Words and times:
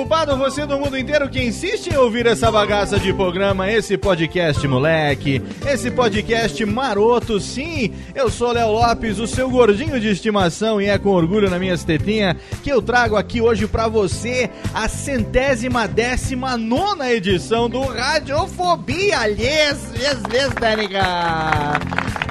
Desocupado, 0.00 0.36
você 0.36 0.64
do 0.64 0.78
mundo 0.78 0.96
inteiro 0.96 1.28
que 1.28 1.42
insiste 1.42 1.88
em 1.88 1.96
ouvir 1.96 2.26
essa 2.26 2.50
bagaça 2.50 2.98
de 2.98 3.12
programa, 3.12 3.70
esse 3.70 3.98
podcast 3.98 4.66
moleque, 4.66 5.42
esse 5.66 5.90
podcast 5.90 6.64
maroto, 6.64 7.38
sim, 7.38 7.92
eu 8.14 8.30
sou 8.30 8.52
Léo 8.52 8.72
Lopes, 8.72 9.18
o 9.18 9.26
seu 9.26 9.50
gordinho 9.50 10.00
de 10.00 10.08
estimação, 10.08 10.80
e 10.80 10.86
é 10.86 10.96
com 10.96 11.10
orgulho 11.10 11.50
na 11.50 11.58
minha 11.58 11.76
tetinha 11.76 12.36
que 12.62 12.70
eu 12.70 12.80
trago 12.80 13.16
aqui 13.16 13.40
hoje 13.40 13.66
pra 13.66 13.88
você 13.88 14.48
a 14.72 14.88
centésima 14.88 15.86
décima 15.86 16.56
nona 16.56 17.12
edição 17.12 17.68
do 17.68 17.82
Radiofobia, 17.82 19.28
yes, 19.28 19.92
yes, 19.94 20.18
yes, 20.32 20.54
Danica! 20.58 21.02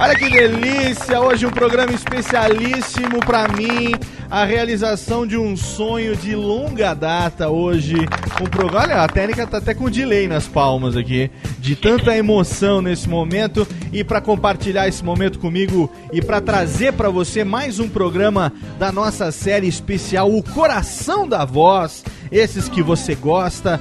Olha 0.02 0.16
que 0.16 0.29
delícia, 0.29 1.19
hoje 1.19 1.46
um 1.46 1.52
programa 1.52 1.91
especialíssimo 1.91 3.19
pra 3.19 3.47
mim, 3.50 3.91
a 4.29 4.45
realização 4.45 5.25
de 5.25 5.35
um 5.35 5.57
sonho 5.57 6.16
de 6.16 6.35
longa 6.35 6.94
data 6.94 7.50
hoje. 7.50 7.95
Um 7.95 8.75
olha, 8.75 9.03
a 9.03 9.07
técnica 9.07 9.47
tá 9.47 9.57
até 9.57 9.73
com 9.73 9.90
delay 9.90 10.28
nas 10.28 10.47
palmas 10.47 10.95
aqui, 10.95 11.31
de 11.57 11.75
tanta 11.75 12.16
emoção 12.16 12.81
nesse 12.81 13.09
momento 13.09 13.67
e 13.91 14.03
para 14.03 14.22
compartilhar 14.22 14.88
esse 14.88 15.03
momento 15.03 15.40
comigo 15.40 15.91
e 16.13 16.22
para 16.22 16.40
trazer 16.40 16.94
para 16.94 17.09
você 17.09 17.44
mais 17.44 17.79
um 17.79 17.90
programa 17.90 18.53
da 18.78 18.91
nossa 18.91 19.31
série 19.31 19.67
especial 19.67 20.31
O 20.31 20.44
Coração 20.44 21.28
da 21.28 21.44
Voz. 21.44 22.03
Esses 22.31 22.69
que 22.69 22.84
você 22.84 23.16
gosta, 23.16 23.79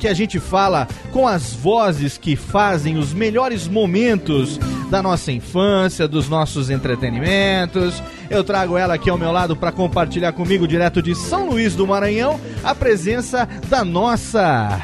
que 0.00 0.08
a 0.08 0.14
gente 0.14 0.40
fala 0.40 0.88
com 1.12 1.28
as 1.28 1.52
vozes 1.52 2.18
que 2.18 2.36
fazem 2.36 2.96
os 2.96 3.12
melhores 3.12 3.68
momentos 3.68 4.58
da 4.90 5.02
nossa 5.02 5.30
infância, 5.32 6.08
dos 6.08 6.28
nossos 6.28 6.70
entretenimentos. 6.70 8.02
Eu 8.28 8.42
trago 8.42 8.76
ela 8.76 8.94
aqui 8.94 9.10
ao 9.10 9.18
meu 9.18 9.30
lado 9.30 9.54
para 9.54 9.72
compartilhar 9.72 10.32
comigo, 10.32 10.66
direto 10.66 11.02
de 11.02 11.14
São 11.14 11.48
Luís 11.48 11.74
do 11.74 11.86
Maranhão, 11.86 12.40
a 12.62 12.74
presença 12.74 13.48
da 13.68 13.84
nossa 13.84 14.82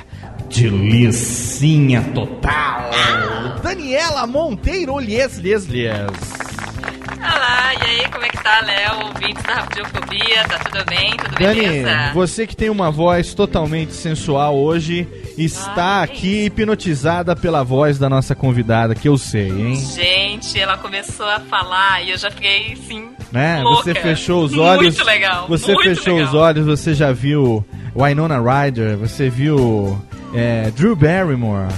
delicinha 0.55 2.03
total, 2.15 2.91
Daniela 3.63 4.27
Monteiro 4.27 4.99
Lies 4.99 5.39
Lies 5.39 5.67
Lies. 5.67 6.50
Olá, 7.21 7.73
e 7.75 7.91
aí, 8.01 8.09
como 8.11 8.25
é 8.25 8.29
que 8.29 8.43
tá, 8.43 8.61
Léo? 8.65 9.07
Ouvintes 9.09 9.43
da 9.45 9.55
Radiofobia, 9.55 10.45
tá 10.49 10.59
tudo 10.59 10.85
bem? 10.87 11.11
Tudo 11.17 11.39
Dani, 11.39 11.61
beleza? 11.61 12.11
você 12.15 12.47
que 12.47 12.57
tem 12.57 12.71
uma 12.71 12.91
voz 12.91 13.35
totalmente 13.35 13.93
sensual 13.93 14.57
hoje, 14.57 15.07
está 15.37 16.01
Ah, 16.01 16.03
aqui 16.03 16.47
hipnotizada 16.47 17.37
pela 17.37 17.63
voz 17.63 17.99
da 17.99 18.09
nossa 18.09 18.35
convidada, 18.35 18.95
que 18.95 19.09
eu 19.09 19.19
sei, 19.19 19.49
hein? 19.51 19.77
Gente, 19.77 20.59
ela 20.59 20.79
começou 20.79 21.27
a 21.27 21.41
falar 21.41 22.03
e 22.05 22.11
eu 22.11 22.19
já 22.19 22.31
fiquei, 22.31 22.73
assim, 22.73 23.11
Né? 23.31 23.63
louca. 23.63 23.83
Você 23.85 23.95
fechou 23.95 24.43
os 24.45 24.57
olhos. 24.57 24.97
Muito 24.97 25.05
legal, 25.05 25.47
Você 25.49 25.75
muito 25.75 25.89
fechou 25.95 26.15
legal. 26.15 26.29
os 26.29 26.35
olhos, 26.35 26.67
você 26.67 26.95
já 26.95 27.13
viu 27.13 27.65
Winona 27.95 28.39
Ryder, 28.41 28.97
você 28.97 29.29
viu 29.29 30.01
é, 30.35 30.71
Drew 30.71 30.97
Barrymore. 30.97 31.69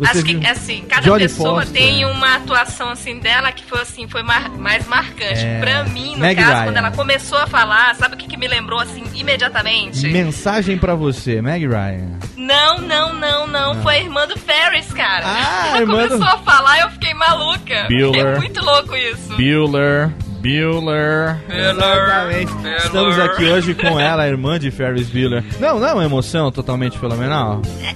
Você 0.00 0.10
Acho 0.18 0.22
viu 0.26 0.40
que, 0.40 0.46
assim, 0.46 0.84
cada 0.88 1.02
Jodie 1.02 1.28
pessoa 1.28 1.60
Foster. 1.62 1.82
tem 1.82 2.04
uma 2.06 2.36
atuação, 2.36 2.88
assim, 2.90 3.18
dela 3.20 3.52
que 3.52 3.62
foi, 3.64 3.80
assim, 3.82 4.08
foi 4.08 4.22
mar- 4.22 4.48
mais 4.58 4.86
marcante. 4.88 5.40
É, 5.44 5.60
Pra 5.60 5.84
mim, 5.84 6.12
no 6.14 6.20
Meg 6.20 6.40
caso, 6.40 6.52
Ryan. 6.52 6.64
quando 6.64 6.76
ela 6.78 6.90
começou 6.90 7.38
a 7.38 7.46
falar, 7.46 7.94
sabe 7.96 8.14
o 8.14 8.18
que, 8.18 8.26
que 8.26 8.36
me 8.36 8.48
lembrou, 8.48 8.80
assim, 8.80 9.04
imediatamente? 9.14 10.08
Mensagem 10.08 10.78
pra 10.78 10.94
você, 10.94 11.42
Meg 11.42 11.66
Ryan. 11.66 12.18
Não, 12.36 12.78
não, 12.78 13.14
não, 13.14 13.46
não. 13.46 13.82
Foi 13.82 13.96
a 13.96 14.00
irmã 14.00 14.26
do 14.26 14.38
Ferris, 14.38 14.90
cara. 14.92 15.24
Ah, 15.26 15.66
ela 15.68 15.80
irmã 15.80 16.02
do- 16.04 16.08
começou 16.18 16.34
a 16.34 16.38
falar 16.38 16.80
eu 16.80 16.90
fiquei 16.90 17.12
maluca. 17.14 17.86
Bueller. 17.88 18.26
É 18.26 18.36
muito 18.38 18.64
louco 18.64 18.96
isso. 18.96 19.36
Bueller. 19.36 20.10
Bueller. 20.40 21.36
Bueller. 21.46 21.70
Exatamente. 21.70 22.52
Bueller. 22.54 22.76
Estamos 22.78 23.18
aqui 23.18 23.44
hoje 23.44 23.74
com 23.74 24.00
ela, 24.00 24.22
a 24.22 24.28
irmã 24.28 24.58
de 24.58 24.70
Ferris 24.70 25.08
Bueller. 25.10 25.44
Não, 25.60 25.78
não 25.78 25.86
é 25.88 25.92
uma 25.92 26.04
emoção 26.04 26.50
totalmente 26.50 26.98
fenomenal? 26.98 27.60
É 27.84 27.94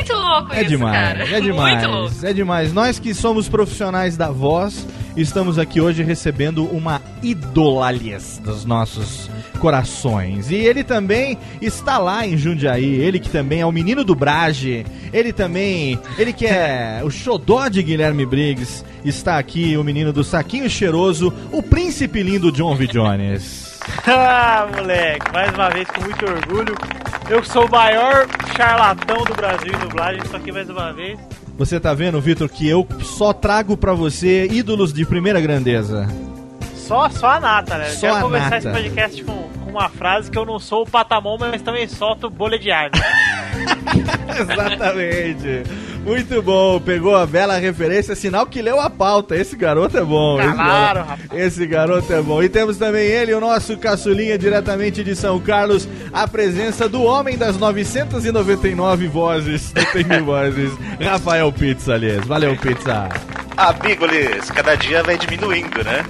muito 0.00 0.12
louco 0.14 0.52
É 0.52 0.60
isso, 0.60 0.68
demais, 0.68 0.92
cara. 0.96 1.36
é 1.36 1.40
demais, 1.40 1.78
Muito 1.84 1.96
louco. 1.96 2.14
é 2.26 2.32
demais. 2.32 2.72
Nós 2.72 2.98
que 2.98 3.14
somos 3.14 3.48
profissionais 3.48 4.16
da 4.16 4.30
voz, 4.30 4.86
estamos 5.16 5.58
aqui 5.58 5.80
hoje 5.80 6.02
recebendo 6.02 6.64
uma 6.64 7.00
idolalias 7.22 8.40
dos 8.42 8.64
nossos 8.64 9.30
corações. 9.58 10.50
E 10.50 10.54
ele 10.54 10.82
também 10.82 11.36
está 11.60 11.98
lá 11.98 12.26
em 12.26 12.36
Jundiaí, 12.36 12.84
ele 12.94 13.18
que 13.18 13.28
também 13.28 13.60
é 13.60 13.66
o 13.66 13.72
menino 13.72 14.02
do 14.04 14.14
Brage, 14.14 14.84
ele 15.12 15.32
também, 15.32 15.98
ele 16.18 16.32
que 16.32 16.46
é 16.46 17.02
o 17.04 17.10
xodó 17.10 17.68
de 17.68 17.82
Guilherme 17.82 18.24
Briggs, 18.24 18.84
está 19.04 19.38
aqui 19.38 19.76
o 19.76 19.84
menino 19.84 20.12
do 20.12 20.24
saquinho 20.24 20.68
cheiroso, 20.68 21.32
o 21.52 21.62
príncipe 21.62 22.22
lindo 22.22 22.50
John 22.50 22.74
V. 22.74 22.86
Jones. 22.86 23.69
Ah, 24.06 24.68
moleque, 24.74 25.32
mais 25.32 25.52
uma 25.54 25.70
vez 25.70 25.88
com 25.88 26.00
muito 26.02 26.24
orgulho. 26.24 26.74
Eu 27.28 27.40
que 27.40 27.48
sou 27.48 27.66
o 27.66 27.70
maior 27.70 28.26
charlatão 28.56 29.24
do 29.24 29.34
Brasil 29.34 29.72
em 29.72 29.78
dublagem, 29.78 30.20
estou 30.22 30.38
aqui 30.38 30.52
mais 30.52 30.68
uma 30.68 30.92
vez. 30.92 31.18
Você 31.56 31.78
tá 31.78 31.92
vendo, 31.92 32.20
Vitor, 32.20 32.48
que 32.48 32.68
eu 32.68 32.86
só 33.02 33.32
trago 33.32 33.76
pra 33.76 33.92
você 33.92 34.46
ídolos 34.46 34.92
de 34.92 35.04
primeira 35.04 35.40
grandeza. 35.40 36.08
Só, 36.74 37.08
só 37.08 37.28
a 37.28 37.40
nata, 37.40 37.78
né? 37.78 37.90
Só 37.90 38.00
quero 38.00 38.20
começar 38.22 38.50
nata. 38.50 38.58
esse 38.58 38.70
podcast 38.70 39.24
com, 39.24 39.48
com 39.64 39.70
uma 39.70 39.88
frase 39.88 40.30
que 40.30 40.38
eu 40.38 40.44
não 40.44 40.58
sou 40.58 40.82
o 40.82 40.90
patamon, 40.90 41.36
mas 41.38 41.62
também 41.62 41.86
solto 41.86 42.28
bolha 42.28 42.58
de 42.58 42.70
ar. 42.70 42.90
né? 42.90 43.00
Exatamente. 44.40 45.62
Muito 46.04 46.42
bom, 46.42 46.80
pegou 46.80 47.14
a 47.14 47.26
bela 47.26 47.56
referência, 47.58 48.14
sinal 48.16 48.46
que 48.46 48.62
leu 48.62 48.80
a 48.80 48.88
pauta. 48.88 49.36
Esse 49.36 49.54
garoto 49.54 49.96
é 49.98 50.02
bom. 50.04 50.40
esse 50.40 50.52
Claro, 50.54 50.94
garoto- 51.00 51.10
rapaz. 51.10 51.40
Esse 51.40 51.66
garoto 51.66 52.12
é 52.12 52.22
bom. 52.22 52.42
E 52.42 52.48
temos 52.48 52.76
também 52.78 53.06
ele, 53.06 53.34
o 53.34 53.40
nosso 53.40 53.76
caçulinha 53.76 54.36
diretamente 54.38 55.04
de 55.04 55.14
São 55.14 55.38
Carlos, 55.38 55.86
a 56.12 56.26
presença 56.26 56.88
do 56.88 57.02
homem 57.02 57.36
das 57.36 57.56
999 57.58 59.08
vozes, 59.08 59.72
tem 59.92 60.04
mil 60.04 60.24
vozes, 60.24 60.72
Rafael 61.00 61.52
Pizza, 61.52 61.94
aliás. 61.94 62.24
Valeu, 62.26 62.56
Pizza. 62.56 63.08
Amigoles, 63.68 64.50
cada 64.50 64.74
dia 64.74 65.02
vai 65.02 65.18
diminuindo, 65.18 65.84
né? 65.84 66.02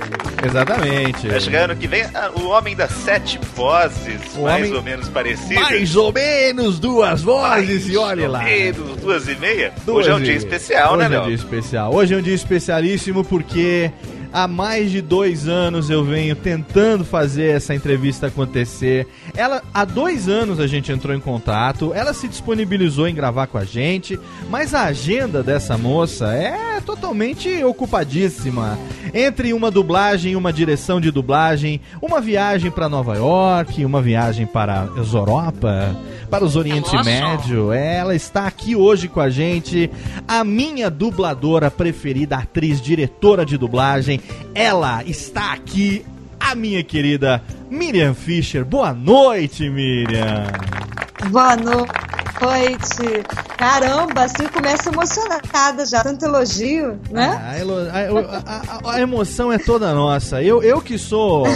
Exatamente. 0.47 1.26
Vai 1.29 1.41
chegar 1.41 1.64
ano 1.64 1.75
que 1.75 1.88
vem 1.88 2.05
ah, 2.14 2.31
o 2.37 2.47
homem 2.49 2.76
das 2.76 2.93
sete 2.93 3.41
vozes, 3.56 4.20
O 4.37 4.43
mais 4.43 4.67
homem- 4.67 4.76
ou 4.76 4.82
menos 4.82 5.08
parecidas. 5.08 5.62
Mais 5.64 5.97
ou 5.97 6.12
menos 6.12 6.79
duas 6.79 7.23
vozes, 7.23 7.88
e 7.88 7.97
olhe 7.97 8.26
lá. 8.29 8.44
Menos, 8.44 8.97
duas 8.99 9.26
e 9.29 9.35
meia. 9.35 9.73
Duas 9.85 9.99
Hoje 10.06 10.11
é 10.11 10.14
um 10.14 10.20
dia 10.20 10.35
especial, 10.37 10.94
Hoje 10.97 11.08
né, 11.08 11.17
é 11.17 11.20
um 11.20 11.25
dia 11.25 11.35
especial. 11.35 11.93
Hoje 11.94 12.14
é 12.14 12.17
um 12.17 12.23
dia 12.23 12.35
especialíssimo 12.35 13.25
porque 13.25 13.91
há 14.32 14.49
mais 14.49 14.91
de 14.91 15.00
dois 15.00 15.47
anos 15.47 15.91
eu 15.91 16.05
venho 16.05 16.35
tentando 16.35 17.05
fazer 17.05 17.56
essa 17.56 17.75
entrevista 17.75 18.27
acontecer. 18.27 19.06
Ela, 19.37 19.62
há 19.73 19.85
dois 19.85 20.29
anos 20.29 20.59
a 20.59 20.67
gente 20.67 20.91
entrou 20.91 21.15
em 21.15 21.21
contato, 21.21 21.93
ela 21.94 22.12
se 22.12 22.29
disponibilizou 22.29 23.09
em 23.09 23.15
gravar 23.15 23.47
com 23.47 23.59
a 23.59 23.65
gente, 23.65 24.19
mas 24.49 24.75
a 24.75 24.85
agenda 24.85 25.43
dessa 25.43 25.77
moça 25.77 26.35
é 26.35 26.81
totalmente 26.81 27.62
ocupadíssima. 27.62 28.79
Entre 29.12 29.53
uma 29.53 29.71
dublagem 29.71 30.37
uma 30.37 30.53
direção 30.53 31.00
de 31.00 31.11
dublagem, 31.11 31.81
uma 32.00 32.21
viagem 32.21 32.71
para 32.71 32.88
Nova 32.88 33.17
York, 33.17 33.85
uma 33.85 34.00
viagem 34.00 34.47
para 34.47 34.88
Europa, 34.97 35.97
para 36.31 36.44
os 36.44 36.55
Oriente 36.55 36.94
Nossa. 36.94 37.03
Médio. 37.03 37.73
Ela 37.73 38.15
está 38.15 38.47
aqui 38.47 38.77
hoje 38.77 39.09
com 39.09 39.21
a 39.21 39.29
gente, 39.29 39.91
a 40.29 40.44
minha 40.44 40.88
dubladora 40.88 41.71
preferida, 41.71 42.37
atriz, 42.37 42.81
diretora 42.81 43.44
de 43.44 43.59
dublagem. 43.59 44.21
Ela 44.55 45.03
está 45.05 45.53
aqui, 45.53 46.05
a 46.38 46.55
minha 46.55 46.82
querida 46.85 47.43
Miriam 47.69 48.15
Fischer. 48.15 48.65
Boa 48.65 48.93
noite, 48.93 49.69
Miriam. 49.69 50.47
Boa 51.31 51.56
noite. 51.56 52.20
Caramba, 53.57 54.23
assim 54.25 54.47
começa 54.49 54.89
emocionada 54.91 55.85
já. 55.87 56.03
Tanto 56.03 56.25
elogio, 56.25 56.99
né? 57.11 57.41
A, 57.93 58.03
elo- 58.03 58.21
a- 58.29 58.43
a- 58.47 58.91
a- 58.91 58.95
a 58.95 59.01
emoção 59.01 59.53
é 59.53 59.59
toda 59.59 59.93
nossa. 59.95 60.43
Eu, 60.43 60.63
eu 60.63 60.81
que 60.81 60.97
sou 60.99 61.47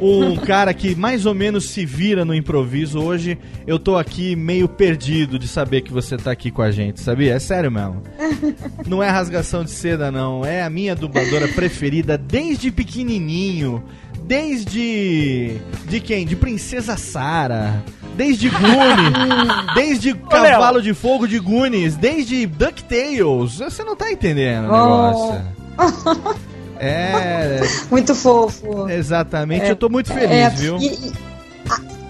um 0.00 0.34
cara 0.36 0.72
que 0.72 0.94
mais 0.94 1.26
ou 1.26 1.34
menos 1.34 1.68
se 1.70 1.84
vira 1.84 2.24
no 2.24 2.34
improviso, 2.34 2.98
hoje 3.00 3.38
eu 3.66 3.78
tô 3.78 3.98
aqui 3.98 4.34
meio 4.34 4.66
perdido 4.66 5.38
de 5.38 5.46
saber 5.46 5.82
que 5.82 5.92
você 5.92 6.16
tá 6.16 6.30
aqui 6.30 6.50
com 6.50 6.62
a 6.62 6.70
gente, 6.70 7.00
sabia? 7.00 7.34
É 7.34 7.38
sério 7.38 7.70
mesmo. 7.70 8.02
Não 8.88 9.02
é 9.02 9.10
rasgação 9.10 9.62
de 9.62 9.70
seda, 9.70 10.10
não. 10.10 10.44
É 10.44 10.62
a 10.62 10.70
minha 10.70 10.96
dubladora 10.96 11.46
preferida 11.48 12.16
desde 12.16 12.70
pequenininho. 12.70 13.84
Desde. 14.22 15.56
De 15.86 16.00
quem? 16.00 16.24
De 16.26 16.34
Princesa 16.36 16.96
Sara. 16.96 17.82
Desde 18.20 18.50
Goonies. 18.50 19.64
desde 19.74 20.14
Cavalo 20.14 20.82
de 20.82 20.92
Fogo 20.92 21.26
de 21.26 21.38
Goonies. 21.38 21.96
Desde 21.96 22.44
DuckTales. 22.44 23.56
Você 23.58 23.82
não 23.82 23.96
tá 23.96 24.12
entendendo 24.12 24.68
o 24.68 24.74
Oh. 24.74 25.32
negócio. 25.32 26.40
É. 26.82 27.60
Muito 27.90 28.14
fofo. 28.14 28.88
Exatamente. 28.88 29.66
É, 29.66 29.70
eu 29.70 29.76
tô 29.76 29.90
muito 29.90 30.10
feliz, 30.12 30.30
É, 30.30 30.48
viu? 30.48 30.78
e- 30.78 31.12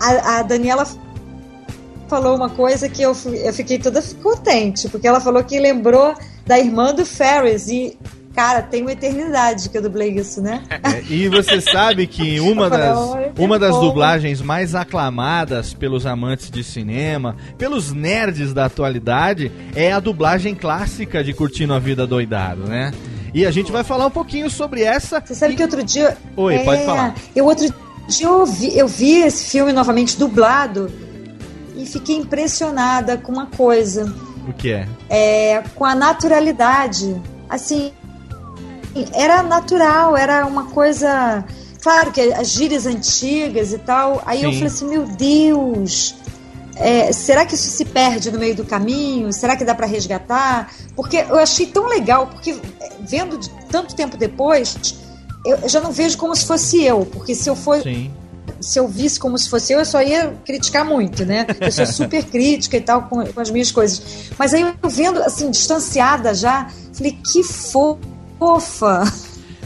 a, 0.01 0.39
a- 0.39 0.43
Daniela 0.45 0.87
falou 2.09 2.37
uma 2.37 2.49
coisa 2.49 2.89
que 2.89 3.03
eu, 3.03 3.13
eu 3.35 3.53
fiquei 3.53 3.81
toda 3.81 4.01
contente, 4.23 4.89
porque 4.89 5.09
ela 5.09 5.21
falou 5.21 5.43
que 5.43 5.59
lembrou 5.59 6.15
da 6.47 6.57
irmã 6.59 6.95
do 6.95 7.05
Ferris 7.05 7.67
e. 7.69 7.99
Cara, 8.35 8.63
tem 8.63 8.83
uma 8.83 8.93
eternidade 8.93 9.69
que 9.69 9.77
eu 9.77 9.83
dublei 9.83 10.11
isso, 10.11 10.41
né? 10.41 10.63
É, 10.71 11.03
e 11.13 11.29
você 11.29 11.61
sabe 11.61 12.07
que 12.07 12.39
uma 12.41 12.67
Eu 12.67 12.71
falei, 12.71 12.87
das, 12.89 12.99
"Olha, 12.99 13.31
que 13.31 13.43
uma 13.43 13.59
das 13.59 13.71
bom." 13.75 13.81
dublagens 13.81 14.41
mais 14.41 14.75
aclamadas 14.75 15.75
pelos 15.75 16.07
amantes 16.07 16.51
de 16.51 16.63
cinema, 16.63 17.37
pelos 17.59 17.93
nerds 17.93 18.55
da 18.55 18.67
atualidade, 18.67 19.51
é 19.75 19.93
a 19.93 19.99
dublagem 20.01 20.55
clássica 20.55 21.25
de 21.25 21.33
Curtindo 21.35 21.75
a 21.75 21.79
Vida 21.79 22.07
Doidado, 22.07 22.63
né? 22.67 22.93
E 23.35 23.45
a 23.47 23.51
gente 23.51 23.71
vai 23.73 23.83
falar 23.85 24.07
um 24.07 24.11
pouquinho 24.11 24.49
sobre 24.49 24.83
essa. 24.83 25.21
Você 25.25 25.35
sabe 25.35 25.55
e- 25.55 25.57
que 25.57 25.63
outro 25.63 25.83
dia. 25.83 26.17
Oi, 26.37 26.55
É, 26.55 26.65
pode 26.65 26.85
falar. 26.85 27.15
Eu 27.35 27.45
outro 27.47 27.67
dia 28.09 28.27
eu 28.27 28.47
vi, 28.47 28.77
eu 28.79 28.87
vi 28.89 29.23
esse 29.23 29.45
filme 29.51 29.73
novamente 29.73 30.17
dublado 30.19 30.91
e 31.77 31.85
fiquei 31.87 32.17
impressionada 32.17 33.17
com 33.19 33.33
uma 33.33 33.47
coisa. 33.47 34.13
O 34.49 34.53
que 34.53 34.73
é? 34.73 34.87
é, 35.09 35.63
com 35.75 35.85
a 35.85 35.95
naturalidade. 35.95 37.21
Assim, 37.49 37.93
era 39.13 39.43
natural, 39.43 40.17
era 40.17 40.47
uma 40.47 40.67
coisa. 40.67 41.45
Claro 41.83 42.13
que 42.13 42.21
as 42.21 42.49
gírias 42.49 42.87
antigas 42.87 43.73
e 43.73 43.79
tal. 43.79 44.23
Aí 44.27 44.43
eu 44.43 44.51
Sim. 44.51 44.59
falei 44.59 44.73
assim: 44.73 44.89
meu 44.89 45.07
Deus, 45.07 46.15
é, 46.77 47.13
será 47.13 47.45
que 47.45 47.55
isso 47.55 47.69
se 47.69 47.85
perde 47.85 48.31
no 48.31 48.39
meio 48.39 48.55
do 48.55 48.65
caminho? 48.65 49.33
Será 49.33 49.57
que 49.57 49.65
dá 49.65 49.75
para 49.75 49.87
resgatar? 49.87 50.73
Porque 50.97 51.19
eu 51.19 51.37
achei 51.37 51.67
tão 51.67 51.87
legal, 51.87 52.27
porque 52.27 52.57
é, 52.81 52.93
vendo 53.01 53.39
de 53.39 53.51
tanto 53.71 53.95
tempo 53.95 54.17
depois. 54.17 54.77
Eu 55.45 55.57
eu 55.63 55.69
já 55.69 55.81
não 55.81 55.91
vejo 55.91 56.19
como 56.19 56.37
se 56.37 56.45
fosse 56.47 56.85
eu, 56.85 57.07
porque 57.07 57.35
se 57.35 57.49
eu 57.49 57.57
for, 57.57 57.81
Sim. 57.83 58.11
se 58.61 58.79
eu 58.79 58.87
visse 58.87 59.19
como 59.19 59.39
se 59.39 59.49
fosse 59.49 59.73
eu, 59.73 59.79
eu 59.79 59.87
só 59.87 60.03
ia 60.03 60.35
criticar 60.45 60.85
muito, 60.85 61.25
né? 61.25 61.47
Eu 61.59 61.73
sou 61.73 61.87
super 62.07 62.23
crítica 62.25 62.77
e 62.77 62.81
tal 62.81 63.03
com, 63.05 63.25
com 63.25 63.41
as 63.41 63.51
minhas 63.51 63.73
coisas. 63.73 64.03
Mas 64.39 64.53
aí 64.53 64.61
eu 64.61 64.91
vendo, 64.91 65.23
assim, 65.23 65.51
distanciada 65.51 66.35
já, 66.35 66.69
falei, 66.93 67.13
que 67.13 67.43
fofa. 68.41 69.05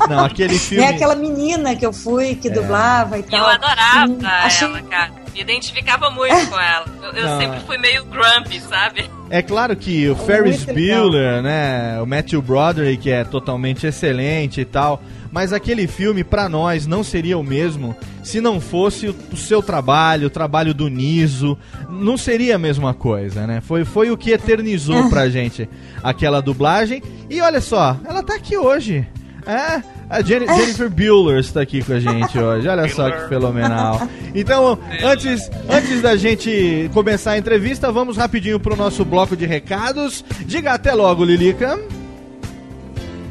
Não, 0.09 0.25
aquele 0.25 0.59
filme. 0.59 0.85
É 0.85 0.89
aquela 0.89 1.15
menina 1.15 1.75
que 1.77 1.87
eu 1.87 1.93
fui, 1.93 2.35
que 2.35 2.51
dublava 2.51 3.17
e 3.19 3.23
tal. 3.23 3.41
eu 3.41 3.47
adorava 3.47 4.13
Hum, 4.13 4.19
achei- 4.27 4.67
ela, 4.69 4.83
cara. 4.83 5.25
Me 5.33 5.41
identificava 5.41 6.11
muito 6.11 6.47
com 6.49 6.61
ela. 6.61 6.85
Eu, 7.03 7.13
eu 7.13 7.39
sempre 7.41 7.57
é. 7.57 7.61
fui 7.67 7.77
meio 7.79 8.05
grumpy, 8.05 8.61
sabe? 8.61 9.11
É 9.31 9.43
claro 9.43 9.75
que 9.75 10.09
o 10.09 10.15
Ferris. 10.15 10.65
Bueller, 10.65 11.43
né, 11.43 12.01
o 12.01 12.07
Matthew 12.07 12.41
Broderick 12.41 13.11
é 13.11 13.25
totalmente 13.25 13.85
excelente 13.87 14.61
e 14.61 14.65
tal, 14.65 15.03
mas 15.35 15.53
aquele 15.53 15.89
filme 15.89 16.23
pra 16.23 16.49
nós 16.49 16.87
não 16.87 17.03
seria 17.03 17.37
o 17.37 17.43
mesmo 17.43 17.97
se 18.23 18.41
não 18.41 18.61
fosse 18.61 19.09
o, 19.09 19.17
o 19.33 19.37
seu 19.37 19.61
trabalho, 19.61 20.29
o 20.29 20.31
trabalho 20.31 20.73
do 20.73 20.87
Niso, 20.87 21.59
não 21.91 22.17
seria 22.17 22.55
a 22.55 22.59
mesma 22.59 22.95
coisa, 22.95 23.45
né? 23.45 23.61
Foi, 23.61 23.85
foi 23.85 24.13
o 24.13 24.17
que 24.17 24.31
eternizou 24.31 25.11
pra 25.11 25.29
gente 25.29 25.69
aquela 26.05 26.41
dublagem. 26.41 27.03
E 27.29 27.41
olha 27.41 27.61
só, 27.61 27.97
ela 28.05 28.23
tá 28.23 28.37
aqui 28.37 28.57
hoje. 28.57 29.05
É, 29.45 29.83
a 30.09 30.23
Jenny- 30.23 30.47
Jennifer 30.47 30.89
Bueller 30.89 31.41
está 31.41 31.61
aqui 31.63 31.83
com 31.83 31.93
a 31.95 31.99
gente 32.01 32.39
hoje. 32.39 32.69
Olha 32.69 32.89
só 32.89 33.11
que 33.11 33.29
fenomenal. 33.29 34.09
Então, 34.37 34.79
antes, 35.03 35.51
antes 35.69 36.01
da 36.01 36.15
gente 36.17 36.89
começar 36.95 37.33
a 37.33 37.39
entrevista, 37.39 37.91
vamos 37.91 38.17
rapidinho 38.17 38.61
pro 38.61 38.77
nosso 38.77 39.05
bloco 39.05 39.37
de 39.37 39.47
recados. 39.47 40.25
Diga 40.47 40.75
até 40.75 40.95
logo, 40.95 41.25
Lilica. 41.25 41.77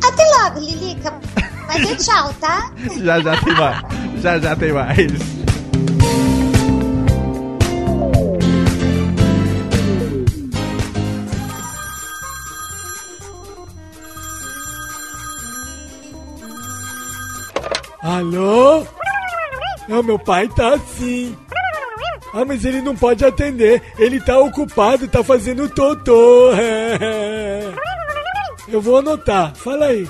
Até 0.06 0.24
logo, 0.38 0.60
Lilica. 0.60 1.14
Vai 1.74 1.82
ter 1.88 1.96
tchau, 1.96 2.32
tá? 2.40 2.72
Já 3.02 3.20
já 3.20 3.36
tem 3.42 3.54
mais. 3.56 3.82
Já 4.22 4.40
já 4.40 4.56
tem 4.56 4.72
mais. 4.72 5.12
Alô? 18.04 18.86
Não, 19.88 20.04
meu 20.04 20.20
pai 20.20 20.48
tá 20.50 20.76
assim. 20.76 21.36
Ah, 22.36 22.46
mas 22.46 22.64
ele 22.66 22.84
não 22.84 22.96
pode 22.96 23.26
atender. 23.26 23.82
Ele 23.98 24.22
tá 24.22 24.38
ocupado, 24.38 25.08
tá 25.08 25.24
fazendo 25.24 25.68
totô. 25.70 26.52
Eu 28.68 28.80
vou 28.80 28.98
anotar. 28.98 29.56
Fala 29.56 29.88
aí. 29.88 30.08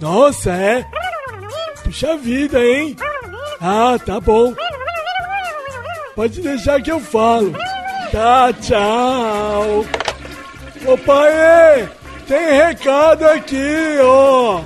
Nossa, 0.00 0.50
é? 0.52 0.86
Puxa 1.82 2.16
vida, 2.16 2.62
hein? 2.64 2.96
Ah, 3.60 3.98
tá 4.04 4.20
bom. 4.20 4.54
Pode 6.14 6.40
deixar 6.40 6.82
que 6.82 6.90
eu 6.90 7.00
falo. 7.00 7.52
Tá, 8.12 8.52
tchau. 8.52 9.84
Ô 10.86 10.98
pai, 10.98 11.88
tem 12.28 12.52
recado 12.52 13.24
aqui, 13.24 13.98
ó. 14.02 14.60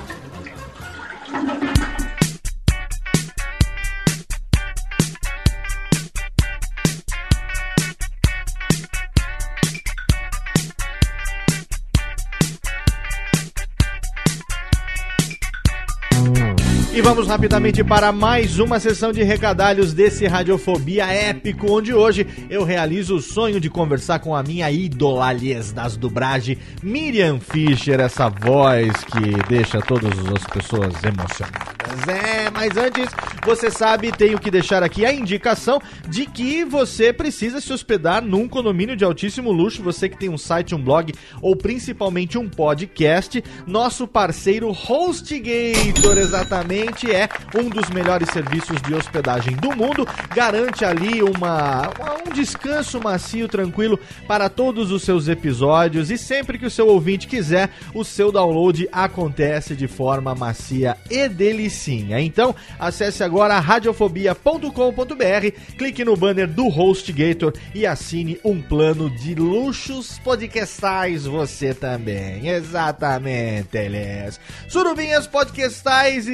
E 17.00 17.02
vamos 17.02 17.26
rapidamente 17.26 17.82
para 17.82 18.12
mais 18.12 18.58
uma 18.58 18.78
sessão 18.78 19.10
de 19.10 19.22
regadalhos 19.22 19.94
desse 19.94 20.26
Radiofobia 20.26 21.06
épico, 21.06 21.72
onde 21.72 21.94
hoje 21.94 22.26
eu 22.50 22.62
realizo 22.62 23.16
o 23.16 23.22
sonho 23.22 23.58
de 23.58 23.70
conversar 23.70 24.18
com 24.18 24.36
a 24.36 24.42
minha 24.42 24.70
ídola 24.70 25.28
aliás 25.28 25.72
das 25.72 25.96
dublagem, 25.96 26.58
Miriam 26.82 27.40
Fischer, 27.40 28.00
essa 28.00 28.28
voz 28.28 28.92
que 29.04 29.48
deixa 29.48 29.80
todas 29.80 30.12
as 30.12 30.44
pessoas 30.44 30.92
emocionadas. 31.02 31.80
É, 32.06 32.50
mas 32.50 32.76
antes, 32.76 33.08
você 33.44 33.70
sabe, 33.70 34.12
tenho 34.12 34.38
que 34.38 34.50
deixar 34.50 34.82
aqui 34.82 35.04
a 35.04 35.12
indicação 35.12 35.80
de 36.08 36.26
que 36.26 36.64
você 36.64 37.12
precisa 37.12 37.60
se 37.60 37.72
hospedar 37.72 38.22
num 38.22 38.46
condomínio 38.46 38.96
de 38.96 39.04
altíssimo 39.04 39.50
luxo, 39.50 39.82
você 39.82 40.08
que 40.08 40.18
tem 40.18 40.28
um 40.28 40.38
site, 40.38 40.74
um 40.74 40.82
blog 40.82 41.12
ou 41.42 41.56
principalmente 41.56 42.38
um 42.38 42.48
podcast, 42.48 43.42
nosso 43.66 44.06
parceiro 44.06 44.70
HostGator, 44.70 46.16
exatamente, 46.18 46.89
é 47.10 47.28
um 47.54 47.68
dos 47.68 47.88
melhores 47.90 48.28
serviços 48.30 48.80
de 48.82 48.94
hospedagem 48.94 49.56
do 49.56 49.76
mundo, 49.76 50.06
garante 50.34 50.84
ali 50.84 51.22
uma, 51.22 51.90
um 52.26 52.32
descanso 52.32 53.00
macio, 53.00 53.48
tranquilo 53.48 53.98
para 54.26 54.48
todos 54.48 54.90
os 54.90 55.02
seus 55.02 55.28
episódios 55.28 56.10
e 56.10 56.18
sempre 56.18 56.58
que 56.58 56.66
o 56.66 56.70
seu 56.70 56.88
ouvinte 56.88 57.26
quiser, 57.26 57.70
o 57.94 58.04
seu 58.04 58.32
download 58.32 58.88
acontece 58.92 59.76
de 59.76 59.86
forma 59.86 60.34
macia 60.34 60.96
e 61.10 61.28
delicinha. 61.28 62.20
Então, 62.20 62.54
acesse 62.78 63.22
agora 63.22 63.58
radiofobia.com.br, 63.58 65.74
clique 65.76 66.04
no 66.04 66.16
banner 66.16 66.48
do 66.48 66.66
HostGator 66.66 67.52
e 67.74 67.86
assine 67.86 68.38
um 68.44 68.60
plano 68.60 69.10
de 69.10 69.34
luxos 69.34 70.18
podcastais 70.18 71.24
você 71.24 71.74
também. 71.74 72.48
Exatamente, 72.48 73.76
Elias. 73.76 74.40
Surubinhas 74.68 75.26
podcastais, 75.26 76.28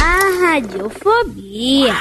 A 0.00 0.46
radiofobia. 0.46 1.94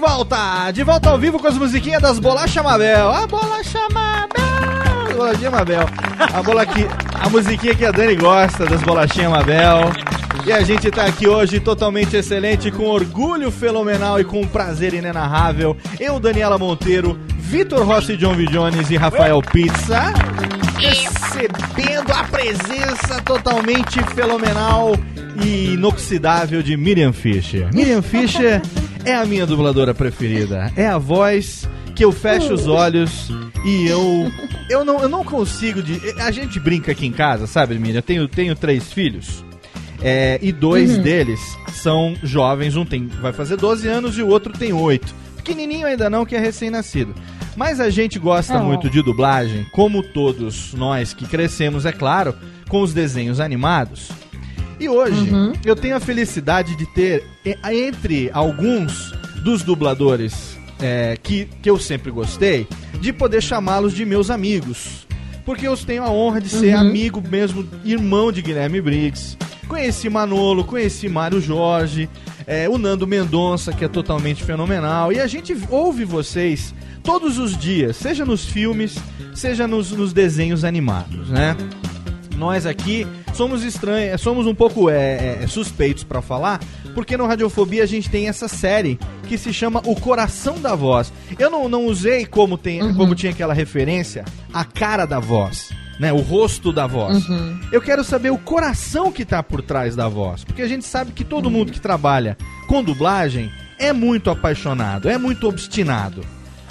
Volta! 0.00 0.70
De 0.72 0.82
volta 0.82 1.10
ao 1.10 1.18
vivo 1.18 1.38
com 1.38 1.46
as 1.46 1.58
musiquinhas 1.58 2.02
das 2.02 2.18
Bolacha 2.18 2.62
Mabel. 2.62 3.10
A 3.10 3.26
Bolacha 3.26 3.86
Mabel! 3.92 4.40
Bolachinha 5.20 5.50
Mabel. 5.50 5.86
A, 6.18 6.42
bola 6.42 6.62
aqui, 6.62 6.86
a 7.12 7.28
musiquinha 7.28 7.74
que 7.74 7.84
a 7.84 7.90
Dani 7.90 8.16
gosta 8.16 8.64
das 8.64 8.80
Bolachinhas 8.80 9.30
Mabel. 9.30 9.92
E 10.46 10.52
a 10.52 10.62
gente 10.62 10.90
tá 10.90 11.04
aqui 11.04 11.28
hoje 11.28 11.60
totalmente 11.60 12.16
excelente, 12.16 12.70
com 12.70 12.84
orgulho 12.84 13.50
fenomenal 13.50 14.18
e 14.18 14.24
com 14.24 14.46
prazer 14.46 14.94
inenarrável. 14.94 15.76
Eu, 15.98 16.18
Daniela 16.18 16.56
Monteiro, 16.56 17.20
Vitor 17.36 17.84
Rossi, 17.84 18.16
John. 18.16 18.34
Jones 18.50 18.90
e 18.90 18.96
Rafael 18.96 19.42
Pizza. 19.42 20.14
Recebendo 20.78 22.10
a 22.12 22.24
presença 22.24 23.20
totalmente 23.20 24.02
fenomenal 24.14 24.96
e 25.44 25.74
inoxidável 25.74 26.62
de 26.62 26.78
Miriam 26.78 27.12
Fischer. 27.12 27.68
Miriam 27.74 28.00
Fischer 28.00 28.62
é 29.04 29.14
a 29.14 29.24
minha 29.26 29.46
dubladora 29.46 29.94
preferida. 29.94 30.72
É 30.76 30.86
a 30.86 30.98
voz 30.98 31.68
que 31.94 32.04
eu 32.04 32.12
fecho 32.12 32.52
os 32.54 32.66
olhos 32.66 33.28
e 33.64 33.86
eu 33.86 34.30
eu 34.70 34.84
não, 34.84 35.00
eu 35.02 35.08
não 35.08 35.24
consigo 35.24 35.82
de 35.82 36.00
a 36.20 36.30
gente 36.30 36.58
brinca 36.60 36.92
aqui 36.92 37.06
em 37.06 37.12
casa, 37.12 37.46
sabe, 37.46 37.78
Miriam? 37.78 37.98
Eu 37.98 38.02
tenho 38.02 38.28
tenho 38.28 38.54
três 38.54 38.92
filhos. 38.92 39.44
É, 40.02 40.38
e 40.40 40.50
dois 40.50 40.96
Uhum. 40.96 41.02
deles 41.02 41.40
são 41.74 42.14
jovens, 42.22 42.74
um 42.74 42.86
tem 42.86 43.06
vai 43.06 43.32
fazer 43.34 43.56
12 43.56 43.86
anos 43.86 44.16
e 44.16 44.22
o 44.22 44.28
outro 44.28 44.52
tem 44.52 44.72
8. 44.72 45.14
Pequenininho 45.36 45.86
ainda 45.86 46.08
não, 46.08 46.24
que 46.24 46.34
é 46.34 46.38
recém-nascido. 46.38 47.14
Mas 47.56 47.80
a 47.80 47.90
gente 47.90 48.18
gosta 48.18 48.58
Oh. 48.58 48.64
muito 48.64 48.88
de 48.88 49.02
dublagem, 49.02 49.66
como 49.72 50.02
todos 50.02 50.72
nós 50.72 51.12
que 51.12 51.26
crescemos, 51.26 51.84
é 51.84 51.92
claro, 51.92 52.34
com 52.68 52.80
os 52.80 52.94
desenhos 52.94 53.40
animados. 53.40 54.08
E 54.80 54.88
hoje 54.88 55.30
Uhum. 55.30 55.52
eu 55.64 55.76
tenho 55.76 55.94
a 55.96 56.00
felicidade 56.00 56.74
de 56.74 56.86
ter 56.86 57.22
e- 57.44 57.56
entre 57.86 58.30
alguns 58.32 59.12
dos 59.44 59.62
dubladores 59.62 60.58
é, 60.82 61.18
que, 61.22 61.46
que 61.62 61.68
eu 61.68 61.78
sempre 61.78 62.10
gostei, 62.10 62.66
de 63.00 63.12
poder 63.12 63.42
chamá-los 63.42 63.92
de 63.94 64.06
meus 64.06 64.30
amigos. 64.30 65.06
Porque 65.44 65.68
eu 65.68 65.76
tenho 65.76 66.02
a 66.02 66.10
honra 66.10 66.40
de 66.40 66.48
ser 66.48 66.74
Uhum. 66.74 66.80
amigo 66.80 67.22
mesmo, 67.28 67.68
irmão 67.84 68.32
de 68.32 68.40
Guilherme 68.40 68.80
Briggs. 68.80 69.36
Conheci 69.68 70.08
Manolo, 70.08 70.64
conheci 70.64 71.06
Mário 71.08 71.40
Jorge, 71.40 72.08
é, 72.46 72.66
o 72.68 72.78
Nando 72.78 73.06
Mendonça, 73.06 73.72
que 73.72 73.84
é 73.84 73.88
totalmente 73.88 74.42
fenomenal. 74.42 75.12
E 75.12 75.20
a 75.20 75.26
gente 75.26 75.54
ouve 75.68 76.04
vocês 76.04 76.74
todos 77.02 77.38
os 77.38 77.56
dias, 77.56 77.96
seja 77.96 78.24
nos 78.24 78.44
filmes, 78.46 78.96
seja 79.34 79.68
nos, 79.68 79.92
nos 79.92 80.12
desenhos 80.14 80.64
animados, 80.64 81.28
né? 81.28 81.56
Nós 82.40 82.64
aqui 82.64 83.06
somos 83.34 83.62
estranhos, 83.62 84.18
somos 84.18 84.46
um 84.46 84.54
pouco 84.54 84.88
é, 84.88 85.40
é, 85.42 85.46
suspeitos 85.46 86.04
pra 86.04 86.22
falar, 86.22 86.58
porque 86.94 87.14
no 87.14 87.26
Radiofobia 87.26 87.82
a 87.82 87.86
gente 87.86 88.08
tem 88.08 88.28
essa 88.28 88.48
série 88.48 88.98
que 89.28 89.36
se 89.36 89.52
chama 89.52 89.82
O 89.84 89.94
Coração 89.94 90.58
da 90.58 90.74
Voz. 90.74 91.12
Eu 91.38 91.50
não, 91.50 91.68
não 91.68 91.84
usei 91.84 92.24
como, 92.24 92.56
tem, 92.56 92.94
como 92.94 93.14
tinha 93.14 93.30
aquela 93.30 93.52
referência, 93.52 94.24
a 94.54 94.64
cara 94.64 95.04
da 95.04 95.20
voz. 95.20 95.68
né? 96.00 96.10
O 96.14 96.20
rosto 96.20 96.72
da 96.72 96.86
voz. 96.86 97.28
Uhum. 97.28 97.60
Eu 97.70 97.82
quero 97.82 98.02
saber 98.02 98.30
o 98.30 98.38
coração 98.38 99.12
que 99.12 99.26
tá 99.26 99.42
por 99.42 99.60
trás 99.60 99.94
da 99.94 100.08
voz, 100.08 100.42
porque 100.42 100.62
a 100.62 100.68
gente 100.68 100.86
sabe 100.86 101.12
que 101.12 101.24
todo 101.24 101.50
mundo 101.50 101.70
que 101.70 101.80
trabalha 101.80 102.38
com 102.66 102.82
dublagem 102.82 103.52
é 103.78 103.92
muito 103.92 104.30
apaixonado, 104.30 105.10
é 105.10 105.18
muito 105.18 105.46
obstinado, 105.46 106.22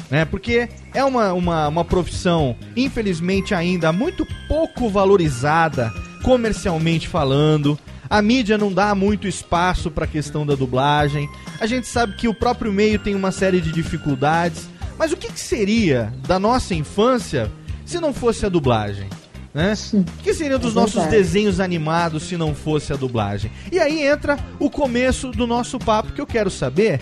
né? 0.09 0.25
Porque 0.25 0.69
é 0.93 1.03
uma, 1.03 1.33
uma, 1.33 1.67
uma 1.67 1.85
profissão, 1.85 2.55
infelizmente 2.75 3.53
ainda 3.53 3.91
muito 3.91 4.25
pouco 4.47 4.89
valorizada 4.89 5.93
comercialmente 6.23 7.07
falando. 7.07 7.77
A 8.09 8.21
mídia 8.21 8.57
não 8.57 8.73
dá 8.73 8.95
muito 8.95 9.27
espaço 9.27 9.91
para 9.91 10.05
a 10.05 10.07
questão 10.07 10.45
da 10.45 10.55
dublagem. 10.55 11.29
A 11.59 11.67
gente 11.67 11.87
sabe 11.87 12.15
que 12.15 12.27
o 12.27 12.33
próprio 12.33 12.73
meio 12.73 12.97
tem 12.97 13.13
uma 13.13 13.31
série 13.31 13.61
de 13.61 13.71
dificuldades. 13.71 14.67
Mas 14.97 15.11
o 15.11 15.17
que, 15.17 15.31
que 15.31 15.39
seria 15.39 16.11
da 16.27 16.39
nossa 16.39 16.73
infância 16.73 17.49
se 17.85 17.99
não 17.99 18.13
fosse 18.13 18.45
a 18.45 18.49
dublagem? 18.49 19.07
Né? 19.53 19.73
O 19.93 20.23
que 20.23 20.33
seria 20.33 20.57
dos 20.57 20.73
É 20.73 20.75
nossos 20.75 21.05
desenhos 21.05 21.59
animados 21.59 22.23
se 22.23 22.35
não 22.35 22.53
fosse 22.53 22.91
a 22.91 22.95
dublagem? 22.95 23.51
E 23.71 23.79
aí 23.79 24.03
entra 24.05 24.37
o 24.59 24.69
começo 24.69 25.31
do 25.31 25.47
nosso 25.47 25.79
papo 25.79 26.11
que 26.11 26.21
eu 26.21 26.27
quero 26.27 26.49
saber 26.49 26.99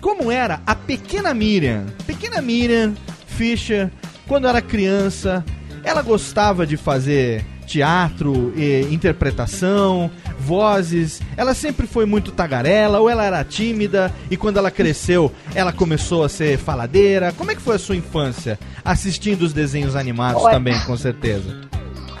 como 0.00 0.30
era 0.30 0.60
a 0.66 0.74
pequena 0.74 1.34
Miriam. 1.34 1.86
Pequena 2.06 2.40
Miriam 2.40 2.94
Fischer, 3.26 3.90
quando 4.26 4.46
era 4.48 4.60
criança, 4.60 5.44
ela 5.84 6.02
gostava 6.02 6.66
de 6.66 6.76
fazer 6.76 7.44
teatro, 7.66 8.52
e 8.56 8.86
interpretação, 8.90 10.10
vozes. 10.40 11.20
Ela 11.36 11.52
sempre 11.54 11.86
foi 11.86 12.06
muito 12.06 12.32
tagarela 12.32 12.98
ou 12.98 13.10
ela 13.10 13.24
era 13.24 13.44
tímida 13.44 14.10
e 14.30 14.36
quando 14.36 14.56
ela 14.56 14.70
cresceu, 14.70 15.30
ela 15.54 15.72
começou 15.72 16.24
a 16.24 16.28
ser 16.28 16.56
faladeira. 16.58 17.32
Como 17.32 17.50
é 17.50 17.54
que 17.54 17.60
foi 17.60 17.76
a 17.76 17.78
sua 17.78 17.94
infância 17.94 18.58
assistindo 18.84 19.42
os 19.42 19.52
desenhos 19.52 19.94
animados 19.94 20.42
Olha- 20.42 20.54
também, 20.54 20.78
com 20.80 20.96
certeza? 20.96 21.68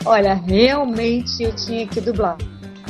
Olha, 0.04 0.34
realmente 0.34 1.42
eu 1.42 1.54
tinha 1.56 1.86
que 1.86 2.00
dublar. 2.00 2.36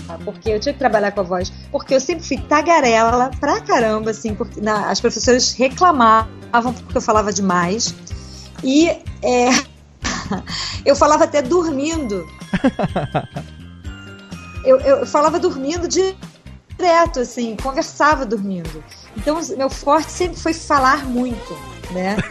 Tá? 0.08 0.18
Porque 0.24 0.50
eu 0.50 0.58
tinha 0.58 0.72
que 0.72 0.78
trabalhar 0.78 1.12
com 1.12 1.20
a 1.20 1.22
voz. 1.22 1.52
Porque 1.70 1.94
eu 1.94 2.00
sempre 2.00 2.26
fui 2.26 2.38
tagarela 2.38 3.30
pra 3.38 3.60
caramba, 3.60 4.10
assim, 4.10 4.34
porque 4.34 4.60
na- 4.60 4.90
as 4.90 5.00
professoras 5.00 5.52
reclamavam 5.52 6.72
porque 6.82 6.96
eu 6.96 7.02
falava 7.02 7.32
demais. 7.32 7.94
E 8.64 8.88
é, 9.22 9.50
eu 10.84 10.96
falava 10.96 11.24
até 11.24 11.42
dormindo. 11.42 12.26
Eu, 14.64 14.78
eu 14.80 15.06
falava 15.06 15.38
dormindo 15.38 15.86
direto, 15.88 17.20
assim, 17.20 17.56
conversava 17.62 18.26
dormindo. 18.26 18.82
Então, 19.16 19.40
meu 19.56 19.70
forte 19.70 20.10
sempre 20.10 20.36
foi 20.38 20.52
falar 20.52 21.06
muito, 21.06 21.56
né? 21.92 22.16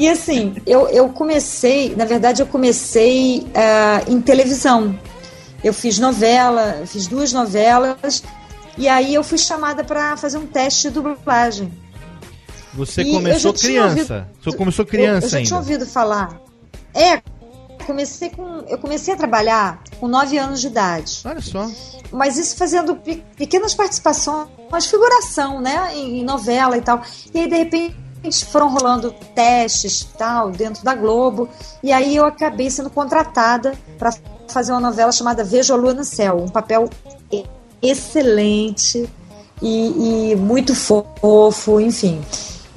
E 0.00 0.08
assim, 0.08 0.54
eu, 0.66 0.88
eu 0.88 1.10
comecei, 1.10 1.94
na 1.94 2.06
verdade, 2.06 2.40
eu 2.40 2.46
comecei 2.46 3.46
ah, 3.54 4.02
em 4.08 4.18
televisão. 4.18 4.98
Eu 5.62 5.74
fiz 5.74 5.98
novela, 5.98 6.84
fiz 6.86 7.06
duas 7.06 7.34
novelas, 7.34 8.22
e 8.78 8.88
aí 8.88 9.14
eu 9.14 9.22
fui 9.22 9.36
chamada 9.36 9.84
para 9.84 10.16
fazer 10.16 10.38
um 10.38 10.46
teste 10.46 10.88
de 10.88 10.94
dublagem. 10.94 11.70
Você 12.72 13.02
E 13.02 13.12
começou 13.12 13.52
criança. 13.52 14.26
Você 14.42 14.56
começou 14.56 14.86
criança 14.86 15.18
eu, 15.18 15.26
eu 15.26 15.28
já 15.32 15.36
ainda. 15.36 15.46
tinha 15.48 15.58
ouvido 15.58 15.84
falar. 15.84 16.40
É, 16.94 17.20
comecei 17.84 18.30
com, 18.30 18.64
eu 18.68 18.78
comecei 18.78 19.12
a 19.12 19.16
trabalhar 19.18 19.82
com 19.98 20.08
nove 20.08 20.38
anos 20.38 20.62
de 20.62 20.68
idade. 20.68 21.20
Olha 21.26 21.42
só. 21.42 21.68
Mas 22.10 22.38
isso 22.38 22.56
fazendo 22.56 22.96
pe- 22.96 23.22
pequenas 23.36 23.74
participações, 23.74 24.48
figuração, 24.88 25.60
né, 25.60 25.90
em, 25.94 26.20
em 26.20 26.24
novela 26.24 26.78
e 26.78 26.80
tal. 26.80 27.02
E 27.34 27.40
aí 27.40 27.46
de 27.50 27.56
repente 27.56 27.96
foram 28.42 28.68
rolando 28.68 29.14
testes 29.34 30.04
tal 30.18 30.50
dentro 30.50 30.84
da 30.84 30.94
Globo 30.94 31.48
e 31.82 31.92
aí 31.92 32.16
eu 32.16 32.24
acabei 32.24 32.70
sendo 32.70 32.90
contratada 32.90 33.72
para 33.98 34.12
fazer 34.48 34.72
uma 34.72 34.80
novela 34.80 35.12
chamada 35.12 35.44
Vejo 35.44 35.72
a 35.72 35.76
Lua 35.76 35.94
no 35.94 36.04
Céu, 36.04 36.38
um 36.38 36.48
papel 36.48 36.88
excelente 37.82 39.08
e, 39.62 40.32
e 40.32 40.36
muito 40.36 40.74
fofo, 40.74 41.80
enfim. 41.80 42.20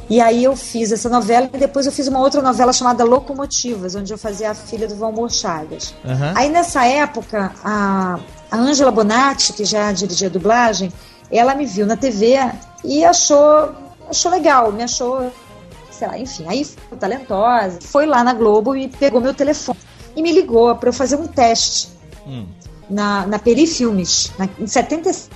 E 0.10 0.20
aí 0.22 0.44
eu 0.44 0.56
fiz 0.56 0.92
essa 0.92 1.10
novela 1.10 1.50
e 1.54 1.58
depois 1.58 1.86
eu 1.86 1.92
fiz 1.92 2.08
uma 2.08 2.20
outra 2.20 2.42
novela 2.42 2.72
chamada 2.72 3.04
Locomotivas, 3.04 3.96
onde 3.96 4.14
eu 4.14 4.18
fazia 4.18 4.52
a 4.52 4.54
filha 4.54 4.88
do 4.88 4.96
Valmor 4.96 5.30
Chagas. 5.30 5.94
Aham. 6.06 6.34
Aí 6.36 6.50
nessa 6.50 6.86
época, 6.86 7.54
a 7.64 8.20
a 8.54 8.58
Ângela 8.58 8.92
Bonatti, 8.92 9.52
que 9.52 9.66
já 9.66 9.92
dirigia 9.92 10.30
dublagem, 10.30 10.94
ela 11.32 11.56
me 11.56 11.66
viu 11.66 11.88
na 11.88 11.98
TV 11.98 12.38
e 12.84 13.04
achou, 13.04 13.74
achou 14.14 14.32
legal, 14.32 14.72
me 14.72 14.84
achou, 14.84 15.32
sei 15.92 16.08
lá, 16.08 16.18
enfim, 16.18 16.46
aí 16.48 16.64
foi 16.64 16.98
talentosa, 16.98 17.80
foi 17.82 18.06
lá 18.06 18.24
na 18.24 18.34
Globo 18.34 18.76
e 18.76 18.88
pegou 18.88 19.20
meu 19.20 19.34
telefone 19.34 19.78
e 20.16 20.22
me 20.22 20.32
ligou 20.32 20.76
para 20.76 20.90
eu 20.90 20.94
fazer 20.94 21.16
um 21.18 21.28
teste 21.28 21.94
Hum. 22.26 22.48
na, 22.90 23.28
na 23.28 23.38
Peri 23.38 23.68
Filmes, 23.68 24.32
na, 24.40 24.48
em 24.58 24.68
77. 24.68 25.30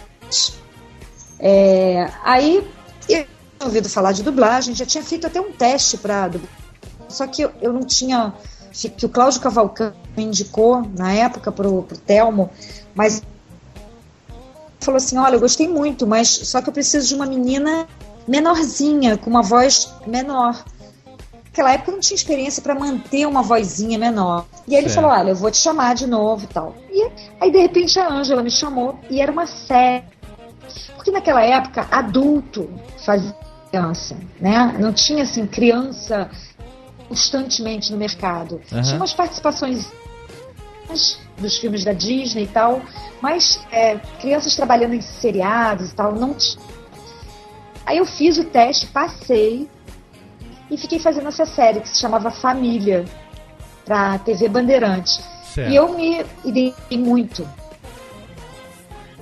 É, 1.40 2.10
aí 2.24 2.58
eu 2.58 2.66
tinha 3.06 3.28
ouvido 3.62 3.90
falar 3.90 4.14
de 4.14 4.24
dublagem, 4.24 4.74
já 4.74 4.86
tinha 4.86 5.04
feito 5.04 5.28
até 5.28 5.40
um 5.40 5.52
teste 5.52 5.98
para 5.98 6.32
só 7.08 7.28
que 7.28 7.42
eu, 7.42 7.52
eu 7.62 7.72
não 7.72 7.82
tinha 7.82 8.34
que 8.96 9.06
o 9.06 9.10
Cláudio 9.10 9.42
Cavalcante 9.42 9.98
me 10.16 10.24
indicou 10.24 10.84
na 10.96 11.12
época 11.12 11.52
pro, 11.52 11.82
pro 11.84 11.98
Telmo, 11.98 12.50
mas 12.94 13.24
falou 14.80 14.98
assim, 14.98 15.18
olha, 15.18 15.36
eu 15.36 15.40
gostei 15.40 15.68
muito, 15.68 16.06
mas 16.06 16.28
só 16.28 16.62
que 16.62 16.70
eu 16.70 16.74
preciso 16.74 17.08
de 17.08 17.16
uma 17.16 17.26
menina 17.26 17.88
menorzinha, 18.28 19.18
com 19.18 19.30
uma 19.30 19.42
voz 19.42 19.94
menor. 20.06 20.64
Naquela 21.46 21.74
época 21.74 21.90
eu 21.90 21.96
não 21.96 22.02
tinha 22.02 22.16
experiência 22.16 22.62
para 22.62 22.76
manter 22.76 23.26
uma 23.26 23.42
vozinha 23.42 23.98
menor. 23.98 24.46
E 24.68 24.76
aí 24.76 24.82
ele 24.82 24.90
Certo. 24.90 25.02
falou, 25.02 25.18
olha, 25.18 25.32
eu 25.32 25.36
vou 25.36 25.50
te 25.50 25.58
chamar 25.58 25.96
de 25.96 26.06
novo 26.06 26.44
e 26.44 26.48
tal. 26.48 26.76
E 26.92 27.12
aí, 27.40 27.52
de 27.52 27.58
repente, 27.60 28.00
a 28.00 28.08
Ângela 28.12 28.44
me 28.44 28.52
chamou 28.52 29.00
e 29.10 29.20
era 29.20 29.32
uma 29.32 29.48
série. 29.48 30.04
Porque 30.96 31.10
naquela 31.10 31.42
época, 31.42 31.88
adulto 31.90 32.70
fazia 33.04 33.36
criança, 33.72 34.16
né? 34.40 34.76
Não 34.80 34.94
tinha, 34.94 35.24
assim, 35.24 35.48
criança 35.48 36.30
constantemente 37.08 37.92
no 37.92 37.98
mercado. 37.98 38.62
Aham. 38.72 38.82
Tinha 38.82 38.96
umas 38.98 39.14
participações 39.14 39.92
dos 41.38 41.58
filmes 41.58 41.84
da 41.84 41.94
Disney 41.94 42.44
e 42.44 42.48
tal, 42.48 42.82
mas 43.22 43.60
é, 43.72 43.98
crianças 44.20 44.56
trabalhando 44.56 44.94
em 44.94 45.02
seriados 45.02 45.92
e 45.92 45.96
tal, 45.96 46.14
não 46.14 46.34
tinha. 46.34 46.64
Aí 47.88 47.98
eu 47.98 48.06
fiz 48.06 48.38
o 48.38 48.44
teste, 48.44 48.86
passei 48.88 49.68
e 50.70 50.78
fiquei 50.78 51.00
fazendo 51.00 51.30
essa 51.30 51.46
série 51.46 51.80
que 51.80 51.88
se 51.88 51.98
chamava 52.00 52.30
Família 52.30 53.06
para 53.86 54.20
TV 54.20 54.50
Bandeirante. 54.50 55.22
Certo. 55.46 55.72
E 55.72 55.76
eu 55.76 55.98
me 55.98 56.24
identifiquei 56.44 56.98
muito. 56.98 57.48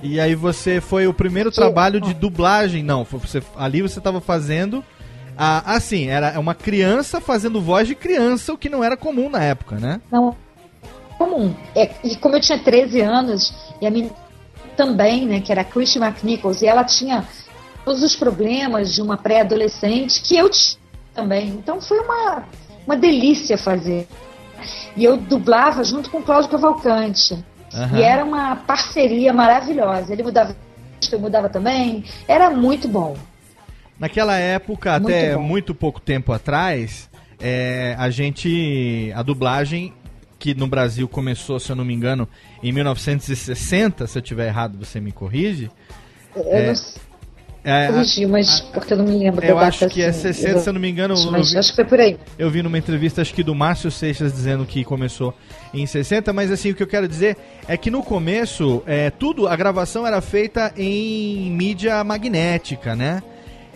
E 0.02 0.20
aí 0.20 0.34
você 0.34 0.80
foi 0.80 1.06
o 1.06 1.14
primeiro 1.14 1.50
trabalho 1.50 2.00
de 2.00 2.12
dublagem. 2.12 2.82
Não, 2.82 3.04
você, 3.04 3.40
ali 3.56 3.80
você 3.80 3.98
estava 3.98 4.20
fazendo. 4.20 4.84
A, 5.38 5.76
assim, 5.76 6.08
era 6.08 6.38
uma 6.38 6.54
criança 6.54 7.20
fazendo 7.20 7.60
voz 7.60 7.86
de 7.86 7.94
criança, 7.94 8.52
o 8.52 8.58
que 8.58 8.68
não 8.68 8.82
era 8.82 8.96
comum 8.96 9.30
na 9.30 9.42
época, 9.42 9.76
né? 9.76 10.00
Não 10.10 10.36
comum. 11.16 11.54
É, 11.74 11.90
e 12.04 12.16
como 12.16 12.36
eu 12.36 12.40
tinha 12.40 12.58
13 12.58 13.00
anos, 13.00 13.54
e 13.80 13.86
a 13.86 13.90
minha 13.90 14.10
também, 14.76 15.26
né, 15.26 15.40
que 15.40 15.50
era 15.50 15.62
a 15.62 15.64
Christy 15.64 15.98
McNichols, 15.98 16.60
e 16.60 16.66
ela 16.66 16.84
tinha 16.84 17.24
todos 17.86 18.02
os 18.02 18.16
problemas 18.16 18.92
de 18.92 19.00
uma 19.00 19.16
pré-adolescente 19.16 20.20
que 20.20 20.36
eu 20.36 20.50
tinha 20.50 20.76
também. 21.14 21.50
Então 21.50 21.80
foi 21.80 22.00
uma, 22.00 22.42
uma 22.84 22.96
delícia 22.96 23.56
fazer. 23.56 24.08
E 24.96 25.04
eu 25.04 25.16
dublava 25.16 25.84
junto 25.84 26.10
com 26.10 26.18
o 26.18 26.22
Cláudio 26.22 26.50
Cavalcante. 26.50 27.38
Aham. 27.72 27.96
E 27.98 28.02
era 28.02 28.24
uma 28.24 28.56
parceria 28.56 29.32
maravilhosa. 29.32 30.12
Ele 30.12 30.24
mudava, 30.24 30.56
eu 31.12 31.20
mudava 31.20 31.48
também. 31.48 32.04
Era 32.26 32.50
muito 32.50 32.88
bom. 32.88 33.16
Naquela 34.00 34.36
época, 34.36 34.98
Muito 34.98 35.06
até 35.14 35.34
bom. 35.36 35.42
muito 35.42 35.74
pouco 35.74 36.00
tempo 36.00 36.32
atrás, 36.32 37.08
é, 37.40 37.94
a 37.98 38.10
gente. 38.10 39.10
A 39.14 39.22
dublagem, 39.22 39.94
que 40.38 40.54
no 40.54 40.66
Brasil 40.66 41.08
começou, 41.08 41.58
se 41.60 41.70
eu 41.70 41.76
não 41.76 41.84
me 41.84 41.94
engano, 41.94 42.28
em 42.62 42.72
1960, 42.72 44.06
se 44.06 44.18
eu 44.18 44.22
tiver 44.22 44.48
errado, 44.48 44.76
você 44.76 45.00
me 45.00 45.12
corrige. 45.12 45.70
Eu 46.34 46.42
É, 46.52 46.66
não 46.66 46.74
sei 46.74 47.05
é, 47.68 47.88
corrigir, 47.88 48.28
mas 48.28 48.60
porque 48.60 48.92
eu 48.92 48.96
não 48.98 49.04
me 49.04 49.18
lembro 49.18 49.44
Eu 49.44 49.58
acho 49.58 49.80
data, 49.80 49.92
que 49.92 50.00
é 50.00 50.06
assim, 50.08 50.32
60, 50.32 50.60
se 50.60 50.68
eu 50.68 50.72
não 50.72 50.80
me 50.80 50.88
engano. 50.88 51.14
Mas 51.32 51.50
vi- 51.50 51.58
acho 51.58 51.70
que 51.70 51.74
foi 51.76 51.84
por 51.84 51.98
aí. 51.98 52.16
Eu 52.38 52.48
vi 52.48 52.62
numa 52.62 52.78
entrevista, 52.78 53.20
acho 53.20 53.34
que 53.34 53.42
do 53.42 53.54
Márcio 53.56 53.90
Seixas, 53.90 54.32
dizendo 54.32 54.64
que 54.64 54.84
começou 54.84 55.34
em 55.74 55.84
60, 55.84 56.32
mas 56.32 56.52
assim, 56.52 56.70
o 56.70 56.74
que 56.76 56.82
eu 56.82 56.86
quero 56.86 57.08
dizer 57.08 57.36
é 57.66 57.76
que 57.76 57.90
no 57.90 58.02
começo, 58.04 58.82
é, 58.86 59.10
tudo, 59.10 59.48
a 59.48 59.56
gravação 59.56 60.06
era 60.06 60.20
feita 60.20 60.72
em 60.76 61.50
mídia 61.50 62.02
magnética, 62.04 62.94
né? 62.94 63.20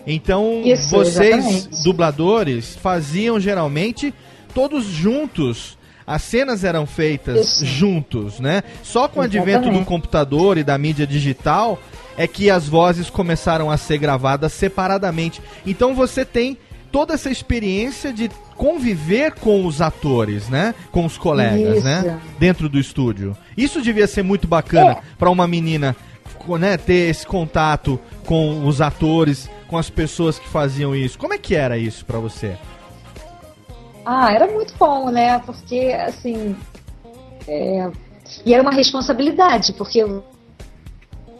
Então, 0.07 0.61
Isso, 0.65 0.89
vocês, 0.89 1.45
exatamente. 1.45 1.83
dubladores, 1.83 2.75
faziam 2.77 3.39
geralmente 3.39 4.13
todos 4.53 4.85
juntos. 4.85 5.77
As 6.07 6.23
cenas 6.23 6.63
eram 6.63 6.85
feitas 6.87 7.45
Isso. 7.45 7.65
juntos, 7.65 8.39
né? 8.39 8.63
Só 8.83 9.07
com 9.07 9.19
o 9.19 9.23
advento 9.23 9.45
do 9.45 9.65
Exatamente. 9.67 9.85
computador 9.85 10.57
e 10.57 10.63
da 10.63 10.77
mídia 10.77 11.05
digital 11.05 11.79
é 12.21 12.27
que 12.27 12.51
as 12.51 12.69
vozes 12.69 13.09
começaram 13.09 13.71
a 13.71 13.77
ser 13.77 13.97
gravadas 13.97 14.53
separadamente. 14.53 15.41
Então 15.65 15.95
você 15.95 16.23
tem 16.23 16.55
toda 16.91 17.15
essa 17.15 17.31
experiência 17.31 18.13
de 18.13 18.29
conviver 18.55 19.33
com 19.33 19.65
os 19.65 19.81
atores, 19.81 20.47
né? 20.47 20.75
Com 20.91 21.03
os 21.03 21.17
colegas, 21.17 21.77
Isso. 21.77 21.83
né? 21.83 22.19
Dentro 22.37 22.69
do 22.69 22.77
estúdio. 22.77 23.35
Isso 23.57 23.81
devia 23.81 24.05
ser 24.05 24.21
muito 24.23 24.47
bacana 24.47 24.99
pra 25.17 25.31
uma 25.31 25.47
menina, 25.47 25.95
né? 26.59 26.77
Ter 26.77 27.09
esse 27.09 27.25
contato 27.25 27.99
com 28.23 28.67
os 28.67 28.81
atores, 28.81 29.49
com 29.67 29.77
as 29.79 29.89
pessoas 29.89 30.37
que 30.37 30.47
faziam 30.47 30.95
isso. 30.95 31.17
Como 31.17 31.33
é 31.33 31.39
que 31.39 31.55
era 31.55 31.75
isso 31.75 32.05
pra 32.05 32.19
você? 32.19 32.55
Ah, 34.05 34.31
era 34.31 34.45
muito 34.45 34.75
bom, 34.77 35.09
né? 35.09 35.39
Porque, 35.39 35.95
assim. 36.07 36.55
é, 37.47 37.89
E 38.45 38.53
era 38.53 38.61
uma 38.61 38.71
responsabilidade, 38.73 39.73
porque 39.73 40.05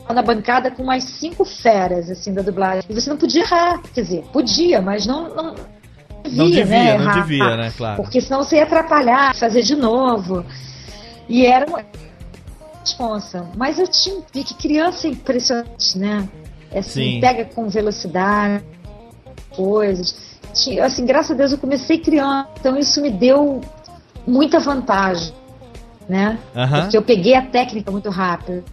na 0.09 0.21
bancada 0.21 0.69
com 0.71 0.83
mais 0.83 1.03
cinco 1.05 1.45
feras, 1.45 2.09
assim, 2.09 2.33
da 2.33 2.41
dublagem. 2.41 2.83
E 2.89 2.93
você 2.93 3.09
não 3.09 3.17
podia 3.17 3.43
errar. 3.43 3.81
Quer 3.93 4.01
dizer, 4.01 4.23
podia, 4.33 4.81
mas 4.81 5.05
não. 5.05 5.33
Não, 5.33 5.55
Não 6.31 6.49
devia, 6.49 6.65
né, 6.65 6.97
não 6.97 7.01
errar. 7.05 7.13
devia, 7.21 7.57
né? 7.57 7.73
Claro. 7.77 8.01
Porque 8.01 8.19
senão 8.21 8.43
você 8.43 8.57
ia 8.57 8.63
atrapalhar, 8.63 9.33
fazer 9.35 9.61
de 9.61 9.75
novo. 9.75 10.45
E 11.29 11.45
era 11.45 11.65
uma 11.65 11.83
responsa. 12.81 13.47
Mas 13.55 13.79
eu 13.79 13.87
tinha 13.87 14.21
vi 14.33 14.43
que 14.43 14.53
criança 14.55 15.07
é 15.07 15.11
impressionante, 15.11 15.97
né? 15.97 16.27
É 16.71 16.79
Assim, 16.79 17.13
Sim. 17.15 17.19
pega 17.21 17.45
com 17.45 17.69
velocidade, 17.69 18.63
coisas. 19.55 20.39
Assim, 20.83 21.05
graças 21.05 21.31
a 21.31 21.33
Deus 21.33 21.51
eu 21.53 21.57
comecei 21.57 21.97
criança, 21.97 22.49
então 22.59 22.77
isso 22.77 23.01
me 23.01 23.09
deu 23.09 23.61
muita 24.27 24.59
vantagem, 24.59 25.33
né? 26.09 26.37
Aham. 26.55 26.81
Porque 26.81 26.97
eu 26.97 27.01
peguei 27.01 27.35
a 27.35 27.41
técnica 27.41 27.89
muito 27.91 28.09
rápido. 28.09 28.63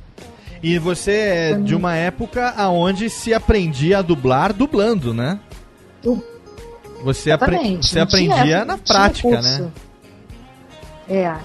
E 0.63 0.79
você 0.79 1.13
é 1.13 1.55
de 1.55 1.75
uma 1.75 1.95
época 1.95 2.53
aonde 2.57 3.09
se 3.09 3.33
aprendia 3.33 3.99
a 3.99 4.03
dublar 4.03 4.53
dublando, 4.53 5.15
né? 5.15 5.39
Eu- 6.03 6.23
Você, 7.05 7.31
apre- 7.31 7.57
você 7.57 7.65
não 7.71 7.81
tinha- 7.81 8.03
aprendia 8.35 8.65
na 8.65 8.75
tinha 8.77 8.79
prática, 8.87 9.41
né? 9.41 9.71
É. 11.09 11.37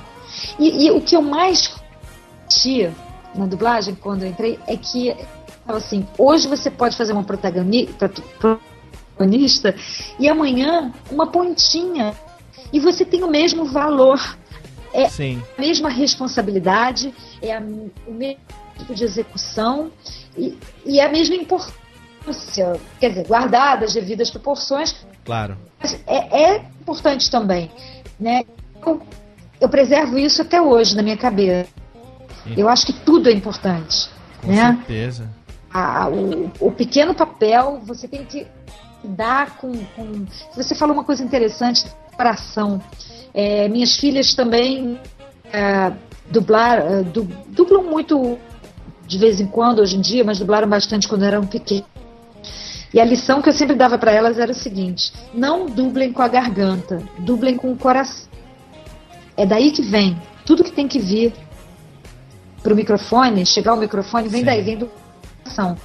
E, 0.59 0.85
e 0.87 0.91
o 0.91 0.99
que 0.99 1.15
eu 1.15 1.21
mais 1.21 1.67
curti 2.47 2.89
na 3.35 3.45
dublagem 3.45 3.93
quando 3.95 4.23
eu 4.23 4.29
entrei 4.29 4.59
é 4.67 4.75
que 4.75 5.15
assim, 5.67 6.05
hoje 6.17 6.47
você 6.47 6.69
pode 6.71 6.97
fazer 6.97 7.13
uma 7.13 7.23
protagoni- 7.23 7.85
prot- 7.87 8.21
protagonista 8.39 9.75
e 10.19 10.27
amanhã 10.27 10.91
uma 11.11 11.27
pontinha 11.27 12.13
e 12.71 12.79
você 12.79 13.05
tem 13.05 13.23
o 13.23 13.29
mesmo 13.29 13.65
valor. 13.65 14.37
É 14.91 15.07
Sim. 15.09 15.41
a 15.57 15.61
mesma 15.61 15.89
responsabilidade, 15.89 17.13
é 17.41 17.55
a- 17.55 17.61
o 18.07 18.11
mesmo 18.13 18.39
de 18.93 19.03
execução 19.03 19.91
e, 20.37 20.57
e 20.85 20.99
a 20.99 21.09
mesma 21.09 21.35
importância, 21.35 22.79
quer 22.99 23.09
dizer, 23.09 23.27
guardada 23.27 23.85
as 23.85 23.93
devidas 23.93 24.29
proporções, 24.31 24.95
Claro. 25.25 25.57
mas 25.81 25.93
é, 26.07 26.53
é 26.55 26.65
importante 26.81 27.29
também, 27.31 27.71
né? 28.19 28.43
Eu, 28.85 29.01
eu 29.61 29.69
preservo 29.69 30.17
isso 30.17 30.41
até 30.41 30.61
hoje 30.61 30.95
na 30.95 31.03
minha 31.03 31.17
cabeça. 31.17 31.69
Eu 32.57 32.67
acho 32.67 32.85
que 32.87 32.93
tudo 32.93 33.29
é 33.29 33.31
importante, 33.31 34.09
Com 34.41 34.47
né? 34.49 34.75
certeza. 34.85 35.29
A- 35.73 36.09
o, 36.09 36.51
o 36.59 36.71
pequeno 36.71 37.13
papel 37.15 37.81
você 37.85 38.07
tem 38.07 38.25
que 38.25 38.45
dar 39.03 39.57
com, 39.57 39.71
com- 39.95 40.25
Você 40.55 40.75
falou 40.75 40.93
uma 40.93 41.03
coisa 41.05 41.23
interessante, 41.23 41.85
coração. 42.15 42.81
É, 43.33 43.67
minhas 43.69 43.95
filhas 43.95 44.33
também 44.35 44.99
é, 45.51 45.91
dublar, 46.29 46.79
é, 46.79 47.01
du- 47.03 47.23
dublam 47.47 47.83
muito 47.83 48.37
de 49.13 49.19
vez 49.19 49.39
em 49.39 49.45
quando 49.45 49.79
hoje 49.79 49.95
em 49.95 50.01
dia, 50.01 50.23
mas 50.23 50.39
dublaram 50.39 50.67
bastante 50.67 51.07
quando 51.07 51.23
eram 51.23 51.45
pequenas. 51.45 51.85
E 52.91 52.99
a 52.99 53.05
lição 53.05 53.41
que 53.41 53.49
eu 53.49 53.53
sempre 53.53 53.75
dava 53.75 53.97
para 53.97 54.11
elas 54.11 54.39
era 54.39 54.51
o 54.51 54.55
seguinte: 54.55 55.13
não 55.33 55.67
dublem 55.67 56.11
com 56.11 56.21
a 56.21 56.27
garganta, 56.27 57.01
dublem 57.19 57.55
com 57.55 57.71
o 57.71 57.77
coração. 57.77 58.27
É 59.37 59.45
daí 59.45 59.71
que 59.71 59.81
vem. 59.83 60.19
Tudo 60.45 60.63
que 60.63 60.71
tem 60.71 60.87
que 60.87 60.99
vir 60.99 61.31
pro 62.61 62.75
microfone, 62.75 63.45
chegar 63.45 63.71
ao 63.71 63.77
microfone, 63.77 64.27
vem 64.27 64.41
Sim. 64.41 64.45
daí, 64.45 64.61
vem 64.61 64.77
do 64.77 64.89
coração. 65.43 65.77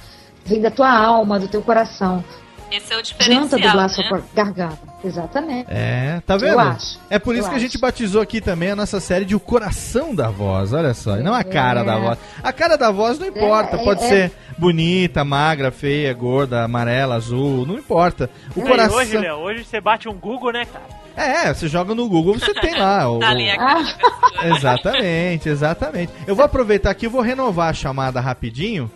Vem 0.43 0.59
da 0.59 0.71
tua 0.71 0.91
alma, 0.91 1.39
do 1.39 1.47
teu 1.47 1.61
coração. 1.61 2.23
Esse 2.71 2.93
é 2.93 2.97
o 2.97 3.01
diferencial, 3.01 3.43
adianta 3.45 3.57
dublar 3.57 3.83
né? 3.83 3.89
só 3.89 4.03
com 4.07 4.15
a 4.15 4.21
garganta. 4.35 4.77
Exatamente. 5.03 5.65
É, 5.69 6.21
tá 6.25 6.35
vendo? 6.37 6.51
Eu 6.53 6.59
acho. 6.59 6.99
É 7.09 7.17
por 7.17 7.33
isso 7.35 7.47
Eu 7.47 7.49
que 7.51 7.55
a 7.55 7.59
gente 7.59 7.71
acho. 7.71 7.79
batizou 7.79 8.21
aqui 8.21 8.41
também 8.41 8.71
a 8.71 8.75
nossa 8.75 8.99
série 8.99 9.25
de 9.25 9.35
O 9.35 9.39
Coração 9.39 10.13
da 10.13 10.29
Voz, 10.29 10.73
olha 10.73 10.93
só. 10.93 11.17
E 11.17 11.23
não 11.23 11.33
a 11.33 11.43
cara 11.43 11.81
É. 11.81 11.83
da 11.83 11.97
voz. 11.97 12.17
A 12.43 12.53
cara 12.53 12.77
da 12.77 12.91
voz 12.91 13.17
não 13.17 13.25
importa, 13.27 13.77
É, 13.77 13.83
pode 13.83 14.03
é, 14.03 14.07
ser 14.07 14.31
bonita, 14.57 15.23
magra, 15.23 15.71
feia, 15.71 16.13
gorda, 16.13 16.63
amarela, 16.63 17.15
azul, 17.15 17.65
não 17.65 17.75
importa. 17.75 18.29
O 18.55 18.59
E 18.59 18.63
coração. 18.63 18.97
hoje, 18.97 19.17
Léo, 19.17 19.37
hoje 19.37 19.63
você 19.63 19.79
bate 19.81 20.07
um 20.09 20.13
Google, 20.13 20.51
né, 20.51 20.65
cara? 20.65 20.99
É, 21.15 21.53
você 21.53 21.67
joga 21.67 21.95
no 21.95 22.07
Google, 22.07 22.37
você 22.37 22.53
tem 22.53 22.77
lá. 22.77 23.09
o- 23.11 23.19
Tá 23.19 23.29
ali 23.29 23.49
a 23.49 23.53
Ah, 23.55 23.57
cara. 23.57 24.55
Exatamente, 24.55 25.49
exatamente. 25.49 26.11
Eu 26.27 26.35
vou 26.35 26.45
aproveitar 26.45 26.91
aqui 26.91 27.05
e 27.05 27.09
vou 27.09 27.21
renovar 27.21 27.69
a 27.69 27.73
chamada 27.73 28.19
rapidinho, 28.21 28.89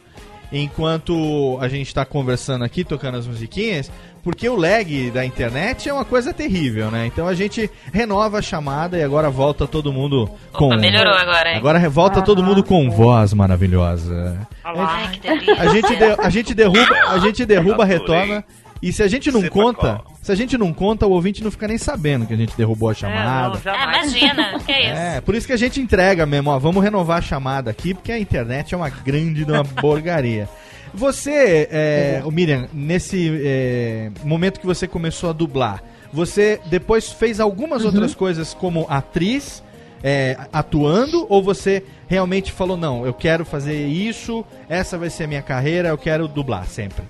enquanto 0.53 1.57
a 1.59 1.67
gente 1.67 1.93
tá 1.93 2.05
conversando 2.05 2.63
aqui, 2.63 2.83
tocando 2.83 3.17
as 3.17 3.25
musiquinhas, 3.27 3.91
porque 4.23 4.47
o 4.47 4.55
lag 4.55 5.11
da 5.11 5.25
internet 5.25 5.89
é 5.89 5.93
uma 5.93 6.05
coisa 6.05 6.31
terrível, 6.33 6.89
né? 6.89 7.07
Então 7.07 7.27
a 7.27 7.33
gente 7.33 7.69
renova 7.91 8.37
a 8.39 8.41
chamada 8.41 8.97
e 8.97 9.03
agora 9.03 9.29
volta 9.29 9.67
todo 9.67 9.91
mundo 9.91 10.29
com. 10.53 10.67
Opa, 10.67 10.77
melhorou 10.77 11.13
agora, 11.13 11.51
hein? 11.51 11.57
Agora 11.57 11.89
volta 11.89 12.21
todo 12.21 12.41
mundo 12.43 12.63
com 12.63 12.89
voz 12.89 13.33
maravilhosa. 13.33 14.47
Ai. 14.63 15.19
A 15.59 15.67
gente, 15.67 15.95
de- 15.95 16.21
a 16.21 16.29
gente 16.29 16.53
derruba, 16.53 16.95
a 17.09 17.17
gente 17.19 17.45
derruba, 17.45 17.83
retorna. 17.83 18.43
E 18.83 18.91
se 18.91 19.01
a 19.01 19.07
gente 19.07 19.31
não 19.31 19.39
Sepa 19.41 19.53
conta, 19.53 20.01
qual. 20.03 20.15
se 20.21 20.31
a 20.31 20.35
gente 20.35 20.57
não 20.57 20.73
conta, 20.73 21.07
o 21.07 21.11
ouvinte 21.11 21.41
não 21.43 21.49
fica 21.49 21.67
nem 21.67 21.77
sabendo 21.77 22.25
que 22.27 22.33
a 22.33 22.37
gente 22.37 22.55
derrubou 22.57 22.89
a 22.89 22.91
É, 22.91 22.95
chamada. 22.95 23.47
não, 23.49 23.55
Ah, 23.55 23.59
jamais. 23.63 24.13
imagina, 24.13 24.59
que 24.59 24.71
é 24.71 24.81
isso? 24.83 24.99
É, 25.01 25.21
por 25.21 25.35
isso 25.35 25.47
que 25.47 25.53
a 25.53 25.57
gente 25.57 25.79
entrega 25.79 26.25
mesmo, 26.25 26.49
ó. 26.49 26.59
Vamos 26.59 26.83
renovar 26.83 27.19
a 27.19 27.21
chamada 27.21 27.71
aqui, 27.71 27.93
porque 27.93 28.11
a 28.11 28.19
internet 28.19 28.73
é 28.73 28.77
uma 28.77 28.89
grande 28.89 29.45
de 29.45 29.51
uma 29.51 29.63
porcaria. 29.81 30.49
Você, 30.93 31.67
é, 31.71 32.21
ô 32.25 32.29
Miriam, 32.29 32.67
nesse 32.73 33.41
é, 33.43 34.11
momento 34.23 34.59
que 34.59 34.65
você 34.65 34.87
começou 34.87 35.29
a 35.29 35.33
dublar, 35.33 35.81
você 36.11 36.59
depois 36.67 37.11
fez 37.11 37.39
algumas 37.39 37.83
outras 37.85 38.13
coisas 38.13 38.53
como 38.53 38.85
atriz, 38.89 39.63
é, 40.03 40.37
atuando, 40.51 41.25
ou 41.29 41.41
você 41.41 41.83
realmente 42.07 42.51
falou, 42.51 42.77
não, 42.77 43.05
eu 43.05 43.13
quero 43.13 43.43
fazer 43.45 43.87
isso, 43.87 44.45
essa 44.69 44.97
vai 44.97 45.09
ser 45.09 45.23
a 45.23 45.27
minha 45.27 45.41
carreira, 45.41 45.89
eu 45.89 45.97
quero 45.97 46.27
dublar 46.27 46.67
sempre? 46.67 47.03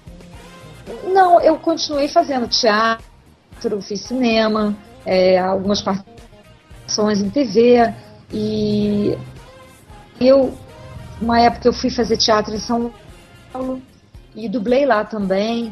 Não, 1.05 1.39
eu 1.41 1.57
continuei 1.57 2.07
fazendo 2.07 2.47
teatro, 2.47 3.81
fiz 3.81 4.01
cinema, 4.01 4.75
é, 5.05 5.39
algumas 5.39 5.81
participações 5.81 7.21
em 7.21 7.29
TV 7.29 7.93
e 8.31 9.17
eu, 10.19 10.57
uma 11.21 11.39
época 11.39 11.67
eu 11.67 11.73
fui 11.73 11.89
fazer 11.89 12.17
teatro 12.17 12.53
em 12.53 12.59
São 12.59 12.93
Paulo 13.51 13.81
e 14.35 14.49
dublei 14.49 14.85
lá 14.85 15.03
também. 15.03 15.71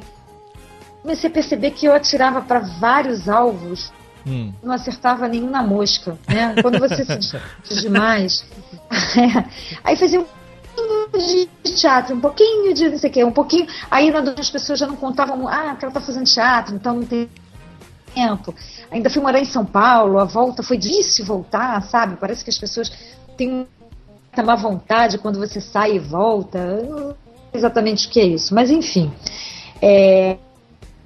Comecei 1.02 1.30
a 1.30 1.34
perceber 1.34 1.71
que 1.71 1.86
eu 1.86 1.93
atirava 1.93 2.41
para 2.41 2.60
vários 2.60 3.28
alvos, 3.28 3.91
Hum. 4.26 4.54
não 4.62 4.71
acertava 4.71 5.28
nenhum 5.28 5.50
na 5.50 5.63
mosca, 5.63 6.15
né? 6.28 6.54
Quando 6.62 6.78
você 6.78 7.04
se 7.04 7.39
demais, 7.82 8.45
é, 8.91 9.50
aí 9.84 9.95
fazia 9.95 10.21
um 10.21 10.26
de 11.63 11.73
teatro, 11.75 12.15
um 12.15 12.21
pouquinho 12.21 12.73
de 12.73 12.89
não 12.89 12.97
sei 12.97 13.10
o 13.10 13.13
que, 13.13 13.23
um 13.23 13.31
pouquinho. 13.31 13.67
Aí 13.89 14.12
as 14.38 14.49
pessoas 14.49 14.79
já 14.79 14.88
não 14.88 14.95
contavam, 14.95 15.47
ah, 15.47 15.69
porque 15.71 15.86
ela 15.86 15.93
tá 15.93 16.01
fazendo 16.01 16.25
teatro, 16.25 16.75
então 16.75 16.95
não 16.95 17.05
tem 17.05 17.29
tempo. 18.13 18.53
Ainda 18.89 19.10
fui 19.10 19.21
morar 19.21 19.39
em 19.39 19.45
São 19.45 19.65
Paulo, 19.65 20.19
a 20.19 20.25
volta 20.25 20.63
foi 20.63 20.77
difícil 20.77 21.25
voltar, 21.25 21.81
sabe? 21.84 22.17
Parece 22.17 22.43
que 22.43 22.49
as 22.49 22.57
pessoas 22.57 22.91
têm 23.38 23.67
muita 24.31 24.43
má 24.43 24.55
vontade 24.55 25.17
quando 25.17 25.39
você 25.39 25.60
sai 25.60 25.95
e 25.95 25.99
volta. 25.99 26.57
Eu 26.57 26.89
não 26.89 27.07
sei 27.10 27.15
exatamente 27.53 28.07
o 28.07 28.10
que 28.10 28.19
é 28.19 28.25
isso, 28.25 28.53
mas 28.53 28.69
enfim. 28.69 29.12
É, 29.81 30.38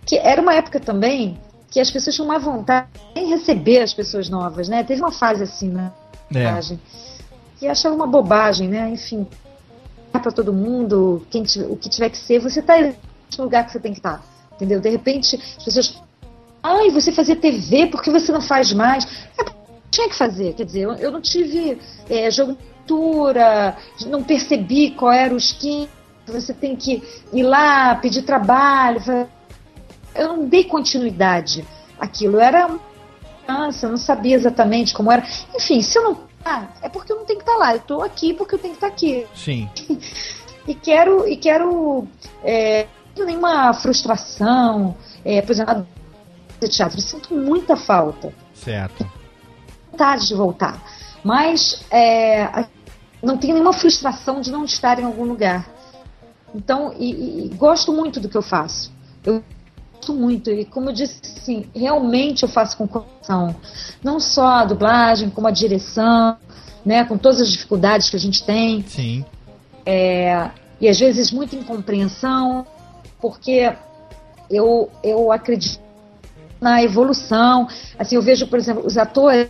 que 0.06 0.18
era 0.18 0.42
uma 0.42 0.54
época 0.54 0.80
também 0.80 1.40
que 1.72 1.80
as 1.80 1.90
pessoas 1.92 2.16
tinham 2.16 2.28
má 2.28 2.38
vontade 2.38 2.88
em 3.16 3.30
receber 3.30 3.82
as 3.82 3.94
pessoas 3.94 4.30
novas, 4.30 4.70
né? 4.70 4.84
Teve 4.84 5.02
uma 5.02 5.12
fase 5.12 5.44
assim, 5.44 5.70
né? 5.70 5.92
É. 6.34 6.78
E 7.62 7.68
achava 7.68 7.96
uma 7.96 8.08
bobagem, 8.08 8.68
né? 8.68 8.90
Enfim, 8.90 9.28
para 10.26 10.32
todo 10.32 10.52
mundo, 10.52 11.24
quem 11.30 11.44
tiver- 11.44 11.68
o 11.68 11.76
que 11.78 11.88
tiver 11.88 12.10
que 12.10 12.18
ser, 12.18 12.40
você 12.40 12.60
tá 12.60 12.76
no 13.38 13.44
lugar 13.44 13.64
que 13.64 13.72
você 13.72 13.80
tem 13.80 13.92
que 13.92 14.00
estar, 14.00 14.24
entendeu? 14.56 14.80
De 14.80 14.90
repente, 14.90 15.36
as 15.36 15.64
pessoas, 15.64 16.02
ai, 16.64 16.90
você 16.90 17.12
fazia 17.12 17.36
TV, 17.36 17.86
por 17.88 18.02
que 18.02 18.10
você 18.10 18.32
não 18.32 18.42
faz 18.42 18.74
mais? 18.74 19.06
É, 19.38 19.44
porque 19.44 19.60
tinha 19.92 20.10
que 20.10 20.16
fazer, 20.16 20.54
quer 20.54 20.66
dizer, 20.66 20.82
eu, 20.82 20.94
eu 20.94 21.12
não 21.12 21.22
tive 21.22 21.80
é, 22.10 22.32
jogo 22.32 22.54
de 22.54 22.58
cultura, 22.58 23.78
não 24.08 24.24
percebi 24.24 24.92
qual 24.92 25.12
era 25.12 25.32
o 25.32 25.38
skin, 25.38 25.88
você 26.26 26.56
tem 26.56 26.76
que 26.76 27.04
ir 27.32 27.44
lá, 27.44 27.94
pedir 27.94 28.24
trabalho, 28.24 29.00
eu 30.16 30.28
não 30.30 30.48
dei 30.48 30.64
continuidade 30.64 31.64
àquilo, 32.00 32.38
eu 32.38 32.42
era 32.42 32.66
uma 32.66 32.80
criança, 33.46 33.88
não 33.88 33.98
sabia 33.98 34.36
exatamente 34.36 34.92
como 34.92 35.12
era, 35.12 35.24
enfim, 35.56 35.84
se 35.84 36.00
eu 36.00 36.04
não 36.04 36.35
ah, 36.46 36.68
é 36.82 36.88
porque 36.90 37.12
eu 37.12 37.18
não 37.18 37.26
tenho 37.26 37.40
que 37.40 37.44
estar 37.50 37.58
lá. 37.58 37.72
Eu 37.74 37.78
estou 37.78 38.04
aqui 38.04 38.34
porque 38.34 38.56
eu 38.56 38.60
tenho 38.60 38.74
que 38.76 38.78
estar 38.78 38.88
aqui. 38.88 39.26
Sim. 39.36 39.70
E 40.68 40.74
quero, 40.74 41.28
e 41.28 41.38
quero 41.38 42.08
é, 42.44 42.88
nenhuma 43.16 43.72
frustração. 43.76 44.98
É, 45.24 45.40
por 45.44 45.52
exemplo, 45.52 45.86
fazer 46.60 46.72
teatro. 46.72 46.98
Eu 46.98 47.02
sinto 47.04 47.36
muita 47.36 47.76
falta. 47.76 48.34
Certo. 48.52 49.08
Vontade 49.92 50.28
de 50.28 50.34
voltar. 50.34 50.82
Mas 51.24 51.86
é, 51.92 52.66
não 53.22 53.38
tenho 53.38 53.54
nenhuma 53.54 53.74
frustração 53.74 54.42
de 54.42 54.52
não 54.52 54.66
estar 54.66 54.98
em 55.00 55.04
algum 55.04 55.24
lugar. 55.24 55.70
Então, 56.56 56.96
e- 56.98 57.46
e 57.46 57.50
gosto 57.56 57.94
muito 57.94 58.20
do 58.20 58.28
que 58.28 58.36
eu 58.36 58.42
faço. 58.42 58.92
Eu 59.24 59.44
gosto 60.06 60.14
muito. 60.14 60.52
E 60.52 60.66
como 60.66 60.90
eu 60.90 60.94
disse, 60.94 61.20
assim, 61.38 61.66
realmente 61.74 62.44
eu 62.44 62.50
faço 62.50 62.78
com 62.78 62.88
coração. 62.88 63.56
Não 64.04 64.20
só 64.20 64.48
a 64.48 64.66
dublagem, 64.66 65.30
como 65.30 65.48
a 65.48 65.52
direção, 65.52 66.38
né, 66.86 67.04
com 67.06 67.18
todas 67.18 67.42
as 67.42 67.52
dificuldades 67.52 68.10
que 68.10 68.16
a 68.16 68.20
gente 68.20 68.44
tem. 68.44 68.84
Sim. 68.88 69.26
É, 69.86 70.50
e 70.80 70.88
às 70.88 71.00
vezes 71.00 71.32
muita 71.32 71.56
incompreensão, 71.56 72.66
porque 73.20 73.74
eu, 74.50 74.90
eu 75.04 75.32
acredito 75.32 75.80
na 76.62 76.84
evolução. 76.84 77.68
Assim, 77.98 78.16
eu 78.16 78.22
vejo, 78.22 78.48
por 78.48 78.60
exemplo, 78.60 78.86
os 78.86 78.98
atores 78.98 79.50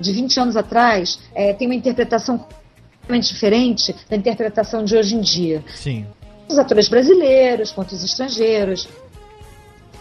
de 0.00 0.12
20 0.12 0.40
anos 0.40 0.56
atrás 0.56 1.20
é, 1.34 1.52
têm 1.52 1.68
uma 1.68 1.74
interpretação 1.74 2.38
completamente 2.38 3.32
diferente 3.32 3.94
da 4.08 4.16
interpretação 4.16 4.84
de 4.84 4.96
hoje 4.96 5.14
em 5.14 5.20
dia. 5.20 5.62
Sim. 5.74 6.06
Os 6.48 6.58
atores 6.58 6.88
brasileiros 6.88 7.70
quanto 7.70 7.92
os 7.92 8.04
estrangeiros. 8.04 8.88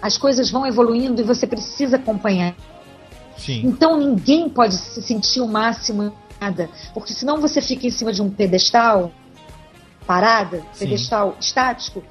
As 0.03 0.17
coisas 0.17 0.51
vão 0.51 0.67
evoluindo 0.67 1.21
e 1.21 1.23
você 1.23 1.47
precisa 1.47 1.95
acompanhar. 1.95 2.53
Sim. 3.37 3.61
Então 3.65 3.97
ninguém 3.97 4.49
pode 4.49 4.75
se 4.75 5.01
sentir 5.01 5.39
o 5.39 5.47
máximo 5.47 6.03
em 6.03 6.11
nada, 6.41 6.69
porque 6.93 7.13
senão 7.13 7.39
você 7.39 7.61
fica 7.61 7.87
em 7.87 7.89
cima 7.89 8.11
de 8.11 8.21
um 8.21 8.29
pedestal 8.29 9.13
parada, 10.05 10.57
Sim. 10.73 10.79
pedestal 10.87 11.37
estático. 11.39 12.03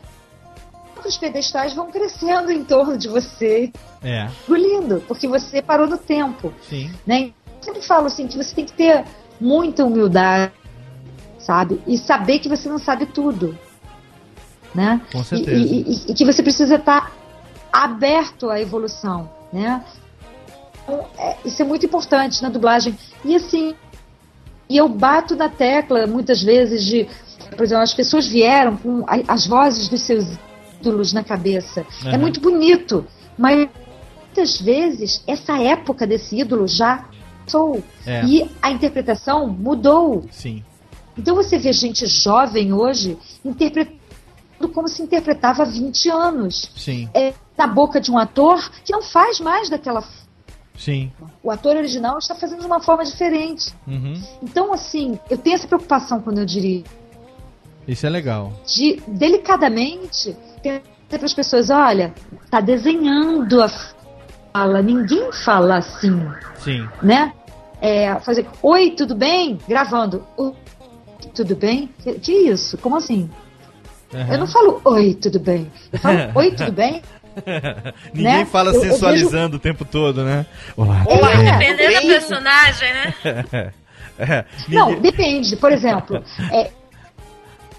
Os 1.05 1.18
pedestais 1.18 1.74
vão 1.74 1.90
crescendo 1.90 2.50
em 2.50 2.64
torno 2.64 2.96
de 2.96 3.09
você, 3.09 3.70
É. 4.02 4.26
engolindo, 4.48 5.02
porque 5.07 5.28
você 5.28 5.61
parou 5.61 5.87
no 5.87 5.98
tempo. 5.98 6.50
Sim. 6.70 6.90
Né? 7.07 7.33
Eu 7.59 7.62
sempre 7.62 7.83
falo 7.83 8.07
assim 8.07 8.26
que 8.26 8.38
você 8.38 8.55
tem 8.55 8.64
que 8.64 8.72
ter 8.72 9.05
muita 9.38 9.85
humildade, 9.85 10.50
sabe? 11.38 11.78
E 11.87 11.98
saber 11.98 12.38
que 12.38 12.48
você 12.48 12.70
não 12.70 12.78
sabe 12.78 13.05
tudo, 13.05 13.59
né? 14.74 14.98
Com 15.12 15.20
E- 15.20 15.24
certeza. 15.24 15.59
E, 15.59 15.83
e- 15.83 16.11
e 16.12 16.14
que 16.14 16.24
você 16.24 16.42
precisa 16.42 16.76
estar 16.76 17.12
aberto 17.72 18.50
à 18.50 18.61
evolução, 18.61 19.30
né? 19.52 19.82
Então, 20.82 21.06
é, 21.18 21.37
isso 21.44 21.62
é 21.62 21.64
muito 21.64 21.87
importante 21.87 22.42
na 22.42 22.48
dublagem. 22.48 22.96
E 23.24 23.35
assim, 23.37 23.74
e 24.68 24.76
eu 24.76 24.88
bato 24.88 25.35
na 25.37 25.48
tecla 25.48 26.06
muitas 26.06 26.42
vezes 26.42 26.85
de, 26.85 27.08
por 27.56 27.64
exemplo, 27.64 27.82
as 27.82 27.94
pessoas 27.94 28.26
vieram 28.26 28.76
com 28.76 29.04
as 29.28 29.46
vozes 29.46 29.88
dos 29.88 30.02
seus 30.02 30.26
ídolos 30.80 31.12
na 31.12 31.24
cabeça. 31.24 31.87
É 32.04 32.11
Aham. 32.11 32.18
muito 32.18 32.40
bonito, 32.40 33.06
mas 33.38 33.68
muitas 34.26 34.61
vezes 34.61 35.22
essa 35.26 35.61
época 35.61 36.06
desse 36.06 36.38
ídolo 36.38 36.66
já 36.66 37.04
passou. 37.44 37.82
É. 38.06 38.24
E 38.24 38.50
a 38.61 38.70
interpretação 38.70 39.46
mudou. 39.48 40.24
Sim. 40.30 40.64
Então 41.16 41.35
você 41.35 41.58
vê 41.58 41.72
gente 41.72 42.06
jovem 42.06 42.72
hoje 42.72 43.18
interpretando 43.44 44.02
como 44.68 44.88
se 44.88 45.03
interpretava 45.03 45.62
há 45.62 45.66
20 45.66 46.09
anos. 46.11 46.70
Sim. 46.77 47.09
É 47.14 47.33
na 47.57 47.66
boca 47.66 48.01
de 48.01 48.11
um 48.11 48.18
ator 48.18 48.70
que 48.85 48.92
não 48.92 49.03
faz 49.03 49.38
mais 49.40 49.68
daquela. 49.68 50.03
Sim. 50.77 51.12
O 51.42 51.51
ator 51.51 51.77
original 51.77 52.18
está 52.18 52.35
fazendo 52.35 52.61
de 52.61 52.66
uma 52.66 52.81
forma 52.81 53.05
diferente. 53.05 53.72
Uhum. 53.87 54.14
Então, 54.42 54.72
assim, 54.72 55.18
eu 55.31 55.37
tenho 55.38 55.55
essa 55.55 55.66
preocupação 55.68 56.20
quando 56.20 56.38
eu 56.38 56.46
dirijo, 56.46 56.85
Isso 57.87 58.07
é 58.07 58.11
legal. 58.11 58.53
de 58.66 59.01
delicadamente 59.07 60.37
dizer 60.62 60.83
para 61.09 61.25
as 61.27 61.35
pessoas: 61.35 61.68
olha, 61.70 62.14
tá 62.51 62.61
desenhando 62.61 63.62
a 63.62 63.68
fala, 64.53 64.83
ninguém 64.83 65.31
fala 65.44 65.77
assim, 65.79 66.20
Sim. 66.59 66.88
né? 67.03 67.33
É, 67.81 68.14
fazer, 68.20 68.46
oi, 68.62 68.92
tudo 68.92 69.14
bem? 69.14 69.59
Gravando, 69.68 70.25
"Oi, 70.37 70.55
tudo 71.35 71.57
bem? 71.57 71.90
Que, 72.03 72.14
que 72.14 72.33
isso? 72.33 72.79
Como 72.79 72.96
assim? 72.96 73.29
Aham. 74.14 74.33
Eu 74.33 74.38
não 74.38 74.46
falo 74.46 74.81
oi, 74.85 75.14
tudo 75.14 75.38
bem. 75.40 75.70
Eu 75.92 75.98
falo 75.98 76.18
oi, 76.35 76.51
tudo 76.53 76.72
bem? 76.72 77.03
Ninguém 78.12 78.38
Né? 78.40 78.44
fala 78.44 78.70
Eu- 78.70 78.75
eu 78.75 78.81
sensualizando 78.81 79.57
o 79.57 79.61
tempo 79.61 79.85
todo, 79.85 80.22
né? 80.22 80.44
Olá. 80.77 81.03
É, 81.09 81.16
tudo 81.16 81.27
bem? 81.27 81.44
Dependendo 81.77 81.94
da 81.94 82.01
personagem, 82.01 82.92
né? 82.92 83.72
É, 84.18 84.44
Não, 84.68 85.01
depende. 85.01 85.57
Por 85.57 85.72
exemplo, 85.72 86.22
é, 86.53 86.70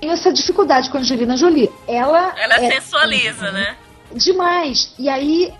tem 0.02 0.10
essa 0.10 0.34
dificuldade 0.34 0.90
com 0.90 0.98
a 0.98 1.00
Angelina 1.00 1.38
Jolie. 1.38 1.70
Ela, 1.88 2.34
Ela 2.38 2.56
é 2.56 2.72
sensualiza, 2.72 3.52
né? 3.52 3.76
demais. 4.16 4.94
E 4.98 5.08
aí, 5.08 5.54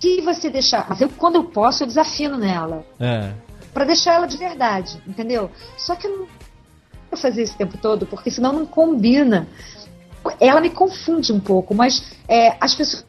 se 0.00 0.20
você 0.22 0.48
deixar. 0.48 0.86
Mas 0.88 1.00
eu, 1.02 1.10
quando 1.10 1.36
eu 1.36 1.44
posso, 1.44 1.82
eu 1.82 1.86
desafino 1.86 2.38
nela. 2.38 2.84
É. 2.98 3.30
Pra 3.72 3.84
deixar 3.84 4.14
ela 4.14 4.26
de 4.26 4.38
verdade, 4.38 5.00
entendeu? 5.06 5.50
Só 5.76 5.94
que 5.94 6.06
eu 6.06 6.10
não 6.10 6.26
vou 7.10 7.20
fazer 7.20 7.42
isso 7.42 7.54
o 7.54 7.58
tempo 7.58 7.76
todo, 7.76 8.06
porque 8.06 8.30
senão 8.30 8.52
não 8.54 8.66
combina. 8.66 9.46
Ela 10.40 10.60
me 10.60 10.70
confunde 10.70 11.32
um 11.32 11.40
pouco, 11.40 11.74
mas 11.74 12.12
é, 12.26 12.56
as 12.60 12.74
pessoas 12.74 13.06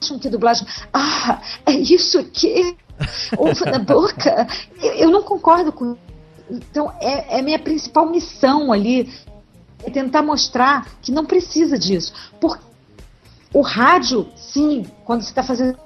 acham 0.00 0.18
que 0.18 0.28
dublagem. 0.28 0.66
Ah, 0.92 1.40
é 1.66 1.72
isso 1.72 2.18
aqui. 2.18 2.76
Ovo 3.36 3.64
na 3.64 3.78
boca. 3.78 4.46
Eu, 4.82 4.92
eu 4.94 5.10
não 5.10 5.22
concordo 5.22 5.72
com 5.72 5.96
Então, 6.50 6.92
é, 7.00 7.38
é 7.38 7.42
minha 7.42 7.58
principal 7.58 8.06
missão 8.08 8.72
ali. 8.72 9.12
É 9.84 9.90
tentar 9.90 10.22
mostrar 10.22 10.86
que 11.00 11.12
não 11.12 11.24
precisa 11.24 11.78
disso. 11.78 12.12
Porque 12.40 12.62
o 13.54 13.60
rádio, 13.60 14.28
sim, 14.36 14.84
quando 15.04 15.22
você 15.22 15.28
está 15.28 15.42
fazendo 15.42 15.78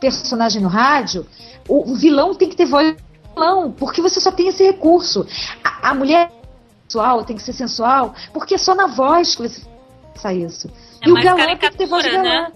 personagem 0.00 0.60
no 0.60 0.68
rádio, 0.68 1.26
o, 1.68 1.92
o 1.92 1.94
vilão 1.94 2.34
tem 2.34 2.48
que 2.48 2.56
ter 2.56 2.66
voz 2.66 2.96
vilão, 3.34 3.72
porque 3.72 4.00
você 4.00 4.20
só 4.20 4.30
tem 4.30 4.48
esse 4.48 4.62
recurso. 4.62 5.26
A, 5.62 5.90
a 5.90 5.94
mulher 5.94 6.30
sensual 6.88 7.24
tem 7.24 7.36
que 7.36 7.42
ser 7.42 7.52
sensual, 7.52 8.14
porque 8.32 8.54
é 8.54 8.58
só 8.58 8.74
na 8.74 8.86
voz 8.86 9.34
que 9.34 9.42
você 9.42 9.62
faz 10.20 10.38
isso. 10.54 10.68
É 11.02 11.08
e 11.08 11.10
o 11.10 11.14
mais 11.14 11.24
galã 11.24 11.56
tem 11.56 11.70
que 11.70 11.76
ter 11.76 11.86
voz 11.86 12.04
de 12.04 12.10
galã. 12.10 12.52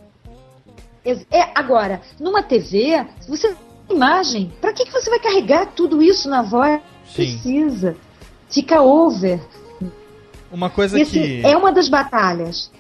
Ex- 1.05 1.27
É, 1.31 1.51
agora, 1.55 2.01
numa 2.21 2.43
TV, 2.43 3.05
você 3.29 3.49
tem 3.49 3.97
imagem, 3.97 4.53
pra 4.61 4.73
que, 4.73 4.85
que 4.85 4.93
você 4.93 5.09
vai 5.11 5.19
carregar 5.21 5.67
tudo 5.75 6.03
isso 6.03 6.29
na 6.29 6.43
voz? 6.43 6.81
Sim. 7.07 7.15
Precisa. 7.39 7.97
Fica 8.51 8.83
over. 8.83 9.41
Uma 10.51 10.71
coisa 10.71 10.99
E, 10.99 11.03
assim, 11.03 11.21
que. 11.21 11.47
é 11.47 11.57
uma 11.57 11.73
das 11.73 11.89
batalhas. 11.89 12.71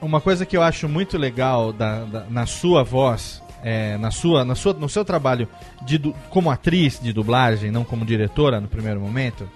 Uma 0.00 0.20
coisa 0.20 0.44
que 0.46 0.56
eu 0.56 0.62
acho 0.62 0.88
muito 0.88 1.16
legal 1.18 1.72
da, 1.72 2.04
da- 2.04 2.26
na 2.30 2.46
sua 2.46 2.84
voz, 2.84 3.42
é, 3.62 3.96
na 3.98 4.10
sua, 4.10 4.44
na 4.44 4.54
sua, 4.54 4.72
no 4.74 4.88
seu 4.88 5.04
trabalho 5.04 5.48
de, 5.82 5.98
como 6.30 6.50
atriz 6.50 7.00
de 7.00 7.12
dublagem, 7.12 7.70
não 7.70 7.82
como 7.84 8.04
diretora 8.04 8.60
no 8.60 8.68
primeiro 8.68 9.00
momento, 9.00 9.48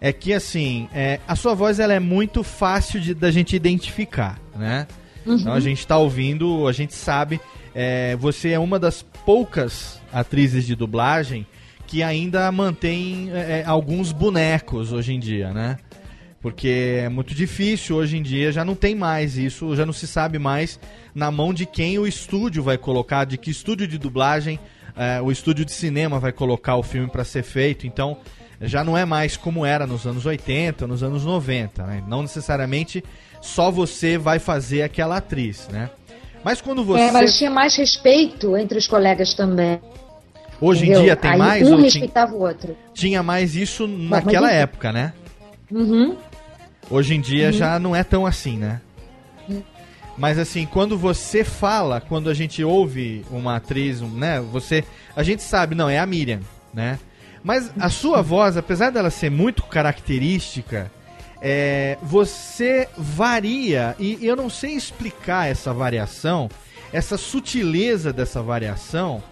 é 0.00 0.12
que 0.12 0.32
assim, 0.32 0.88
é, 0.94 1.20
a 1.26 1.34
sua 1.34 1.54
voz 1.54 1.80
ela 1.80 1.92
é 1.92 2.00
muito 2.00 2.42
fácil 2.42 3.00
de, 3.00 3.14
da 3.14 3.30
gente 3.30 3.56
identificar, 3.56 4.38
né? 4.56 4.86
Uhum. 5.26 5.36
Então 5.36 5.52
a 5.52 5.60
gente 5.60 5.86
tá 5.86 5.98
ouvindo, 5.98 6.66
a 6.66 6.72
gente 6.72 6.94
sabe, 6.94 7.40
é, 7.74 8.16
você 8.16 8.50
é 8.50 8.58
uma 8.58 8.78
das 8.78 9.02
poucas 9.02 10.00
atrizes 10.12 10.66
de 10.66 10.74
dublagem 10.74 11.46
que 11.86 12.02
ainda 12.02 12.50
mantém 12.52 13.30
é, 13.32 13.60
é, 13.60 13.64
alguns 13.66 14.12
bonecos 14.12 14.92
hoje 14.92 15.14
em 15.14 15.18
dia, 15.18 15.52
né? 15.52 15.78
Porque 16.40 17.00
é 17.02 17.08
muito 17.08 17.34
difícil 17.34 17.96
hoje 17.96 18.16
em 18.16 18.22
dia, 18.22 18.52
já 18.52 18.64
não 18.64 18.76
tem 18.76 18.94
mais 18.94 19.36
isso, 19.36 19.74
já 19.74 19.84
não 19.84 19.92
se 19.92 20.06
sabe 20.06 20.38
mais 20.38 20.78
na 21.12 21.30
mão 21.32 21.52
de 21.52 21.66
quem 21.66 21.98
o 21.98 22.06
estúdio 22.06 22.62
vai 22.62 22.78
colocar, 22.78 23.24
de 23.24 23.36
que 23.36 23.50
estúdio 23.50 23.88
de 23.88 23.98
dublagem 23.98 24.60
é, 24.98 25.20
o 25.22 25.30
estúdio 25.30 25.64
de 25.64 25.72
cinema 25.72 26.18
vai 26.18 26.32
colocar 26.32 26.74
o 26.76 26.82
filme 26.82 27.08
para 27.08 27.24
ser 27.24 27.44
feito. 27.44 27.86
Então 27.86 28.18
já 28.60 28.82
não 28.82 28.96
é 28.96 29.04
mais 29.04 29.36
como 29.36 29.64
era 29.64 29.86
nos 29.86 30.06
anos 30.06 30.26
80, 30.26 30.86
nos 30.86 31.02
anos 31.02 31.24
90. 31.24 31.82
Né? 31.84 32.02
Não 32.06 32.22
necessariamente 32.22 33.02
só 33.40 33.70
você 33.70 34.18
vai 34.18 34.38
fazer 34.38 34.82
aquela 34.82 35.16
atriz, 35.18 35.68
né? 35.70 35.90
Mas 36.44 36.60
quando 36.60 36.84
você. 36.84 37.02
É, 37.02 37.12
mas 37.12 37.36
tinha 37.36 37.50
mais 37.50 37.76
respeito 37.76 38.56
entre 38.56 38.78
os 38.78 38.86
colegas 38.86 39.34
também. 39.34 39.80
Hoje 40.60 40.82
em 40.82 40.84
entendeu? 40.86 41.02
dia 41.02 41.16
tem 41.16 41.30
Aí 41.32 41.38
mais? 41.38 41.62
Um 41.62 41.70
ou 41.72 41.76
tinha, 41.76 41.84
respeitava 41.84 42.34
o 42.34 42.40
outro. 42.40 42.76
tinha 42.94 43.22
mais 43.22 43.54
isso 43.54 43.86
naquela 43.86 44.48
mas- 44.48 44.56
época, 44.56 44.92
né? 44.92 45.12
Uhum. 45.70 46.16
Hoje 46.90 47.14
em 47.14 47.20
dia 47.20 47.46
Uhum. 47.46 47.52
já 47.52 47.78
não 47.78 47.94
é 47.94 48.02
tão 48.02 48.26
assim, 48.26 48.56
né? 48.56 48.80
Mas 50.16 50.36
assim, 50.36 50.66
quando 50.66 50.98
você 50.98 51.44
fala, 51.44 52.00
quando 52.00 52.28
a 52.28 52.34
gente 52.34 52.64
ouve 52.64 53.24
uma 53.30 53.54
atriz, 53.56 54.02
um, 54.02 54.08
né? 54.08 54.40
Você, 54.52 54.82
a 55.14 55.22
gente 55.22 55.42
sabe, 55.44 55.76
não 55.76 55.88
é 55.88 55.98
a 56.00 56.06
Miriam, 56.06 56.40
né? 56.74 56.98
Mas 57.42 57.70
a 57.78 57.88
sua 57.88 58.20
voz, 58.22 58.56
apesar 58.56 58.90
dela 58.90 59.10
ser 59.10 59.30
muito 59.30 59.62
característica, 59.62 60.90
é, 61.40 61.96
você 62.02 62.88
varia 62.96 63.94
e 63.98 64.18
eu 64.26 64.34
não 64.36 64.50
sei 64.50 64.72
explicar 64.72 65.48
essa 65.48 65.72
variação, 65.72 66.48
essa 66.92 67.16
sutileza 67.16 68.12
dessa 68.12 68.42
variação, 68.42 69.22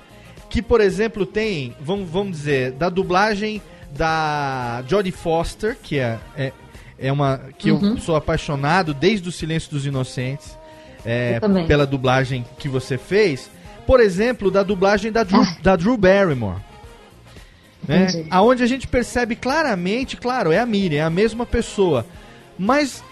que 0.48 0.62
por 0.62 0.80
exemplo 0.80 1.26
tem, 1.26 1.74
vamos, 1.80 2.08
vamos 2.08 2.32
dizer, 2.36 2.72
da 2.72 2.88
dublagem 2.88 3.60
da 3.96 4.84
Jodie 4.86 5.10
Foster, 5.12 5.76
que 5.82 5.98
é, 5.98 6.18
é, 6.36 6.52
é 6.98 7.12
uma 7.12 7.40
que 7.58 7.70
eu 7.70 7.76
Uhum. 7.76 7.98
sou 7.98 8.14
apaixonado 8.14 8.94
desde 8.94 9.28
o 9.28 9.32
Silêncio 9.32 9.70
dos 9.70 9.84
Inocentes, 9.86 10.56
é, 11.04 11.38
Eu 11.42 11.66
pela 11.66 11.86
dublagem 11.86 12.44
que 12.58 12.68
você 12.68 12.98
fez, 12.98 13.48
por 13.86 14.00
exemplo, 14.00 14.50
da 14.50 14.62
dublagem 14.62 15.12
da 15.12 15.22
Drew, 15.22 15.44
da 15.62 15.76
Drew 15.76 15.96
Barrymore. 15.96 16.60
Né? 17.86 18.04
Entendi. 18.04 18.26
Aonde 18.30 18.62
a 18.62 18.66
gente 18.66 18.86
percebe 18.88 19.36
claramente, 19.36 20.16
claro, 20.16 20.50
é 20.52 20.58
a 20.58 20.66
Miriam, 20.66 20.98
é 21.00 21.02
a 21.04 21.10
mesma 21.10 21.46
pessoa. 21.46 22.04
Mas 22.58 23.02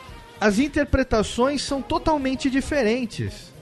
as 0.41 0.59
interpretações 0.59 1.63
são 1.63 1.81
totalmente 1.83 2.51
diferentes. 2.51 3.53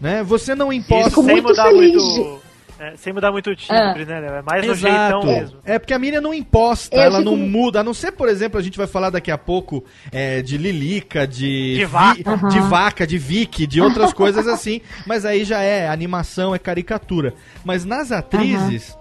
Né? 0.00 0.22
Você 0.22 0.54
não 0.54 0.72
imposta. 0.72 1.08
Isso 1.08 1.22
sem 1.24 1.40
mudar 1.40 1.72
muito. 1.72 2.40
é, 2.78 2.94
sem 2.96 3.12
mudar 3.12 3.30
muito 3.32 3.48
o 3.50 3.56
timbre, 3.56 4.04
né? 4.04 4.20
Léo? 4.20 4.34
É 4.34 4.42
mais 4.42 4.64
Exato. 4.66 4.76
jeitão 4.76 5.24
mesmo. 5.24 5.58
É 5.64 5.78
porque 5.78 5.94
a 5.94 5.98
Miriam 5.98 6.20
não 6.20 6.34
imposta, 6.34 6.94
Eu 6.94 7.00
ela 7.02 7.18
fico- 7.20 7.30
não 7.30 7.36
muda. 7.36 7.80
A 7.80 7.84
não 7.84 7.94
ser, 7.94 8.12
por 8.12 8.28
exemplo, 8.28 8.58
a 8.58 8.62
gente 8.62 8.76
vai 8.76 8.86
falar 8.86 9.08
daqui 9.10 9.30
a 9.30 9.38
pouco 9.38 9.82
é, 10.12 10.42
de 10.42 10.58
Lilica, 10.58 11.26
de, 11.26 11.76
De 11.76 11.84
vaca. 11.86 12.36
de 12.50 12.60
vaca, 12.60 13.06
de 13.06 13.16
Vicky, 13.16 13.66
de 13.66 13.80
outras 13.80 14.12
coisas 14.12 14.46
assim. 14.46 14.80
Mas 15.06 15.24
aí 15.24 15.44
já 15.44 15.62
é 15.62 15.88
animação, 15.88 16.54
é 16.54 16.58
caricatura. 16.58 17.32
Mas 17.64 17.84
nas 17.84 18.12
atrizes. 18.12 18.98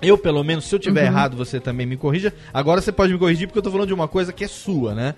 Eu, 0.00 0.16
pelo 0.16 0.44
menos, 0.44 0.64
se 0.66 0.74
eu 0.74 0.78
tiver 0.78 1.06
errado, 1.06 1.36
você 1.36 1.58
também 1.58 1.84
me 1.86 1.96
corrija. 1.96 2.32
Agora 2.54 2.80
você 2.80 2.92
pode 2.92 3.12
me 3.12 3.18
corrigir 3.18 3.48
porque 3.48 3.58
eu 3.58 3.62
tô 3.62 3.70
falando 3.70 3.88
de 3.88 3.94
uma 3.94 4.06
coisa 4.08 4.32
que 4.32 4.44
é 4.44 4.48
sua, 4.48 4.94
né? 4.94 5.14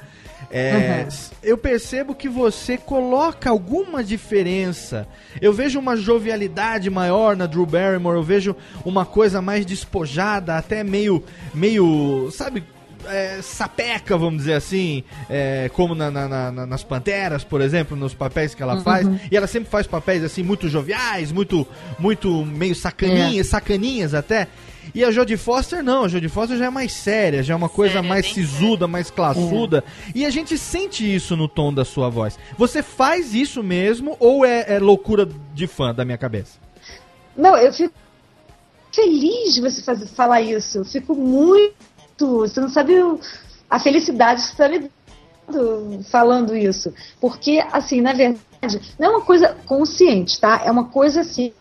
É, 0.51 1.05
Uhum. 1.05 1.39
Eu 1.43 1.59
percebo 1.59 2.15
que 2.15 2.29
você 2.29 2.79
coloca 2.79 3.51
alguma 3.51 4.03
diferença. 4.03 5.07
Eu 5.41 5.53
vejo 5.53 5.79
uma 5.79 5.97
jovialidade 5.97 6.89
maior 6.89 7.37
na 7.37 7.45
Drew 7.47 7.67
Barrymore, 7.67 8.17
eu 8.17 8.23
vejo 8.23 8.57
uma 8.85 9.05
coisa 9.05 9.43
mais 9.43 9.67
despojada, 9.67 10.57
até 10.57 10.83
meio, 10.83 11.23
meio, 11.53 12.31
sabe, 12.33 12.65
é, 13.07 13.41
sapeca, 13.43 14.17
vamos 14.17 14.39
dizer 14.39 14.55
assim, 14.55 15.05
é, 15.29 15.71
como 15.75 15.95
na- 15.95 16.11
na- 16.11 16.29
na- 16.29 16.53
na- 16.53 16.67
nas 16.67 16.83
Panteras, 16.83 17.45
por 17.45 17.61
exemplo, 17.61 17.95
nos 17.97 18.15
papéis 18.15 18.55
que 18.55 18.63
ela 18.63 18.75
faz. 18.83 19.07
E 19.31 19.37
ela 19.37 19.47
sempre 19.47 19.71
faz 19.71 19.87
papéis 19.87 20.25
assim 20.25 20.43
muito 20.43 20.69
joviais, 20.71 21.33
muito, 21.33 21.67
muito 21.99 22.45
meio 22.47 22.75
sacaninhas, 22.75 23.47
sacaninhas 23.49 24.15
até. 24.15 24.49
E 24.95 25.05
a 25.05 25.11
Jodie 25.11 25.37
Foster 25.37 25.83
não, 25.83 26.05
a 26.05 26.09
Jodie 26.09 26.29
Foster 26.29 26.57
já 26.57 26.67
é 26.67 26.71
mais 26.71 26.93
séria, 26.93 27.43
já 27.43 27.55
é 27.55 27.57
uma 27.57 27.69
coisa 27.69 27.95
Séria, 27.95 28.09
mais 28.09 28.33
sisuda, 28.33 28.87
mais 28.87 29.11
classuda. 29.11 29.85
E 30.15 30.25
a 30.25 30.31
gente 30.31 30.57
sente 30.59 31.15
isso 31.15 31.37
no 31.37 31.49
tom 31.49 31.73
da 31.73 31.85
sua 31.85 32.09
voz. 32.09 32.39
Você 32.57 32.83
faz 32.83 33.35
isso 33.35 33.63
mesmo 33.63 34.17
ou 34.19 34.45
é, 34.45 34.65
é 34.75 34.79
loucura 34.79 35.29
de 35.55 35.67
fã 35.67 35.95
da 35.95 36.05
minha 36.05 36.19
cabeça? 36.19 36.59
Não, 37.37 37.57
eu 37.57 37.73
fico 37.73 37.95
feliz 38.93 39.55
de 39.55 39.61
você 39.61 39.83
fazer, 39.83 40.07
falar 40.07 40.43
isso. 40.43 40.79
Eu 40.79 40.85
fico 40.85 41.15
muito. 41.15 41.77
Você 42.19 42.61
não 42.61 42.69
sabe 42.69 42.95
a 43.69 43.79
felicidade 43.79 44.43
que 44.43 44.49
você 44.49 44.53
está 44.53 44.69
me 44.69 44.91
dando 45.51 46.05
falando 46.05 46.57
isso. 46.57 46.93
Porque, 47.21 47.65
assim, 47.73 48.01
na 48.01 48.13
verdade, 48.13 48.81
não 48.99 49.07
é 49.07 49.11
uma 49.11 49.21
coisa 49.23 49.57
consciente, 49.67 50.41
tá? 50.41 50.63
É 50.65 50.71
uma 50.71 50.85
coisa 50.85 51.21
assim 51.21 51.53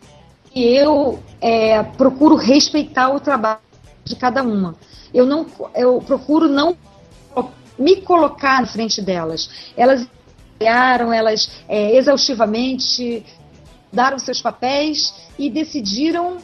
que 0.50 0.74
eu 0.76 1.22
é, 1.40 1.82
procuro 1.82 2.36
respeitar 2.36 3.10
o 3.14 3.20
trabalho 3.20 3.60
de 4.04 4.16
cada 4.16 4.42
uma. 4.42 4.74
Eu 5.12 5.26
não, 5.26 5.46
eu 5.74 6.00
procuro 6.00 6.48
não 6.48 6.76
me 7.78 8.02
colocar 8.02 8.60
na 8.60 8.66
frente 8.66 9.00
delas. 9.00 9.72
Elas 9.76 10.06
trabalharam, 10.58 11.12
elas 11.12 11.50
é, 11.68 11.96
exaustivamente 11.96 13.24
daram 13.92 14.18
seus 14.18 14.42
papéis 14.42 15.14
e 15.38 15.50
decidiram 15.50 16.36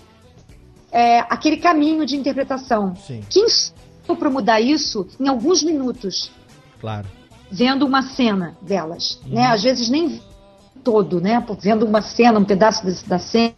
é, 0.90 1.20
aquele 1.20 1.58
caminho 1.58 2.06
de 2.06 2.16
interpretação. 2.16 2.94
Sim. 2.96 3.22
Quem 3.28 3.46
sou 3.48 4.16
para 4.16 4.30
mudar 4.30 4.60
isso 4.60 5.06
em 5.20 5.28
alguns 5.28 5.62
minutos, 5.62 6.30
Claro. 6.80 7.06
vendo 7.50 7.84
uma 7.84 8.02
cena 8.02 8.56
delas, 8.62 9.20
né? 9.26 9.46
Às 9.46 9.62
vezes 9.62 9.88
nem 9.88 10.20
todo, 10.82 11.20
né? 11.20 11.44
Vendo 11.60 11.84
uma 11.84 12.00
cena, 12.00 12.38
um 12.38 12.44
pedaço 12.44 12.84
da 13.06 13.18
cena, 13.18 13.54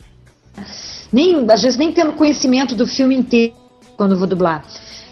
nem 1.13 1.51
às 1.51 1.63
vezes 1.63 1.79
nem 1.79 1.93
tendo 1.93 2.13
conhecimento 2.13 2.75
do 2.75 2.87
filme 2.87 3.17
inteiro 3.17 3.55
quando 3.97 4.13
eu 4.13 4.19
vou 4.19 4.27
dublar. 4.27 4.65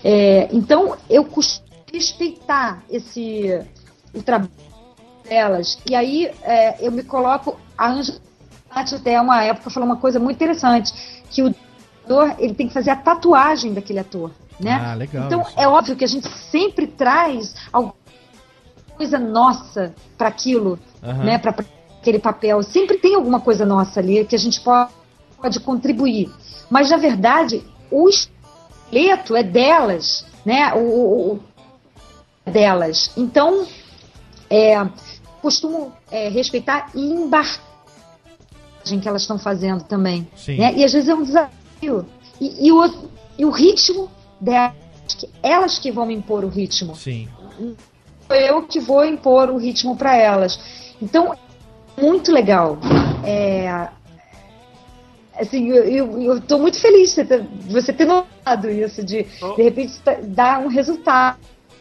É, 0.05 0.49
então 0.53 0.97
eu 1.09 1.25
costumo 1.25 1.67
respeitar 1.93 2.83
esse 2.91 3.61
o 4.15 4.23
trabalho 4.23 4.51
delas. 5.29 5.79
E 5.89 5.95
aí 5.95 6.31
é, 6.43 6.77
eu 6.87 6.93
me 6.93 7.03
coloco 7.03 7.59
a 7.77 7.91
Ângela 7.91 8.19
até 8.71 9.19
uma 9.21 9.43
época 9.43 9.71
falou 9.71 9.89
uma 9.89 9.97
coisa 9.97 10.19
muito 10.19 10.37
interessante 10.37 10.93
que 11.31 11.43
o 11.43 11.55
ator 12.05 12.35
ele 12.39 12.55
tem 12.55 12.69
que 12.69 12.75
fazer 12.75 12.91
a 12.91 12.97
tatuagem 12.97 13.73
daquele 13.73 13.99
ator, 13.99 14.31
né? 14.61 14.81
Ah, 14.85 14.95
legal. 14.95 15.27
Então 15.27 15.41
isso. 15.43 15.53
é 15.57 15.67
óbvio 15.67 15.97
que 15.97 16.05
a 16.05 16.09
gente 16.09 16.29
sempre 16.51 16.87
traz 16.87 17.55
alguma 17.73 17.95
coisa 18.97 19.19
nossa 19.19 19.95
para 20.17 20.29
aquilo, 20.29 20.79
Aham. 21.03 21.25
né? 21.25 21.39
Para 21.39 21.55
aquele 22.01 22.19
papel. 22.19 22.63
Sempre 22.63 22.99
tem 22.99 23.15
alguma 23.15 23.41
coisa 23.41 23.65
nossa 23.65 24.01
ali 24.01 24.25
que 24.25 24.37
a 24.37 24.39
gente 24.39 24.61
pode, 24.61 24.91
pode 25.41 25.61
contribuir. 25.61 26.31
Mas 26.71 26.91
na 26.91 26.97
verdade 26.97 27.63
o 27.91 28.09
esqueleto 28.09 29.37
é 29.37 29.43
delas, 29.43 30.25
né? 30.45 30.73
O, 30.75 30.79
o- 30.79 31.33
o- 31.35 31.41
é 32.45 32.51
delas. 32.51 33.11
Então 33.17 33.67
é, 34.51 34.77
costumo 35.43 35.93
é, 36.11 36.29
respeitar 36.29 36.91
e 36.95 37.01
embarcar 37.01 37.67
que 39.03 39.09
elas 39.09 39.23
estão 39.23 39.37
fazendo 39.39 39.83
também. 39.83 40.29
Sim. 40.37 40.59
Né? 40.59 40.73
E 40.77 40.85
às 40.85 40.93
vezes 40.93 41.09
é 41.09 41.15
um 41.15 41.25
desafio. 41.25 42.07
E, 42.41 42.69
e 42.69 42.73
o, 42.73 43.09
e 43.37 43.45
o 43.45 43.51
ritmo 43.51 44.09
delas, 44.41 44.75
que 45.19 45.29
elas 45.43 45.79
que 45.79 45.91
vão 45.91 46.07
me 46.07 46.15
impor 46.15 46.45
o 46.45 46.49
ritmo. 46.49 46.95
Sim. 46.95 47.29
Eu 48.31 48.63
que 48.63 48.79
vou 48.79 49.05
impor 49.05 49.51
o 49.51 49.57
ritmo 49.57 49.97
para 49.97 50.17
elas. 50.17 50.59
Então, 51.03 51.35
muito 52.01 52.31
legal. 52.31 52.79
É, 53.25 53.89
assim, 55.39 55.69
eu, 55.69 55.85
eu, 55.85 56.23
eu 56.23 56.41
tô 56.41 56.59
muito 56.59 56.81
feliz 56.81 57.11
de 57.11 57.15
você 57.17 57.25
ter, 57.25 57.43
de 57.43 57.73
você 57.73 57.93
ter 57.93 58.05
notado 58.05 58.71
isso, 58.71 59.05
de 59.05 59.23
de 59.25 59.63
repente 59.63 59.99
tá- 60.01 60.19
dar 60.23 60.61
um 60.61 60.69
resultado 60.69 61.39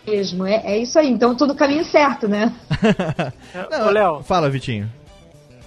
mesmo. 0.07 0.45
É, 0.45 0.61
é 0.65 0.77
isso 0.77 0.99
aí. 0.99 1.09
Então, 1.09 1.31
eu 1.31 1.37
tô 1.37 1.45
no 1.47 1.55
caminho 1.55 1.83
certo, 1.85 2.27
né? 2.27 2.53
Ô, 3.85 3.89
Léo, 3.89 4.21
Fala, 4.23 4.49
Vitinho. 4.49 4.89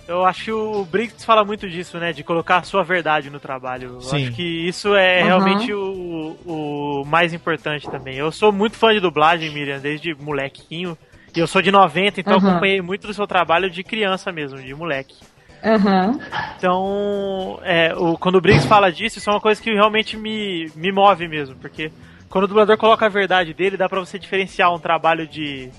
eu 0.07 0.25
acho 0.25 0.45
que 0.45 0.53
o 0.53 0.85
Briggs 0.85 1.25
fala 1.25 1.45
muito 1.45 1.69
disso, 1.69 1.99
né? 1.99 2.13
De 2.13 2.23
colocar 2.23 2.59
a 2.59 2.63
sua 2.63 2.83
verdade 2.83 3.31
no 3.31 3.41
trabalho. 3.41 3.95
Eu 3.95 4.01
Sim. 4.01 4.17
acho 4.27 4.33
que 4.33 4.43
isso 4.69 4.95
é 4.95 5.19
Aham. 5.21 5.27
realmente 5.27 5.73
o, 5.73 6.37
o 6.47 7.05
mais 7.07 7.33
importante 7.33 7.89
também. 7.89 8.17
Eu 8.17 8.31
sou 8.31 8.53
muito 8.53 8.77
fã 8.77 8.93
de 8.93 9.01
dublagem, 9.01 9.51
Miriam, 9.51 9.81
desde 9.81 10.15
molequinho. 10.15 10.97
E 11.35 11.41
eu 11.41 11.47
sou 11.47 11.61
de 11.61 11.71
90, 11.71 12.21
então 12.21 12.35
eu 12.35 12.39
Aham. 12.39 12.51
acompanhei 12.51 12.81
muito 12.81 13.07
do 13.07 13.15
seu 13.15 13.27
trabalho 13.27 13.69
de 13.71 13.85
criança 13.85 14.33
mesmo, 14.33 14.61
de 14.63 14.75
moleque. 14.75 15.15
Aham. 15.65 16.19
Então, 16.57 17.59
é, 17.63 17.95
o, 17.97 18.17
quando 18.19 18.37
o 18.37 18.41
Briggs 18.41 18.67
fala 18.67 18.93
disso, 18.93 19.19
isso 19.19 19.29
é 19.29 19.33
uma 19.33 19.41
coisa 19.41 19.61
que 19.63 19.73
realmente 19.73 20.17
me, 20.17 20.71
me 20.75 20.93
move 20.93 21.27
mesmo, 21.29 21.57
porque 21.57 21.91
quando 22.29 22.45
o 22.45 22.49
dublador 22.49 22.77
coloca 22.77 23.07
a 23.07 23.09
verdade 23.09 23.55
dele, 23.55 23.77
dá 23.77 23.89
pra 23.89 24.01
você 24.01 24.19
diferenciar 24.19 24.73
um 24.75 24.79
trabalho 24.79 25.27
de. 25.27 25.71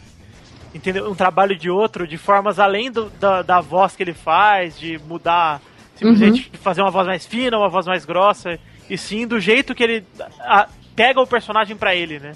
Entendeu? 0.73 1.09
Um 1.09 1.15
trabalho 1.15 1.55
de 1.55 1.69
outro, 1.69 2.07
de 2.07 2.17
formas 2.17 2.59
além 2.59 2.91
do- 2.91 3.09
da, 3.19 3.41
da 3.41 3.59
voz 3.61 3.95
que 3.95 4.03
ele 4.03 4.13
faz, 4.13 4.77
de 4.80 4.99
mudar, 4.99 5.59
simplesmente 5.95 6.51
fazer 6.61 6.82
uma 6.82 6.91
voz 6.91 7.07
mais 7.07 7.25
fina, 7.25 7.57
uma 7.57 7.69
voz 7.69 7.88
mais 7.88 8.05
grossa, 8.05 8.59
e 8.89 8.97
sim 8.97 9.25
do 9.25 9.39
jeito 9.39 9.73
que 9.73 9.84
ele 9.84 10.05
a- 10.41 10.67
pega 10.95 11.19
o 11.19 11.25
personagem 11.27 11.75
pra 11.75 11.95
ele, 11.95 12.19
né? 12.19 12.34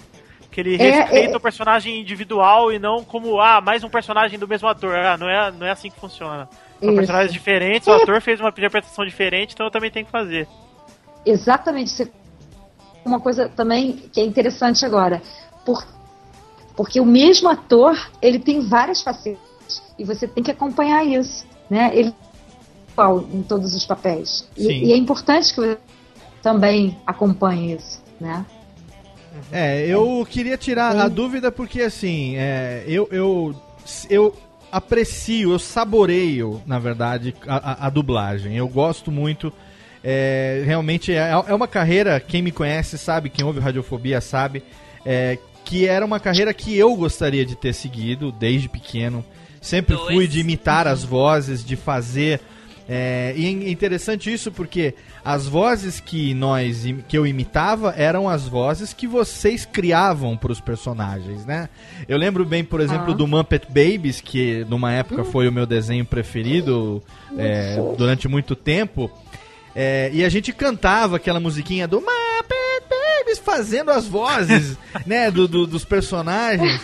Que 0.49 0.61
ele 0.61 0.75
É, 0.75 0.77
respeita 1.01 1.33
é- 1.33 1.37
o 1.37 1.39
personagem 1.39 1.99
individual 1.99 2.71
e 2.71 2.79
não 2.79 3.03
como, 3.03 3.39
ah, 3.39 3.61
mais 3.61 3.83
um 3.83 3.89
personagem 3.89 4.39
do 4.39 4.47
mesmo 4.47 4.67
ator. 4.67 4.95
Ah, 4.95 5.17
não 5.17 5.29
é, 5.29 5.51
não 5.51 5.65
é 5.67 5.71
assim 5.71 5.89
que 5.91 5.99
funciona. 5.99 6.47
São 6.85 6.95
personagens 6.95 7.31
diferentes, 7.33 7.87
o 7.87 7.91
ator 7.91 8.21
fez 8.21 8.39
uma 8.39 8.49
interpretação 8.49 9.05
diferente, 9.05 9.53
então 9.53 9.65
eu 9.67 9.71
também 9.71 9.89
tenho 9.91 10.05
que 10.05 10.11
fazer. 10.11 10.47
Exatamente. 11.25 11.89
Você- 11.89 12.11
Uma 13.05 13.19
coisa 13.19 13.49
também 13.49 13.93
que 14.11 14.19
é 14.19 14.25
interessante 14.25 14.85
agora. 14.85 15.21
Por... 15.65 15.85
Porque 16.75 16.99
o 16.99 17.05
mesmo 17.05 17.49
ator, 17.49 17.97
ele 18.21 18.39
tem 18.39 18.61
várias 18.61 19.01
facetas. 19.01 19.41
E 19.99 20.03
você 20.05 20.27
tem 20.27 20.43
que 20.43 20.51
acompanhar 20.51 21.03
isso. 21.05 21.45
Né? 21.69 21.91
Ele 21.93 22.09
é 22.09 22.91
igual 22.93 23.25
em 23.33 23.43
todos 23.43 23.75
os 23.75 23.85
papéis. 23.85 24.47
E, 24.57 24.87
e 24.87 24.93
é 24.93 24.97
importante 24.97 25.49
que 25.53 25.59
você 25.59 25.77
também 26.41 26.97
acompanhe 27.05 27.73
isso. 27.75 28.01
Né? 28.19 28.45
É, 29.51 29.85
eu 29.87 30.25
queria 30.29 30.57
tirar 30.57 30.95
a 30.95 31.07
Sim. 31.09 31.13
dúvida 31.15 31.51
porque 31.51 31.81
assim, 31.81 32.35
é, 32.37 32.83
eu, 32.87 33.07
eu, 33.11 33.55
eu 34.09 34.35
aprecio, 34.77 35.51
eu 35.53 35.59
saboreio, 35.59 36.61
na 36.65 36.79
verdade, 36.79 37.33
a, 37.47 37.71
a- 37.71 37.87
a 37.87 37.89
dublagem. 37.89 38.55
Eu 38.57 38.67
gosto 38.67 39.11
muito. 39.11 39.51
é, 40.03 40.63
realmente 40.65 41.13
é, 41.13 41.29
é 41.29 41.53
uma 41.53 41.67
carreira, 41.67 42.19
quem 42.19 42.41
me 42.41 42.51
conhece 42.51 42.97
sabe, 42.97 43.29
quem 43.29 43.45
ouve 43.45 43.59
Radiofobia 43.61 44.19
sabe, 44.19 44.61
é, 45.05 45.37
que 45.63 45.87
era 45.87 46.05
uma 46.05 46.19
carreira 46.19 46.53
que 46.53 46.77
eu 46.77 46.93
gostaria 46.95 47.45
de 47.45 47.55
ter 47.55 47.71
seguido 47.73 48.31
desde 48.31 48.67
pequeno. 48.67 49.23
Sempre 49.61 49.95
Dois. 49.95 50.13
fui 50.13 50.27
de 50.27 50.41
imitar 50.41 50.87
as 50.87 51.05
vozes, 51.05 51.63
de 51.63 51.77
fazer 51.77 52.41
É, 52.87 53.33
e 53.37 53.45
é 53.45 53.71
interessante 53.71 54.31
isso 54.31 54.51
porque 54.51 54.93
as 55.23 55.47
vozes 55.47 56.01
que 56.01 56.33
nós 56.33 56.83
que 57.07 57.17
eu 57.17 57.25
imitava 57.25 57.93
eram 57.95 58.27
as 58.27 58.45
vozes 58.47 58.91
que 58.91 59.07
vocês 59.07 59.65
criavam 59.65 60.35
para 60.35 60.51
os 60.51 60.59
personagens, 60.59 61.45
né? 61.45 61.69
Eu 62.09 62.17
lembro 62.17 62.43
bem, 62.43 62.63
por 62.63 62.81
exemplo, 62.81 63.13
Ah. 63.13 63.15
do 63.15 63.25
Muppet 63.25 63.67
Babies, 63.69 64.19
que 64.19 64.65
numa 64.69 64.91
época 64.91 65.23
foi 65.23 65.47
o 65.47 65.51
meu 65.51 65.65
desenho 65.65 66.03
preferido 66.03 67.01
é, 67.37 67.77
durante 67.97 68.27
muito 68.27 68.55
tempo. 68.55 69.09
É, 69.75 70.11
e 70.13 70.23
a 70.23 70.29
gente 70.29 70.51
cantava 70.53 71.15
aquela 71.15 71.39
musiquinha 71.39 71.87
do 71.87 71.99
Muppet 72.01 72.22
Fazendo 73.39 73.91
as 73.91 74.05
vozes, 74.07 74.77
né, 75.05 75.29
do, 75.31 75.47
do- 75.47 75.67
dos 75.67 75.83
personagens. 75.85 76.81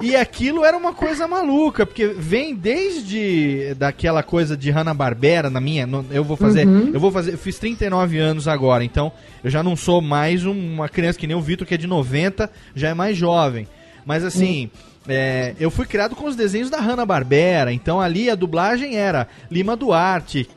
E 0.00 0.16
aquilo 0.16 0.64
era 0.64 0.76
uma 0.76 0.92
coisa 0.94 1.26
maluca, 1.28 1.84
porque 1.84 2.06
vem 2.08 2.54
desde 2.54 3.74
daquela 3.76 4.22
coisa 4.22 4.56
de 4.56 4.70
Hanna-Barbera 4.70 5.50
na 5.50 5.60
minha, 5.60 5.86
no- 5.86 6.04
eu 6.10 6.24
vou 6.24 6.36
fazer, 6.36 6.66
Uhum. 6.66 6.90
eu 6.92 7.00
vou 7.00 7.10
fazer, 7.10 7.32
eu 7.34 7.38
fiz 7.38 7.58
39 7.58 8.18
anos 8.18 8.48
agora, 8.48 8.82
então 8.84 9.12
eu 9.44 9.50
já 9.50 9.62
não 9.62 9.76
sou 9.76 10.00
mais 10.00 10.44
um- 10.46 10.52
uma 10.74 10.88
criança 10.88 11.18
que 11.18 11.26
nem 11.26 11.36
o 11.36 11.40
Vitor 11.42 11.66
que 11.66 11.74
é 11.74 11.76
de 11.78 11.86
90, 11.86 12.50
já 12.74 12.88
é 12.88 12.94
mais 12.94 13.16
jovem. 13.16 13.66
Mas 14.06 14.24
assim, 14.24 14.70
é, 15.06 15.54
eu 15.60 15.70
fui 15.70 15.84
criado 15.86 16.16
com 16.16 16.26
os 16.26 16.34
desenhos 16.36 16.70
da 16.70 16.78
Hanna-Barbera, 16.80 17.72
então 17.72 18.00
ali 18.00 18.30
a 18.30 18.34
dublagem 18.34 18.96
era 18.96 19.28
Lima 19.50 19.76
Duarte, 19.76 20.48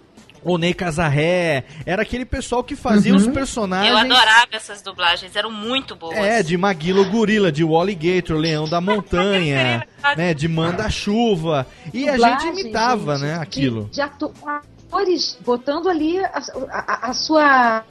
Onei 0.45 0.73
Casarré, 0.73 1.63
era 1.85 2.01
aquele 2.01 2.25
pessoal 2.25 2.63
que 2.63 2.75
fazia 2.75 3.15
os 3.15 3.27
personagens. 3.27 3.91
Eu 3.91 3.97
adorava 3.97 4.47
essas 4.51 4.81
dublagens, 4.81 5.35
eram 5.35 5.49
muito 5.51 5.95
boas. 5.95 6.17
É, 6.17 6.43
de 6.43 6.57
Maguilo 6.57 7.05
Gorila, 7.09 7.51
de 7.51 7.63
Wally 7.63 7.95
Gator, 7.95 8.37
Leão 8.37 8.67
da 8.67 8.81
Montanha, 8.81 9.87
né, 10.17 10.33
de 10.33 10.47
Manda-Chuva. 10.47 11.65
E 11.93 12.07
a 12.09 12.13
Dublagem, 12.13 12.47
gente 12.47 12.61
imitava, 12.61 13.13
gente, 13.15 13.25
né, 13.25 13.35
de- 13.35 13.41
aquilo. 13.41 13.89
De, 13.91 14.01
atores 14.01 15.37
botando 15.45 15.89
ali 15.89 16.19
a, 16.19 16.41
a- 16.71 17.09
a 17.09 17.13
sua. 17.13 17.83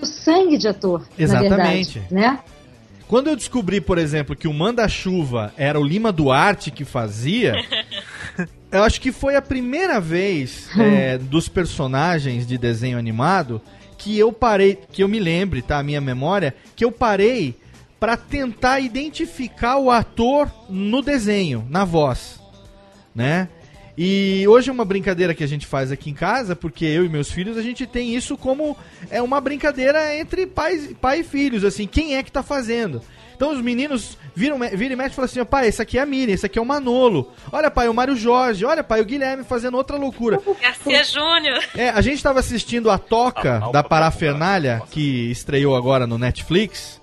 o 0.00 0.06
sangue 0.06 0.56
de 0.58 0.68
ator. 0.68 1.06
Exatamente. 1.18 1.50
Na 1.50 1.56
verdade, 1.56 2.02
né? 2.10 2.38
Quando 3.06 3.26
eu 3.28 3.34
descobri, 3.34 3.80
por 3.80 3.98
exemplo, 3.98 4.36
que 4.36 4.46
o 4.46 4.54
Manda-Chuva 4.54 5.52
era 5.56 5.80
o 5.80 5.84
Lima 5.84 6.12
Duarte 6.12 6.70
que 6.70 6.84
fazia, 6.84 7.54
eu 8.72 8.82
acho 8.82 9.00
que 9.00 9.12
foi 9.12 9.36
a 9.36 9.42
primeira 9.42 10.00
vez 10.00 10.68
é, 10.78 11.18
dos 11.18 11.48
personagens 11.48 12.46
de 12.46 12.56
desenho 12.56 12.98
animado 12.98 13.60
que 13.98 14.18
eu 14.18 14.32
parei, 14.32 14.78
que 14.90 15.02
eu 15.02 15.08
me 15.08 15.20
lembre, 15.20 15.60
tá, 15.60 15.78
a 15.78 15.82
minha 15.82 16.00
memória, 16.00 16.54
que 16.74 16.84
eu 16.84 16.90
parei 16.90 17.54
pra 17.98 18.16
tentar 18.16 18.80
identificar 18.80 19.76
o 19.76 19.90
ator 19.90 20.50
no 20.70 21.02
desenho, 21.02 21.66
na 21.68 21.84
voz, 21.84 22.40
né? 23.14 23.48
E 23.98 24.46
hoje 24.48 24.70
é 24.70 24.72
uma 24.72 24.86
brincadeira 24.86 25.34
que 25.34 25.44
a 25.44 25.46
gente 25.46 25.66
faz 25.66 25.92
aqui 25.92 26.08
em 26.08 26.14
casa, 26.14 26.56
porque 26.56 26.86
eu 26.86 27.04
e 27.04 27.08
meus 27.10 27.30
filhos, 27.30 27.58
a 27.58 27.62
gente 27.62 27.86
tem 27.86 28.14
isso 28.16 28.38
como 28.38 28.74
é 29.10 29.20
uma 29.20 29.38
brincadeira 29.38 30.16
entre 30.16 30.46
pais, 30.46 30.94
pai 30.98 31.20
e 31.20 31.24
filhos, 31.24 31.62
assim, 31.62 31.86
quem 31.86 32.16
é 32.16 32.22
que 32.22 32.32
tá 32.32 32.42
fazendo? 32.42 33.02
Então 33.40 33.52
os 33.52 33.62
meninos 33.62 34.18
viram, 34.34 34.58
viram 34.58 34.92
e 34.92 34.96
mexem 34.96 35.12
e 35.12 35.14
falam 35.14 35.24
assim, 35.24 35.40
ó, 35.40 35.46
pai, 35.46 35.66
esse 35.66 35.80
aqui 35.80 35.96
é 35.96 36.02
a 36.02 36.04
Miriam, 36.04 36.34
esse 36.34 36.44
aqui 36.44 36.58
é 36.58 36.62
o 36.62 36.66
Manolo. 36.66 37.32
Olha, 37.50 37.70
pai, 37.70 37.88
o 37.88 37.94
Mário 37.94 38.14
Jorge. 38.14 38.66
Olha, 38.66 38.84
pai, 38.84 39.00
o 39.00 39.04
Guilherme 39.06 39.44
fazendo 39.44 39.78
outra 39.78 39.96
loucura. 39.96 40.38
Garcia 40.60 41.02
Júnior. 41.02 41.64
É, 41.74 41.88
a 41.88 42.02
gente 42.02 42.22
tava 42.22 42.38
assistindo 42.38 42.90
a 42.90 42.98
Toca 42.98 43.60
da 43.72 43.82
Parafernália, 43.82 44.82
que 44.90 45.30
estreou 45.30 45.74
agora 45.74 46.06
no 46.06 46.18
Netflix. 46.18 47.00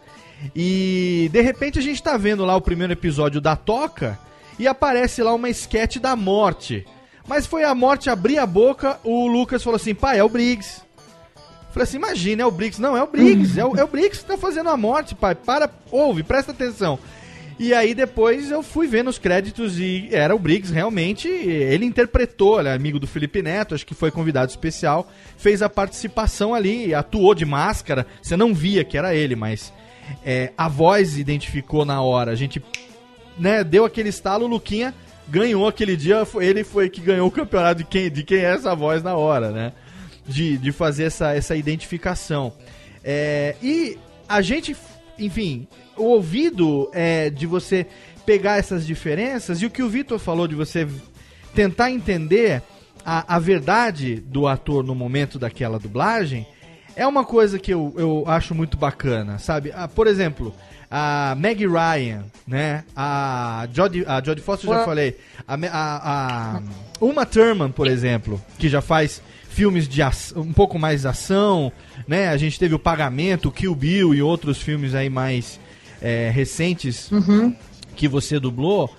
E 0.56 1.28
de 1.34 1.42
repente 1.42 1.80
a 1.80 1.82
gente 1.82 2.04
tá 2.04 2.16
vendo 2.18 2.46
lá 2.46 2.56
o 2.56 2.62
primeiro 2.62 2.94
episódio 2.94 3.42
da 3.42 3.56
Toca 3.56 4.20
e 4.60 4.68
aparece 4.68 5.24
lá 5.24 5.34
uma 5.34 5.50
esquete 5.50 5.98
da 5.98 6.16
morte. 6.16 6.86
Mas 7.28 7.48
foi 7.48 7.64
a 7.64 7.74
morte 7.74 8.12
abrir 8.12 8.38
a 8.38 8.46
boca, 8.46 9.00
o 9.04 9.26
Lucas 9.26 9.64
falou 9.64 9.78
assim: 9.78 9.96
pai, 9.96 10.20
é 10.20 10.24
o 10.24 10.30
Briggs. 10.30 10.86
Falei 11.78 11.84
assim: 11.84 11.98
imagina, 11.98 12.42
é 12.42 12.46
o 12.46 12.50
Briggs. 12.50 12.82
Não, 12.82 12.98
é 12.98 13.04
o 13.04 13.08
Briggs, 13.08 13.60
é 13.60 13.64
o, 13.64 13.76
é 13.78 13.84
o 13.84 13.88
Briggs 13.88 14.22
que 14.22 14.26
tá 14.26 14.36
fazendo 14.36 14.70
a 14.70 14.76
morte, 14.76 15.14
pai. 15.14 15.36
Para, 15.36 15.70
ouve, 15.92 16.24
presta 16.24 16.52
atenção. 16.52 16.98
E 17.60 17.72
aí 17.72 17.94
depois 17.94 18.50
eu 18.50 18.64
fui 18.64 18.88
ver 18.88 19.04
nos 19.04 19.20
créditos 19.20 19.80
e 19.80 20.10
era 20.12 20.36
o 20.36 20.40
Briggs 20.40 20.74
realmente, 20.74 21.28
ele 21.28 21.86
interpretou, 21.86 22.60
ele 22.60 22.70
é 22.70 22.74
amigo 22.74 23.00
do 23.00 23.08
Felipe 23.08 23.42
Neto, 23.42 23.74
acho 23.74 23.86
que 23.86 23.96
foi 23.96 24.12
convidado 24.12 24.52
especial, 24.52 25.12
fez 25.38 25.64
a 25.64 25.70
participação 25.70 26.54
ali, 26.54 26.94
atuou 26.94 27.34
de 27.34 27.46
máscara, 27.46 28.06
você 28.22 28.38
não 28.38 28.54
via 28.54 28.84
que 28.84 28.96
era 28.96 29.16
ele, 29.16 29.36
mas 29.36 29.74
é, 30.24 30.54
a 30.56 30.68
voz 30.68 31.18
identificou 31.18 31.84
na 31.84 32.00
hora, 32.00 32.32
a 32.32 32.36
gente 32.36 32.64
né, 33.40 33.64
deu 33.64 33.86
aquele 33.86 34.10
estalo, 34.10 34.46
o 34.46 34.48
Luquinha 34.48 34.94
ganhou 35.28 35.68
aquele 35.68 35.98
dia, 35.98 36.28
ele 36.40 36.64
foi 36.64 36.92
que 36.92 37.02
ganhou 37.02 37.28
o 37.28 37.32
campeonato 37.32 37.80
de 37.80 37.86
quem, 37.86 38.12
de 38.12 38.22
quem 38.22 38.38
é 38.38 38.54
essa 38.54 38.76
voz 38.76 39.02
na 39.02 39.16
hora, 39.16 39.50
né? 39.50 39.74
De, 40.28 40.58
de 40.58 40.72
fazer 40.72 41.06
essa, 41.06 41.34
essa 41.34 41.56
identificação. 41.56 42.54
É, 43.04 43.56
e 43.64 43.98
a 44.28 44.42
gente, 44.42 44.76
enfim, 45.18 45.68
o 45.96 46.04
ouvido 46.04 46.90
é 46.94 47.30
de 47.30 47.46
você 47.46 47.88
pegar 48.26 48.58
essas 48.58 48.86
diferenças 48.86 49.62
e 49.62 49.66
o 49.66 49.70
que 49.70 49.82
o 49.82 49.88
Vitor 49.88 50.20
falou 50.20 50.48
de 50.48 50.56
você 50.56 50.86
tentar 51.56 51.90
entender 51.92 52.62
a, 53.06 53.36
a 53.36 53.40
verdade 53.40 54.16
do 54.16 54.48
ator 54.48 54.84
no 54.84 54.94
momento 54.94 55.40
daquela 55.40 55.80
dublagem 55.80 56.46
é 56.98 57.08
uma 57.08 57.24
coisa 57.24 57.58
que 57.58 57.74
eu, 57.74 57.94
eu 57.96 58.24
acho 58.28 58.54
muito 58.54 58.76
bacana, 58.76 59.38
sabe? 59.38 59.72
Ah, 59.74 59.88
por 59.88 60.08
exemplo, 60.08 60.54
a 60.90 61.36
Meg 61.38 61.66
Ryan, 61.66 62.26
né? 62.46 62.84
A 62.96 63.68
Jodie, 63.72 64.04
a 64.06 64.22
Jodie 64.22 64.42
Foster 64.42 64.70
eu 64.70 64.76
já 64.76 64.84
falei. 64.84 65.16
A, 65.48 65.54
a, 65.54 66.58
a 66.58 66.62
Uma 67.00 67.26
Thurman, 67.26 67.72
por 67.72 67.88
exemplo, 67.88 68.42
que 68.58 68.68
já 68.68 68.82
faz 68.82 69.22
filmes 69.58 69.88
de 69.88 70.04
ac- 70.04 70.34
um 70.36 70.54
pouco 70.54 70.78
mais 70.78 71.04
ação, 71.04 71.72
né? 72.08 72.30
A 72.30 72.38
gente 72.38 72.60
teve 72.60 72.76
o 72.76 72.80
Pagamento, 72.80 73.52
Kill 73.52 73.74
Bill 73.74 74.14
e 74.14 74.22
outros 74.22 74.62
filmes 74.62 74.94
aí 74.94 75.10
mais 75.10 75.60
é, 76.00 76.30
recentes 76.30 77.12
Uhum. 77.12 77.56
que 77.96 78.08
você 78.08 78.40
dublou. 78.40 78.96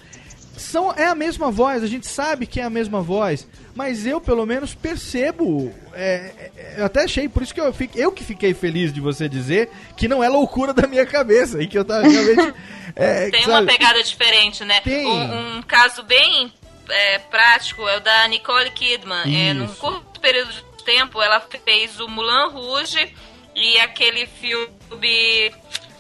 São, 0.57 0.93
é 0.93 1.07
a 1.07 1.15
mesma 1.15 1.49
voz, 1.53 1.85
a 1.85 1.87
gente 1.87 2.09
sabe 2.09 2.45
que 2.45 2.59
é 2.59 2.65
a 2.65 2.69
mesma 2.71 3.01
voz, 3.01 3.47
mas 3.73 4.05
eu 4.05 4.21
pelo 4.21 4.45
menos 4.45 4.75
percebo. 4.75 5.73
é, 5.95 6.51
é, 6.57 6.75
eu 6.79 6.85
até 6.87 7.05
achei, 7.05 7.29
por 7.29 7.45
isso 7.45 7.55
que 7.55 7.61
eu, 7.61 7.73
fiquei, 7.73 8.05
eu 8.05 8.11
que 8.11 8.25
fiquei 8.25 8.53
feliz 8.53 8.93
de 8.93 9.01
você 9.01 9.29
dizer 9.29 9.71
que 9.97 10.09
não 10.09 10.25
é 10.25 10.29
loucura 10.29 10.75
da 10.75 10.89
minha 10.89 11.07
cabeça 11.07 11.63
e 11.63 11.69
que 11.69 11.79
eu 11.79 11.85
tava 11.85 12.09
realmente. 12.09 12.53
é, 12.97 13.31
Tem 13.31 13.43
sabe, 13.45 13.53
uma 13.53 13.63
pegada 13.73 14.03
diferente, 14.03 14.65
né? 14.65 14.81
Tem. 14.81 15.07
Um, 15.07 15.59
um 15.59 15.63
caso 15.63 16.03
bem 16.03 16.53
é, 16.89 17.19
prático 17.19 17.87
é 17.89 17.97
o 17.97 18.01
da 18.01 18.27
Nicole 18.29 18.71
Kidman. 18.71 19.23
É, 19.25 19.53
num 19.55 19.69
curto 19.75 20.21
período 20.21 20.53
de 20.53 20.85
tempo, 20.85 21.21
ela 21.21 21.41
fez 21.41 22.01
o 22.01 22.09
Mulan 22.09 22.49
Rouge 22.49 23.15
e 23.55 23.79
aquele 23.81 24.27
filme. 24.27 25.53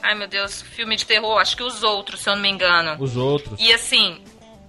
Ai 0.02 0.14
meu 0.14 0.28
Deus, 0.28 0.62
filme 0.62 0.96
de 0.96 1.04
terror, 1.04 1.38
acho 1.38 1.56
que 1.56 1.62
os 1.62 1.82
outros, 1.82 2.20
se 2.20 2.30
eu 2.30 2.34
não 2.34 2.42
me 2.42 2.48
engano. 2.48 2.96
Os 3.02 3.16
outros. 3.16 3.58
E 3.60 3.72
assim, 3.72 4.22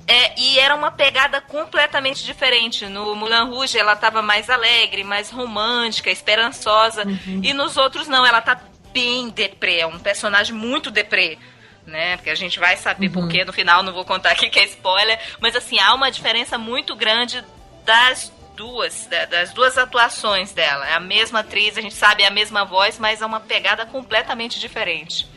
é, 0.08 0.40
e 0.40 0.58
era 0.58 0.76
uma 0.76 0.92
pegada 0.92 1.40
completamente 1.40 2.26
diferente. 2.26 2.88
No 2.88 3.16
Mulan 3.16 3.44
Rouge 3.44 3.78
ela 3.78 3.96
tava 3.96 4.24
mais 4.24 4.50
alegre, 4.50 5.04
mais 5.04 5.30
romântica, 5.30 6.10
esperançosa. 6.10 7.04
E 7.44 7.54
nos 7.54 7.78
outros 7.78 8.08
não, 8.08 8.26
ela 8.26 8.42
tá 8.42 8.60
bem 8.92 9.30
deprê, 9.30 9.82
é 9.82 9.88
um 9.88 10.00
personagem 10.00 10.56
muito 10.56 10.90
deprê. 10.90 11.38
Né? 11.86 12.18
Porque 12.18 12.30
a 12.30 12.36
gente 12.36 12.60
vai 12.60 12.78
saber 12.78 13.10
por 13.10 13.28
quê 13.28 13.44
no 13.44 13.52
final, 13.54 13.82
não 13.82 13.92
vou 13.94 14.06
contar 14.06 14.32
aqui 14.32 14.50
que 14.50 14.60
é 14.60 14.66
spoiler. 14.66 15.20
Mas 15.40 15.56
assim, 15.56 15.80
há 15.80 15.94
uma 15.96 16.12
diferença 16.12 16.58
muito 16.58 16.96
grande 16.96 17.44
das 17.84 18.32
duas, 18.56 19.08
da- 19.08 19.26
das 19.26 19.54
duas 19.54 19.78
atuações 19.78 20.52
dela. 20.52 20.88
É 20.88 20.94
a 20.94 21.00
mesma 21.00 21.40
atriz, 21.40 21.78
a 21.78 21.82
gente 21.82 21.96
sabe, 21.96 22.22
é 22.24 22.28
a 22.28 22.32
mesma 22.32 22.64
voz, 22.66 23.00
mas 23.00 23.22
é 23.22 23.26
uma 23.26 23.40
pegada 23.40 23.86
completamente 23.88 24.60
diferente. 24.60 25.28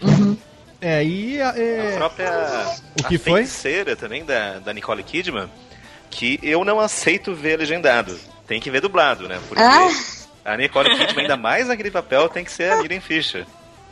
É, 0.81 1.03
e 1.05 1.41
a- 1.41 1.55
é, 1.57 1.95
A 1.95 1.97
própria 1.97 2.31
O 2.99 3.09
que 3.09 3.15
a 3.17 3.19
foi? 3.21 3.33
feiticeira 3.37 3.95
também 3.97 4.25
da, 4.25 4.59
da 4.59 4.73
Nicole 4.75 5.03
Kidman, 5.03 5.49
que 6.11 6.39
eu 6.43 6.65
não 6.65 6.81
aceito 6.81 7.33
ver 7.35 7.57
legendado. 7.59 8.19
Tem 8.47 8.61
que 8.61 8.71
ver 8.71 8.81
dublado, 8.81 9.29
né? 9.29 9.41
Porque 9.49 9.63
Ah. 9.63 9.89
a 10.45 10.57
Nicole 10.57 10.91
Kidman, 10.99 11.23
ainda 11.23 11.37
mais 11.37 11.69
naquele 11.69 11.91
papel, 11.91 12.29
tem 12.29 12.45
que 12.45 12.51
ser 12.53 12.73
a 12.73 12.77
Miriam 12.83 13.01
Fisher. 13.01 13.47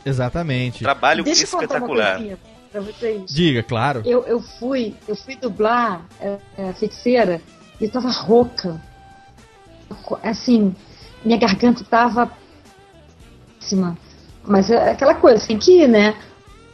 Exatamente. 0.05 0.83
Trabalho 0.83 1.23
Deixa 1.23 1.43
eu 1.43 1.47
contar 1.47 1.77
uma 1.77 1.87
espetacular. 1.87 2.37
pra 2.71 2.81
vocês. 2.81 3.33
Diga, 3.33 3.63
claro. 3.63 4.01
Eu, 4.05 4.23
eu 4.25 4.41
fui, 4.41 4.95
eu 5.07 5.15
fui 5.15 5.35
dublar 5.35 6.05
é, 6.19 6.37
é, 6.57 6.73
feiticeira 6.73 7.41
e 7.79 7.85
eu 7.85 7.91
tava 7.91 8.09
rouca. 8.09 8.81
Assim, 10.23 10.75
minha 11.23 11.37
garganta 11.37 11.83
tava 11.83 12.31
péssima. 13.59 13.97
Mas 14.43 14.69
é 14.69 14.91
aquela 14.91 15.13
coisa, 15.15 15.45
tem 15.45 15.57
que 15.57 15.83
ir, 15.83 15.87
né? 15.87 16.15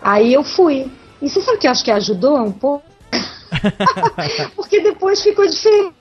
Aí 0.01 0.33
eu 0.33 0.43
fui. 0.43 0.89
E 1.21 1.29
você 1.29 1.41
sabe 1.41 1.57
o 1.57 1.59
que 1.59 1.67
eu 1.67 1.71
acho 1.71 1.83
que 1.83 1.91
ajudou 1.91 2.37
um 2.37 2.51
pouco? 2.51 2.85
Porque 4.55 4.81
depois 4.81 5.21
ficou 5.21 5.45
diferente. 5.47 5.93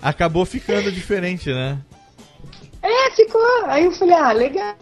Acabou 0.00 0.44
ficando 0.46 0.90
diferente, 0.90 1.52
né? 1.52 1.78
É, 2.82 3.10
ficou. 3.10 3.42
Aí 3.66 3.84
eu 3.84 3.92
falei, 3.92 4.14
ah, 4.14 4.32
legal, 4.32 4.76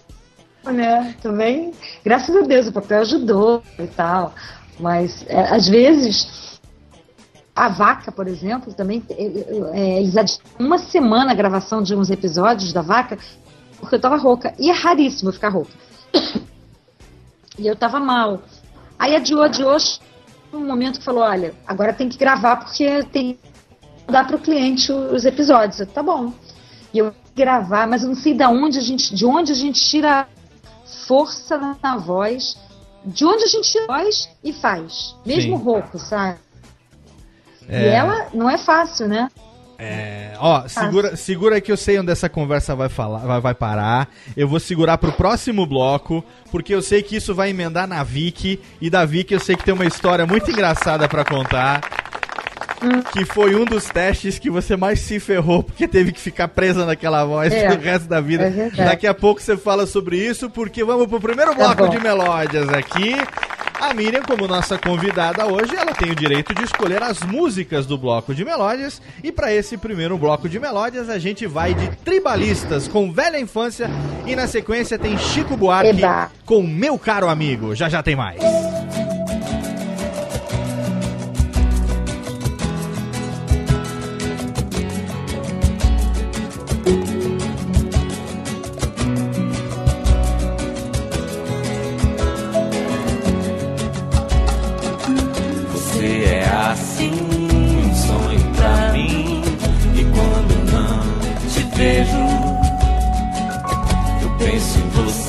né? 0.73 1.15
Também, 1.23 1.73
graças 2.05 2.35
a 2.35 2.41
Deus, 2.41 2.67
o 2.67 2.73
papel 2.73 3.01
ajudou 3.01 3.63
e 3.79 3.87
tal. 3.87 4.35
Mas 4.79 5.25
é, 5.29 5.55
às 5.55 5.69
vezes 5.69 6.59
A 7.55 7.69
Vaca, 7.69 8.11
por 8.11 8.27
exemplo, 8.27 8.75
também, 8.75 9.03
é, 9.11 10.01
eles 10.01 10.17
adiaram 10.17 10.43
uma 10.59 10.79
semana 10.79 11.31
a 11.31 11.35
gravação 11.35 11.83
de 11.83 11.95
uns 11.95 12.11
episódios 12.11 12.73
da 12.73 12.83
Vaca, 12.83 13.17
porque 13.79 13.95
eu 13.95 14.01
tava 14.01 14.17
rouca. 14.17 14.53
E 14.59 14.71
é 14.71 14.73
raríssimo 14.73 15.33
ficar 15.33 15.51
rouca. 15.51 15.73
E 17.57 17.69
eu 17.69 17.77
tava 17.77 18.01
mal. 18.01 18.43
Aí 18.99 19.15
adiou, 19.15 19.41
adiou, 19.41 19.77
um 20.53 20.67
momento 20.67 20.99
que 20.99 21.05
falou, 21.05 21.23
olha, 21.23 21.55
agora 21.65 21.93
tem 21.93 22.09
que 22.09 22.19
gravar 22.19 22.57
porque 22.57 23.05
tem 23.05 23.35
que 23.35 24.13
dar 24.13 24.27
pro 24.27 24.41
cliente 24.41 24.91
os 24.91 25.25
episódios. 25.25 25.79
Eu, 25.79 25.87
tá 25.87 26.03
bom. 26.03 26.33
E 26.93 26.99
eu 26.99 27.15
gravar, 27.35 27.87
mas 27.87 28.03
eu 28.03 28.09
não 28.09 28.17
sei 28.17 28.35
de 28.35 28.45
onde 28.45 28.79
a 28.79 28.83
gente, 28.83 29.15
de 29.15 29.25
onde 29.27 29.53
a 29.53 29.55
gente 29.55 29.81
tira 29.81 30.29
força 31.07 31.59
na, 31.83 31.97
voz, 31.97 32.57
de 33.05 33.25
onde 33.25 33.45
a 33.45 33.47
gente 33.49 33.71
tira 33.71 33.85
a 33.85 33.99
voz 33.99 34.29
e 34.43 34.53
faz. 34.53 35.15
Mesmo 35.25 35.57
Sim. 35.59 35.63
rouco, 35.65 35.99
sabe? 35.99 36.39
E 37.69 37.75
É. 37.75 37.89
ela 37.95 38.29
não 38.35 38.49
é 38.49 38.59
fácil, 38.59 39.09
né? 39.09 39.29
É, 39.77 40.35
ó, 40.39 40.69
segura, 40.69 41.17
segura 41.17 41.61
que 41.61 41.73
eu 41.73 41.77
sei 41.77 41.99
onde 41.99 42.11
essa 42.13 42.29
conversa 42.29 42.77
vai, 42.77 42.89
falar, 42.89 43.19
vai, 43.19 43.41
vai 43.41 43.55
parar. 43.55 44.09
Eu 44.37 44.47
vou 44.47 44.61
segurar 44.61 44.99
pro 44.99 45.13
próximo 45.13 45.67
bloco, 45.67 46.25
porque 46.51 46.73
eu 46.75 46.81
sei 46.81 47.03
que 47.03 47.17
isso 47.17 47.35
vai 47.35 47.51
emendar 47.51 47.87
na 47.89 48.03
Vicky. 48.05 48.61
E 48.81 48.89
da 48.89 49.05
Vicky 49.05 49.35
eu 49.35 49.41
sei 49.41 49.57
que 49.57 49.65
tem 49.65 49.75
uma 49.75 49.85
história 49.85 50.27
muito 50.27 50.51
engraçada 50.51 51.09
pra 51.09 51.25
contar. 51.25 51.81
Que 53.13 53.25
foi 53.25 53.55
um 53.55 53.65
dos 53.65 53.85
testes 53.87 54.39
que 54.39 54.51
você 54.51 54.77
mais 54.77 55.01
se 55.01 55.19
ferrou, 55.21 55.63
porque 55.63 55.87
teve 55.89 56.13
que 56.13 56.21
ficar 56.21 56.49
presa 56.49 56.85
naquela 56.85 57.25
voz 57.25 57.53
É, 57.53 57.69
pro 57.71 57.81
resto 57.83 58.09
da 58.09 58.21
vida. 58.21 58.45
é. 58.45 58.71
Daqui 58.85 59.07
a 59.07 59.15
pouco 59.15 59.41
você 59.41 59.57
fala 59.57 59.87
sobre 59.87 60.17
isso, 60.19 60.51
porque 60.51 60.85
vamos 60.85 61.07
pro 61.07 61.21
primeiro 61.21 61.55
Tá 61.55 61.75
bloco 61.75 61.89
de 61.91 62.01
melódias 62.01 62.69
aqui. 62.69 63.15
A 63.81 63.93
Miriam, 63.93 64.23
como 64.23 64.47
nossa 64.47 64.79
convidada 64.79 65.45
hoje, 65.47 65.75
ela 65.77 65.93
tem 65.93 66.11
o 66.11 66.15
direito 66.15 66.55
de 66.55 66.63
escolher 66.65 67.03
as 67.03 67.21
músicas 67.21 67.85
do 67.87 67.99
bloco 67.99 68.35
de 68.35 68.45
melódias. 68.45 69.03
E 69.23 69.31
para 69.33 69.53
esse 69.53 69.77
primeiro 69.77 70.17
bloco 70.17 70.49
de 70.49 70.59
melódias, 70.61 71.11
a 71.11 71.19
gente 71.19 71.45
vai 71.47 71.75
de 71.75 71.89
Tribalistas 72.05 72.89
com 72.89 73.13
Velha 73.13 73.39
Infância. 73.39 73.91
E 74.27 74.35
na 74.35 74.47
sequência 74.47 74.99
tem 74.99 75.19
Chico 75.19 75.57
Buarque 75.57 75.91
Eba. 75.91 76.31
com 76.47 76.63
Meu 76.63 76.99
Caro 76.99 77.29
Amigo. 77.29 77.75
Já 77.75 77.89
já 77.89 78.03
tem 78.03 78.15
mais. 78.17 78.41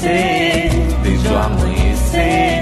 Você 0.05 0.69
desde 1.01 1.27
o 1.27 1.37
amanhecer 1.37 2.54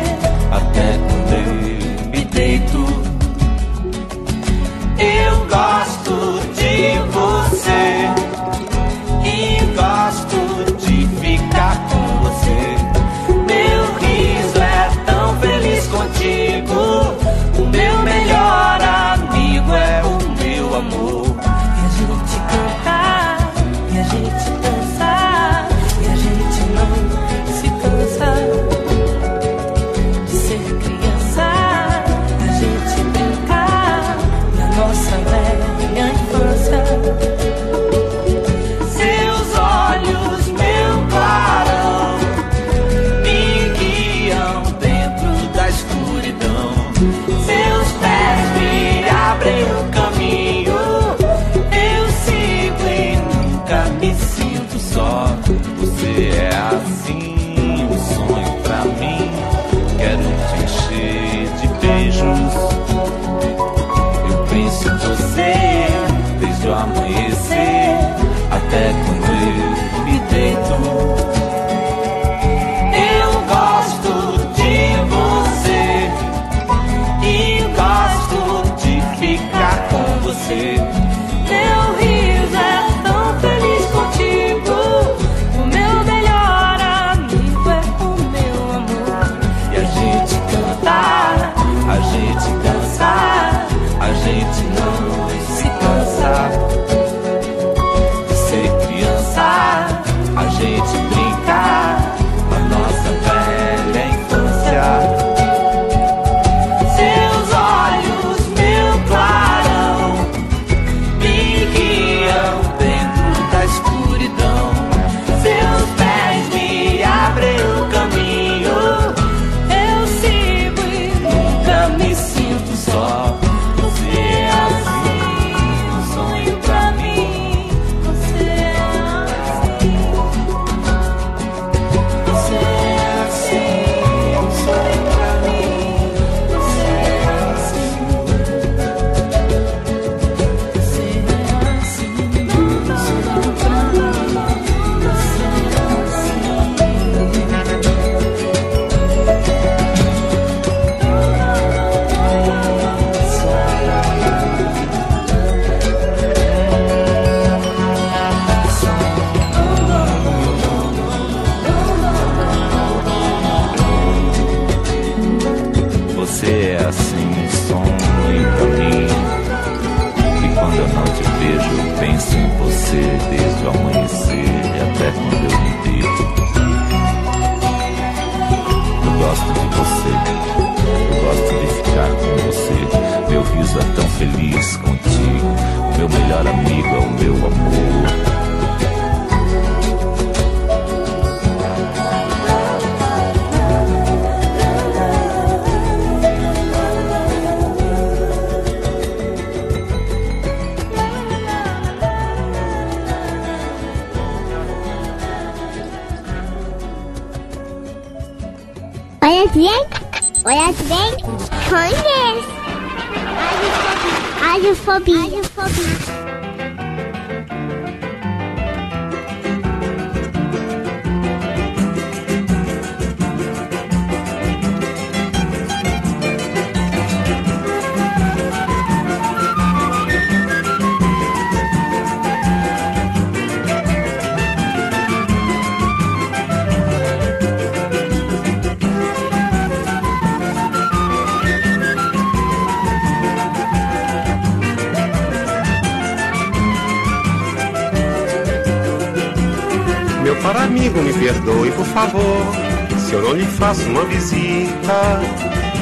faço 253.53 253.83
uma 253.89 254.03
visita. 254.05 255.21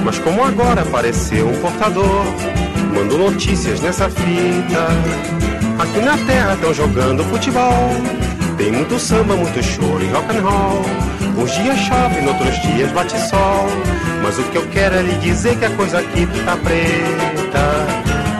Mas 0.03 0.17
como 0.19 0.43
agora 0.43 0.81
apareceu 0.81 1.47
um 1.47 1.59
portador, 1.59 2.25
mando 2.93 3.17
notícias 3.17 3.79
nessa 3.79 4.09
fita. 4.09 4.87
Aqui 5.79 5.99
na 5.99 6.17
terra 6.25 6.53
estão 6.53 6.73
jogando 6.73 7.23
futebol. 7.25 7.89
Tem 8.57 8.71
muito 8.71 8.99
samba, 8.99 9.35
muito 9.35 9.61
choro 9.63 10.03
e 10.03 10.09
rock 10.09 10.35
and 10.35 10.41
roll. 10.41 10.85
Uns 11.37 11.51
dias 11.51 11.79
chove, 11.79 12.21
noutros 12.21 12.61
dias 12.61 12.91
bate 12.91 13.17
sol. 13.29 13.67
Mas 14.21 14.37
o 14.37 14.43
que 14.43 14.57
eu 14.57 14.67
quero 14.67 14.95
é 14.95 15.01
lhe 15.01 15.15
dizer 15.15 15.57
que 15.57 15.65
a 15.65 15.71
coisa 15.71 15.99
aqui 15.99 16.27
tá 16.45 16.55
preta. 16.57 17.80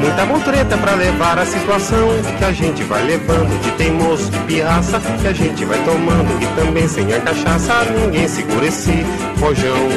Muita 0.01 0.25
montreta 0.25 0.75
pra 0.77 0.95
levar 0.95 1.37
a 1.37 1.45
situação 1.45 2.09
que 2.39 2.43
a 2.43 2.51
gente 2.51 2.81
vai 2.83 3.03
levando 3.03 3.61
de 3.61 3.71
teimoso, 3.73 4.31
de 4.31 4.39
pirraça, 4.39 4.99
que 5.21 5.27
a 5.27 5.33
gente 5.33 5.63
vai 5.63 5.77
tomando 5.83 6.41
e 6.41 6.47
também 6.59 6.87
sem 6.87 7.13
a 7.13 7.21
cachaça 7.21 7.85
ninguém 7.85 8.27
segura 8.27 8.65
esse 8.65 9.05
rojão. 9.39 9.87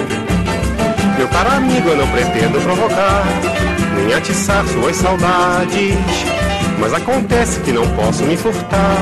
Meu 1.17 1.27
caro 1.29 1.53
amigo, 1.53 1.89
eu 1.89 1.97
não 1.97 2.07
pretendo 2.09 2.61
provocar, 2.61 3.25
nem 3.97 4.15
atiçar 4.15 4.67
suas 4.67 4.97
saudades, 4.97 5.97
mas 6.79 6.93
acontece 6.93 7.61
que 7.61 7.73
não 7.73 7.89
posso 7.97 8.25
me 8.25 8.37
furtar 8.37 8.99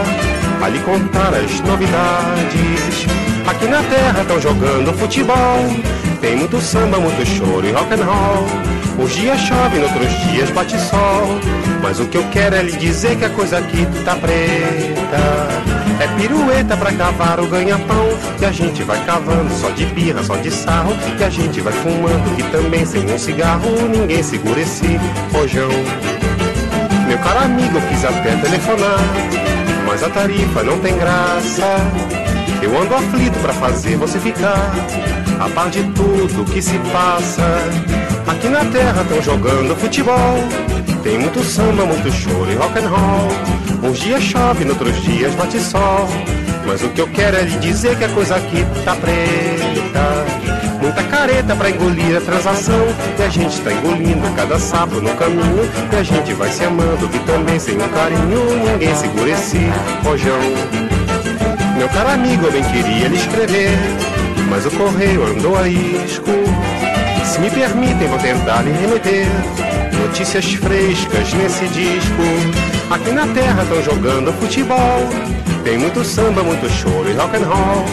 a 0.62 0.68
lhe 0.68 0.78
contar 0.80 1.34
as 1.34 1.60
novidades. 1.62 3.06
Aqui 3.44 3.66
na 3.66 3.82
terra 3.82 4.20
estão 4.20 4.40
jogando 4.40 4.96
futebol, 4.96 5.58
tem 6.20 6.36
muito 6.36 6.60
samba, 6.60 6.98
muito 6.98 7.26
choro 7.26 7.66
e 7.66 7.72
rock 7.72 7.92
and 7.92 8.04
roll. 8.04 8.81
Uns 8.98 9.14
dias 9.14 9.40
chove, 9.40 9.78
noutros 9.78 10.10
dias 10.30 10.50
bate 10.50 10.78
sol. 10.78 11.40
Mas 11.82 11.98
o 11.98 12.06
que 12.06 12.16
eu 12.16 12.24
quero 12.30 12.54
é 12.54 12.62
lhe 12.62 12.76
dizer 12.76 13.16
que 13.16 13.24
a 13.24 13.30
coisa 13.30 13.58
aqui 13.58 13.86
tá 14.04 14.14
preta. 14.14 15.72
É 16.00 16.06
pirueta 16.16 16.76
pra 16.76 16.92
cavar 16.92 17.40
o 17.40 17.46
ganha-pão. 17.46 18.08
Que 18.38 18.44
a 18.44 18.52
gente 18.52 18.82
vai 18.82 19.02
cavando 19.04 19.52
só 19.54 19.70
de 19.70 19.86
birra, 19.86 20.22
só 20.22 20.36
de 20.36 20.50
sarro. 20.50 20.92
Que 21.16 21.24
a 21.24 21.30
gente 21.30 21.60
vai 21.60 21.72
fumando 21.72 22.38
e 22.38 22.42
também 22.44 22.84
sem 22.84 23.04
um 23.10 23.18
cigarro. 23.18 23.70
Ninguém 23.88 24.22
segura 24.22 24.60
esse 24.60 24.98
rojão. 25.32 25.70
Meu 27.08 27.18
caro 27.18 27.44
amigo, 27.44 27.78
eu 27.78 27.82
quis 27.88 28.04
até 28.04 28.36
telefonar. 28.36 29.00
Mas 29.86 30.02
a 30.02 30.08
tarifa 30.08 30.62
não 30.62 30.78
tem 30.78 30.96
graça. 30.96 31.76
Eu 32.62 32.80
ando 32.80 32.94
aflito 32.94 33.38
pra 33.40 33.52
fazer 33.54 33.96
você 33.96 34.20
ficar 34.20 34.70
a 35.40 35.48
par 35.48 35.68
de 35.68 35.82
tudo 35.92 36.44
que 36.44 36.62
se 36.62 36.78
passa. 36.92 37.42
Aqui 38.26 38.48
na 38.48 38.64
terra 38.66 39.02
estão 39.02 39.22
jogando 39.22 39.76
futebol. 39.76 40.38
Tem 41.02 41.18
muito 41.18 41.42
samba, 41.42 41.84
muito 41.84 42.10
choro 42.12 42.50
e 42.50 42.54
rock 42.54 42.78
and 42.78 42.88
roll. 42.88 43.90
Uns 43.90 43.98
dias 43.98 44.22
chove, 44.22 44.64
noutros 44.64 45.00
dias 45.02 45.34
bate 45.34 45.58
sol. 45.58 46.08
Mas 46.66 46.82
o 46.82 46.88
que 46.90 47.00
eu 47.00 47.08
quero 47.08 47.36
é 47.36 47.42
lhe 47.42 47.58
dizer 47.58 47.96
que 47.98 48.04
a 48.04 48.08
coisa 48.08 48.36
aqui 48.36 48.64
tá 48.84 48.94
preta. 48.94 50.24
Muita 50.80 51.02
careta 51.04 51.56
pra 51.56 51.70
engolir 51.70 52.16
a 52.16 52.20
transação. 52.20 52.86
E 53.18 53.22
a 53.22 53.28
gente 53.28 53.60
tá 53.60 53.72
engolindo 53.72 54.28
cada 54.36 54.58
sapo 54.58 55.00
no 55.00 55.14
caminho. 55.16 55.68
E 55.92 55.96
a 55.96 56.02
gente 56.02 56.32
vai 56.34 56.50
se 56.50 56.64
amando 56.64 57.10
e 57.12 57.18
também 57.20 57.58
sem 57.58 57.74
um 57.74 57.88
carinho. 57.88 58.72
Ninguém 58.72 58.94
segura 58.94 59.30
esse 59.30 59.58
rojão. 60.04 60.40
Meu 61.76 61.88
caro 61.88 62.10
amigo, 62.10 62.46
eu 62.46 62.52
bem 62.52 62.62
queria 62.62 63.08
lhe 63.08 63.16
escrever, 63.16 63.76
mas 64.48 64.64
o 64.66 64.70
correio 64.70 65.26
andou 65.26 65.56
a 65.58 65.66
isco. 65.66 66.41
Me 67.42 67.50
permitem, 67.50 68.06
vou 68.06 68.18
tentar 68.20 68.62
lhe 68.62 68.70
remeter 68.70 69.26
notícias 70.00 70.44
frescas 70.54 71.32
nesse 71.34 71.66
disco. 71.66 72.22
Aqui 72.88 73.10
na 73.10 73.26
terra 73.34 73.64
estão 73.64 73.82
jogando 73.82 74.32
futebol. 74.34 75.08
Tem 75.64 75.76
muito 75.76 76.04
samba, 76.04 76.44
muito 76.44 76.70
choro 76.70 77.10
e 77.10 77.14
rock 77.14 77.34
and 77.34 77.46
roll. 77.46 77.84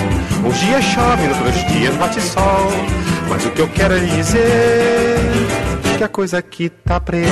Uns 0.45 0.59
dias 0.59 0.83
chove, 0.83 1.27
noutros 1.27 1.65
dias 1.65 1.95
bate 1.95 2.21
sol. 2.21 2.71
Mas 3.27 3.43
o 3.43 3.49
que 3.49 3.61
eu 3.61 3.67
quero 3.69 3.95
é 3.95 3.97
lhe 3.97 4.11
dizer 4.17 5.17
que 5.97 6.03
a 6.03 6.07
coisa 6.07 6.37
aqui 6.37 6.69
tá 6.69 6.99
preta. 6.99 7.29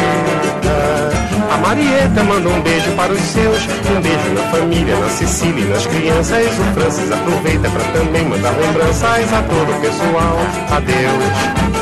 A 1.54 1.58
Marieta 1.58 2.24
manda 2.24 2.50
um 2.50 2.62
beijo 2.62 2.92
para 2.94 3.14
os 3.14 3.22
seus, 3.22 3.62
um 3.96 4.02
beijo 4.02 4.34
na 4.34 4.42
família, 4.50 5.00
na 5.00 5.10
Cecília 5.10 5.64
e 5.64 5.68
nas 5.68 5.86
crianças. 5.86 6.48
O 6.48 6.74
Francis 6.74 7.12
aproveita 7.12 7.70
para 7.70 7.84
também 7.92 8.26
mandar 8.26 8.58
lembranças 8.58 9.32
a 9.32 9.44
todo 9.44 9.72
o 9.72 9.82
pessoal. 9.82 10.38
Adeus. 10.72 11.77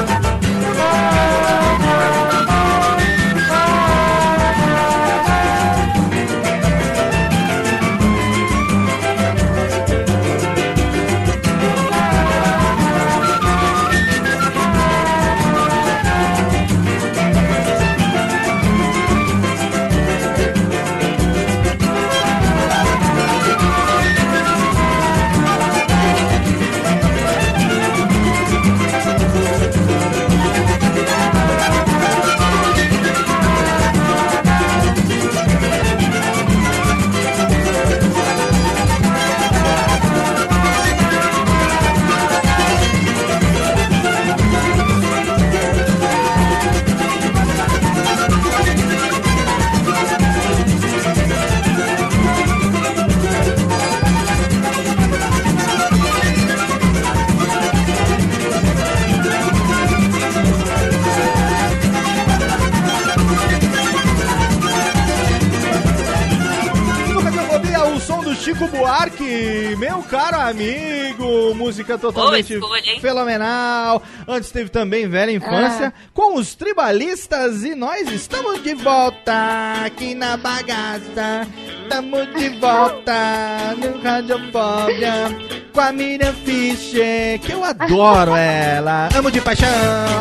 Meu 69.77 70.01
caro 70.03 70.39
amigo, 70.39 71.53
música 71.55 71.97
totalmente 71.97 72.57
Boa 72.57 72.79
escolha, 72.79 72.99
fenomenal. 73.01 74.01
Antes 74.27 74.51
teve 74.51 74.69
também 74.69 75.07
Velha 75.07 75.31
Infância, 75.31 75.93
com 76.13 76.35
os 76.37 76.55
tribalistas 76.55 77.63
e 77.63 77.75
nós 77.75 78.09
estamos 78.11 78.63
de 78.63 78.73
volta 78.73 79.83
aqui 79.85 80.15
na 80.15 80.37
bagaça. 80.37 81.47
Estamos 81.83 82.33
de 82.35 82.49
volta 82.59 83.75
no 83.77 84.01
Radiofobia 84.01 85.55
com 85.73 85.81
a 85.81 85.91
Miriam 85.91 86.33
Fischer, 86.33 87.39
que 87.39 87.51
eu 87.51 87.63
adoro 87.63 88.33
ela. 88.37 89.09
Amo 89.15 89.29
de 89.29 89.41
paixão. 89.41 89.67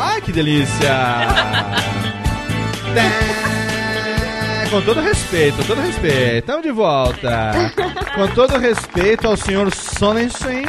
Ai, 0.03 0.21
que 0.21 0.33
delícia. 0.33 0.93
É, 4.75 4.81
com 4.81 4.83
todo 4.83 5.01
respeito, 5.01 5.57
com 5.59 5.63
todo 5.63 5.81
respeito. 5.81 6.39
Estamos 6.39 6.63
de 6.65 6.73
volta. 6.73 7.53
Com 8.15 8.29
todo 8.29 8.59
respeito 8.59 9.27
ao 9.27 9.37
senhor 9.37 9.73
Sonnenschein. 9.73 10.67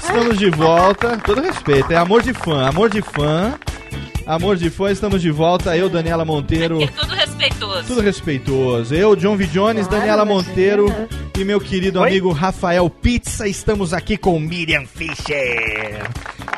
Estamos 0.00 0.38
de 0.38 0.48
volta. 0.50 1.18
Todo 1.18 1.40
respeito. 1.42 1.92
É 1.92 1.96
amor 1.96 2.22
de 2.22 2.32
fã, 2.32 2.66
amor 2.66 2.88
de 2.88 3.02
fã. 3.02 3.58
Amor 4.26 4.56
de 4.56 4.70
fã, 4.70 4.90
estamos 4.90 5.20
de 5.20 5.30
volta. 5.30 5.76
Eu, 5.76 5.88
Daniela 5.88 6.24
Monteiro. 6.24 6.82
É 6.82 6.86
tudo 6.86 7.14
respeitoso. 7.14 7.86
Tudo 7.86 8.00
respeitoso. 8.00 8.94
Eu, 8.94 9.14
John 9.16 9.36
V. 9.36 9.46
Jones, 9.46 9.86
Daniela 9.86 10.24
Monteiro 10.24 10.86
e 11.38 11.44
meu 11.44 11.60
querido 11.60 12.02
amigo 12.02 12.32
Rafael 12.32 12.88
Pizza. 12.88 13.46
Estamos 13.46 13.92
aqui 13.92 14.16
com 14.16 14.38
Miriam 14.38 14.86
Fischer. 14.86 16.08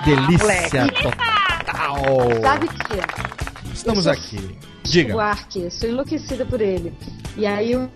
Delícia 0.05 0.83
moleque. 0.83 1.03
total. 1.03 2.41
Sabe 2.41 2.69
que 2.69 3.73
Estamos 3.73 4.07
eu 4.07 4.15
sou 4.15 4.23
aqui. 4.23 4.72
Diga. 4.85 5.15
Buarque, 5.15 5.71
sou 5.71 5.89
enlouquecida 5.89 6.45
por 6.45 6.61
ele. 6.61 6.93
E 7.37 7.47
aí 7.47 7.73
eu 7.73 7.89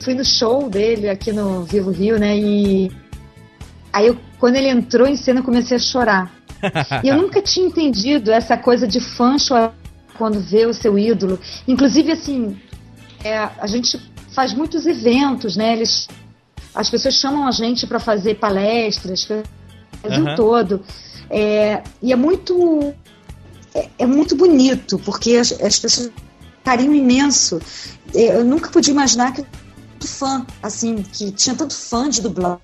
fui 0.00 0.14
no 0.14 0.24
show 0.24 0.68
dele 0.68 1.08
aqui 1.08 1.32
no 1.32 1.64
Vivo 1.64 1.90
Rio, 1.90 2.18
né? 2.18 2.36
E 2.36 2.90
aí 3.92 4.06
eu, 4.06 4.16
quando 4.38 4.56
ele 4.56 4.68
entrou 4.68 5.06
em 5.06 5.16
cena, 5.16 5.40
eu 5.40 5.44
comecei 5.44 5.76
a 5.76 5.80
chorar. 5.80 6.32
E 7.04 7.08
eu 7.08 7.16
nunca 7.16 7.40
tinha 7.40 7.66
entendido 7.66 8.32
essa 8.32 8.56
coisa 8.56 8.86
de 8.86 8.98
fã 8.98 9.38
chorar 9.38 9.72
quando 10.16 10.40
vê 10.40 10.66
o 10.66 10.74
seu 10.74 10.98
ídolo. 10.98 11.38
Inclusive, 11.68 12.10
assim, 12.10 12.58
é, 13.22 13.38
a 13.38 13.66
gente 13.66 14.00
faz 14.32 14.52
muitos 14.52 14.84
eventos, 14.86 15.56
né? 15.56 15.74
Eles, 15.74 16.08
as 16.74 16.90
pessoas 16.90 17.14
chamam 17.14 17.46
a 17.46 17.52
gente 17.52 17.86
para 17.86 18.00
fazer 18.00 18.34
palestras, 18.34 19.28
o 19.30 19.42
Brasil 20.02 20.26
Aham. 20.26 20.34
todo. 20.34 20.82
É, 21.30 21.82
e 22.02 22.12
é 22.12 22.16
muito 22.16 22.94
é, 23.74 23.88
é 23.98 24.06
muito 24.06 24.34
bonito, 24.34 24.98
porque 24.98 25.36
as, 25.36 25.52
as 25.52 25.78
pessoas 25.78 26.10
carinho 26.68 26.94
imenso. 26.94 27.60
É, 28.14 28.36
Eu 28.36 28.44
nunca 28.44 28.68
podia 28.70 28.92
imaginar 28.92 29.32
que 29.32 29.42
tanto 29.42 30.06
fã, 30.08 30.46
assim, 30.62 31.02
que 31.02 31.30
tinha 31.32 31.54
tanto 31.56 31.74
fã 31.74 32.08
de 32.10 32.20
dublagem. 32.20 32.60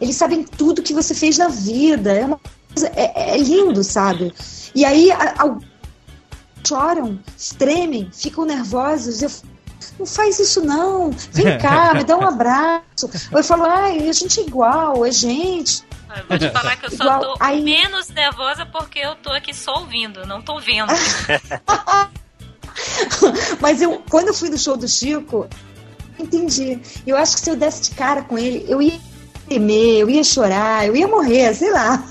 Eles 0.00 0.16
sabem 0.16 0.42
tudo 0.44 0.82
que 0.82 0.94
você 0.94 1.14
fez 1.14 1.36
na 1.36 1.48
vida. 1.48 2.12
É, 2.12 2.24
uma 2.24 2.40
coisa- 2.72 2.90
é- 2.96 3.34
é 3.34 3.38
lindo, 3.38 3.82
sabe? 3.84 4.32
E 4.74 4.84
aí 4.84 5.10
a- 5.12 5.34
al- 5.38 5.58
choram, 6.66 7.18
tremem, 7.58 8.08
ficam 8.12 8.44
nervosos. 8.44 9.20
Eu 9.22 9.30
não 9.98 10.06
faz 10.06 10.38
isso 10.38 10.60
não. 10.64 11.10
Vem 11.32 11.58
cá, 11.58 11.92
me 11.94 12.04
dá 12.04 12.16
um 12.16 12.26
abraço. 12.26 13.10
Ou 13.32 13.38
eu 13.38 13.44
falo, 13.44 13.64
ai, 13.64 14.08
a 14.08 14.12
gente 14.12 14.40
é 14.40 14.44
igual, 14.44 15.04
é 15.04 15.10
gente. 15.10 15.82
Eu 16.16 16.24
vou 16.28 16.38
te 16.38 16.50
falar 16.50 16.76
que 16.76 16.86
eu 16.86 16.90
só 16.90 17.04
Igual- 17.04 17.20
tô 17.20 17.36
aí- 17.40 17.62
menos 17.62 18.08
nervosa 18.08 18.64
porque 18.64 18.98
eu 18.98 19.14
tô 19.16 19.30
aqui 19.30 19.52
só 19.54 19.80
ouvindo, 19.80 20.24
não 20.26 20.40
tô 20.40 20.58
vendo. 20.60 20.88
Mas 23.60 23.80
eu, 23.82 24.02
quando 24.08 24.28
eu 24.28 24.34
fui 24.34 24.48
no 24.48 24.58
show 24.58 24.76
do 24.76 24.88
Chico, 24.88 25.48
eu 26.18 26.24
entendi. 26.24 26.78
Eu 27.06 27.16
acho 27.16 27.36
que 27.36 27.40
se 27.40 27.50
eu 27.50 27.56
desse 27.56 27.82
de 27.82 27.90
cara 27.96 28.22
com 28.22 28.38
ele, 28.38 28.64
eu 28.68 28.80
ia 28.82 28.98
temer, 29.48 30.00
eu 30.00 30.10
ia 30.10 30.24
chorar, 30.24 30.86
eu 30.86 30.96
ia 30.96 31.08
morrer, 31.08 31.54
sei 31.54 31.70
lá. 31.70 32.04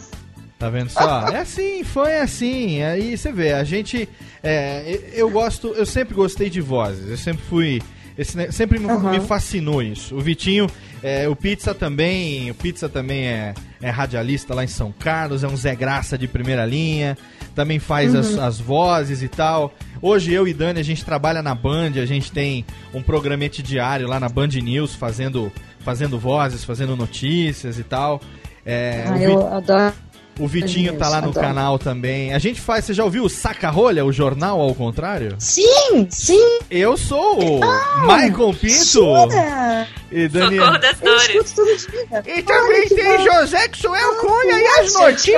Tá 0.57 0.69
vendo 0.69 0.89
só? 0.89 1.27
É 1.29 1.39
assim, 1.39 1.83
foi 1.83 2.17
assim. 2.17 2.81
Aí 2.81 3.17
você 3.17 3.31
vê, 3.31 3.53
a 3.53 3.63
gente. 3.63 4.09
é, 4.43 5.11
eu 5.13 5.29
gosto, 5.29 5.67
eu 5.69 5.85
sempre 5.85 6.15
gostei 6.15 6.49
de 6.49 6.61
vozes. 6.61 7.09
Eu 7.09 7.17
sempre 7.17 7.43
fui. 7.43 7.81
Esse 8.17 8.51
sempre 8.51 8.79
me, 8.79 8.89
Aham. 8.89 9.11
me 9.11 9.19
fascinou 9.19 9.81
isso. 9.81 10.15
O 10.15 10.19
Vitinho, 10.21 10.67
é, 11.03 11.27
o 11.27 11.35
Pizza 11.35 11.73
também. 11.73 12.49
O 12.51 12.55
Pizza 12.55 12.87
também 12.89 13.27
é, 13.27 13.53
é 13.81 13.89
radialista 13.89 14.53
lá 14.53 14.63
em 14.63 14.67
São 14.67 14.91
Carlos, 14.91 15.43
é 15.43 15.47
um 15.47 15.55
Zé 15.55 15.75
Graça 15.75 16.17
de 16.17 16.27
primeira 16.27 16.65
linha. 16.65 17.17
Também 17.55 17.79
faz 17.79 18.13
as, 18.13 18.33
Uhum. 18.33 18.43
as 18.43 18.59
vozes 18.59 19.21
e 19.23 19.27
tal. 19.27 19.73
Hoje 20.01 20.31
eu 20.31 20.47
e 20.47 20.53
Dani, 20.53 20.79
a 20.79 20.83
gente 20.83 21.03
trabalha 21.03 21.41
na 21.41 21.55
Band, 21.55 21.93
a 22.01 22.05
gente 22.05 22.31
tem 22.31 22.63
um 22.93 23.01
programete 23.01 23.63
diário 23.63 24.07
lá 24.07 24.19
na 24.19 24.29
Band 24.29 24.47
News 24.61 24.93
fazendo, 24.93 25.51
fazendo 25.79 26.19
vozes, 26.19 26.63
fazendo 26.63 26.95
notícias 26.95 27.79
e 27.79 27.83
tal. 27.83 28.21
É, 28.65 29.05
Ah, 29.07 29.17
eu 29.17 29.47
adoro. 29.47 29.93
O 30.39 30.47
Vitinho 30.47 30.97
tá 30.97 31.09
lá 31.09 31.21
no 31.21 31.29
Adoro. 31.29 31.45
canal 31.45 31.79
também. 31.79 32.33
A 32.33 32.39
gente 32.39 32.59
faz, 32.61 32.85
você 32.85 32.93
já 32.93 33.03
ouviu 33.03 33.23
o 33.23 33.29
Saca-Rolha, 33.29 34.05
o 34.05 34.11
jornal 34.11 34.59
ao 34.61 34.73
contrário? 34.75 35.35
Sim, 35.39 36.07
sim. 36.09 36.59
Eu 36.69 36.95
sou 36.97 37.39
o 37.39 37.59
Maicon 38.05 38.53
Pinto. 38.53 38.83
Jura? 38.85 39.87
E 40.11 40.27
Daniel. 40.27 40.65
Socorro 40.65 40.79
das 40.81 41.01
Eu 41.01 41.11
dores. 41.11 41.29
escuto 41.29 41.55
todo 41.55 41.77
dia. 41.77 42.37
E 42.37 42.41
também 42.43 42.87
tem 42.89 43.23
José 43.25 43.69
Xuel 43.73 44.15
Cunha 44.15 44.59
e 44.59 44.67
as 44.79 44.93
notícias. 44.93 45.37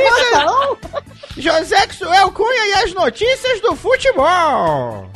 José 1.37 1.87
Xuel 1.91 2.31
Cunha 2.31 2.67
e 2.67 2.73
as 2.83 2.93
notícias 2.93 3.61
do 3.61 3.75
futebol. 3.75 5.09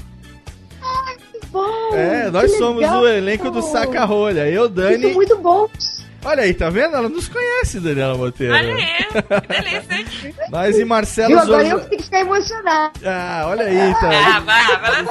Bom, 1.52 1.94
É, 1.94 2.32
nós 2.32 2.52
que 2.52 2.58
somos 2.58 2.82
legal. 2.82 3.02
o 3.02 3.08
elenco 3.08 3.52
do 3.52 3.62
Saca-Rolha. 3.62 4.48
Eu, 4.50 4.68
Dani. 4.68 4.98
Isso 4.98 5.08
é 5.08 5.14
muito 5.14 5.38
bom. 5.38 5.70
Olha 6.26 6.44
aí, 6.44 6.54
tá 6.54 6.70
vendo? 6.70 6.96
Ela 6.96 7.10
nos 7.10 7.28
conhece, 7.28 7.80
Daniela 7.80 8.18
Monteiro. 8.18 8.54
Olha 8.54 8.76
aí, 8.76 8.86
que 9.06 9.48
delícia. 9.48 10.34
Nós 10.50 10.78
e 10.80 10.86
Marcelo 10.86 11.30
Viu? 11.30 11.40
Agora 11.40 11.64
Zosa- 11.64 11.74
eu 11.76 11.80
que 11.82 11.86
tenho 11.90 11.98
que 12.00 12.04
ficar 12.06 12.20
emocionada. 12.22 12.92
Ah, 13.06 13.44
olha 13.48 13.66
aí, 13.66 13.94
tá. 13.96 14.10
Ah, 14.36 14.40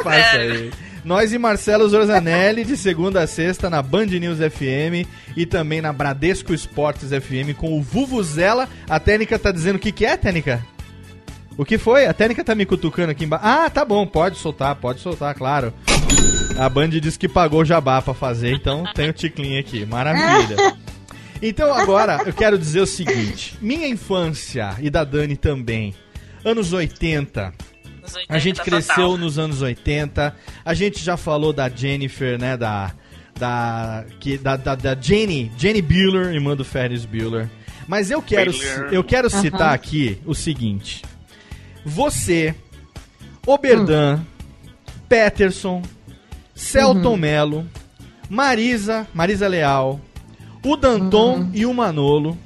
vai, 0.02 0.22
sério. 0.22 0.52
aí. 0.54 0.70
Nós 1.04 1.32
e 1.32 1.38
Marcelo 1.38 1.88
Zorzanelli, 1.88 2.64
de 2.64 2.76
segunda 2.76 3.22
a 3.22 3.26
sexta, 3.26 3.68
na 3.68 3.82
Band 3.82 4.06
News 4.06 4.38
FM 4.38 5.06
e 5.36 5.44
também 5.44 5.80
na 5.82 5.92
Bradesco 5.92 6.54
Esportes 6.54 7.10
FM 7.10 7.56
com 7.56 7.76
o 7.76 7.82
Vuvuzela. 7.82 8.68
A 8.88 9.00
Técnica 9.00 9.36
tá 9.38 9.50
dizendo 9.50 9.76
o 9.76 9.78
que, 9.80 9.90
que 9.90 10.06
é, 10.06 10.16
Técnica? 10.16 10.64
O 11.58 11.64
que 11.64 11.76
foi? 11.76 12.06
A 12.06 12.14
Técnica 12.14 12.44
tá 12.44 12.54
me 12.54 12.64
cutucando 12.64 13.10
aqui 13.10 13.24
embaixo. 13.24 13.44
Ah, 13.46 13.68
tá 13.68 13.84
bom, 13.84 14.06
pode 14.06 14.38
soltar, 14.38 14.76
pode 14.76 15.00
soltar, 15.00 15.34
claro. 15.34 15.74
A 16.56 16.68
Band 16.68 16.88
disse 16.90 17.18
que 17.18 17.28
pagou 17.28 17.60
o 17.62 17.64
jabá 17.64 18.00
pra 18.00 18.14
fazer, 18.14 18.52
então 18.52 18.84
tem 18.94 19.10
o 19.10 19.12
ticlinho 19.12 19.58
aqui. 19.58 19.84
Maravilha. 19.84 20.56
Então 21.42 21.74
agora 21.74 22.22
eu 22.24 22.32
quero 22.32 22.56
dizer 22.56 22.80
o 22.80 22.86
seguinte: 22.86 23.58
minha 23.60 23.88
infância 23.88 24.76
e 24.80 24.88
da 24.88 25.02
Dani 25.02 25.36
também, 25.36 25.94
anos 26.44 26.72
80. 26.72 27.52
A 28.28 28.38
gente 28.38 28.60
cresceu 28.62 28.94
total. 28.94 29.16
nos 29.18 29.38
anos 29.38 29.62
80. 29.62 30.34
A 30.64 30.74
gente 30.74 30.98
já 31.02 31.16
falou 31.16 31.52
da 31.52 31.68
Jennifer, 31.68 32.38
né? 32.38 32.56
Da. 32.56 32.92
Da. 33.38 34.04
Que, 34.20 34.36
da, 34.38 34.56
da, 34.56 34.74
da 34.74 34.94
Jenny. 35.00 35.50
Jenny 35.56 35.80
Bueller, 35.82 36.32
irmã 36.32 36.56
do 36.56 36.64
Ferris 36.64 37.04
Bueller. 37.04 37.48
Mas 37.88 38.10
eu 38.10 38.20
quero, 38.22 38.52
Bueller. 38.52 38.92
eu 38.92 39.02
quero 39.04 39.28
citar 39.30 39.72
aqui 39.74 40.18
o 40.24 40.34
seguinte: 40.34 41.02
Você, 41.84 42.54
Oberdan, 43.46 44.20
Peterson, 45.08 45.82
Celton 46.54 47.10
Uhum. 47.10 47.16
Mello, 47.16 47.66
Marisa, 48.28 49.06
Marisa 49.14 49.46
Leal, 49.48 50.00
o 50.64 50.76
Danton 50.76 51.48
e 51.52 51.66
o 51.66 51.74
Manolo. 51.74 52.36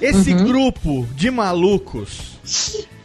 Esse 0.00 0.32
grupo 0.32 1.06
de 1.16 1.30
malucos 1.30 2.38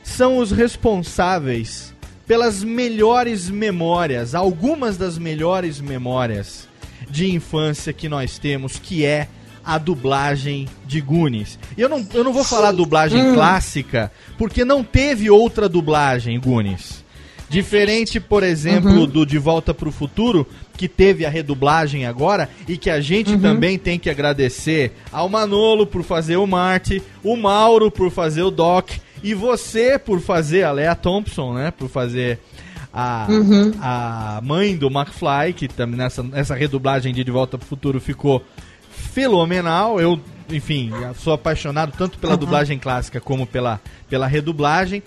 são 0.04 0.38
os 0.38 0.52
responsáveis 0.52 1.94
pelas 2.28 2.64
melhores 2.64 3.50
memórias, 3.50 4.34
algumas 4.36 4.98
das 4.98 5.18
melhores 5.18 5.80
memórias 5.82 6.68
de 7.10 7.32
infância 7.32 7.92
que 7.92 8.08
nós 8.08 8.38
temos, 8.38 8.78
que 8.80 9.04
é 9.06 9.28
a 9.66 9.78
dublagem 9.78 10.68
de 10.86 11.00
Goonies. 11.02 11.58
E 11.78 11.82
eu 11.82 11.90
não, 11.90 12.06
eu 12.14 12.24
não 12.24 12.34
vou 12.34 12.44
falar 12.44 12.72
dublagem 12.72 13.22
Hum. 13.22 13.34
clássica, 13.34 14.12
porque 14.38 14.64
não 14.66 14.84
teve 14.84 15.30
outra 15.30 15.68
dublagem 15.70 16.40
Goonies. 16.40 17.03
Diferente, 17.50 18.20
por 18.20 18.42
exemplo, 18.44 18.92
Uhum. 18.92 19.06
do 19.06 19.26
De 19.26 19.38
Volta 19.38 19.74
pro 19.74 19.92
Futuro, 19.92 20.48
que 20.76 20.88
teve 20.88 21.26
a 21.26 21.30
redublagem 21.30 22.06
agora 22.06 22.50
e 22.68 22.78
que 22.78 22.90
a 22.90 23.00
gente 23.00 23.38
também 23.38 23.78
tem 23.78 24.00
que 24.00 24.10
agradecer 24.10 24.92
ao 25.12 25.30
Manolo 25.30 25.86
por 25.86 26.04
fazer 26.04 26.38
o 26.38 26.48
Marty, 26.48 27.02
o 27.24 27.36
Mauro 27.36 27.92
por 27.92 28.10
fazer 28.10 28.42
o 28.42 28.50
Doc 28.52 28.90
e 29.22 29.34
você 29.34 30.00
por 30.00 30.20
fazer 30.20 30.64
a 30.64 30.72
Lea 30.72 30.96
Thompson, 30.96 31.54
né? 31.54 31.72
Por 31.72 31.90
fazer 31.90 32.40
a, 32.92 33.28
Uhum. 33.30 33.72
a 33.80 34.42
mãe 34.44 34.76
do 34.76 34.88
McFly, 34.88 35.54
que 35.56 35.68
também 35.68 35.98
nessa, 35.98 36.24
nessa 36.24 36.56
redublagem 36.56 37.14
de 37.14 37.24
De 37.24 37.32
Volta 37.32 37.58
pro 37.58 37.68
Futuro 37.68 38.00
ficou 38.02 38.44
fenomenal. 38.92 40.00
Eu, 40.00 40.20
enfim, 40.50 40.92
sou 41.20 41.34
apaixonado 41.34 41.94
tanto 41.98 42.18
pela 42.18 42.34
Uhum. 42.34 42.40
dublagem 42.40 42.80
clássica 42.80 43.20
como 43.20 43.46
pela, 43.46 43.80
pela 44.10 44.28
redublagem. 44.28 45.04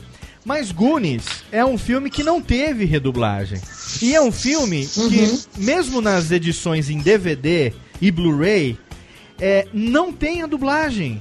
Mas 0.47 0.71
Goonies 0.71 1.25
é 1.51 1.65
um 1.65 1.77
filme 1.77 2.09
que 2.09 2.23
não 2.23 2.41
teve 2.41 2.85
redublagem. 2.85 3.61
E 4.01 4.15
é 4.15 4.21
um 4.21 4.31
filme 4.31 4.87
que, 4.87 5.41
mesmo 5.61 6.01
nas 6.01 6.31
edições 6.31 6.89
em 6.89 6.99
DVD 6.99 7.73
e 8.01 8.13
Blu-ray, 8.13 8.79
é, 9.41 9.67
não 9.73 10.13
tem 10.13 10.43
a 10.43 10.47
dublagem. 10.47 11.21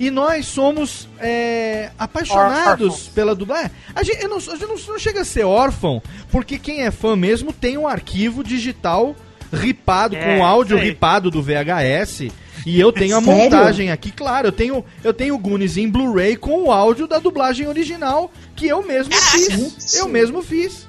E 0.00 0.10
nós 0.10 0.46
somos 0.46 1.06
é, 1.20 1.90
apaixonados 1.98 2.88
Órfãos. 2.94 3.08
pela 3.08 3.34
dublagem. 3.34 3.70
A 3.94 4.02
gente, 4.02 4.26
não, 4.26 4.38
a 4.38 4.40
gente 4.40 4.64
não, 4.64 4.76
não 4.76 4.98
chega 4.98 5.20
a 5.20 5.24
ser 5.26 5.44
órfão, 5.44 6.00
porque 6.30 6.58
quem 6.58 6.82
é 6.86 6.90
fã 6.90 7.14
mesmo 7.14 7.52
tem 7.52 7.76
um 7.76 7.86
arquivo 7.86 8.42
digital 8.42 9.14
ripado, 9.52 10.16
É, 10.16 10.36
com 10.38 10.44
áudio 10.44 10.78
sei. 10.78 10.86
ripado 10.86 11.30
do 11.30 11.42
VHS. 11.42 12.28
E 12.70 12.78
eu 12.80 12.92
tenho 12.92 13.16
a 13.16 13.20
Sério? 13.22 13.42
montagem 13.44 13.90
aqui, 13.90 14.10
claro, 14.10 14.48
eu 14.48 14.52
tenho 14.52 14.84
eu 15.02 15.14
tenho 15.14 15.34
o 15.34 15.38
Goonies 15.38 15.76
em 15.76 15.88
Blu-ray 15.88 16.36
com 16.36 16.64
o 16.64 16.70
áudio 16.72 17.06
da 17.06 17.18
dublagem 17.18 17.66
original 17.66 18.30
que 18.54 18.66
eu 18.68 18.82
mesmo 18.86 19.14
fiz. 19.14 19.94
Eu 19.94 20.08
mesmo 20.08 20.42
fiz. 20.42 20.86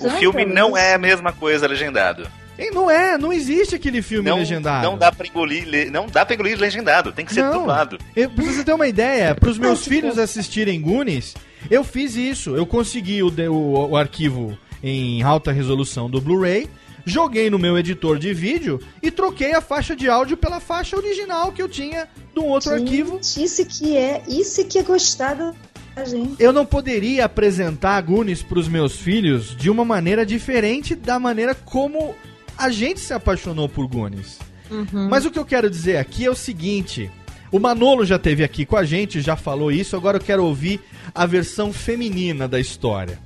O 0.00 0.10
filme 0.10 0.44
não 0.44 0.76
é 0.76 0.94
a 0.94 0.98
mesma 0.98 1.32
coisa 1.32 1.66
legendado. 1.66 2.26
E 2.58 2.72
não 2.72 2.90
é, 2.90 3.16
não 3.16 3.32
existe 3.32 3.76
aquele 3.76 4.02
filme 4.02 4.28
Não, 4.28 4.38
legendado. 4.38 4.84
não 4.84 4.98
dá 4.98 5.12
pra 5.12 5.24
engolir, 5.28 5.64
le- 5.64 5.90
não 5.90 6.06
dá 6.08 6.26
pra 6.26 6.34
engolir 6.34 6.58
legendado, 6.58 7.12
tem 7.12 7.24
que 7.24 7.32
ser 7.32 7.44
Não. 7.44 7.52
dublado. 7.60 7.98
Eu, 8.16 8.28
pra 8.30 8.44
você 8.44 8.64
ter 8.64 8.72
uma 8.72 8.88
ideia, 8.88 9.32
para 9.32 9.48
os 9.48 9.56
meus 9.58 9.84
filhos 9.86 10.18
assistirem 10.18 10.80
Goonies, 10.80 11.36
eu 11.70 11.84
fiz 11.84 12.16
isso. 12.16 12.56
Eu 12.56 12.66
consegui 12.66 13.22
o, 13.22 13.28
o, 13.48 13.90
o 13.90 13.96
arquivo 13.96 14.58
em 14.82 15.22
alta 15.22 15.52
resolução 15.52 16.10
do 16.10 16.20
Blu-ray, 16.20 16.68
joguei 17.08 17.50
no 17.50 17.58
meu 17.58 17.78
editor 17.78 18.18
de 18.18 18.32
vídeo 18.32 18.80
e 19.02 19.10
troquei 19.10 19.52
a 19.54 19.60
faixa 19.60 19.96
de 19.96 20.08
áudio 20.08 20.36
pela 20.36 20.60
faixa 20.60 20.96
original 20.96 21.52
que 21.52 21.62
eu 21.62 21.68
tinha 21.68 22.08
de 22.32 22.40
um 22.40 22.46
outro 22.46 22.76
Gente, 22.76 22.88
arquivo. 22.88 23.20
Isso 23.20 23.64
que 23.66 23.96
é, 23.96 24.22
isso 24.28 24.64
que 24.66 24.78
é 24.78 24.82
gostar 24.82 25.34
da 25.34 26.04
gente. 26.04 26.40
Eu 26.40 26.52
não 26.52 26.64
poderia 26.64 27.24
apresentar 27.24 28.00
Goonies 28.02 28.42
para 28.42 28.58
os 28.58 28.68
meus 28.68 28.96
filhos 28.96 29.56
de 29.56 29.70
uma 29.70 29.84
maneira 29.84 30.24
diferente 30.24 30.94
da 30.94 31.18
maneira 31.18 31.54
como 31.54 32.14
a 32.56 32.70
gente 32.70 33.00
se 33.00 33.12
apaixonou 33.12 33.68
por 33.68 33.86
Goonies. 33.86 34.38
Uhum. 34.70 35.08
Mas 35.08 35.24
o 35.24 35.30
que 35.30 35.38
eu 35.38 35.44
quero 35.44 35.70
dizer 35.70 35.96
aqui 35.96 36.24
é 36.24 36.30
o 36.30 36.36
seguinte: 36.36 37.10
o 37.50 37.58
Manolo 37.58 38.04
já 38.04 38.18
teve 38.18 38.44
aqui 38.44 38.66
com 38.66 38.76
a 38.76 38.84
gente, 38.84 39.20
já 39.20 39.36
falou 39.36 39.72
isso, 39.72 39.96
agora 39.96 40.18
eu 40.18 40.22
quero 40.22 40.44
ouvir 40.44 40.80
a 41.14 41.24
versão 41.24 41.72
feminina 41.72 42.46
da 42.46 42.60
história. 42.60 43.18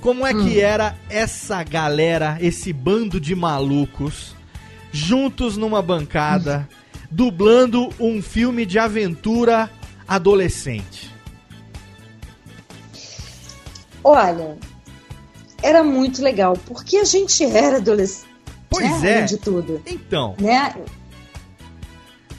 Como 0.00 0.26
é 0.26 0.32
que 0.32 0.60
era 0.60 0.96
essa 1.10 1.62
galera, 1.64 2.38
esse 2.40 2.72
bando 2.72 3.20
de 3.20 3.34
malucos, 3.34 4.34
juntos 4.92 5.56
numa 5.56 5.82
bancada, 5.82 6.68
dublando 7.10 7.88
um 7.98 8.22
filme 8.22 8.64
de 8.64 8.78
aventura 8.78 9.70
adolescente? 10.06 11.10
Olha, 14.04 14.56
era 15.62 15.82
muito 15.82 16.22
legal, 16.22 16.56
porque 16.66 16.98
a 16.98 17.04
gente 17.04 17.44
era 17.44 17.78
adolescente. 17.78 18.26
Pois 18.68 19.00
né, 19.02 19.20
é. 19.20 19.22
de 19.22 19.36
tudo. 19.38 19.82
Então, 19.86 20.34
Né? 20.38 20.74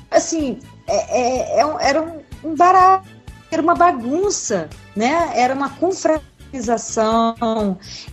Assim, 0.09 0.59
é- 0.87 1.19
é- 1.21 1.59
é 1.61 1.65
era 1.81 2.01
um, 2.01 2.21
um 2.43 2.55
barato, 2.55 3.07
era 3.51 3.61
uma 3.61 3.75
bagunça, 3.75 4.69
né? 4.95 5.31
Era 5.35 5.53
uma 5.53 5.69
confraternização. 5.69 6.26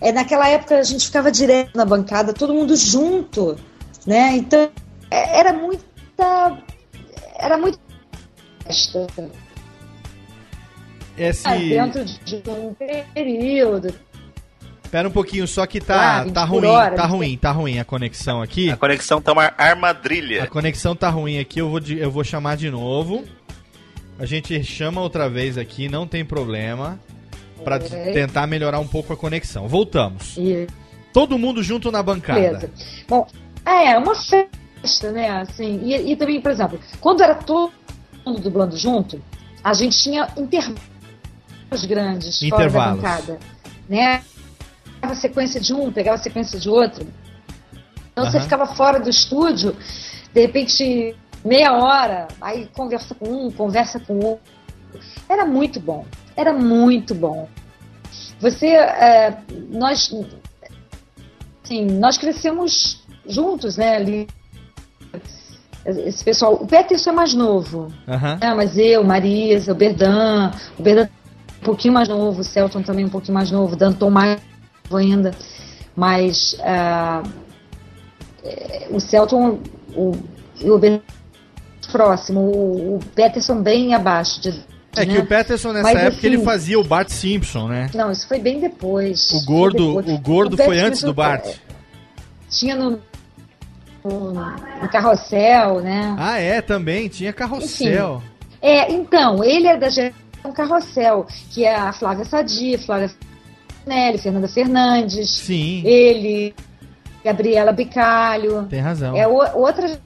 É, 0.01 0.11
naquela 0.11 0.47
época 0.47 0.77
a 0.77 0.83
gente 0.83 1.05
ficava 1.05 1.31
direto 1.31 1.75
na 1.75 1.85
bancada, 1.85 2.33
todo 2.33 2.53
mundo 2.53 2.75
junto, 2.75 3.55
né? 4.05 4.35
Então, 4.35 4.69
é- 5.09 5.39
era 5.39 5.53
muita... 5.53 6.57
Era 7.37 7.57
muito 7.57 7.79
festa. 8.65 9.07
esse. 11.17 11.47
Ah, 11.47 11.55
dentro 11.55 12.03
de 12.05 12.41
um 12.49 12.73
período. 13.13 13.93
Pera 14.91 15.07
um 15.09 15.11
pouquinho, 15.11 15.45
só 15.47 15.65
que 15.65 15.81
tá, 15.81 16.19
Ah, 16.19 16.23
20 16.23 16.33
tá 16.33 16.43
ruim, 16.45 16.65
hora, 16.65 16.95
tá 16.95 17.05
ruim, 17.05 17.37
tá 17.37 17.51
ruim 17.51 17.79
a 17.79 17.83
conexão 17.85 18.41
aqui. 18.41 18.69
A 18.71 18.77
conexão 18.77 19.19
tá 19.21 19.33
uma 19.33 19.45
A 19.57 19.65
armadilha. 19.65 20.47
conexão 20.47 20.95
tá 20.95 21.09
ruim 21.09 21.37
aqui, 21.39 21.59
eu 21.59 21.69
vou, 21.69 21.79
de- 21.79 21.97
eu 21.99 22.09
vou 22.09 22.23
chamar 22.23 22.55
de 22.55 22.69
novo. 22.69 23.25
A 24.17 24.25
gente 24.25 24.63
chama 24.63 25.01
outra 25.01 25.29
vez 25.29 25.57
aqui, 25.57 25.89
não 25.89 26.07
tem 26.07 26.23
problema. 26.23 26.97
Pra 27.63 27.77
Ok. 27.77 27.89
tentar 28.13 28.45
melhorar 28.47 28.79
um 28.79 28.87
pouco 28.87 29.13
a 29.13 29.17
conexão. 29.17 29.67
Voltamos. 29.67 30.35
E 30.37 30.67
Todo 31.13 31.37
mundo 31.39 31.63
junto 31.63 31.89
na 31.91 32.03
bancada. 32.03 32.41
Beleza. 32.41 32.69
Bom, 33.07 33.25
é, 33.65 33.97
uma 33.97 34.13
festa, 34.15 35.11
né? 35.13 35.29
Assim, 35.29 35.79
e, 35.83 36.11
e 36.11 36.15
também, 36.17 36.41
por 36.41 36.51
exemplo, 36.51 36.77
quando 36.99 37.23
era 37.23 37.35
todo 37.35 37.71
mundo 38.25 38.41
dublando 38.41 38.75
junto, 38.75 39.21
a 39.63 39.73
gente 39.73 39.97
tinha 39.97 40.27
intervalos 40.35 40.81
grandes 41.87 42.41
Intervalos. 42.43 42.73
fora 42.73 42.85
da 42.85 42.95
bancada. 42.95 43.39
Né? 43.87 44.21
Pegava 44.95 45.13
a 45.13 45.15
sequência 45.15 45.61
de 45.61 45.73
um, 45.73 45.91
pegava 45.91 46.15
a 46.15 46.21
sequência 46.21 46.59
de 46.59 46.69
outro. 46.69 47.07
Então 48.11 48.25
você 48.25 48.37
Aham. 48.37 48.43
ficava 48.43 48.65
fora 48.67 48.99
do 48.99 49.09
estúdio, 49.09 49.75
de 50.33 50.41
repente, 50.41 51.15
meia 51.43 51.73
hora, 51.73 52.27
aí 52.41 52.67
conversa 52.73 53.15
com 53.15 53.29
um, 53.47 53.51
conversa 53.51 53.99
com 53.99 54.13
o 54.13 54.25
outro. 54.25 54.43
Era 55.29 55.45
muito 55.45 55.79
bom. 55.79 56.05
Era 56.35 56.53
muito 56.53 57.15
bom. 57.15 57.47
Você, 58.39 58.67
é, 58.67 59.37
nós, 59.69 60.13
sim, 61.63 61.85
nós 61.85 62.17
crescemos 62.17 63.03
juntos, 63.27 63.77
né? 63.77 63.95
Ali, 63.95 64.27
esse 65.85 66.23
pessoal. 66.23 66.55
O 66.55 66.67
Peterson 66.67 67.11
é 67.11 67.13
mais 67.13 67.33
novo, 67.33 67.91
Aham. 68.07 68.37
né? 68.41 68.53
Mas 68.53 68.77
eu, 68.77 69.03
Marisa, 69.03 69.71
o 69.71 69.75
Berdan, 69.75 70.51
o 70.77 70.83
Berdan 70.83 71.07
um 71.61 71.65
pouquinho 71.65 71.93
mais 71.93 72.07
novo, 72.07 72.41
o 72.41 72.43
Celton 72.43 72.81
também 72.81 73.05
um 73.05 73.09
pouquinho 73.09 73.33
mais 73.33 73.51
novo, 73.51 73.73
o 73.73 73.77
Danton 73.77 74.09
mais 74.09 74.39
novo 74.83 74.97
ainda, 74.97 75.31
mas 75.95 76.55
é, 76.59 77.23
o 78.91 78.99
Celton 78.99 79.59
o, 79.95 80.11
e 80.61 80.69
o 80.69 80.77
Berdan 80.77 81.01
próximo, 81.91 82.41
o, 82.41 82.97
o 82.97 82.99
Peterson 83.15 83.61
bem 83.61 83.93
abaixo 83.93 84.41
de 84.41 84.53
É 84.97 85.05
que 85.05 85.13
né? 85.13 85.19
o 85.19 85.25
Peterson 85.25 85.71
nessa 85.73 85.93
Mas, 85.93 85.97
época 86.03 86.25
ele 86.25 86.35
assim, 86.37 86.45
fazia 86.45 86.79
o 86.79 86.83
Bart 86.83 87.09
Simpson, 87.09 87.67
né? 87.67 87.89
Não, 87.93 88.11
isso 88.11 88.27
foi 88.27 88.39
bem 88.39 88.59
depois. 88.59 89.31
O 89.31 89.45
gordo, 89.45 89.93
Foi 89.93 90.03
depois. 90.03 90.19
o 90.19 90.21
gordo 90.21 90.53
O 90.53 90.57
foi 90.57 90.79
antes 90.79 91.01
do 91.03 91.13
Bart. 91.13 91.45
Tinha 92.49 92.75
no, 92.75 92.99
no, 94.03 94.31
no 94.33 94.89
carrossel, 94.91 95.81
né? 95.81 96.15
Ah, 96.17 96.37
é, 96.39 96.61
também 96.61 97.07
tinha 97.07 97.33
carrossel. 97.33 98.21
É, 98.61 98.91
então, 98.91 99.43
ele 99.43 99.67
é 99.67 99.77
da 99.77 99.89
geração 99.89 100.15
Carrossel, 100.55 101.25
que 101.51 101.65
é 101.65 101.75
a 101.75 101.91
Flávia 101.91 102.23
Sadia, 102.25 102.77
Flávia 102.79 103.09
Nelly, 103.85 104.17
Fernanda 104.19 104.47
Fernandes. 104.47 105.29
Sim. 105.37 105.81
Ele, 105.85 106.53
Gabriela 107.23 107.71
Bicalho. 107.71 108.63
Tem 108.69 108.79
razão. 108.79 109.15
É 109.15 109.27
o- 109.27 109.57
outra 109.59 109.99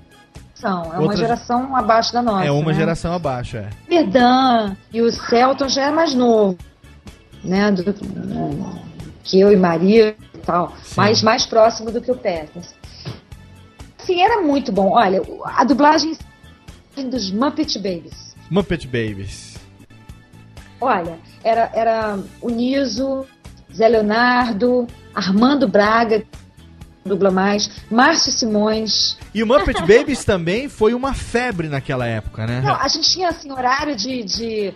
geração, 0.60 0.84
é 0.84 0.88
uma 0.98 1.02
Outra- 1.02 1.18
geração 1.18 1.76
abaixo 1.76 2.14
da 2.14 2.22
nossa. 2.22 2.46
é 2.46 2.52
uma 2.52 2.72
né? 2.72 2.78
geração 2.78 3.14
abaixo, 3.14 3.58
é. 3.58 3.70
Berdan 3.88 4.76
e 4.92 5.02
o 5.02 5.12
Celton 5.12 5.68
já 5.70 5.84
é 5.88 5.92
mais 5.92 6.14
novo, 6.14 6.58
né? 7.44 7.72
do- 7.72 7.84
que 9.24 9.40
eu 9.40 9.52
e 9.52 9.56
Maria 9.56 10.16
e 10.34 10.38
tal. 10.40 10.74
Mais, 10.98 11.22
mais 11.22 11.46
próximo 11.46 11.92
do 11.92 12.02
que 12.02 12.12
o 12.12 12.16
Peterson. 12.16 12.74
Assim, 14.02 14.22
era 14.22 14.42
muito 14.42 14.72
bom. 14.72 14.92
Olha, 14.94 15.22
a 15.46 15.64
dublagem 15.64 16.18
dos 17.12 17.32
Muppet 17.32 17.78
Babies. 17.78 18.36
Muppet 18.50 18.88
Babies. 18.88 19.58
Olha, 20.82 21.20
era, 21.44 21.70
era 21.74 22.18
o 22.42 22.50
Niso, 22.50 23.26
Zé 23.74 23.88
Leonardo, 23.88 24.88
Armando 25.14 25.68
Braga, 25.68 26.24
dubla 27.06 27.32
mais, 27.32 27.70
Márcio 27.90 28.32
Simões. 28.32 29.18
E 29.34 29.42
o 29.42 29.48
Muppet 29.48 29.80
Babies 29.88 30.24
também 30.24 30.70
foi 30.70 30.94
uma 30.94 31.14
febre 31.14 31.68
naquela 31.68 32.06
época, 32.06 32.46
né? 32.46 32.62
Não, 32.62 32.76
a 32.76 32.88
gente 32.88 33.10
tinha 33.10 33.30
assim, 33.30 33.52
horário 33.52 33.96
de, 33.96 34.24
de 34.24 34.74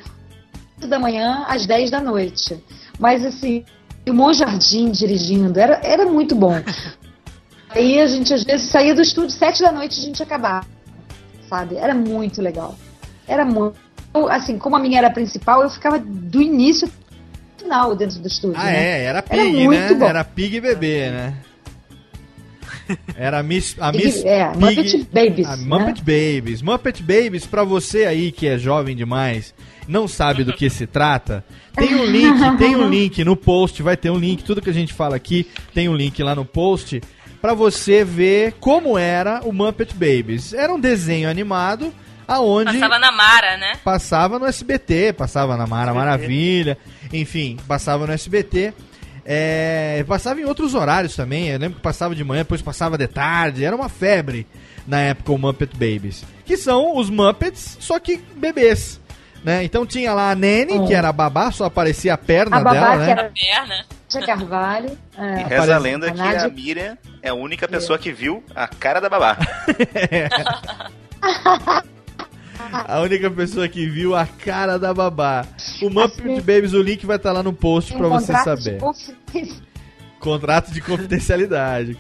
8 0.78 0.88
da 0.88 1.00
manhã 1.00 1.46
às 1.48 1.66
10 1.66 1.92
da 1.92 2.02
noite. 2.02 2.64
Mas 3.00 3.26
assim, 3.26 3.64
o 4.08 4.14
Mon 4.14 4.34
Jardim 4.34 4.92
dirigindo, 4.92 5.60
era, 5.60 5.80
era 5.84 6.06
muito 6.06 6.36
bom. 6.36 6.56
Aí 7.70 8.00
a 8.00 8.08
gente 8.08 8.32
às 8.34 8.44
vezes 8.44 8.70
saía 8.70 8.94
do 8.94 9.02
estúdio 9.02 9.32
7 9.32 9.62
da 9.62 9.72
noite 9.72 9.98
e 9.98 10.04
a 10.04 10.06
gente 10.06 10.22
acabava. 10.22 10.66
Sabe? 11.50 11.76
Era 11.76 11.94
muito 11.94 12.42
legal. 12.42 12.76
Era 13.28 13.44
muito. 13.44 13.78
eu, 14.14 14.30
Assim, 14.30 14.58
como 14.60 14.76
a 14.76 14.80
minha 14.80 15.00
era 15.00 15.08
a 15.08 15.12
principal, 15.12 15.64
eu 15.64 15.70
ficava 15.70 15.98
do 15.98 16.42
início 16.42 16.88
ao 16.88 17.64
final 17.64 17.96
dentro 17.96 18.20
do 18.20 18.28
estúdio. 18.28 18.60
Ah, 18.60 18.66
né? 18.66 18.78
é, 18.78 19.04
era 19.06 19.24
Era 19.28 19.44
Pig, 19.44 19.64
muito 19.64 19.80
né? 19.80 19.94
bom. 19.96 20.06
Era 20.06 20.24
Pig 20.24 20.62
bebê, 20.62 21.10
né? 21.10 21.38
Era 23.16 23.40
a 23.40 23.44
Miss, 23.44 23.76
a 23.80 23.92
Pig- 23.92 24.06
Miss 24.06 24.26
é, 24.26 24.48
Muppet 24.56 25.08
Babies, 25.12 25.48
a 25.48 25.56
né? 25.58 25.66
Muppet 25.66 26.00
Babies. 26.02 26.62
Muppet 26.62 27.02
Babies, 27.04 27.46
pra 27.46 27.64
você 27.64 28.06
aí 28.06 28.32
que 28.32 28.48
é 28.48 28.58
jovem 28.58 28.96
demais, 28.96 29.54
não 29.88 30.08
sabe 30.08 30.44
do 30.44 30.54
que 30.54 30.70
se 30.70 30.86
trata, 30.88 31.44
tem 31.76 31.96
um 31.96 32.06
link, 32.06 32.38
tem 32.58 32.76
um 32.76 32.90
link 32.90 33.24
no 33.24 33.36
post, 33.36 33.82
vai 33.84 33.98
ter 33.98 34.10
um 34.10 34.18
link, 34.18 34.44
tudo 34.44 34.62
que 34.62 34.70
a 34.70 34.74
gente 34.74 34.94
fala 34.94 35.16
aqui 35.16 35.48
tem 35.74 35.88
um 35.90 35.96
link 35.96 36.22
lá 36.24 36.34
no 36.36 36.46
post 36.46 37.02
pra 37.42 37.54
você 37.54 38.04
ver 38.06 38.54
como 38.60 38.98
era 38.98 39.42
o 39.44 39.52
Muppet 39.52 39.94
Babies. 39.94 40.54
Era 40.54 40.74
um 40.74 40.80
desenho 40.80 41.30
animado 41.30 41.94
aonde 42.26 42.72
Passava 42.72 42.98
na 43.00 43.12
Mara, 43.12 43.58
né? 43.58 43.74
passava 43.84 44.40
no 44.40 44.46
SBT, 44.46 45.12
passava 45.12 45.58
na 45.58 45.68
Mara 45.68 45.94
Maravilha, 45.94 46.78
enfim, 47.12 47.58
passava 47.68 48.08
no 48.08 48.14
SBT. 48.14 48.74
É, 49.26 50.04
passava 50.08 50.42
em 50.42 50.46
outros 50.46 50.74
horários 50.76 51.16
também. 51.16 51.48
Eu 51.50 51.60
lembro 51.60 51.78
que 51.78 51.82
passava 51.84 52.14
de 52.16 52.24
manhã, 52.24 52.42
depois 52.42 52.62
passava 52.62 52.98
de 52.98 53.08
tarde. 53.08 53.64
Era 53.64 53.76
uma 53.76 53.90
febre 53.90 54.46
na 54.88 55.00
época 55.00 55.32
o 55.32 55.38
Muppet 55.38 55.72
Babies. 55.74 56.24
Que 56.46 56.58
são 56.58 56.98
os 56.98 57.10
Muppets, 57.10 57.78
só 57.80 58.00
que 58.00 58.18
bebês. 58.36 59.00
Né? 59.44 59.64
Então 59.64 59.86
tinha 59.86 60.14
lá 60.14 60.32
a 60.32 60.36
Nene, 60.36 60.88
que 60.88 60.94
era 60.94 61.10
a 61.10 61.14
babá, 61.14 61.52
só 61.52 61.66
aparecia 61.66 62.14
a 62.14 62.18
perna 62.18 62.58
A 62.58 62.60
babá 62.62 62.74
dela, 62.74 62.92
que 62.92 62.98
né? 63.06 63.12
era 63.12 63.32
Perna. 63.34 63.86
Tia 64.08 64.26
Carvalho. 64.26 64.98
é. 65.18 65.42
E 65.42 65.44
reza 65.44 65.76
a 65.76 65.80
lenda 65.80 66.12
que 66.12 66.22
a 66.22 66.24
Nádia- 66.24 66.46
a 66.46 66.50
Miriam 66.50 66.98
é 67.22 67.30
a 67.30 67.34
única 67.34 67.68
pessoa 67.68 67.98
que 68.00 68.12
viu 68.12 68.44
a 68.56 68.68
cara 68.68 69.02
da 69.02 69.10
babá. 69.10 69.38
A 72.72 73.00
única 73.02 73.30
pessoa 73.32 73.68
que 73.68 73.86
viu 73.88 74.16
a 74.16 74.26
cara 74.26 74.78
da 74.78 74.94
babá. 74.94 75.46
O 75.82 75.90
Muppet 75.90 76.42
Babies, 76.42 76.74
o 76.74 76.82
link 76.82 77.06
vai 77.06 77.18
estar 77.18 77.32
lá 77.32 77.42
no 77.44 77.54
post 77.54 77.94
um 77.94 78.10
você 78.10 78.34
de 78.34 78.44
saber. 78.44 78.78
confi- 78.80 79.16
Contrato 80.20 80.72
de 80.72 80.80
confidencialidade. 80.82 81.98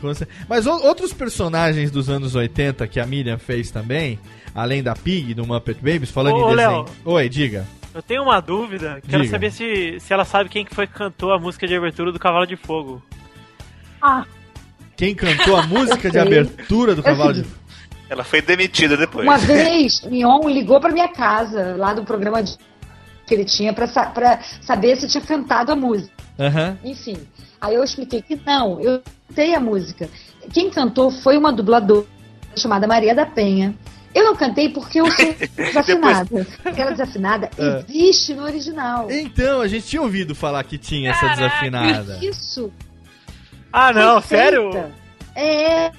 Mas 0.47 0.65
outros 0.65 1.11
personagens 1.11 1.91
dos 1.91 2.09
anos 2.09 2.35
80 2.35 2.87
que 2.87 2.99
a 2.99 3.05
Miriam 3.05 3.37
fez 3.37 3.69
também, 3.69 4.17
além 4.55 4.81
da 4.81 4.95
Pig, 4.95 5.33
do 5.33 5.45
Muppet 5.45 5.75
Babies, 5.81 6.09
falando 6.09 6.35
Ô, 6.37 6.51
em 6.53 6.55
desenho. 6.55 6.71
Léo. 6.71 6.85
Oi, 7.05 7.27
diga. 7.29 7.67
Eu 7.93 8.01
tenho 8.01 8.23
uma 8.23 8.39
dúvida. 8.39 8.99
Quero 9.07 9.23
Diga. 9.23 9.31
saber 9.31 9.51
se, 9.51 9.99
se 9.99 10.11
ela 10.13 10.25
sabe 10.25 10.49
quem 10.49 10.65
que 10.65 10.73
foi 10.73 10.87
que 10.87 10.93
cantou 10.93 11.31
a 11.33 11.37
música 11.37 11.67
de 11.67 11.75
abertura 11.75 12.11
do 12.11 12.17
Cavalo 12.19 12.47
de 12.47 12.55
Fogo. 12.55 13.03
Ah, 14.01 14.25
Quem 14.95 15.13
cantou 15.13 15.55
a 15.57 15.63
música 15.67 16.09
de 16.09 16.17
abertura 16.17 16.95
do 16.95 17.03
Cavalo 17.03 17.33
de 17.33 17.43
Ela 18.09 18.23
foi 18.23 18.41
demitida 18.41 18.95
depois. 18.97 19.25
Uma 19.27 19.37
vez, 19.37 20.01
Mion 20.01 20.41
ligou 20.49 20.79
pra 20.79 20.91
minha 20.91 21.07
casa, 21.07 21.75
lá 21.77 21.93
do 21.93 22.03
programa 22.03 22.43
de- 22.43 22.57
que 23.25 23.33
ele 23.33 23.45
tinha, 23.45 23.73
pra, 23.73 23.87
sa- 23.87 24.07
pra 24.07 24.39
saber 24.61 24.97
se 24.97 25.05
eu 25.05 25.09
tinha 25.09 25.23
cantado 25.23 25.71
a 25.71 25.75
música. 25.75 26.11
Aham. 26.39 26.77
Enfim, 26.83 27.17
aí 27.61 27.75
eu 27.75 27.83
expliquei 27.83 28.21
que 28.21 28.39
não, 28.45 28.79
eu 28.81 29.01
cantei 29.29 29.55
a 29.55 29.59
música. 29.59 30.09
Quem 30.53 30.69
cantou 30.69 31.09
foi 31.09 31.37
uma 31.37 31.51
dubladora 31.53 32.05
chamada 32.55 32.85
Maria 32.85 33.15
da 33.15 33.25
Penha. 33.25 33.73
Eu 34.13 34.25
não 34.25 34.35
cantei 34.35 34.69
porque 34.69 34.99
eu 35.01 35.09
sou 35.09 35.33
desafinada. 35.57 36.45
Aquela 36.63 36.91
desafinada 36.91 37.49
É. 37.57 37.83
existe 37.89 38.33
no 38.35 38.43
original. 38.43 39.09
Então, 39.09 39.61
a 39.61 39.67
gente 39.67 39.87
tinha 39.87 40.01
ouvido 40.01 40.35
falar 40.35 40.63
que 40.65 40.77
tinha 40.77 41.09
essa 41.11 41.29
desafinada. 41.29 42.19
Isso. 42.21 42.71
Ah, 43.71 43.91
não, 43.91 44.21
sério? 44.21 44.69
É. 45.35 45.91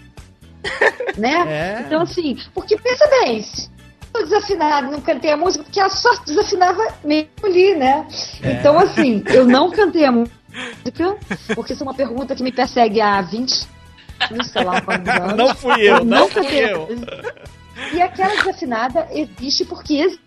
né? 1.17 1.45
É. 1.47 1.81
Então, 1.87 2.03
assim, 2.03 2.39
porque 2.53 2.77
pensa 2.79 3.07
bem, 3.09 3.43
se 3.43 3.71
eu 4.15 4.25
desafinada, 4.25 4.87
não 4.89 5.01
cantei 5.01 5.33
a 5.33 5.37
música, 5.37 5.65
porque 5.65 5.81
ela 5.81 5.91
só 5.91 6.15
desafinava 6.25 6.83
mesmo 7.05 7.29
ali, 7.43 7.75
né? 7.75 8.07
É. 8.43 8.53
Então, 8.53 8.79
assim, 8.79 9.23
eu 9.27 9.47
não 9.47 9.71
cantei 9.71 10.05
a 10.05 10.13
música, 10.13 10.35
porque 11.55 11.73
isso 11.73 11.83
é 11.83 11.87
uma 11.87 11.95
pergunta 11.95 12.35
que 12.35 12.43
me 12.43 12.53
persegue 12.53 13.01
há 13.01 13.21
20, 13.21 13.67
sei 14.45 14.65
lá 14.65 14.81
quantos 14.81 15.13
anos. 15.13 15.37
Não 15.37 15.55
fui 15.55 15.83
eu, 15.83 16.05
não 16.05 16.29
fui 16.29 16.47
a 16.47 16.71
eu. 16.71 16.89
E 17.93 18.01
aquela 18.01 18.35
desafinada 18.37 19.09
existe 19.11 19.65
porque 19.65 19.95
existe 19.95 20.24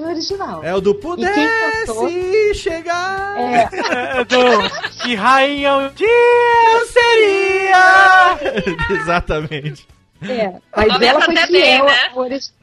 no 0.00 0.08
original. 0.08 0.62
É 0.64 0.74
o 0.74 0.80
do 0.80 0.90
E 0.92 0.94
quem 1.32 1.48
cantou- 1.86 2.08
Pudesse 2.08 2.54
chegar. 2.54 3.36
É. 3.38 3.68
É, 4.20 4.24
do, 4.24 5.00
que 5.02 5.14
rainha 5.14 5.74
um 5.76 5.88
dia 5.92 6.06
eu 6.08 6.86
seria. 6.86 8.38
Exatamente. 9.00 9.86
É, 10.22 10.54
mas 10.74 11.00
ela 11.02 11.20
foi 11.20 11.34
até 11.36 11.46
fiel 11.46 11.60
bem, 11.60 11.82
né? 11.84 12.08
ao 12.12 12.18
original. 12.18 12.58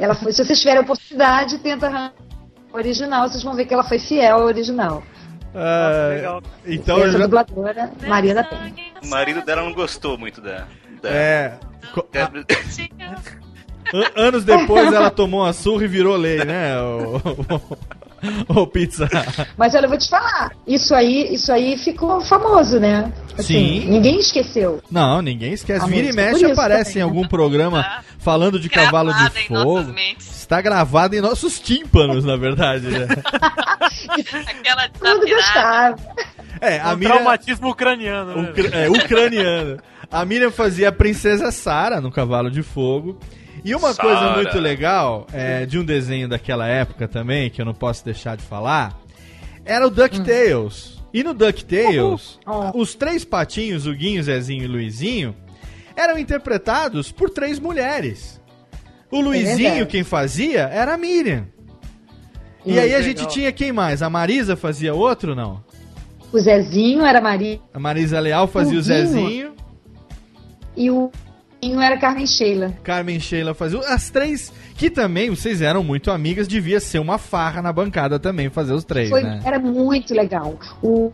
Ela 0.00 0.14
foi, 0.14 0.32
se 0.32 0.44
vocês 0.44 0.58
tiverem 0.58 0.78
a 0.80 0.82
oportunidade, 0.82 1.58
tenta 1.58 1.86
arranjar 1.86 2.12
o 2.72 2.76
original, 2.76 3.28
vocês 3.28 3.42
vão 3.42 3.54
ver 3.54 3.66
que 3.66 3.74
ela 3.74 3.84
foi 3.84 3.98
fiel 3.98 4.36
ao 4.36 4.44
original. 4.44 5.02
Ah, 5.54 6.08
legal. 6.14 6.42
então, 6.66 6.96
Essa 6.98 7.06
eu 7.06 7.12
já- 7.12 7.18
dubladora, 7.18 7.92
Maria 8.06 8.34
da 8.34 8.42
Penha. 8.44 8.74
O 9.02 9.06
marido 9.06 9.42
dela 9.42 9.62
não 9.62 9.72
gostou 9.72 10.18
muito 10.18 10.40
da. 10.40 10.66
da- 11.00 11.08
é. 11.10 11.58
co- 11.94 12.06
Anos 14.16 14.44
depois 14.44 14.90
ela 14.92 15.10
tomou 15.10 15.42
uma 15.42 15.52
surra 15.52 15.84
e 15.84 15.88
virou 15.88 16.16
lei, 16.16 16.44
né? 16.44 16.80
O, 16.80 17.20
o, 18.56 18.62
o 18.62 18.66
pizza. 18.66 19.08
Mas 19.56 19.74
olha, 19.74 19.84
eu 19.86 19.88
vou 19.90 19.98
te 19.98 20.08
falar, 20.08 20.50
isso 20.66 20.94
aí, 20.94 21.34
isso 21.34 21.52
aí 21.52 21.76
ficou 21.76 22.20
famoso, 22.22 22.80
né? 22.80 23.12
Sim. 23.38 23.84
Ninguém 23.88 24.18
esqueceu. 24.18 24.80
Não, 24.90 25.20
ninguém 25.20 25.52
esquece. 25.52 25.84
A 25.84 25.88
Vira 25.88 26.08
e 26.08 26.12
mexe 26.12 26.44
aparece 26.44 26.92
também, 26.92 26.94
em 26.94 26.96
né? 26.98 27.02
algum 27.02 27.28
programa 27.28 28.02
falando 28.18 28.58
de 28.58 28.68
cavalo 28.68 29.12
de 29.12 29.18
Gravada 29.18 29.40
em 29.40 29.46
fogo. 29.46 29.94
Está 30.18 30.60
gravado 30.60 31.16
em 31.16 31.20
nossos 31.20 31.58
tímpanos, 31.58 32.24
na 32.24 32.36
verdade. 32.36 32.86
Né? 32.88 33.06
Aquela 34.46 34.88
Tudo 34.88 35.26
gostava. 35.26 35.96
É, 36.60 36.80
a 36.80 36.92
um 36.92 36.96
Miriam, 36.96 37.14
traumatismo 37.16 37.68
ucraniano. 37.70 38.42
né? 38.42 38.50
ucra- 38.50 38.78
é, 38.78 38.88
ucraniano. 38.88 39.78
A 40.10 40.24
Miriam 40.24 40.50
fazia 40.50 40.90
a 40.90 40.92
princesa 40.92 41.50
Sara 41.50 42.00
no 42.00 42.10
Cavalo 42.10 42.50
de 42.50 42.62
Fogo. 42.62 43.18
E 43.64 43.74
uma 43.74 43.92
Sara. 43.94 44.08
coisa 44.08 44.34
muito 44.36 44.58
legal 44.58 45.26
é, 45.32 45.64
de 45.64 45.78
um 45.78 45.84
desenho 45.84 46.28
daquela 46.28 46.66
época 46.68 47.08
também, 47.08 47.48
que 47.48 47.60
eu 47.60 47.64
não 47.64 47.72
posso 47.74 48.04
deixar 48.04 48.36
de 48.36 48.42
falar, 48.42 48.98
era 49.64 49.86
o 49.86 49.90
DuckTales. 49.90 51.02
E 51.12 51.22
no 51.22 51.32
DuckTales, 51.32 52.38
Oh. 52.46 52.78
os 52.78 52.94
três 52.94 53.24
patinhos, 53.24 53.86
o 53.86 53.94
Guinho, 53.94 54.22
Zezinho 54.22 54.64
e 54.64 54.66
Luizinho, 54.66 55.34
eram 55.96 56.18
interpretados 56.18 57.10
por 57.10 57.30
três 57.30 57.58
mulheres. 57.58 58.40
O 59.10 59.20
Luizinho, 59.20 59.56
verdade. 59.56 59.86
quem 59.86 60.02
fazia, 60.04 60.62
era 60.62 60.94
a 60.94 60.98
Miriam. 60.98 61.46
E 62.66 62.72
Hum, 62.72 62.78
aí 62.80 62.94
a 62.94 62.98
legal. 62.98 63.02
gente 63.02 63.28
tinha 63.28 63.52
quem 63.52 63.72
mais? 63.72 64.02
A 64.02 64.10
Marisa 64.10 64.56
fazia 64.56 64.92
outro, 64.92 65.34
não? 65.34 65.62
O 66.32 66.38
Zezinho 66.38 67.04
era 67.04 67.20
Maria 67.20 67.60
A 67.72 67.78
Marisa 67.78 68.18
Leal 68.18 68.48
fazia 68.48 68.76
o, 68.76 68.80
O. 68.80 68.82
Zezinho. 68.82 69.52
e 70.76 70.90
o 70.90 71.12
Guinho 71.64 71.80
era 71.80 71.96
Carmen 71.96 72.26
Sheila. 72.26 72.74
Carmen 72.82 73.18
Sheila 73.18 73.54
fazia. 73.54 73.80
As 73.80 74.10
três, 74.10 74.52
que 74.76 74.90
também, 74.90 75.30
vocês 75.30 75.62
eram 75.62 75.82
muito 75.82 76.10
amigas, 76.10 76.46
devia 76.46 76.78
ser 76.80 76.98
uma 76.98 77.16
farra 77.18 77.62
na 77.62 77.72
bancada 77.72 78.18
também 78.18 78.50
fazer 78.50 78.72
os 78.74 78.84
três, 78.84 79.08
Foi, 79.08 79.22
né? 79.22 79.40
Era 79.44 79.58
muito 79.58 80.12
legal. 80.14 80.58
O 80.82 81.10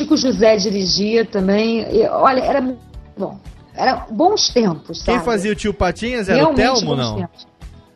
Chico 0.00 0.16
José 0.16 0.56
dirigia 0.56 1.24
também. 1.24 1.80
e, 1.94 2.06
olha, 2.08 2.40
era 2.40 2.60
muito 2.60 2.80
bom. 3.16 3.40
Era 3.74 4.06
bons 4.10 4.48
tempos, 4.48 5.02
Quem 5.02 5.14
sabe? 5.14 5.24
fazia 5.24 5.52
o 5.52 5.54
tio 5.54 5.72
Patinhas 5.72 6.28
era 6.28 6.38
Realmente 6.38 6.60
o 6.60 6.74
Telmo, 6.74 6.96
não? 6.96 7.16
tempos. 7.16 7.46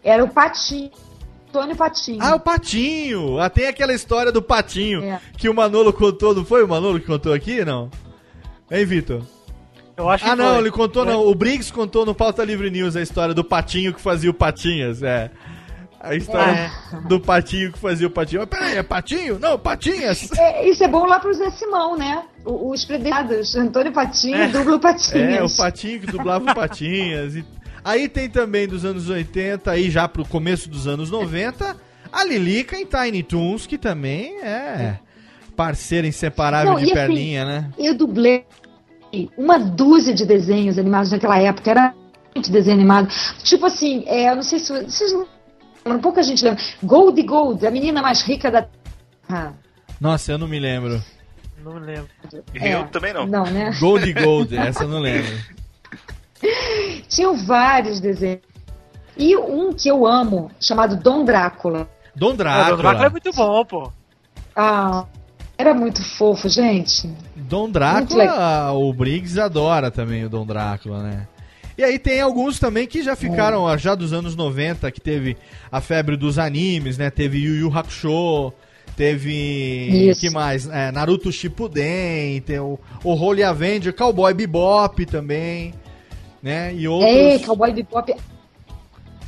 Era 0.03 0.25
o 0.25 0.29
Patinho. 0.29 0.91
Antônio 1.49 1.77
Patinho. 1.77 2.19
Ah, 2.23 2.35
o 2.37 2.41
Patinho! 2.41 3.39
Ah, 3.39 3.51
tem 3.51 3.67
aquela 3.67 3.93
história 3.93 4.33
do 4.33 4.41
Patinho 4.41 5.03
É. 5.05 5.21
que 5.37 5.51
o 5.51 5.55
Manolo 5.55 5.93
contou, 5.93 6.35
não 6.35 6.47
foi 6.47 6.65
o 6.65 6.69
Manolo 6.69 6.99
que 6.99 7.05
contou 7.07 7.31
aqui, 7.35 7.63
não? 7.63 7.91
Hein, 8.71 8.87
Vitor? 8.87 9.21
Eu 10.03 10.11
acho 10.11 10.25
Ah, 10.25 10.31
que 10.31 10.37
não, 10.37 10.51
foi. 10.55 10.59
ele 10.59 10.71
contou, 10.71 11.05
não. 11.05 11.27
O 11.27 11.35
Briggs 11.35 11.73
contou 11.73 12.05
no 12.05 12.15
Pauta 12.15 12.45
Livre 12.45 12.71
News 12.71 12.97
a 12.97 13.03
história 13.03 13.33
do 13.35 13.45
Patinho 13.45 13.95
que 13.95 14.01
fazia 14.01 14.31
o 14.31 14.35
Patinhas, 14.35 15.03
é. 15.03 15.31
A 16.01 16.17
história 16.17 16.69
do 17.07 17.21
Patinho 17.21 17.71
que 17.73 17.79
fazia 17.79 18.09
o 18.09 18.11
Patinho. 18.11 18.41
Mas 18.41 18.49
peraí, 18.51 18.77
é 18.77 18.83
Patinho? 18.83 19.39
Não, 19.39 19.57
Patinhas! 19.57 20.29
É, 20.37 20.69
isso 20.69 20.83
é 20.83 20.89
bom 20.89 21.07
lá 21.07 21.21
pro 21.21 21.33
Zé 21.33 21.49
Simão, 21.53 21.97
né? 21.97 22.25
O- 22.45 22.71
Os 22.73 22.85
predados. 22.85 23.55
Antônio 23.55 23.93
Patinho, 23.93 24.51
dublo 24.51 24.81
Patinhas. 24.81 25.39
É, 25.39 25.43
o 25.45 25.57
Patinho 25.57 26.01
que 26.01 26.07
dublava 26.09 26.51
o 26.51 26.55
Patinhas. 26.57 27.37
E... 27.37 27.45
Aí 27.85 28.09
tem 28.09 28.29
também 28.29 28.67
dos 28.67 28.85
anos 28.85 29.09
80, 29.09 29.71
aí 29.71 29.89
já 29.91 30.09
pro 30.09 30.25
começo 30.25 30.69
dos 30.69 30.89
anos 30.89 31.09
90, 31.09 31.77
a 32.13 32.25
Lilica 32.25 32.77
em 32.77 32.85
Tiny 32.85 33.23
Toons, 33.23 33.65
que 33.69 33.79
também 33.79 34.41
é 34.43 34.99
parceira 35.57 36.07
inseparável 36.07 36.73
Não, 36.73 36.79
de 36.81 36.85
e 36.87 36.87
assim, 36.87 36.95
perninha, 36.95 37.45
né? 37.45 37.71
Eu 37.79 37.95
dublei 37.97 38.45
uma 39.37 39.59
dúzia 39.59 40.15
de 40.15 40.25
desenhos 40.25 40.79
animados 40.79 41.11
naquela 41.11 41.39
época. 41.39 41.71
Era 41.71 41.95
muito 42.35 42.51
desenho 42.51 42.77
animado. 42.77 43.09
Tipo 43.43 43.67
assim, 43.67 44.05
é, 44.07 44.31
eu 44.31 44.37
não 44.37 44.43
sei 44.43 44.59
se 44.59 44.73
vocês 44.73 45.13
não 45.13 45.27
lembram, 45.85 46.01
pouca 46.01 46.23
gente 46.23 46.45
lembra. 46.45 46.63
Gold 46.83 47.23
Gold, 47.23 47.67
a 47.67 47.71
menina 47.71 48.01
mais 48.03 48.23
rica 48.23 48.51
da 48.51 48.67
Terra. 49.27 49.55
Nossa, 50.01 50.33
eu 50.33 50.39
não 50.39 50.49
me 50.49 50.59
lembro. 50.59 51.03
Não 51.63 51.75
me 51.75 51.81
lembro. 51.81 52.09
Eu 52.33 52.43
É, 52.55 52.83
também 52.85 53.13
não. 53.13 53.27
Não, 53.27 53.45
né? 53.45 53.71
Gold 53.79 54.13
Gold, 54.15 54.57
essa 54.57 54.85
eu 54.85 54.89
não 54.89 54.99
lembro. 54.99 55.31
Tinham 57.09 57.37
vários 57.37 58.01
desenhos. 58.01 58.41
E 59.17 59.37
um 59.37 59.73
que 59.73 59.89
eu 59.89 60.07
amo, 60.07 60.51
chamado 60.59 60.97
Dom 60.97 61.25
Drácula. 61.25 61.89
Dom 62.17 62.31
Ah, 62.31 62.35
Drácula. 62.35 62.77
Drácula 62.79 63.07
é 63.07 63.11
muito 63.11 63.31
bom, 63.33 63.65
pô. 63.65 63.93
Ah, 64.57 65.05
era 65.59 65.75
muito 65.75 66.03
fofo, 66.17 66.49
gente. 66.49 67.09
Dom 67.37 67.71
Drácula, 67.71 68.73
o 68.73 68.93
Briggs 68.93 69.39
adora 69.39 69.91
também 69.91 70.25
o 70.25 70.29
Dom 70.29 70.45
Drácula, 70.47 71.03
né? 71.03 71.29
E 71.77 71.83
aí 71.83 71.99
tem 71.99 72.21
alguns 72.21 72.59
também 72.59 72.87
que 72.87 73.03
já 73.03 73.17
ficaram, 73.17 73.77
já 73.79 73.95
dos 73.95 74.13
anos 74.13 74.37
90, 74.37 74.91
que 74.91 75.01
teve 75.01 75.37
a 75.71 75.81
febre 75.81 76.17
dos 76.17 76.39
animes, 76.39 76.99
né? 76.99 77.11
Teve 77.11 77.39
Yu 77.39 77.55
Yu 77.57 77.79
Hakusho, 77.79 78.53
teve... 78.95 79.89
Isso. 80.11 80.21
que 80.21 80.31
mais? 80.31 80.69
É, 80.69 80.93
Naruto 80.93 81.33
Shippuden, 81.33 82.41
tem 82.43 82.59
o, 82.59 82.79
o 83.03 83.15
Holy 83.15 83.43
Avenger, 83.43 83.95
Cowboy 83.95 84.35
Bebop 84.35 85.07
também, 85.07 85.73
né? 86.43 86.75
E 86.75 86.87
outros... 86.87 87.11
É, 87.11 87.39
Cowboy 87.39 87.73
Bebop 87.73 88.15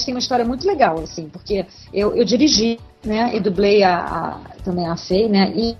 tem 0.05 0.13
uma 0.15 0.19
história 0.21 0.45
muito 0.45 0.67
legal, 0.67 1.01
assim, 1.01 1.29
porque 1.29 1.65
eu, 1.93 2.15
eu 2.15 2.25
dirigi, 2.25 2.79
né, 3.05 3.31
e 3.35 3.41
dublei 3.41 3.83
a, 3.83 3.97
a- 4.01 4.41
também 4.65 4.87
a 4.87 4.97
Fei, 4.97 5.29
né, 5.29 5.53
e 5.57 5.77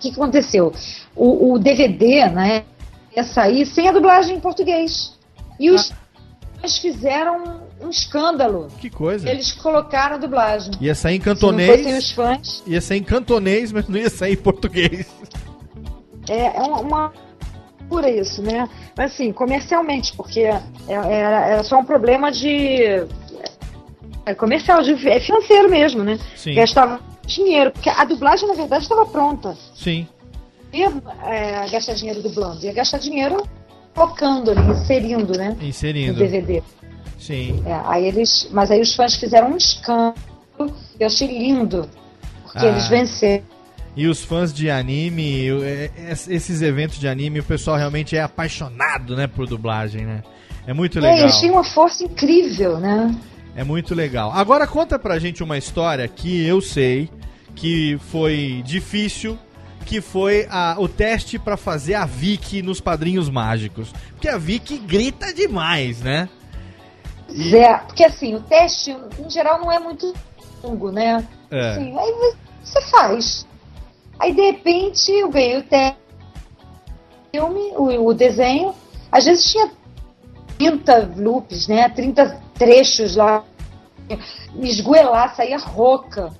que, 0.00 0.10
que 0.10 0.20
aconteceu? 0.20 0.72
O, 1.14 1.52
o 1.52 1.58
DVD, 1.58 2.28
né, 2.30 2.64
ia 3.14 3.24
sair 3.24 3.66
sem 3.66 3.88
a 3.88 3.92
dublagem 3.92 4.36
em 4.36 4.40
português. 4.40 5.16
E 5.58 5.70
os 5.70 5.92
fãs 6.60 6.78
fizeram 6.78 7.60
um 7.80 7.90
escândalo. 7.90 8.68
Que 8.78 8.88
coisa. 8.90 9.28
Eles 9.28 9.52
colocaram 9.52 10.16
a 10.16 10.18
dublagem. 10.18 10.72
Ia 10.80 10.94
sair 10.94 11.16
em 11.16 11.20
Se 11.20 11.26
não 11.26 11.34
cantonês, 11.34 11.76
fossem 11.82 11.98
os 11.98 12.10
fãs, 12.12 12.62
ia 12.66 12.80
sair 12.80 12.98
em 12.98 13.04
cantonês, 13.04 13.72
mas 13.72 13.88
não 13.88 13.98
ia 13.98 14.10
sair 14.10 14.32
em 14.32 14.36
português. 14.36 15.06
é, 16.28 16.56
é 16.56 16.60
uma, 16.60 17.12
por 17.88 18.04
isso, 18.04 18.42
né? 18.42 18.68
Mas 18.96 19.12
assim, 19.12 19.32
comercialmente, 19.32 20.14
porque 20.16 20.40
é- 20.40 20.62
era, 20.88 21.46
era 21.46 21.64
só 21.64 21.78
um 21.78 21.84
problema 21.84 22.30
de 22.30 23.04
é 24.26 24.34
comercial, 24.34 24.82
de, 24.82 24.92
é 25.08 25.18
financeiro 25.20 25.68
mesmo, 25.70 26.04
né? 26.04 26.18
Sim. 26.36 26.54
Gastava 26.54 27.00
dinheiro, 27.30 27.70
porque 27.70 27.88
a 27.88 28.04
dublagem 28.04 28.48
na 28.48 28.54
verdade 28.54 28.82
estava 28.82 29.06
pronta. 29.06 29.56
Sim. 29.74 30.06
Ia 30.72 30.92
é, 31.24 31.68
gastar 31.70 31.94
dinheiro 31.94 32.22
dublando, 32.22 32.64
ia 32.64 32.72
gastar 32.72 32.98
dinheiro 32.98 33.42
colocando 33.94 34.50
ali, 34.52 34.60
inserindo, 34.70 35.36
né? 35.36 35.56
No 35.60 35.66
Inserindo. 35.66 36.18
DVD. 36.18 36.62
Sim. 37.18 37.62
É, 37.66 37.80
aí 37.84 38.06
eles, 38.06 38.48
mas 38.52 38.70
aí 38.70 38.80
os 38.80 38.94
fãs 38.94 39.14
fizeram 39.16 39.50
um 39.52 39.56
escândalo, 39.56 40.14
eu 40.98 41.06
achei 41.06 41.26
lindo, 41.26 41.88
porque 42.44 42.64
Ah. 42.66 42.68
eles 42.70 42.88
venceram. 42.88 43.44
E 43.96 44.06
os 44.06 44.22
fãs 44.24 44.52
de 44.54 44.70
anime, 44.70 45.48
é- 45.62 45.90
é- 45.98 46.12
esses 46.12 46.62
eventos 46.62 46.98
de 47.00 47.08
anime, 47.08 47.40
o 47.40 47.44
pessoal 47.44 47.76
realmente 47.76 48.16
é 48.16 48.22
apaixonado, 48.22 49.16
né, 49.16 49.26
por 49.26 49.46
dublagem, 49.48 50.06
né? 50.06 50.22
É 50.66 50.72
muito 50.72 50.98
É, 50.98 51.02
legal. 51.02 51.18
eles 51.18 51.40
têm 51.40 51.50
uma 51.50 51.64
força 51.64 52.04
incrível, 52.04 52.78
né? 52.78 53.12
É 53.56 53.64
muito 53.64 53.92
legal. 53.94 54.30
Agora 54.32 54.64
conta 54.66 54.96
pra 54.98 55.18
gente 55.18 55.42
uma 55.42 55.58
história 55.58 56.06
que 56.06 56.46
eu 56.46 56.60
sei 56.60 57.10
que 57.60 57.98
foi 58.10 58.62
difícil, 58.64 59.38
que 59.84 60.00
foi 60.00 60.46
a- 60.50 60.76
o 60.78 60.88
teste 60.88 61.38
pra 61.38 61.58
fazer 61.58 61.92
a 61.94 62.06
Vicky 62.06 62.62
nos 62.62 62.80
Padrinhos 62.80 63.28
Mágicos. 63.28 63.92
Porque 64.12 64.28
a 64.28 64.38
Vicky 64.38 64.78
grita 64.78 65.32
demais, 65.34 66.00
né? 66.00 66.26
Zé, 67.30 67.76
porque 67.86 68.02
assim, 68.04 68.34
o 68.34 68.40
teste, 68.40 68.96
em 69.18 69.28
geral, 69.28 69.60
não 69.60 69.70
é 69.70 69.78
muito 69.78 70.14
longo, 70.64 70.90
né? 70.90 71.26
É. 71.50 71.70
Assim, 71.72 71.98
aí 71.98 72.14
você 72.64 72.80
faz. 72.90 73.46
Aí, 74.18 74.34
de 74.34 74.40
repente, 74.42 75.12
eu 75.12 75.28
ganhei 75.30 75.58
o 75.58 75.62
teste, 75.62 75.98
filme, 77.30 77.60
o, 77.76 78.06
o 78.06 78.14
desenho. 78.14 78.74
Às 79.12 79.26
vezes 79.26 79.44
tinha 79.50 79.70
30 80.58 81.12
loops, 81.16 81.68
né? 81.68 81.88
30 81.90 82.40
trechos 82.54 83.16
lá. 83.16 83.44
Me 84.54 84.68
esgoelar, 84.68 85.34
saía 85.36 85.58
rouca. 85.58 86.32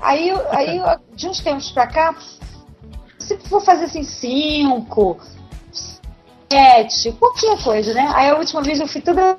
Aí, 0.00 0.32
aí 0.50 0.80
de 1.14 1.28
uns 1.28 1.40
tempos 1.40 1.70
pra 1.70 1.86
cá, 1.86 2.14
sempre 3.18 3.48
vou 3.48 3.60
fazer 3.60 3.84
assim, 3.84 4.02
cinco, 4.02 5.18
sete, 6.50 7.12
qualquer 7.12 7.62
coisa, 7.62 7.94
né? 7.94 8.10
Aí 8.14 8.30
a 8.30 8.36
última 8.36 8.62
vez 8.62 8.80
eu 8.80 8.86
fui 8.86 9.00
toda 9.00 9.38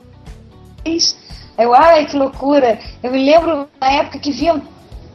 vez. 0.83 1.17
Eu, 1.57 1.73
ai, 1.73 2.05
que 2.05 2.17
loucura. 2.17 2.79
Eu 3.01 3.11
me 3.11 3.23
lembro 3.23 3.69
na 3.79 3.91
época 3.91 4.19
que 4.19 4.31
vinham 4.31 4.61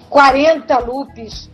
40 0.08 0.78
loops. 0.78 1.50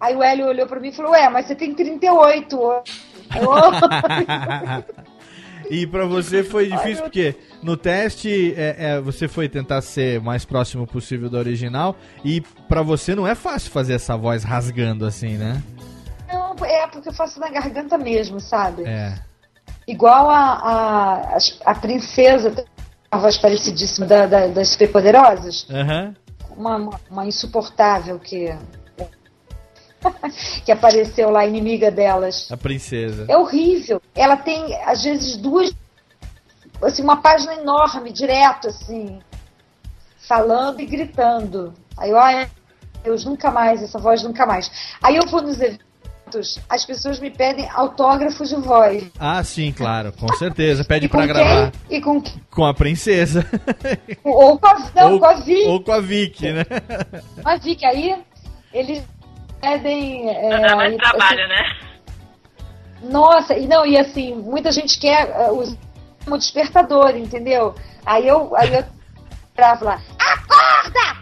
Aí 0.00 0.14
o 0.14 0.22
Hélio 0.22 0.46
olhou 0.46 0.66
pra 0.66 0.78
mim 0.78 0.88
e 0.88 0.92
falou, 0.92 1.12
ué, 1.12 1.28
mas 1.28 1.46
você 1.46 1.54
tem 1.54 1.74
38 1.74 2.56
hoje. 2.58 3.02
Eu, 3.34 3.50
E 5.70 5.86
pra 5.86 6.06
você 6.06 6.44
foi 6.44 6.68
difícil 6.68 7.02
porque 7.02 7.34
no 7.66 7.76
teste 7.76 8.54
é, 8.56 8.76
é, 8.78 9.00
você 9.00 9.26
foi 9.26 9.48
tentar 9.48 9.82
ser 9.82 10.20
o 10.20 10.22
mais 10.22 10.44
próximo 10.44 10.86
possível 10.86 11.28
do 11.28 11.36
original 11.36 11.96
e 12.24 12.40
pra 12.68 12.80
você 12.80 13.14
não 13.14 13.26
é 13.26 13.34
fácil 13.34 13.72
fazer 13.72 13.94
essa 13.94 14.16
voz 14.16 14.44
rasgando 14.44 15.04
assim, 15.04 15.36
né? 15.36 15.60
Não, 16.32 16.54
é 16.64 16.86
porque 16.86 17.08
eu 17.08 17.12
faço 17.12 17.40
na 17.40 17.50
garganta 17.50 17.98
mesmo, 17.98 18.38
sabe? 18.40 18.84
É. 18.86 19.14
Igual 19.86 20.30
a, 20.30 21.34
a, 21.34 21.38
a 21.64 21.74
princesa, 21.74 22.54
uma 23.12 23.20
voz 23.20 23.36
parecidíssima 23.36 24.06
da, 24.06 24.26
da- 24.26 24.46
das 24.46 24.68
superpoderosas. 24.68 25.66
Uma, 26.56 26.76
uma, 26.76 27.00
uma 27.10 27.26
insuportável 27.26 28.18
que. 28.18 28.54
que 30.64 30.72
apareceu 30.72 31.30
lá, 31.30 31.44
inimiga 31.46 31.90
delas. 31.90 32.50
A 32.50 32.56
princesa. 32.56 33.26
É 33.28 33.36
horrível. 33.36 34.00
Ela 34.14 34.36
tem, 34.36 34.74
às 34.84 35.02
vezes, 35.02 35.36
duas. 35.36 35.72
Assim, 36.82 37.02
uma 37.02 37.16
página 37.22 37.54
enorme, 37.54 38.12
direto, 38.12 38.68
assim. 38.68 39.18
Falando 40.28 40.80
e 40.80 40.86
gritando. 40.86 41.72
Aí 41.96 42.10
eu, 42.10 42.18
ai, 42.18 42.48
Deus, 43.04 43.24
nunca 43.24 43.50
mais, 43.50 43.82
essa 43.82 43.98
voz 43.98 44.22
nunca 44.22 44.44
mais. 44.46 44.70
Aí 45.02 45.16
eu 45.16 45.26
vou 45.28 45.40
nos 45.40 45.60
eventos, 45.60 46.58
as 46.68 46.84
pessoas 46.84 47.20
me 47.20 47.30
pedem 47.30 47.68
autógrafos 47.70 48.48
de 48.48 48.56
voz. 48.56 49.04
Ah, 49.18 49.42
sim, 49.44 49.72
claro, 49.72 50.12
com 50.12 50.26
certeza. 50.34 50.84
Pede 50.84 51.06
E 51.06 51.08
com 51.08 51.18
pra 51.18 51.26
gravar 51.26 51.70
quem? 51.88 51.98
E 51.98 52.00
com 52.00 52.20
quem? 52.20 52.42
com 52.50 52.64
a 52.64 52.74
princesa. 52.74 53.46
Ou 54.24 54.58
com 54.58 54.66
a, 54.66 54.78
não, 54.94 55.12
ou, 55.12 55.18
com 55.20 55.26
a 55.26 55.34
Vicky. 55.34 55.68
ou 55.68 55.80
com 55.82 55.92
a 55.92 56.00
Vicky, 56.00 56.52
né? 56.52 56.64
Com 57.42 57.48
a 57.48 57.56
Vicky. 57.56 57.86
Aí 57.86 58.24
eles 58.72 59.02
pedem. 59.60 60.28
é, 60.28 60.60
Dá 60.60 60.74
mais 60.76 60.96
trabalho, 60.96 61.48
né? 61.48 61.76
Nossa, 63.04 63.54
e 63.56 63.66
não, 63.68 63.86
e 63.86 63.96
assim, 63.96 64.34
muita 64.34 64.72
gente 64.72 64.98
quer 64.98 65.28
uh, 65.28 65.52
usar 65.58 65.76
como 66.26 66.36
despertador, 66.38 67.16
entendeu? 67.16 67.74
Aí 68.04 68.26
eu, 68.26 68.54
aí 68.56 68.74
eu 68.74 68.84
gravo 69.56 69.84
lá, 69.86 70.00
acorda! 70.18 71.16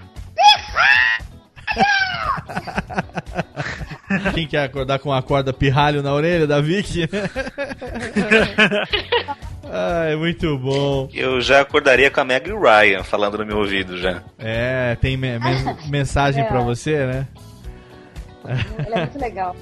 Quem 4.34 4.46
quer 4.46 4.64
acordar 4.64 4.98
com 4.98 5.10
uma 5.10 5.22
corda 5.22 5.52
pirralho 5.52 6.02
na 6.02 6.12
orelha 6.12 6.46
da 6.46 6.60
Vicky? 6.60 7.08
Ai, 9.70 10.14
muito 10.16 10.56
bom. 10.58 11.08
Eu 11.12 11.40
já 11.40 11.60
acordaria 11.60 12.10
com 12.10 12.20
a 12.20 12.24
Meg 12.24 12.50
Ryan 12.50 13.02
falando 13.02 13.38
no 13.38 13.46
meu 13.46 13.58
ouvido 13.58 13.98
já. 13.98 14.22
É, 14.38 14.96
tem 15.00 15.16
me- 15.16 15.38
men- 15.38 15.76
mensagem 15.88 16.44
É. 16.44 16.46
pra 16.46 16.60
você, 16.60 17.06
né? 17.06 17.26
Ela 18.86 18.96
é 18.96 19.00
muito 19.00 19.18
legal. 19.18 19.56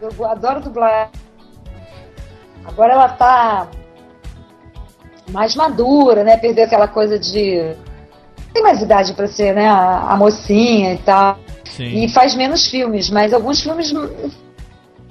Eu 0.00 0.26
adoro 0.26 0.60
dublar. 0.60 1.10
Agora 2.64 2.92
ela 2.92 3.08
tá 3.10 3.68
mais 5.32 5.54
madura, 5.56 6.22
né? 6.22 6.36
Perdeu 6.36 6.64
aquela 6.64 6.86
coisa 6.86 7.18
de. 7.18 7.74
Tem 8.52 8.62
mais 8.62 8.82
idade 8.82 9.14
pra 9.14 9.26
ser, 9.26 9.54
né? 9.54 9.66
A, 9.66 10.12
a 10.12 10.16
mocinha 10.16 10.94
e 10.94 10.98
tal. 10.98 11.38
Sim. 11.64 12.04
E 12.04 12.08
faz 12.08 12.34
menos 12.34 12.66
filmes, 12.66 13.10
mas 13.10 13.32
alguns 13.32 13.62
filmes 13.62 13.92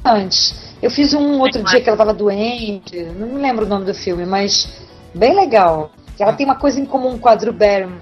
antes. 0.05 0.71
Eu 0.81 0.89
fiz 0.89 1.13
um 1.13 1.39
outro 1.39 1.63
dia 1.63 1.81
que 1.81 1.89
ela 1.89 1.97
tava 1.97 2.13
doente, 2.13 3.03
não 3.17 3.27
me 3.27 3.41
lembro 3.41 3.65
o 3.65 3.69
nome 3.69 3.85
do 3.85 3.93
filme, 3.93 4.25
mas 4.25 4.67
bem 5.13 5.35
legal. 5.35 5.91
Que 6.15 6.23
ela 6.23 6.33
tem 6.33 6.45
uma 6.45 6.55
coisa 6.55 6.79
em 6.79 6.85
comum 6.85 7.17
com 7.17 7.29
a 7.29 7.35
Drew 7.35 7.53
Barrymore. 7.53 8.01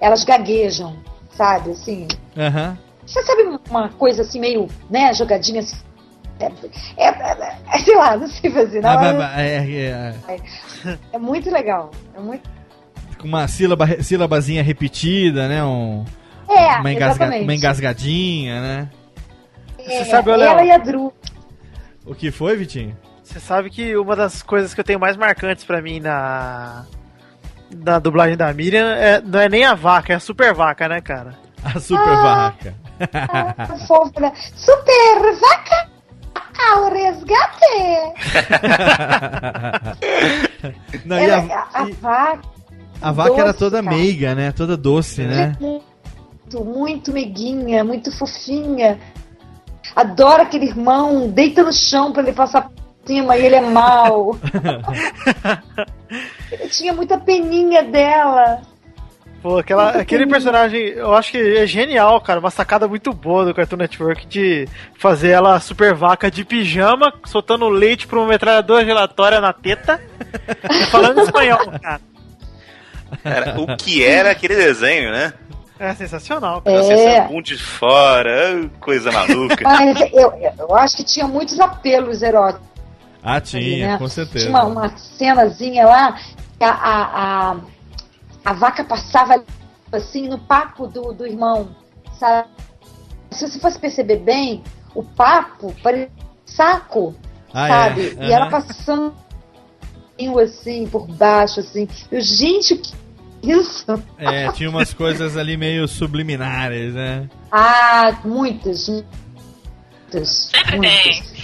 Elas 0.00 0.24
gaguejam, 0.24 0.96
sabe? 1.30 1.70
Assim, 1.70 2.06
Aham. 2.36 2.78
você 3.04 3.22
sabe 3.22 3.58
uma 3.68 3.88
coisa 3.90 4.22
assim, 4.22 4.38
meio, 4.38 4.68
né, 4.88 5.12
jogadinha 5.12 5.60
assim. 5.60 5.76
É, 6.40 6.46
é, 6.96 7.08
é- 7.08 7.56
é, 7.74 7.78
sei 7.80 7.96
lá, 7.96 8.16
não 8.16 8.26
sei 8.28 8.50
fazer. 8.50 8.80
Não, 8.80 8.90
Ah, 8.90 9.32
é, 9.42 9.56
é- 9.56 10.14
é- 10.28 10.98
é 11.12 11.18
muito 11.18 11.50
legal. 11.50 11.90
É 12.16 12.20
muito. 12.20 12.48
com 13.18 13.26
uma 13.26 13.48
sílaba, 13.48 14.00
sílabazinha 14.02 14.62
repetida, 14.62 15.48
né? 15.48 15.64
Um, 15.64 16.04
É, 16.48 16.76
uma, 16.78 16.92
engasga- 16.92 17.26
uma 17.40 17.54
engasgadinha, 17.54 18.60
né? 18.62 18.88
É, 19.80 20.04
sabe, 20.04 20.30
ô, 20.30 20.36
Léo? 20.36 20.50
ela 20.50 20.64
e 20.64 20.70
a 20.70 20.78
Drew. 20.78 21.12
O 22.06 22.14
que 22.14 22.30
foi, 22.30 22.56
Vitinho? 22.56 22.96
Você 23.24 23.40
sabe 23.40 23.68
que 23.70 23.96
uma 23.96 24.14
das 24.16 24.42
coisas 24.42 24.72
que 24.72 24.80
eu 24.80 24.84
tenho 24.84 25.00
mais 25.00 25.16
marcantes 25.16 25.64
pra 25.64 25.82
mim 25.82 25.98
na 26.00 26.86
na 27.84 27.98
dublagem 27.98 28.36
da 28.36 28.50
Miriam 28.54 28.86
é, 28.94 29.20
não 29.20 29.38
é 29.40 29.48
nem 29.48 29.64
a 29.64 29.74
vaca, 29.74 30.12
é 30.12 30.16
a 30.16 30.20
super 30.20 30.54
vaca, 30.54 30.88
né, 30.88 31.00
cara? 31.02 31.34
A 31.62 31.78
super 31.80 32.00
Ah. 32.08 32.54
vaca. 32.56 32.74
Fofa, 33.86 34.20
né? 34.20 34.32
Super 34.54 35.34
vaca 35.40 35.87
ao 36.58 36.90
resgate! 36.90 38.14
Não, 41.04 41.18
e 41.18 41.24
Ela- 41.24 41.36
a, 41.54 41.78
a, 41.78 41.82
a 41.82 41.88
vaca. 42.00 42.40
a 43.00 43.12
vaca 43.12 43.34
era 43.34 43.46
doce, 43.46 43.58
toda 43.58 43.82
cara. 43.82 43.96
meiga, 43.96 44.34
né? 44.34 44.52
Toda 44.52 44.76
doce, 44.76 45.22
né? 45.22 45.56
Muito, 45.60 46.64
muito 46.64 47.12
meiguinha, 47.12 47.84
muito 47.84 48.10
fofinha. 48.16 48.98
Adora 49.96 50.42
aquele 50.42 50.66
irmão, 50.66 51.28
deita 51.30 51.62
no 51.62 51.72
chão 51.72 52.12
pra 52.12 52.22
ele 52.22 52.32
passar 52.32 52.62
por 52.68 52.72
cima 53.06 53.36
e 53.36 53.46
ele 53.46 53.56
é 53.56 53.60
mau. 53.60 54.36
Eu 56.52 56.68
tinha 56.70 56.92
muita 56.92 57.18
peninha 57.18 57.82
dela. 57.82 58.60
Pô, 59.42 59.58
aquela, 59.58 59.90
aquele 59.90 60.26
personagem, 60.26 60.80
eu 60.80 61.14
acho 61.14 61.30
que 61.30 61.38
é 61.38 61.66
genial, 61.66 62.20
cara. 62.20 62.40
Uma 62.40 62.50
sacada 62.50 62.88
muito 62.88 63.12
boa 63.12 63.44
do 63.44 63.54
Cartoon 63.54 63.76
Network 63.76 64.26
de 64.26 64.66
fazer 64.98 65.28
ela 65.28 65.60
super 65.60 65.94
vaca 65.94 66.28
de 66.30 66.44
pijama, 66.44 67.12
soltando 67.24 67.68
leite 67.68 68.06
pra 68.06 68.18
uma 68.18 68.28
metralhadora 68.28 68.84
gelatória 68.84 69.40
na 69.40 69.52
teta 69.52 70.00
e 70.68 70.86
falando 70.86 71.20
espanhol, 71.20 71.70
cara. 71.80 72.00
Cara, 73.22 73.60
o 73.60 73.76
que 73.76 74.04
era 74.04 74.32
aquele 74.32 74.56
desenho, 74.56 75.10
né? 75.12 75.32
É 75.78 75.94
sensacional. 75.94 76.60
Cara. 76.60 76.76
É. 76.76 76.82
Você 76.82 77.34
um 77.34 77.40
de 77.40 77.56
fora, 77.56 78.68
coisa 78.80 79.12
maluca. 79.12 79.62
Mas 79.62 80.00
eu, 80.12 80.32
eu 80.58 80.74
acho 80.74 80.96
que 80.96 81.04
tinha 81.04 81.26
muitos 81.28 81.60
apelos 81.60 82.22
eróticos. 82.22 82.66
Ah, 83.22 83.34
ali, 83.34 83.40
tinha, 83.42 83.88
né? 83.92 83.98
com 83.98 84.08
certeza. 84.08 84.46
Tinha 84.46 84.58
uma, 84.58 84.64
uma 84.64 84.96
cenazinha 84.96 85.86
lá, 85.86 86.18
que 86.58 86.64
a, 86.64 86.70
a, 86.70 87.52
a, 87.52 87.56
a 88.48 88.52
vaca 88.54 88.82
passava 88.82 89.44
assim 89.92 90.26
no 90.26 90.38
papo 90.38 90.86
do, 90.86 91.12
do 91.12 91.26
irmão, 91.26 91.76
sabe? 92.18 92.48
Se 93.30 93.46
você 93.46 93.58
fosse 93.58 93.78
perceber 93.78 94.16
bem, 94.20 94.62
o 94.94 95.02
papo 95.02 95.74
parecia 95.82 96.08
um 96.18 96.46
saco, 96.46 97.14
Ah, 97.52 97.68
sabe? 97.68 98.16
é? 98.18 98.26
E 98.26 98.32
ela 98.32 98.48
passando 98.48 99.14
assim, 100.42 100.86
por 100.86 101.06
baixo, 101.06 101.60
assim. 101.60 101.86
Eu, 102.10 102.22
gente, 102.22 102.72
o 102.72 102.78
que 102.78 102.94
é 103.50 103.52
isso? 103.54 104.02
É, 104.16 104.50
tinha 104.52 104.70
umas 104.70 104.94
coisas 104.94 105.36
ali 105.36 105.54
meio 105.58 105.86
subliminares, 105.86 106.94
né? 106.94 107.28
Ah, 107.52 108.18
muitas. 108.24 108.88
Muitas. 108.88 110.50
Sempre 110.50 110.76
muitas. 110.78 111.37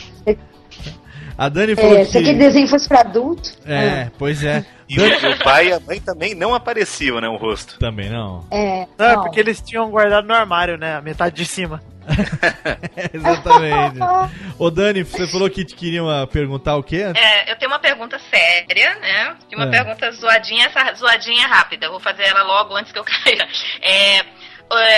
A 1.37 1.49
Dani 1.49 1.75
falou 1.75 1.99
É, 1.99 2.05
se 2.05 2.19
aquele 2.19 2.35
que. 2.35 2.39
desenho 2.39 2.69
fosse 2.69 2.89
pra 2.89 3.01
adulto. 3.01 3.51
É, 3.67 4.11
pois 4.19 4.43
é. 4.45 4.65
E 4.87 5.01
o, 5.01 5.31
o 5.33 5.39
pai 5.43 5.69
e 5.69 5.73
a 5.73 5.81
mãe 5.81 5.99
também 5.99 6.35
não 6.35 6.55
apareciam, 6.55 7.19
né? 7.19 7.27
O 7.27 7.37
rosto. 7.37 7.79
Também 7.79 8.11
não. 8.11 8.45
É, 8.51 8.87
Não, 8.99 9.07
é 9.07 9.15
porque 9.15 9.41
eles 9.41 9.59
tinham 9.63 9.91
guardado 9.91 10.27
no 10.29 10.35
armário, 10.35 10.77
né? 10.77 10.97
A 10.97 11.01
metade 11.01 11.35
de 11.35 11.47
cima. 11.47 11.81
Exatamente. 13.15 13.99
Ô 14.59 14.71
Dani, 14.71 15.03
você 15.03 15.27
falou 15.27 15.49
que 15.49 15.65
te 15.65 15.75
queriam 15.75 16.09
ah, 16.09 16.27
perguntar 16.27 16.77
o 16.77 16.83
quê? 16.83 17.03
É, 17.15 17.51
eu 17.51 17.57
tenho 17.57 17.71
uma 17.71 17.79
pergunta 17.79 18.19
séria, 18.31 18.95
né? 18.97 19.35
Uma 19.55 19.65
É. 19.67 19.71
pergunta 19.71 20.11
zoadinha, 20.13 20.67
essa 20.67 20.93
zoadinha 20.95 21.47
rápida. 21.47 21.87
Eu 21.87 21.91
vou 21.93 22.01
fazer 22.01 22.25
ela 22.25 22.43
logo 22.43 22.77
antes 22.77 22.93
que 22.93 22.99
eu 22.99 23.05
caia. 23.09 23.49
É, 23.81 24.23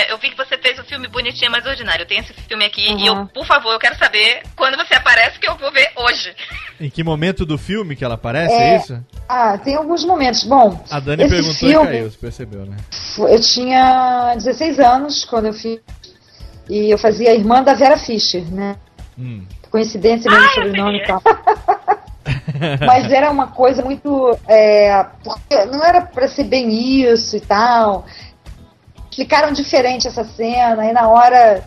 eu 0.09 0.17
vi 0.17 0.29
que 0.29 0.37
você 0.37 0.57
fez 0.57 0.79
o 0.79 0.83
filme 0.83 1.07
Bonitinha 1.07 1.49
Mais 1.49 1.65
Ordinário. 1.65 2.03
Eu 2.03 2.07
tenho 2.07 2.21
esse 2.21 2.33
filme 2.33 2.65
aqui 2.65 2.81
e 2.81 3.07
eu, 3.07 3.25
por 3.27 3.45
favor, 3.45 3.71
eu 3.73 3.79
quero 3.79 3.97
saber 3.97 4.43
quando 4.55 4.77
você 4.77 4.95
aparece 4.95 5.39
que 5.39 5.47
eu 5.47 5.55
vou 5.57 5.71
ver 5.71 5.91
hoje. 5.95 6.33
Em 6.79 6.89
que 6.89 7.03
momento 7.03 7.45
do 7.45 7.57
filme 7.57 7.95
que 7.95 8.05
ela 8.05 8.15
aparece, 8.15 8.53
É. 8.53 8.73
é 8.73 8.77
isso? 8.77 9.03
Ah, 9.27 9.57
tem 9.57 9.75
alguns 9.75 10.05
momentos. 10.05 10.43
Bom, 10.43 10.79
A 10.91 10.99
Dani 10.99 11.23
esse 11.23 11.35
perguntou 11.35 11.55
filme, 11.69 11.87
e 11.89 11.91
caiu, 11.91 12.11
você 12.11 12.17
percebeu, 12.17 12.65
né? 12.65 12.77
eu 13.17 13.41
tinha 13.41 14.33
16 14.35 14.79
anos 14.79 15.25
quando 15.25 15.47
eu 15.47 15.53
fiz. 15.53 15.79
E 16.69 16.91
eu 16.93 16.97
fazia 16.97 17.31
a 17.31 17.33
irmã 17.33 17.63
da 17.63 17.73
Vera 17.73 17.97
Fischer, 17.97 18.43
né? 18.53 18.75
Hum. 19.17 19.43
Coincidência, 19.71 20.29
mesmo 20.29 20.49
sobrenome 20.49 20.99
e 20.99 21.05
tal. 21.05 21.21
Mas 22.85 23.11
era 23.11 23.31
uma 23.31 23.47
coisa 23.47 23.83
muito. 23.83 24.37
É, 24.47 25.05
porque 25.23 25.65
não 25.65 25.83
era 25.83 26.01
pra 26.01 26.27
ser 26.27 26.43
bem 26.43 26.69
isso 27.03 27.37
e 27.37 27.41
tal. 27.41 28.05
Explicaram 29.17 29.51
diferente 29.51 30.07
essa 30.07 30.23
cena, 30.23 30.85
e 30.85 30.93
na 30.93 31.09
hora 31.09 31.63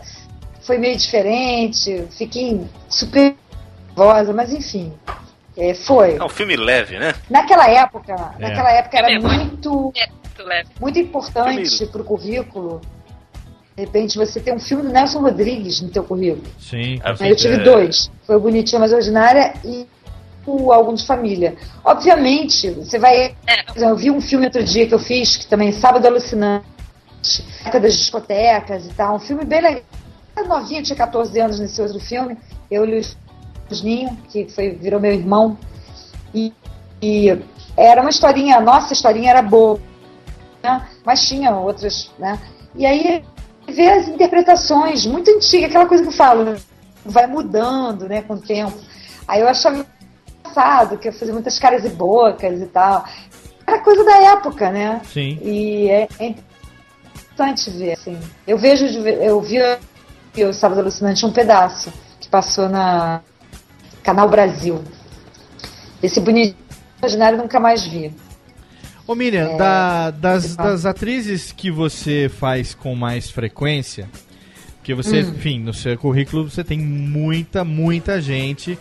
foi 0.61 0.77
meio 0.77 0.95
diferente. 0.95 2.05
Fiquei 2.17 2.61
super 2.87 3.35
nervosa, 3.89 4.31
mas 4.31 4.53
enfim. 4.53 4.93
é, 5.57 5.73
foi. 5.73 6.15
É 6.15 6.23
um 6.23 6.29
filme 6.29 6.55
leve, 6.55 6.97
né? 6.97 7.13
Naquela 7.29 7.69
época, 7.69 8.13
É. 8.39 8.41
naquela 8.41 8.71
época 8.71 8.97
era 8.97 9.11
É 9.11 9.19
muito. 9.19 9.69
muito, 9.69 9.69
Muito 9.81 10.43
leve. 10.45 10.69
muito 10.79 10.97
importante 10.99 11.57
Primeiro. 11.57 11.87
pro 11.89 12.03
currículo. 12.05 12.79
De 13.75 13.83
repente 13.83 14.17
você 14.17 14.39
tem 14.39 14.53
um 14.53 14.59
filme 14.59 14.83
do 14.83 14.89
Nelson 14.89 15.19
Rodrigues 15.19 15.81
no 15.81 15.89
teu 15.89 16.05
currículo. 16.05 16.47
Sim. 16.57 17.01
Aí 17.19 17.29
eu 17.31 17.35
tive 17.35 17.55
É. 17.55 17.57
dois. 17.57 18.09
Foi 18.25 18.37
o 18.37 18.39
Bonitinha 18.39 18.79
Mais 18.79 18.93
Ordinária 18.93 19.53
e 19.65 19.85
o 20.45 20.71
Algum 20.71 20.93
de 20.93 21.05
Família. 21.05 21.57
Obviamente, 21.83 22.69
você 22.71 22.97
vai. 22.97 23.35
Exemplo, 23.75 23.89
Eu 23.89 23.95
vi 23.97 24.09
um 24.09 24.21
filme 24.21 24.45
outro 24.45 24.63
dia 24.63 24.87
que 24.87 24.93
eu 24.93 24.99
fiz, 24.99 25.35
que 25.35 25.47
também 25.47 25.73
Sábado 25.73 26.05
Alucinante, 26.07 26.65
das 27.71 27.97
discotecas 27.97 28.85
e 28.85 28.89
tal. 28.93 29.15
Um 29.15 29.19
filme 29.19 29.45
bem 29.45 29.61
legal. 29.61 29.83
Eu 30.35 30.47
novinha, 30.47 30.81
tinha 30.81 30.95
14 30.95 31.39
anos 31.39 31.59
nesse 31.59 31.81
outro 31.81 31.99
filme. 31.99 32.37
Eu 32.69 32.85
e 32.85 33.01
o 33.01 33.83
Ninho, 33.83 34.17
que 34.29 34.47
foi, 34.49 34.71
virou 34.71 34.99
meu 34.99 35.13
irmão. 35.13 35.57
E, 36.33 36.53
e 37.01 37.27
era 37.75 38.01
uma 38.01 38.09
historinha, 38.09 38.57
a 38.57 38.61
nossa 38.61 38.93
historinha 38.93 39.31
era 39.31 39.41
boa, 39.41 39.79
né? 40.63 40.87
mas 41.05 41.27
tinha 41.27 41.53
outras, 41.55 42.11
né? 42.17 42.39
E 42.75 42.85
aí 42.85 43.23
ver 43.67 43.89
as 43.89 44.07
interpretações 44.07 45.05
muito 45.05 45.29
antigas, 45.31 45.69
aquela 45.69 45.85
coisa 45.85 46.03
que 46.03 46.09
eu 46.09 46.13
falo, 46.13 46.55
vai 47.05 47.27
mudando, 47.27 48.07
né, 48.07 48.21
com 48.21 48.33
o 48.35 48.41
tempo. 48.41 48.77
Aí 49.27 49.41
eu 49.41 49.47
achava 49.47 49.85
engraçado, 50.41 50.97
que 50.97 51.07
eu 51.07 51.13
fazia 51.13 51.33
muitas 51.33 51.57
caras 51.59 51.85
e 51.85 51.89
bocas 51.89 52.61
e 52.61 52.65
tal. 52.67 53.05
Era 53.65 53.79
coisa 53.79 54.03
da 54.03 54.17
época, 54.33 54.71
né? 54.71 55.01
Sim. 55.05 55.39
E 55.41 55.89
é, 55.89 56.07
é 56.19 56.35
interessante 57.49 57.69
ver, 57.71 57.93
assim. 57.93 58.17
Eu 58.47 58.57
vejo, 58.57 58.85
eu 58.85 59.41
vi 59.41 59.57
o 60.45 60.53
Sábado 60.53 60.81
Alucinante 60.81 61.25
um 61.25 61.31
pedaço 61.31 61.91
que 62.19 62.27
passou 62.29 62.69
na 62.69 63.21
Canal 64.03 64.29
Brasil. 64.29 64.81
Esse 66.01 66.19
bonito 66.19 66.55
imaginário 66.99 67.37
eu 67.37 67.41
nunca 67.43 67.59
mais 67.59 67.85
vi. 67.85 68.11
Ô 69.07 69.15
Miriam, 69.15 69.49
É, 69.51 69.57
da- 69.57 70.11
das, 70.11 70.55
das 70.55 70.85
atrizes 70.85 71.51
que 71.51 71.69
você 71.71 72.29
faz 72.29 72.73
com 72.73 72.95
mais 72.95 73.29
frequência, 73.29 74.07
porque 74.77 74.93
você, 74.93 75.17
Hum. 75.23 75.29
enfim, 75.35 75.59
no 75.59 75.73
seu 75.73 75.97
currículo 75.97 76.49
você 76.49 76.63
tem 76.63 76.79
muita, 76.79 77.63
muita 77.63 78.21
gente, 78.21 78.77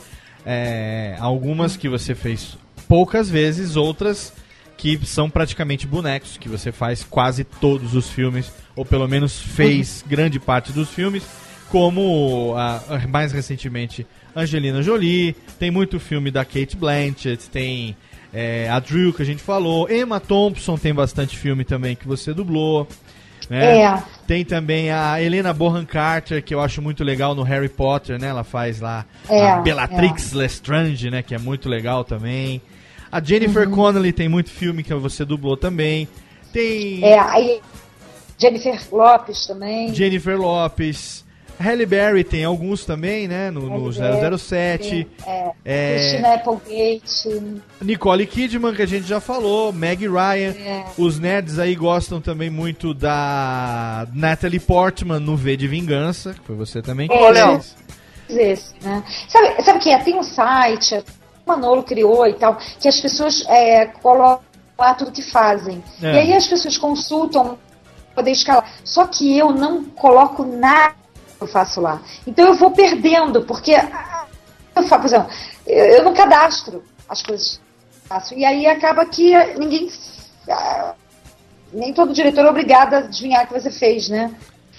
é, 0.47 1.17
algumas 1.19 1.77
que 1.77 1.89
você 1.89 2.15
fez 2.15 2.57
poucas 2.89 3.29
vezes, 3.29 3.77
outras 3.77 4.33
que 4.81 4.99
são 5.05 5.29
praticamente 5.29 5.87
bonecos, 5.87 6.39
que 6.39 6.49
você 6.49 6.73
faz 6.73 7.05
quase 7.05 7.45
todos 7.45 7.95
os 7.95 8.09
filmes, 8.09 8.51
ou 8.75 8.83
pelo 8.83 9.07
menos 9.07 9.39
fez 9.39 10.03
grande 10.09 10.41
parte 10.41 10.73
dos 10.73 10.89
filmes, 10.89 11.23
como 11.69 12.55
a- 12.57 12.83
a- 12.89 13.07
mais 13.07 13.31
recentemente 13.31 14.07
Angelina 14.35 14.83
Jolie, 14.83 15.37
tem 15.59 15.71
muito 15.71 16.01
filme 16.01 16.31
da 16.31 16.45
Kate 16.47 16.77
Blanchett, 16.79 17.51
tem 17.51 17.95
é, 18.33 18.71
a 18.71 18.79
Drew 18.81 19.13
que 19.13 19.21
a 19.21 19.27
gente 19.27 19.43
falou, 19.43 19.87
Emma 19.91 20.19
Thompson 20.19 20.79
tem 20.79 20.95
bastante 20.95 21.37
filme 21.37 21.63
também 21.65 21.95
que 21.95 22.07
você 22.09 22.33
dublou. 22.33 22.89
Né? 23.51 23.83
É. 23.83 24.03
Tem 24.27 24.45
também 24.45 24.91
a 24.93 25.21
Helena 25.21 25.53
Bonham 25.53 25.85
Carter, 25.85 26.43
que 26.43 26.55
eu 26.55 26.61
acho 26.61 26.81
muito 26.81 27.03
legal 27.05 27.35
no 27.35 27.43
Harry 27.43 27.69
Potter, 27.69 28.19
né? 28.21 28.29
Ela 28.29 28.45
faz 28.45 28.81
lá 28.81 29.05
É, 29.29 29.51
a 29.51 29.57
Bellatrix 29.59 30.33
Lestrange, 30.33 31.11
né? 31.11 31.21
Que 31.23 31.35
é 31.35 31.39
muito 31.39 31.69
legal 31.69 32.05
também. 32.05 32.63
A 33.13 33.21
Jennifer 33.23 33.69
Uhum. 33.69 33.75
Connelly 33.75 34.13
tem 34.13 34.29
muito 34.29 34.51
filme 34.51 34.83
que 34.83 34.95
você 34.95 35.25
dublou 35.25 35.57
também. 35.57 36.09
Tem 36.53 37.03
É, 37.05 37.19
aí 37.19 37.61
Jennifer 38.39 38.79
Lopes 38.93 39.47
também. 39.47 39.95
Jennifer 39.95 40.39
Lopes. 40.39 41.25
Halle 41.63 41.85
Berry 41.85 42.25
tem 42.25 42.43
alguns 42.43 42.87
também, 42.87 43.29
né? 43.29 43.51
No, 43.51 43.61
no 43.61 43.91
Halle 43.91 44.19
Berry, 44.21 44.39
007. 44.39 45.07
É, 45.27 45.51
É, 45.63 45.95
Christina 45.99 46.35
Applegate. 46.37 47.63
Nicole 47.83 48.27
Kidman, 48.27 48.75
que 48.75 48.81
a 48.81 48.87
gente 48.87 49.07
já 49.07 49.21
falou. 49.21 49.71
Meg 49.71 50.07
Ryan. 50.09 50.53
É. 50.53 50.85
Os 50.97 51.19
nerds 51.19 51.59
aí 51.59 51.75
gostam 51.75 52.19
também 52.19 52.49
muito 52.49 52.95
da 52.95 54.09
Natalie 54.15 54.59
Portman 54.59 55.21
no 55.21 55.37
V 55.37 55.55
de 55.57 55.69
Vingança, 55.69 56.33
que 56.33 56.41
foi 56.47 56.57
você 56.57 56.81
também 56.81 57.09
que 57.09 57.15
É, 57.15 57.35
fez. 57.35 57.77
Esse, 58.31 58.75
né? 58.83 59.03
Sabe, 59.29 59.63
sabe 59.63 59.79
o 59.79 59.83
que 59.83 59.91
é? 59.91 59.99
Tem 59.99 60.17
um 60.19 60.23
site, 60.23 61.03
Manolo 61.51 61.83
criou 61.83 62.27
e 62.27 62.35
tal, 62.35 62.57
que 62.79 62.89
as 62.89 63.01
pessoas 63.01 63.45
é, 63.49 63.87
colocam 63.87 64.51
lá 64.79 64.95
tudo 64.95 65.13
que 65.13 65.23
fazem. 65.23 65.83
É. 66.03 66.15
E 66.15 66.19
aí 66.19 66.33
as 66.33 66.47
pessoas 66.47 66.79
consultam 66.79 67.59
poder 68.15 68.31
escalar. 68.31 68.69
Só 68.85 69.07
que 69.07 69.37
eu 69.37 69.53
não 69.53 69.85
coloco 69.85 70.45
nada 70.45 70.95
que 71.37 71.43
eu 71.43 71.49
faço 71.49 71.81
lá. 71.81 72.01
Então 72.27 72.47
eu 72.47 72.55
vou 72.55 72.71
perdendo, 72.71 73.43
porque 73.43 73.75
ah, 73.75 74.27
eu 74.75 74.83
faço, 74.85 75.03
por 75.03 75.07
exemplo, 75.07 75.31
eu, 75.67 76.05
não 76.05 76.15
cadastro 76.15 76.83
as 77.09 77.23
coisas 77.23 77.57
que 77.57 77.61
eu 77.61 78.09
faço. 78.09 78.35
E 78.35 78.45
aí 78.45 78.67
acaba 78.67 79.05
que 79.05 79.33
ninguém. 79.59 79.91
ah, 80.49 80.95
nem 81.73 81.93
todo 81.93 82.13
diretor 82.13 82.45
é 82.45 82.51
obrigado 82.51 82.95
a 82.95 82.99
adivinhar 82.99 83.45
o 83.45 83.47
que 83.47 83.61
você 83.61 83.71
fez, 83.71 84.09
né? 84.09 84.35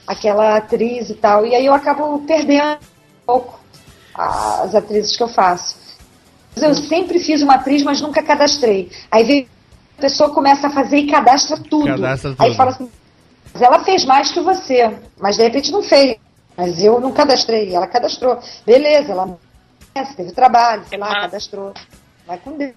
Aquela 0.06 0.58
atriz 0.58 1.10
e 1.10 1.14
tal. 1.14 1.46
E 1.46 1.56
aí 1.56 1.66
eu 1.66 1.74
acabo 1.74 2.20
perdendo 2.28 2.74
um 2.74 3.26
pouco 3.26 3.60
as 4.14 4.76
atrizes 4.76 5.16
que 5.16 5.24
eu 5.24 5.28
faço. 5.28 5.81
Eu 6.56 6.76
sempre 6.76 7.20
fiz 7.20 7.42
uma 7.42 7.56
atriz, 7.56 7.84
mas 7.84 8.02
nunca 8.02 8.22
cadastrei. 8.22 8.92
Aí 9.10 9.24
vem 9.24 9.48
a 9.98 10.02
pessoa 10.02 10.34
começa 10.34 10.68
a 10.68 10.72
fazer 10.72 10.98
e 10.98 11.08
cadastra 11.08 11.58
tudo. 11.58 11.86
Cadastra 11.86 12.32
Aí 12.40 12.48
tudo. 12.48 12.56
fala 12.58 12.72
assim, 12.72 12.90
mas 13.54 13.62
ela 13.62 13.84
fez 13.84 14.06
mais 14.06 14.32
que 14.32 14.40
você, 14.42 14.92
mas 15.20 15.38
de 15.38 15.44
repente 15.44 15.72
não 15.72 15.84
fez. 15.84 16.18
Mas 16.58 16.84
eu 16.84 17.00
não 17.00 17.12
cadastrei, 17.12 17.74
ela 17.74 17.88
cadastrou. 17.88 18.40
Beleza, 18.66 19.12
ela 19.12 19.38
teve 20.16 20.32
trabalho, 20.32 20.84
sei 20.90 20.98
lá, 20.98 21.22
cadastrou. 21.22 21.74
Vai 22.26 22.38
com 22.38 22.58
Deus. 22.58 22.74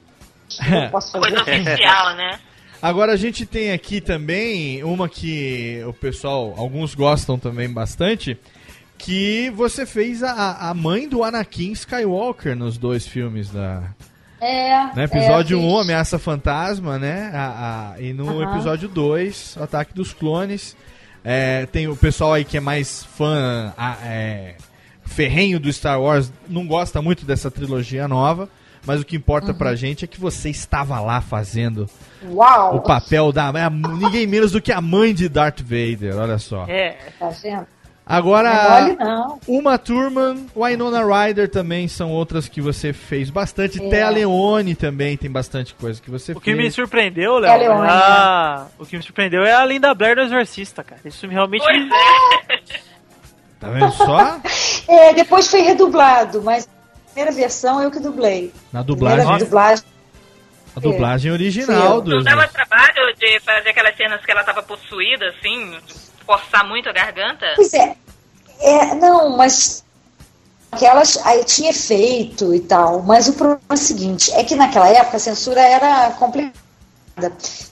Eu 0.71 0.91
posso 0.91 1.13
fazer. 1.13 1.35
Coisa 1.35 1.43
oficial, 1.43 2.15
né? 2.17 2.39
Agora 2.81 3.13
a 3.13 3.17
gente 3.17 3.47
tem 3.47 3.73
aqui 3.73 4.01
também 4.01 4.85
uma 4.85 5.09
que 5.09 5.83
o 5.87 5.93
pessoal, 5.95 6.53
alguns 6.57 6.95
gostam 6.95 7.39
também 7.39 7.73
bastante, 7.73 8.39
que 9.05 9.51
você 9.51 9.85
fez 9.85 10.23
a, 10.23 10.71
a 10.71 10.75
mãe 10.75 11.09
do 11.09 11.23
Anakin 11.23 11.73
Skywalker 11.73 12.57
nos 12.57 12.79
dois 12.79 13.07
filmes 13.07 13.51
da. 13.51 13.83
É, 14.41 14.95
No 14.95 15.03
episódio 15.03 15.59
é, 15.59 15.63
1, 15.63 15.71
fiz. 15.71 15.81
Ameaça 15.83 16.19
Fantasma, 16.19 16.99
né? 16.99 17.31
A, 17.35 17.93
a- 17.97 18.01
e 18.01 18.13
no 18.13 18.29
Aham. 18.43 18.53
episódio 18.53 18.89
2, 18.89 19.57
Ataque 19.61 19.95
dos 19.95 20.13
Clones. 20.13 20.77
É, 21.25 21.65
tem 21.67 21.89
o 21.89 21.97
pessoal 21.97 22.35
aí 22.35 22.45
que 22.45 22.57
é 22.57 22.61
mais 22.61 23.05
fã 23.05 23.73
a- 23.77 23.97
é, 24.05 24.57
ferrenho 25.07 25.59
do 25.59 25.73
Star 25.73 26.01
Wars, 26.01 26.31
não 26.49 26.67
gosta 26.67 27.01
muito 27.01 27.25
dessa 27.25 27.51
trilogia 27.51 28.07
nova. 28.09 28.49
Mas 28.87 29.01
o 29.01 29.05
que 29.07 29.17
importa 29.17 29.53
Uhum. 29.53 29.57
pra 29.57 29.75
gente 29.75 30.05
é 30.05 30.09
que 30.09 30.21
você 30.21 30.51
estava 30.51 31.01
lá 31.01 31.23
fazendo 31.23 31.89
Uau! 32.29 32.77
o 32.77 32.81
papel 32.83 33.33
da. 33.33 33.47
é 33.49 33.71
ninguém 33.71 34.27
menos 34.27 34.53
do 34.53 34.61
que 34.61 34.71
a 34.71 34.81
mãe 34.83 35.15
de 35.15 35.27
Darth 35.27 35.61
Vader, 35.63 36.19
olha 36.19 36.37
só. 36.37 36.67
É. 36.69 36.99
Tá 37.19 37.31
vendo? 37.31 37.67
Agora, 38.07 38.95
Não 38.99 39.35
é. 39.35 39.39
Uma 39.49 39.79
Thurman, 39.79 40.47
Winona 40.55 41.03
Ryder 41.03 41.49
também 41.49 41.89
são 41.89 42.11
outras 42.13 42.47
que 42.49 42.61
você 42.61 42.93
fez 42.93 43.31
bastante. 43.31 43.83
É. 43.83 43.89
Thea 43.89 44.11
Leone 44.11 44.75
também 44.75 45.17
tem 45.17 45.31
bastante 45.31 45.73
coisa 45.75 46.03
que 46.03 46.11
você 46.11 46.33
O 46.33 46.41
que 46.41 46.53
me 46.55 46.63
fez. 46.65 46.75
surpreendeu, 46.75 47.39
É, 47.39 47.41
Léo, 47.57 47.59
Leone, 47.61 47.87
é 47.89 47.91
a- 47.91 48.67
o 48.79 48.85
que 48.85 48.97
me 48.99 49.03
surpreendeu 49.03 49.43
é 49.43 49.55
a 49.55 49.65
Linda 49.65 49.95
Blair 49.95 50.17
do 50.17 50.21
Exorcista, 50.23 50.85
cara. 50.85 51.01
Isso 51.05 51.27
me 51.27 51.33
realmente 51.33 51.65
me... 51.67 51.89
Tá 53.59 53.71
vendo 53.71 53.91
só? 53.93 54.39
É, 54.87 55.15
depois 55.15 55.49
foi 55.51 55.61
redublado, 55.63 56.43
mas 56.43 56.67
a 56.67 57.07
primeira 57.15 57.33
versão 57.33 57.83
eu 57.83 57.91
que 57.91 57.99
dublei. 58.01 58.53
Na 58.71 58.85
Primeira 58.85 59.17
dublagem, 59.25 59.39
dublagem. 59.47 59.85
a 60.77 60.81
dublagem 60.81 61.33
original 61.33 61.99
Sim. 62.01 62.05
do 62.05 62.17
Não 62.17 62.23
dava 62.23 62.47
trabalho 62.49 63.15
de 63.19 63.41
fazer 63.41 63.71
aquelas 63.71 63.97
cenas 63.97 64.23
que 64.23 64.31
ela 64.31 64.45
tava 64.45 64.63
possuída, 64.63 65.27
assim, 65.31 65.79
forçar 66.27 66.67
muito 66.67 66.89
a 66.89 66.93
garganta? 66.93 67.47
Pois 67.57 67.73
é. 67.75 67.97
É, 68.61 68.95
não, 68.95 69.37
mas 69.37 69.85
aquelas 70.73 71.17
aí 71.25 71.45
tinha 71.45 71.71
efeito 71.71 72.55
e 72.55 72.61
tal, 72.61 73.03
mas 73.03 73.29
o 73.29 73.33
problema 73.35 73.61
é 73.71 73.75
o 73.75 73.77
seguinte, 73.77 74.33
é 74.33 74.43
que 74.43 74.57
naquela 74.57 74.89
época 74.89 75.17
a 75.17 75.21
censura 75.21 75.61
era 75.61 76.11
complicada. 76.13 76.53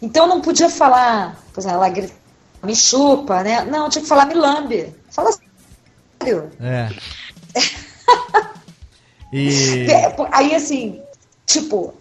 Então 0.01 0.27
não 0.27 0.41
podia 0.41 0.69
falar, 0.69 1.37
por 1.53 1.61
exemplo, 1.61 1.79
ela 1.79 1.89
grita, 1.89 2.15
me 2.63 2.77
chupa, 2.77 3.43
né? 3.43 3.65
Não, 3.65 3.89
tinha 3.89 4.03
que 4.03 4.09
falar 4.09 4.27
me 4.27 4.35
lambe. 4.35 4.95
Fala 5.11 5.31
sério. 6.21 6.51
É. 6.61 6.89
E. 9.33 9.91
É, 9.91 10.15
Aí 10.31 10.55
assim, 10.55 11.01
tipo, 11.47 11.95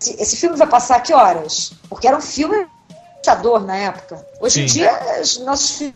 esse, 0.00 0.20
esse 0.20 0.36
filme 0.36 0.56
vai 0.56 0.66
passar 0.66 1.00
que 1.00 1.14
horas? 1.14 1.72
Porque 1.88 2.08
era 2.08 2.16
um 2.16 2.20
filme 2.20 2.66
assustador 3.22 3.64
na 3.64 3.76
época. 3.76 4.26
Hoje 4.40 4.62
em 4.64 4.68
Sim. 4.68 4.74
dia, 4.80 5.20
os 5.20 5.38
nossos 5.38 5.92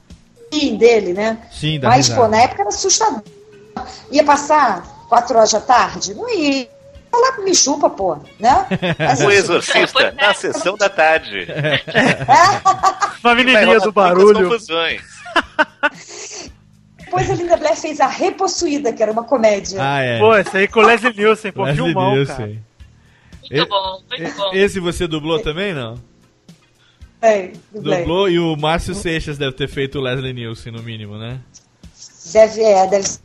filhos 0.53 0.79
dele, 0.79 1.13
né? 1.13 1.39
Sim, 1.53 1.81
dá 1.81 1.89
Mas, 1.89 2.07
risada. 2.09 2.23
pô, 2.23 2.29
na 2.29 2.41
época 2.43 2.63
era 2.63 2.69
assustador. 2.69 3.23
Ia 4.11 4.25
passar 4.25 4.83
quatro 5.09 5.37
horas 5.37 5.53
da 5.53 5.61
tarde? 5.61 6.15
Não 6.15 6.29
ia. 6.29 6.69
Falar 7.11 7.39
me 7.39 7.55
chupa, 7.55 7.89
pô, 7.89 8.17
né? 8.39 8.67
Mas, 8.99 9.21
O 9.21 9.31
Exorcista 9.31 10.13
na 10.13 10.35
sessão 10.35 10.77
da 10.77 10.89
tarde. 10.89 11.47
Uma 13.25 13.35
menininha 13.35 13.81
do 13.81 13.93
barulho. 13.93 14.49
confusões. 14.51 15.03
Depois 16.99 17.31
a 17.31 17.35
Linda 17.35 17.57
Blair 17.57 17.77
fez 17.77 18.01
a 18.01 18.07
Repossuída, 18.07 18.93
que 18.93 19.03
era 19.03 19.13
uma 19.13 19.25
comédia. 19.25 19.79
Ah, 19.81 20.01
é. 20.01 20.19
Pô, 20.19 20.37
esse 20.37 20.57
aí 20.57 20.69
com 20.69 20.81
o 20.81 20.83
Leslie 20.87 21.15
Nielsen, 21.17 21.53
pô, 21.53 21.65
Leslie 21.65 21.85
filmão, 21.85 22.13
Nielsen. 22.15 22.37
cara. 22.37 22.49
Muito 22.49 23.63
E- 23.63 23.67
bom, 23.67 24.01
muito 24.11 24.37
bom. 24.37 24.51
Esse 24.53 24.81
você 24.81 25.07
dublou 25.07 25.41
também, 25.41 25.73
não? 25.73 25.95
É, 27.27 27.53
dublei. 27.73 27.99
Dublou 27.99 28.29
e 28.29 28.39
o 28.39 28.57
Márcio 28.57 28.95
Seixas 28.95 29.37
deve 29.37 29.53
ter 29.53 29.69
feito 29.69 29.99
o 29.99 30.01
Leslie 30.01 30.33
Nielsen, 30.33 30.73
no 30.73 30.83
mínimo, 30.83 31.19
né? 31.19 31.41
Deve, 32.33 32.63
é, 32.63 32.87
deve 32.87 33.09
ser. 33.09 33.21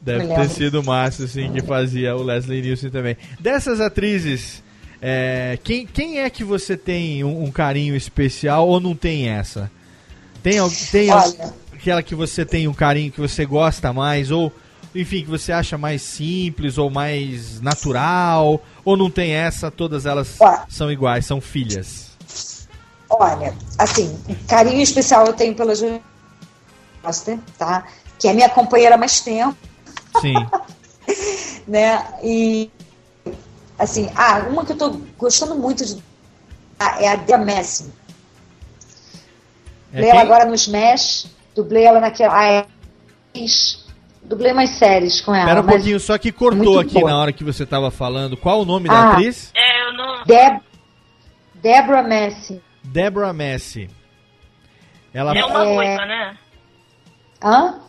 Deve 0.00 0.26
ter 0.28 0.48
sido 0.48 0.80
o 0.80 0.84
Márcio, 0.84 1.28
sim, 1.28 1.52
que 1.52 1.60
fazia 1.60 2.16
o 2.16 2.22
Leslie 2.22 2.62
Nielsen 2.62 2.90
também. 2.90 3.16
Dessas 3.38 3.80
atrizes, 3.80 4.62
é, 5.00 5.58
quem, 5.62 5.86
quem 5.86 6.20
é 6.20 6.30
que 6.30 6.42
você 6.42 6.76
tem 6.76 7.22
um, 7.22 7.44
um 7.44 7.50
carinho 7.50 7.94
especial 7.94 8.66
ou 8.66 8.80
não 8.80 8.94
tem 8.94 9.28
essa? 9.28 9.70
Tem, 10.42 10.54
tem 10.90 11.10
Olha. 11.10 11.54
aquela 11.72 12.02
que 12.02 12.14
você 12.14 12.46
tem 12.46 12.66
um 12.66 12.72
carinho 12.72 13.12
que 13.12 13.20
você 13.20 13.44
gosta 13.44 13.92
mais 13.92 14.30
ou, 14.30 14.50
enfim, 14.94 15.22
que 15.22 15.28
você 15.28 15.52
acha 15.52 15.76
mais 15.76 16.00
simples 16.00 16.78
ou 16.78 16.88
mais 16.90 17.60
natural? 17.60 18.64
Ou 18.82 18.96
não 18.96 19.10
tem 19.10 19.32
essa, 19.32 19.70
todas 19.70 20.06
elas 20.06 20.38
são 20.68 20.90
iguais, 20.90 21.26
são 21.26 21.42
filhas? 21.42 22.09
Olha, 23.22 23.54
assim, 23.78 24.18
um 24.26 24.34
carinho 24.46 24.80
especial 24.80 25.26
eu 25.26 25.34
tenho 25.34 25.54
pela 25.54 25.74
Julia 25.74 26.00
Foster, 27.02 27.38
tá? 27.58 27.84
Que 28.18 28.28
é 28.28 28.32
minha 28.32 28.48
companheira 28.48 28.94
há 28.94 28.98
mais 28.98 29.20
tempo, 29.20 29.54
Sim. 30.22 30.34
né? 31.68 32.02
E, 32.24 32.70
assim, 33.78 34.10
ah, 34.16 34.46
uma 34.48 34.64
que 34.64 34.72
eu 34.72 34.78
tô 34.78 34.90
gostando 35.18 35.54
muito 35.54 35.84
de 35.84 36.02
ah, 36.78 36.96
é 36.98 37.08
a 37.08 37.16
Dea 37.16 37.36
Messi. 37.36 37.92
É 39.92 39.96
Dublei 39.96 40.10
ela 40.10 40.22
agora 40.22 40.44
no 40.46 40.54
Smash, 40.54 41.26
dublei 41.54 41.84
ela 41.84 42.00
naquela. 42.00 42.34
Ah, 42.38 42.46
é, 42.46 42.66
dublei 44.22 44.54
mais 44.54 44.70
séries 44.70 45.20
com 45.20 45.34
ela. 45.34 45.44
Espera 45.44 45.60
um 45.60 45.66
pouquinho, 45.66 46.00
só 46.00 46.16
que 46.16 46.32
cortou 46.32 46.78
aqui 46.78 46.94
boa. 46.94 47.10
na 47.10 47.18
hora 47.18 47.32
que 47.34 47.44
você 47.44 47.66
tava 47.66 47.90
falando. 47.90 48.34
Qual 48.34 48.62
o 48.62 48.64
nome 48.64 48.88
da 48.88 48.94
Ah. 48.94 49.12
atriz? 49.12 49.50
É, 49.54 49.88
eu 49.88 49.92
não. 49.92 50.24
Deb 50.24 50.60
Deborah 51.56 52.02
Messi. 52.02 52.62
Deborah 52.84 53.32
Messi. 53.32 53.88
Ela 55.12 55.36
É 55.36 55.44
uma 55.44 55.64
É. 55.64 55.74
ruiva, 55.74 56.06
né? 56.06 56.36
Hã? 57.42 57.80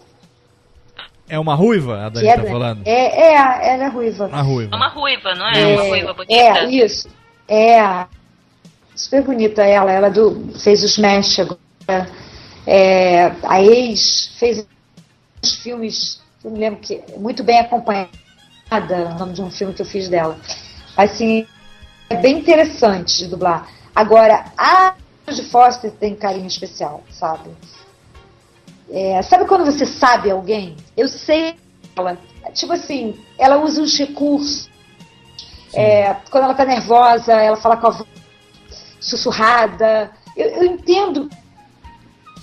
é 1.29 1.39
uma 1.39 1.55
ruiva, 1.55 2.05
a 2.05 2.09
Dani 2.09 2.27
Que 2.27 2.35
tá 2.35 2.41
é, 2.41 2.51
falando? 2.51 2.81
é, 2.85 2.91
é, 2.91 3.73
ela 3.73 3.83
é 3.85 3.87
ruiva. 3.87 4.29
A 4.31 4.41
ruiva. 4.41 4.73
É 4.73 4.75
uma 4.75 4.87
ruiva, 4.89 5.33
não 5.35 5.47
é? 5.47 5.65
Uma 5.75 5.83
ruiva 5.83 6.13
bonita. 6.13 6.33
É, 6.33 6.65
isso. 6.65 7.09
É. 7.47 8.05
Super 8.95 9.23
bonita 9.23 9.63
ela. 9.63 9.91
Ela 9.91 10.09
do, 10.09 10.51
fez 10.59 10.83
os 10.83 10.91
Smash 10.91 11.39
agora. 11.39 12.09
É, 12.67 13.31
a 13.43 13.61
ex 13.61 14.35
fez 14.37 14.65
os 15.41 15.55
filmes, 15.55 16.21
eu 16.43 16.51
me 16.51 16.59
lembro 16.59 16.79
que 16.79 17.01
muito 17.17 17.43
bem 17.43 17.59
acompanhada, 17.59 18.09
o 18.69 19.17
nome 19.17 19.33
de 19.33 19.41
um 19.41 19.49
filme 19.49 19.73
que 19.73 19.81
eu 19.81 19.85
fiz 19.85 20.07
dela. 20.09 20.37
Assim, 20.95 21.47
é 22.09 22.17
bem 22.17 22.39
interessante 22.39 23.17
de 23.17 23.27
dublar. 23.27 23.67
Agora, 23.95 24.45
a 24.57 24.95
de 25.31 25.43
Foster 25.43 25.91
tem 25.91 26.15
carinho 26.15 26.47
especial, 26.47 27.03
sabe? 27.09 27.51
É, 28.89 29.21
sabe 29.21 29.45
quando 29.45 29.65
você 29.65 29.85
sabe 29.85 30.29
alguém? 30.29 30.75
Eu 30.97 31.07
sei 31.07 31.55
ela. 31.95 32.17
Tipo 32.53 32.73
assim, 32.73 33.17
ela 33.37 33.57
usa 33.57 33.81
uns 33.81 33.97
recursos. 33.97 34.69
É, 35.73 36.13
quando 36.29 36.43
ela 36.43 36.53
tá 36.53 36.65
nervosa, 36.65 37.31
ela 37.33 37.55
fala 37.55 37.77
com 37.77 37.87
a 37.87 37.91
voz 37.91 38.09
sussurrada. 38.99 40.11
Eu, 40.35 40.47
eu 40.49 40.65
entendo. 40.65 41.29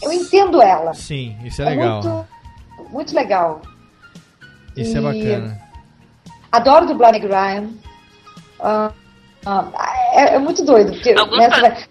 Eu 0.02 0.12
entendo 0.12 0.62
ela. 0.62 0.94
Sim, 0.94 1.36
isso 1.44 1.60
é 1.60 1.66
legal. 1.66 2.02
muito, 2.02 2.28
muito 2.90 3.14
legal. 3.14 3.60
Isso 4.76 4.96
é 4.96 5.00
E 5.00 5.02
bacana. 5.02 5.60
Adoro 6.50 6.86
dublar 6.86 7.12
Meg 7.12 7.26
Ryan. 7.26 7.70
Ah, 8.60 8.92
ah, 9.46 9.68
é, 10.12 10.34
é 10.34 10.38
muito 10.38 10.64
doido, 10.64 10.92
porque 10.92 11.14
né, 11.14 11.48
vai- 11.48 11.86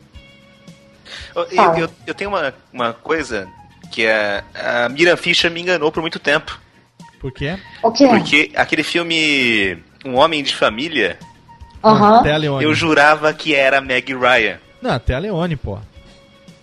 Eu, 1.36 1.44
eu, 1.78 1.90
eu- 2.08 2.14
tenho 2.16 2.30
uma, 2.30 2.54
uma 2.74 2.94
coisa 2.94 3.48
que 3.92 4.06
é, 4.06 4.44
a 4.56 4.90
Miriam 4.90 5.16
Fischer 5.18 5.50
me 5.52 5.62
enganou 5.62 5.92
por 5.92 6.02
muito 6.02 6.20
tempo. 6.20 6.60
Por 7.20 7.32
quê? 7.32 7.58
O 7.84 7.92
quê? 7.92 8.08
Porque 8.08 8.52
aquele 8.56 8.84
filme 8.84 9.78
Um 10.06 10.16
Homem 10.16 10.44
de 10.44 10.56
Família, 10.56 11.18
Aham. 11.84 12.20
Até 12.20 12.34
a 12.34 12.38
Leone. 12.38 12.64
eu 12.64 12.74
jurava 12.74 13.32
que 13.34 13.54
era 13.56 13.80
Meg 13.80 14.14
Ryan. 14.14 14.58
Não, 14.82 14.92
até 14.92 15.14
a 15.14 15.20
Leone, 15.20 15.56
pô. 15.56 15.78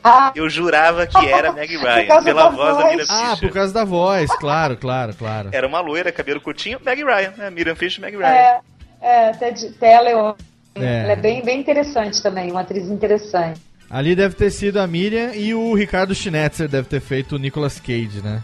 Ah, 0.03 0.33
Eu 0.35 0.51
jurava 0.51 1.07
que 1.07 1.27
era 1.27 1.51
Meg 1.53 1.75
Ryan, 1.79 2.23
pela 2.23 2.45
da 2.45 2.51
voz 2.51 2.77
da. 2.77 2.85
Miriam 2.91 3.07
Ah, 3.09 3.31
Fischer. 3.31 3.49
por 3.49 3.55
causa 3.55 3.73
da 3.73 3.85
voz, 3.85 4.31
claro, 4.39 4.77
claro, 4.77 5.15
claro. 5.15 5.49
Era 5.53 5.67
uma 5.67 5.81
loira, 5.81 6.13
cabelo 6.13 6.41
curtinho, 6.41 6.79
Meg 6.85 7.03
Ryan, 7.03 7.33
né? 7.39 7.49
Miriam 7.51 7.75
Fischer, 7.77 8.01
Meg 8.03 8.17
Ryan. 8.17 8.27
é, 8.29 8.61
é, 9.01 9.29
até, 9.31 9.51
de, 9.53 9.67
até 9.69 9.97
a 9.97 10.01
Leone. 10.01 10.35
É. 10.75 11.03
Ela 11.03 11.13
é 11.13 11.17
bem, 11.17 11.45
bem 11.45 11.61
interessante 11.61 12.23
também, 12.23 12.51
uma 12.51 12.61
atriz 12.63 12.89
interessante. 12.91 13.61
Ali 13.91 14.15
deve 14.17 14.35
ter 14.35 14.51
sido 14.51 14.79
a 14.79 14.87
Miriam 14.87 15.33
e 15.35 15.55
o 15.55 15.73
Ricardo 15.75 16.15
Schnetzer 16.15 16.69
deve 16.69 16.89
ter 16.89 17.01
feito 17.01 17.37
o 17.37 17.39
Nicolas 17.39 17.79
Cage, 17.79 18.21
né? 18.23 18.43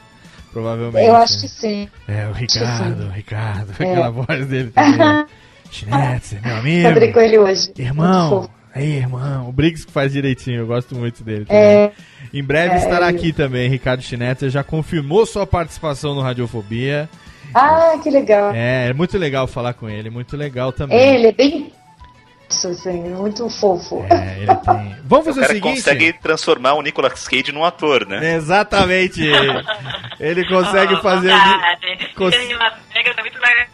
Provavelmente. 0.52 1.07
Eu 1.07 1.16
acho 1.16 1.40
que 1.40 1.48
sim. 1.48 1.89
É, 2.09 2.27
o 2.28 2.32
Ricardo, 2.32 3.07
o 3.07 3.11
Ricardo, 3.11 3.70
É. 3.78 3.85
aquela 3.85 4.11
voz 4.11 4.47
dele 4.47 4.70
também. 4.70 5.27
Schnetzer, 5.70 6.40
meu 6.44 6.57
amigo. 6.57 6.89
Encontrei 6.89 7.12
com 7.12 7.20
ele 7.20 7.39
hoje. 7.39 7.73
Irmão, 7.78 8.51
aí, 8.74 8.97
irmão. 8.98 9.48
O 9.48 9.52
Briggs 9.52 9.86
que 9.86 9.93
faz 9.93 10.12
direitinho, 10.12 10.59
eu 10.61 10.66
gosto 10.66 10.94
muito 10.97 11.23
dele. 11.23 11.44
também. 11.44 11.62
É, 11.62 11.93
Em 12.35 12.43
breve 12.43 12.74
É, 12.74 12.78
estará 12.78 13.09
aqui 13.09 13.32
também, 13.32 13.69
Ricardo 13.69 14.02
Schnetzer. 14.02 14.51
Já 14.51 14.62
confirmou 14.65 15.24
sua 15.27 15.47
participação 15.47 16.15
no 16.15 16.20
Radiofobia. 16.20 17.09
ah, 17.55 17.93
que 18.02 18.11
legal. 18.11 18.52
É, 18.52 18.89
é 18.89 18.93
muito 18.93 19.16
legal 19.16 19.47
falar 19.47 19.74
com 19.74 19.89
ele, 19.89 20.11
muito 20.11 20.36
legal 20.36 20.73
também. 20.73 20.98
Ele 20.98 21.28
é 21.28 21.32
bem. 21.32 21.73
Isso, 22.51 22.68
assim, 22.68 23.01
muito 23.14 23.48
fofo. 23.48 24.05
É, 24.10 24.39
ele 24.39 24.55
tem. 24.56 24.97
Vamos 25.05 25.27
O 25.28 25.28
fazer 25.28 25.39
o, 25.39 25.43
cara 25.43 25.55
seguinte? 25.55 25.74
consegue 25.77 26.12
transformar 26.14 26.74
o 26.74 26.82
Nicolas 26.82 27.28
Cage 27.28 27.52
num 27.52 27.64
ator, 27.64 28.06
né? 28.06 28.35
Exatamente. 28.35 29.22
ele 30.18 30.44
consegue 30.48 30.94
Oh, 30.94 31.02
fazer 31.02 31.32
o, 31.32 32.14
cons- 32.16 32.35
é 32.35 32.39
muito 33.20 33.39
legal. 33.40 33.66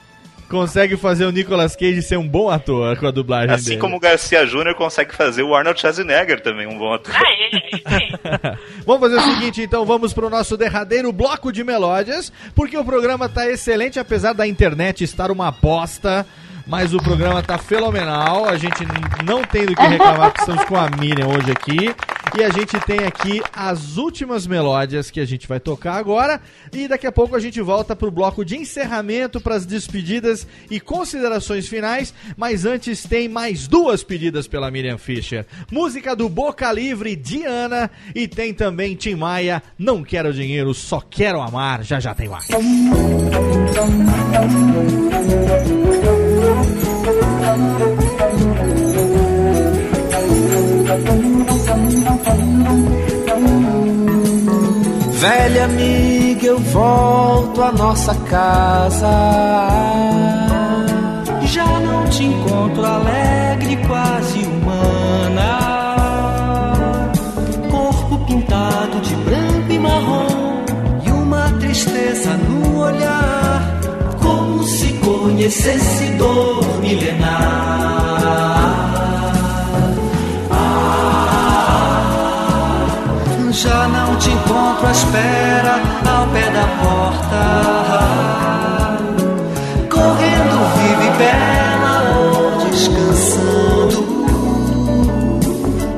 consegue 0.48 0.96
fazer 0.96 1.24
o 1.24 1.30
Nicolas 1.32 1.74
Cage 1.74 2.02
ser 2.02 2.16
um 2.18 2.28
bom 2.28 2.48
ator 2.50 2.96
com 2.98 3.06
a 3.06 3.10
dublagem 3.10 3.54
Assim 3.54 3.70
dele. 3.70 3.80
como 3.80 3.96
o 3.96 4.00
Garcia 4.00 4.46
Júnior 4.46 4.74
consegue 4.74 5.14
fazer 5.14 5.42
o 5.42 5.54
Arnold 5.54 5.80
Schwarzenegger 5.80 6.40
também, 6.42 6.66
um 6.66 6.78
bom 6.78 6.92
ator. 6.94 7.14
Ah, 7.16 7.22
ele, 7.32 7.60
ele. 7.74 8.56
Vamos 8.86 9.00
fazer 9.00 9.16
o 9.16 9.34
seguinte, 9.34 9.62
então, 9.62 9.84
vamos 9.84 10.12
pro 10.12 10.30
nosso 10.30 10.56
derradeiro 10.56 11.10
bloco 11.12 11.50
de 11.50 11.64
melódias, 11.64 12.32
porque 12.54 12.76
o 12.76 12.84
programa 12.84 13.28
tá 13.28 13.48
excelente, 13.50 13.98
apesar 13.98 14.32
da 14.34 14.46
internet 14.46 15.02
estar 15.02 15.30
uma 15.32 15.50
bosta, 15.50 16.24
mas 16.66 16.92
o 16.92 16.98
programa 16.98 17.42
tá 17.42 17.56
fenomenal, 17.56 18.46
a 18.46 18.56
gente 18.56 18.84
não 19.24 19.42
tem 19.42 19.66
do 19.66 19.74
que 19.74 19.86
reclamar, 19.86 20.32
porque 20.32 20.50
estamos 20.50 20.64
com 20.64 20.76
a 20.76 20.90
Miriam 20.90 21.28
hoje 21.28 21.52
aqui, 21.52 21.94
e 22.36 22.42
a 22.42 22.50
gente 22.50 22.78
tem 22.80 23.04
aqui 23.04 23.40
as 23.54 23.96
últimas 23.96 24.46
melódias 24.46 25.10
que 25.10 25.20
a 25.20 25.24
gente 25.24 25.46
vai 25.46 25.60
tocar 25.60 25.94
agora, 25.94 26.40
e 26.72 26.88
daqui 26.88 27.06
a 27.06 27.12
pouco 27.12 27.36
a 27.36 27.40
gente 27.40 27.60
volta 27.60 27.94
pro 27.94 28.10
bloco 28.10 28.44
de 28.44 28.56
encerramento, 28.56 29.40
pras 29.40 29.64
despedidas 29.64 30.46
e 30.68 30.80
considerações 30.80 31.68
finais, 31.68 32.12
mas 32.36 32.66
antes 32.66 33.04
tem 33.04 33.28
mais 33.28 33.68
duas 33.68 34.02
pedidas 34.02 34.48
pela 34.48 34.70
Miriam 34.70 34.98
Fischer. 34.98 35.46
Música 35.70 36.16
do 36.16 36.28
Boca 36.28 36.70
Livre, 36.72 37.14
Diana, 37.14 37.90
e 38.14 38.26
tem 38.26 38.52
também 38.52 38.96
Tim 38.96 39.14
Maia, 39.14 39.62
Não 39.78 40.02
Quero 40.02 40.32
Dinheiro, 40.32 40.74
Só 40.74 41.00
Quero 41.00 41.40
Amar, 41.40 41.84
já 41.84 42.00
já 42.00 42.14
tem 42.14 42.28
mais. 42.28 42.48
Velha 55.12 55.64
amiga, 55.64 56.46
eu 56.46 56.58
volto 56.58 57.62
à 57.62 57.72
nossa 57.72 58.14
casa. 58.14 59.08
Já 61.42 61.80
não 61.80 62.04
te 62.06 62.24
encontro 62.24 62.84
alegre, 62.84 63.76
quase 63.86 64.38
humano 64.40 65.05
conhecesse 75.26 76.04
dor 76.12 76.64
milenar. 76.80 77.26
Ah, 80.52 81.98
já 83.50 83.88
não 83.88 84.14
te 84.16 84.30
encontro 84.30 84.86
à 84.86 84.92
espera 84.92 85.80
ao 86.08 86.28
pé 86.28 86.48
da 86.50 86.66
porta. 86.80 87.42
Correndo, 89.90 90.56
vive 90.76 91.10
bela 91.18 91.94
ou 92.20 92.70
descansando. 92.70 94.00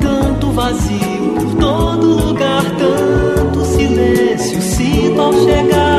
Tanto 0.00 0.50
vazio 0.52 1.34
por 1.36 1.55
todo 1.56 2.06
lugar, 2.28 2.64
tanto 2.78 3.62
silêncio 3.66 4.62
sinto 4.62 5.20
ao 5.20 5.34
chegar. 5.34 5.97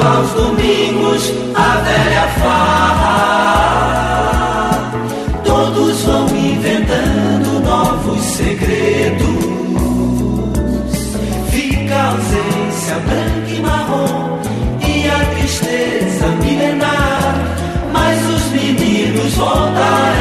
Aos 0.00 0.30
domingos 0.32 1.32
a 1.54 1.76
velha 1.78 2.28
farra. 2.40 3.28
Todos 5.44 6.02
vão 6.02 6.28
inventando 6.28 7.60
novos 7.64 8.20
segredos. 8.20 9.28
Fica 11.50 11.94
a 11.94 12.10
ausência 12.10 12.94
branca 13.06 13.50
e 13.50 13.60
marrom 13.60 14.38
e 14.86 15.08
a 15.08 15.24
tristeza 15.34 16.28
milenar. 16.42 17.34
Mas 17.92 18.18
os 18.30 18.44
meninos 18.52 19.34
voltarão. 19.34 20.17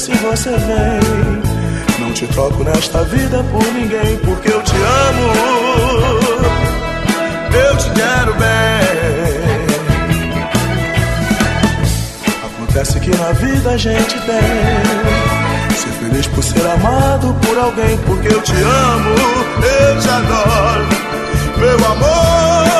Se 0.00 0.12
você 0.14 0.50
vem. 0.50 1.00
Não 1.98 2.12
te 2.12 2.26
troco 2.28 2.64
nesta 2.64 3.04
vida 3.04 3.44
por 3.52 3.62
ninguém, 3.74 4.16
porque 4.24 4.48
eu 4.48 4.62
te 4.62 4.74
amo. 4.76 5.32
Eu 7.52 7.76
te 7.76 7.90
quero 7.90 8.34
bem. 8.34 9.30
Acontece 12.44 12.98
que 13.00 13.10
na 13.10 13.32
vida 13.32 13.70
a 13.70 13.76
gente 13.76 14.14
tem. 14.20 15.76
Ser 15.76 15.92
feliz 16.00 16.26
por 16.28 16.42
ser 16.42 16.66
amado 16.66 17.34
por 17.46 17.58
alguém, 17.58 17.98
porque 18.06 18.28
eu 18.28 18.40
te 18.40 18.54
amo, 18.54 19.14
eu 19.62 20.00
te 20.00 20.08
adoro, 20.08 20.88
meu 21.58 21.86
amor. 21.86 22.79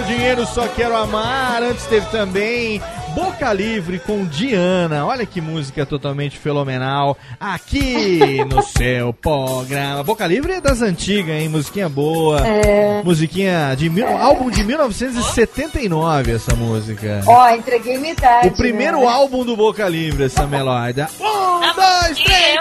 Quero 0.00 0.04
dinheiro, 0.04 0.46
só 0.46 0.66
quero 0.68 0.96
amar. 0.96 1.62
Antes 1.62 1.84
teve 1.84 2.06
também 2.06 2.80
Boca 3.14 3.52
Livre 3.52 3.98
com 3.98 4.24
Diana. 4.24 5.04
Olha 5.04 5.26
que 5.26 5.40
música 5.40 5.84
totalmente 5.84 6.38
fenomenal 6.38 7.18
aqui 7.38 8.42
no 8.48 8.62
seu 8.62 9.12
programa. 9.12 10.02
Boca 10.02 10.26
Livre 10.26 10.52
é 10.52 10.60
das 10.60 10.80
antigas, 10.80 11.34
hein? 11.34 11.48
Musiquinha 11.50 11.88
boa. 11.88 12.46
É. 12.46 13.02
Musiquinha 13.04 13.74
de 13.76 13.90
mil, 13.90 14.06
álbum 14.06 14.50
de 14.50 14.64
1979 14.64 16.32
essa 16.32 16.56
música. 16.56 17.22
Ó, 17.26 17.50
entreguei 17.50 17.98
minha 17.98 18.12
idade. 18.12 18.48
O 18.48 18.52
primeiro 18.52 19.00
né? 19.00 19.06
álbum 19.06 19.44
do 19.44 19.54
Boca 19.54 19.86
Livre, 19.86 20.24
essa 20.24 20.46
melódia. 20.46 21.08
Um, 21.20 21.60
dois, 21.74 22.18
três, 22.18 22.56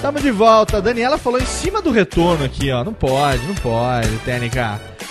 Tamo 0.00 0.20
de 0.20 0.30
volta. 0.30 0.76
A 0.76 0.80
Daniela 0.80 1.18
falou 1.18 1.40
em 1.40 1.46
cima 1.46 1.82
do 1.82 1.90
retorno 1.90 2.44
aqui, 2.44 2.70
ó. 2.70 2.84
Não 2.84 2.92
pode, 2.92 3.44
não 3.46 3.54
pode, 3.56 4.16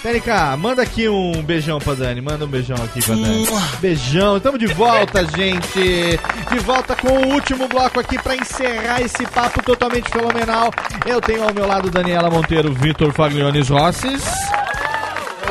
Tênica. 0.02 0.20
Tênica, 0.30 0.58
manda 0.58 0.82
aqui 0.82 1.08
um 1.08 1.42
beijão 1.44 1.80
pra 1.80 1.94
Dani. 1.94 2.22
Manda 2.22 2.46
um 2.46 2.48
beijão 2.48 2.76
aqui 2.78 3.02
pra 3.02 3.16
Dani. 3.16 3.48
Beijão. 3.80 4.40
Tamo 4.40 4.58
de 4.58 4.68
volta, 4.68 5.26
gente. 5.26 6.20
De 6.52 6.60
volta 6.60 6.96
com 6.96 7.10
o 7.10 7.34
último 7.34 7.68
bloco 7.68 8.00
aqui 8.00 8.22
pra 8.22 8.36
encerrar 8.36 9.02
esse 9.02 9.26
papo 9.28 9.62
totalmente 9.64 10.10
fenomenal. 10.10 10.72
Eu 11.06 11.22
tenho 11.22 11.44
ao 11.44 11.54
meu 11.54 11.68
lado 11.68 11.90
Daniela 11.90 12.30
Monteiro, 12.30 12.74
Vitor 12.74 13.12
Fagliones 13.14 13.70
Rosses. 13.70 14.24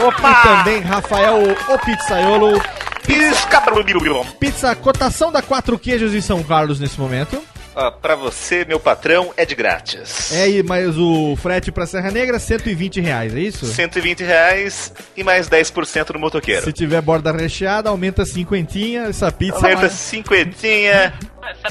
Opa! 0.07 0.31
E 0.31 0.43
também 0.43 0.81
Rafael 0.81 1.57
O 1.69 1.79
Pizzaiolo. 1.79 2.61
Pizza, 3.05 3.49
pizza 4.39 4.75
cotação 4.75 5.33
da 5.33 5.41
quatro 5.41 5.79
queijos 5.79 6.15
em 6.15 6.21
São 6.21 6.43
Carlos 6.43 6.79
nesse 6.79 7.01
momento. 7.01 7.43
Ó, 7.81 7.91
pra 7.93 8.17
você, 8.17 8.65
meu 8.65 8.81
patrão, 8.81 9.33
é 9.37 9.45
de 9.47 9.55
grátis. 9.55 10.33
É, 10.33 10.49
e 10.51 10.63
mas 10.65 10.99
o 10.99 11.37
frete 11.37 11.71
pra 11.71 11.87
Serra 11.87 12.11
Negra, 12.11 12.39
120 12.41 13.01
reais, 13.01 13.33
é 13.37 13.39
isso? 13.39 13.67
120 13.67 14.25
reais 14.25 14.93
e 15.17 15.23
mais 15.23 15.49
10% 15.49 16.11
no 16.11 16.19
motoqueiro. 16.19 16.65
Se 16.65 16.73
tiver 16.73 17.01
borda 17.01 17.31
recheada, 17.31 17.89
aumenta 17.89 18.27
cinquentinha, 18.27 19.03
essa 19.05 19.31
pizza 19.31 19.59
Aumenta 19.59 19.83
mais- 19.83 19.93
cinquentinha 19.93 21.15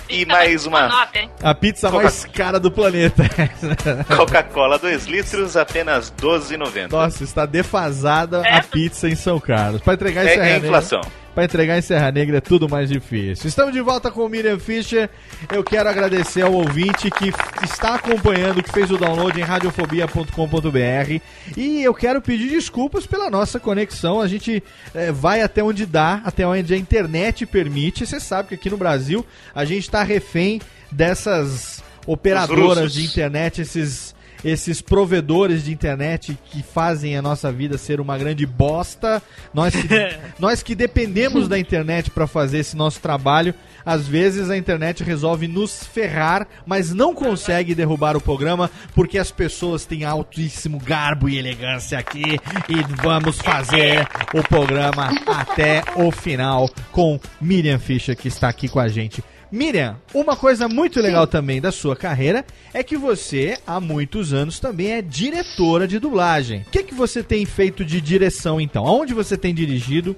e 0.09 0.25
mais 0.25 0.65
uma 0.65 1.07
a 1.43 1.53
pizza 1.53 1.89
Coca- 1.89 2.03
mais 2.03 2.23
cara 2.25 2.57
do 2.59 2.71
planeta. 2.71 3.23
Coca-Cola 4.15 4.79
2 4.79 5.05
litros, 5.07 5.57
apenas 5.57 6.09
12,90. 6.21 6.89
Nossa, 6.89 7.23
está 7.23 7.45
defasada 7.45 8.41
a 8.47 8.63
pizza 8.63 9.09
em 9.09 9.15
São 9.15 9.39
Carlos. 9.41 9.81
Pra 9.81 9.93
entregar 9.95 10.25
É- 10.25 10.29
Serra 10.29 10.45
é 10.47 10.53
Negra. 10.53 10.67
inflação. 10.67 11.01
Pra 11.37 11.45
entregar 11.45 11.77
em 11.77 11.83
Serra 11.83 12.11
Negra 12.11 12.37
é 12.39 12.41
tudo 12.41 12.67
mais 12.67 12.89
difícil. 12.89 13.47
Estamos 13.47 13.71
de 13.71 13.79
volta 13.79 14.09
com 14.09 14.25
o 14.25 14.27
Miriam 14.27 14.57
Fischer. 14.57 15.07
Eu 15.53 15.63
quero 15.63 15.87
agradecer 15.87 16.41
ao 16.41 16.51
ouvinte 16.51 17.11
que 17.11 17.31
está 17.63 17.93
acompanhando, 17.93 18.63
que 18.63 18.71
fez 18.71 18.89
o 18.89 18.97
download 18.97 19.39
em 19.39 19.43
radiofobia.com.br. 19.43 21.21
E 21.55 21.83
eu 21.83 21.93
quero 21.93 22.23
pedir 22.23 22.49
desculpas 22.49 23.05
pela 23.05 23.29
nossa 23.29 23.59
conexão. 23.59 24.19
A 24.19 24.27
gente 24.27 24.63
eh, 24.95 25.11
vai 25.11 25.43
até 25.43 25.63
onde 25.63 25.85
dá, 25.85 26.23
até 26.25 26.47
onde 26.47 26.73
a 26.73 26.77
internet 26.77 27.45
permite. 27.45 28.07
Você 28.07 28.19
sabe 28.19 28.49
que 28.49 28.55
aqui 28.55 28.71
no 28.71 28.77
Brasil 28.77 29.23
a 29.53 29.63
gente 29.63 29.83
está 29.83 30.01
refém 30.01 30.59
dessas 30.91 31.83
operadoras 32.07 32.93
de 32.93 33.05
internet, 33.05 33.61
esses 33.61 34.15
esses 34.47 34.81
provedores 34.81 35.65
de 35.65 35.73
internet 35.73 36.37
que 36.49 36.63
fazem 36.63 37.17
a 37.17 37.21
nossa 37.21 37.51
vida 37.51 37.77
ser 37.77 37.99
uma 37.99 38.17
grande 38.17 38.45
bosta. 38.45 39.21
Nós 39.53 39.75
que, 39.75 39.87
nós 40.39 40.63
que 40.63 40.73
dependemos 40.73 41.49
da 41.49 41.59
internet 41.59 42.09
para 42.09 42.25
fazer 42.25 42.59
esse 42.59 42.75
nosso 42.75 43.01
trabalho, 43.01 43.53
às 43.85 44.07
vezes 44.07 44.49
a 44.49 44.55
internet 44.55 45.03
resolve 45.03 45.49
nos 45.49 45.85
ferrar, 45.85 46.47
mas 46.65 46.93
não 46.93 47.13
consegue 47.13 47.75
derrubar 47.75 48.15
o 48.15 48.21
programa 48.21 48.71
porque 48.95 49.17
as 49.17 49.31
pessoas 49.31 49.85
têm 49.85 50.05
altíssimo 50.05 50.79
garbo 50.79 51.27
e 51.27 51.37
elegância 51.37 51.99
aqui 51.99 52.39
e 52.69 53.01
vamos 53.01 53.39
fazer 53.39 54.07
o 54.33 54.41
programa 54.43 55.09
até 55.27 55.83
o 55.97 56.09
final 56.09 56.69
com 56.91 57.19
Miriam 57.41 57.79
Fischer 57.79 58.15
que 58.15 58.29
está 58.29 58.47
aqui 58.47 58.69
com 58.69 58.79
a 58.79 58.87
gente. 58.87 59.21
Miriam, 59.51 59.95
uma 60.13 60.35
coisa 60.35 60.67
muito 60.67 60.99
legal 60.99 61.25
também 61.25 61.61
da 61.61 61.71
sua 61.71 61.95
carreira 61.95 62.45
é 62.73 62.83
que 62.83 62.97
você, 62.97 63.57
há 63.65 63.79
muitos 63.79 64.33
anos, 64.33 64.59
também 64.59 64.91
é 64.91 65.01
diretora 65.01 65.87
de 65.87 65.99
dublagem. 65.99 66.61
O 66.67 66.69
que, 66.69 66.83
que 66.83 66.93
você 66.93 67.23
tem 67.23 67.45
feito 67.45 67.85
de 67.85 68.01
direção, 68.01 68.59
então? 68.59 68.85
Aonde 68.85 69.13
você 69.13 69.37
tem 69.37 69.53
dirigido? 69.53 70.15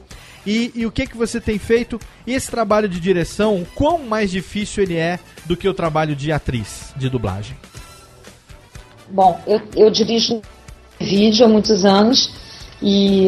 E, 0.47 0.71
e 0.73 0.85
o 0.85 0.91
que, 0.91 1.05
que 1.05 1.15
você 1.15 1.39
tem 1.39 1.59
feito? 1.59 1.99
E 2.25 2.33
esse 2.33 2.49
trabalho 2.49 2.89
de 2.89 2.99
direção, 2.99 3.65
quão 3.75 3.99
mais 3.99 4.31
difícil 4.31 4.81
ele 4.81 4.95
é 4.95 5.19
do 5.45 5.55
que 5.55 5.67
o 5.67 5.73
trabalho 5.73 6.15
de 6.15 6.31
atriz 6.31 6.91
de 6.95 7.07
dublagem? 7.07 7.55
Bom, 9.09 9.39
eu, 9.45 9.61
eu 9.75 9.91
dirijo 9.91 10.41
vídeo 10.99 11.45
há 11.45 11.49
muitos 11.49 11.85
anos 11.85 12.33
e 12.81 13.27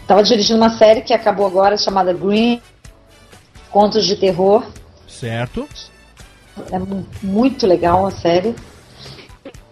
estava 0.00 0.22
dirigindo 0.22 0.58
uma 0.58 0.70
série 0.70 1.02
que 1.02 1.12
acabou 1.12 1.46
agora 1.46 1.76
chamada 1.76 2.12
Green 2.12 2.60
Contos 3.74 4.06
de 4.06 4.14
Terror. 4.14 4.64
Certo? 5.08 5.68
É 6.70 6.78
mu- 6.78 7.04
muito 7.20 7.66
legal 7.66 8.06
a 8.06 8.10
série. 8.12 8.54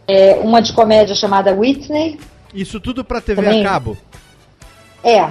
É 0.09 0.35
uma 0.43 0.61
de 0.61 0.73
comédia 0.73 1.15
chamada 1.15 1.53
Whitney. 1.55 2.19
Isso 2.53 2.81
tudo 2.81 3.05
pra 3.05 3.21
TV 3.21 3.41
Também. 3.41 3.61
a 3.65 3.69
cabo? 3.71 3.97
É. 5.05 5.31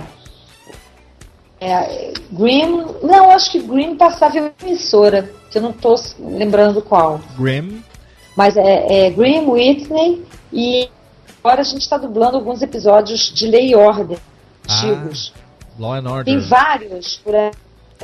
É, 1.59 2.13
Grimm. 2.31 2.85
Não, 3.03 3.31
acho 3.31 3.51
que 3.51 3.59
Grimm 3.59 3.97
passava 3.97 4.37
em 4.37 4.41
uma 4.41 4.53
emissora, 4.63 5.29
que 5.51 5.57
eu 5.57 5.61
não 5.61 5.71
estou 5.71 5.95
lembrando 6.17 6.81
qual. 6.81 7.19
Grimm. 7.37 7.81
Mas 8.37 8.55
é, 8.55 9.07
é 9.07 9.09
Grimm, 9.11 9.49
Whitney 9.51 10.25
e 10.53 10.89
agora 11.43 11.59
a 11.59 11.65
gente 11.65 11.81
está 11.81 11.97
dublando 11.97 12.37
alguns 12.37 12.61
episódios 12.61 13.31
de 13.33 13.47
Lei 13.47 13.71
e 13.71 13.75
Ordem 13.75 14.17
antigos. 14.63 15.33
Law 15.77 15.93
and 15.95 16.09
Order. 16.09 16.23
Tem 16.23 16.39
vários 16.39 17.17
por 17.17 17.35
aí, 17.35 17.51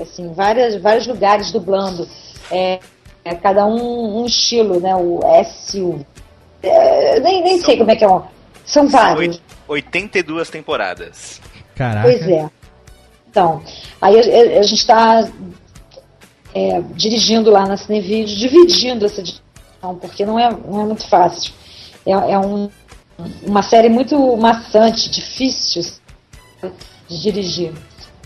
assim, 0.02 0.32
várias, 0.34 0.76
vários 0.82 1.08
lugares 1.08 1.52
dublando. 1.52 2.08
É, 2.52 2.80
é 3.26 3.36
cada 3.36 3.66
um 3.66 4.22
um 4.22 4.26
estilo, 4.26 4.80
né? 4.80 4.96
O 4.96 5.20
S, 5.26 5.80
o. 5.82 6.06
é, 6.64 7.20
nem, 7.20 7.44
nem 7.44 7.60
sei 7.62 7.78
como 7.78 7.92
é 7.92 7.96
que 7.96 8.04
é. 8.04 8.08
o- 8.08 8.24
São 8.66 8.88
vários. 8.88 9.36
Oit- 9.38 9.42
82 9.68 10.50
temporadas. 10.50 11.42
Caraca. 11.76 12.08
Pois 12.08 12.22
é. 12.28 12.50
Então, 13.30 13.62
aí 14.02 14.16
a, 14.16 14.60
a- 14.60 14.64
gente 14.64 14.80
está 14.80 15.28
dirigindo 16.96 17.52
lá 17.52 17.66
na 17.68 17.78
Cinevídeo, 17.78 18.36
dividindo 18.36 19.06
essa 19.06 19.22
direção, 19.22 19.96
porque 20.02 20.26
não 20.26 20.40
é, 20.40 20.50
não 20.50 20.82
é 20.82 20.86
muito 20.86 21.08
fácil. 21.08 21.54
É, 22.06 22.12
é 22.12 22.40
um, 22.40 22.70
uma 23.44 23.62
série 23.62 23.90
muito 23.90 24.36
maçante, 24.38 25.10
difícil. 25.10 25.84
de 27.08 27.22
dirigir. 27.22 27.74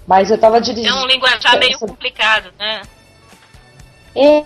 Mas 0.08 0.32
eu 0.32 0.38
tava 0.38 0.60
dirigindo. 0.60 0.96
É 0.96 1.02
um 1.02 1.06
linguajar 1.08 1.58
meio 1.60 1.78
complicado, 1.78 2.52
né? 2.58 2.82
É, 4.16 4.44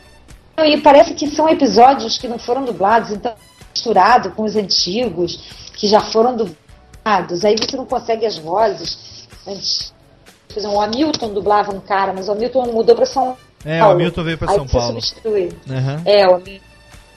e 0.67 0.77
parece 0.81 1.13
que 1.13 1.27
são 1.27 1.49
episódios 1.49 2.17
que 2.17 2.27
não 2.27 2.37
foram 2.37 2.63
dublados, 2.63 3.11
então 3.11 3.33
misturado 3.73 4.31
com 4.31 4.43
os 4.43 4.55
antigos, 4.55 5.37
que 5.75 5.87
já 5.87 5.99
foram 5.99 6.35
dublados. 6.35 7.43
Aí 7.43 7.55
você 7.57 7.75
não 7.75 7.85
consegue 7.85 8.25
as 8.25 8.37
vozes. 8.37 9.27
Antes, 9.45 9.93
por 10.47 10.57
exemplo, 10.57 10.77
o 10.77 10.81
Hamilton 10.81 11.33
dublava 11.33 11.73
um 11.73 11.79
cara, 11.79 12.13
mas 12.13 12.27
o 12.29 12.31
Hamilton 12.31 12.71
mudou 12.71 12.95
para 12.95 13.05
São 13.05 13.23
Paulo. 13.23 13.37
É, 13.65 13.83
o 13.83 13.91
Hamilton 13.91 14.23
veio 14.23 14.37
pra 14.37 14.49
Aí 14.49 14.55
São 14.55 14.67
você 14.67 14.77
Paulo. 14.77 15.01
substitui. 15.01 15.49
Aham. 15.69 16.01
É, 16.05 16.27
o 16.27 16.41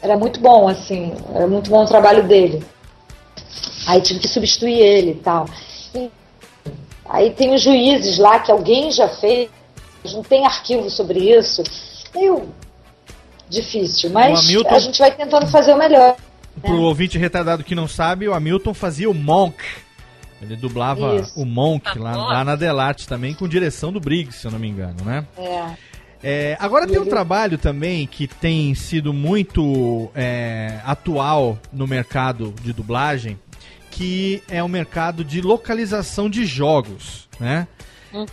era 0.00 0.16
muito 0.16 0.40
bom, 0.40 0.68
assim, 0.68 1.12
era 1.34 1.46
muito 1.46 1.70
bom 1.70 1.82
o 1.82 1.86
trabalho 1.86 2.22
dele. 2.26 2.64
Aí 3.86 4.00
tive 4.00 4.20
que 4.20 4.28
substituir 4.28 4.78
ele 4.78 5.12
e 5.12 5.14
tal. 5.16 5.46
E 5.94 6.10
aí 7.08 7.30
tem 7.30 7.54
os 7.54 7.62
juízes 7.62 8.18
lá 8.18 8.38
que 8.38 8.50
alguém 8.50 8.90
já 8.90 9.08
fez, 9.08 9.48
não 10.12 10.22
tem 10.22 10.44
arquivo 10.46 10.88
sobre 10.90 11.18
isso. 11.18 11.62
Meio 12.14 12.48
difícil, 13.48 14.10
mas 14.10 14.38
Hamilton- 14.40 14.74
a 14.74 14.78
gente 14.78 14.98
vai 14.98 15.10
tentando 15.10 15.46
fazer 15.48 15.72
o 15.72 15.78
melhor. 15.78 16.16
Pro 16.60 16.82
ouvinte 16.82 17.16
retardado 17.16 17.62
que 17.62 17.74
não 17.74 17.86
sabe, 17.86 18.28
o 18.28 18.34
Hamilton 18.34 18.74
fazia 18.74 19.08
o 19.08 19.14
Monk. 19.14 19.62
Ele 20.40 20.54
dublava 20.56 21.16
Isso. 21.16 21.40
o 21.40 21.44
Monk 21.44 21.98
lá, 21.98 22.16
lá 22.16 22.44
na 22.44 22.54
Delarte 22.54 23.08
também, 23.08 23.34
com 23.34 23.48
direção 23.48 23.92
do 23.92 23.98
Briggs, 23.98 24.38
se 24.38 24.46
eu 24.46 24.52
não 24.52 24.58
me 24.58 24.68
engano, 24.68 25.04
né? 25.04 25.24
É. 25.36 25.64
É, 26.22 26.56
agora 26.58 26.86
tem 26.86 26.98
um 26.98 27.06
trabalho 27.06 27.58
também 27.58 28.06
que 28.06 28.26
tem 28.26 28.74
sido 28.74 29.12
muito 29.12 30.10
é, 30.14 30.80
atual 30.84 31.58
no 31.72 31.86
mercado 31.86 32.52
de 32.62 32.72
dublagem, 32.72 33.38
que 33.98 34.40
é 34.48 34.62
o 34.62 34.68
mercado 34.68 35.24
de 35.24 35.40
localização 35.40 36.30
de 36.30 36.46
jogos, 36.46 37.28
né? 37.40 37.66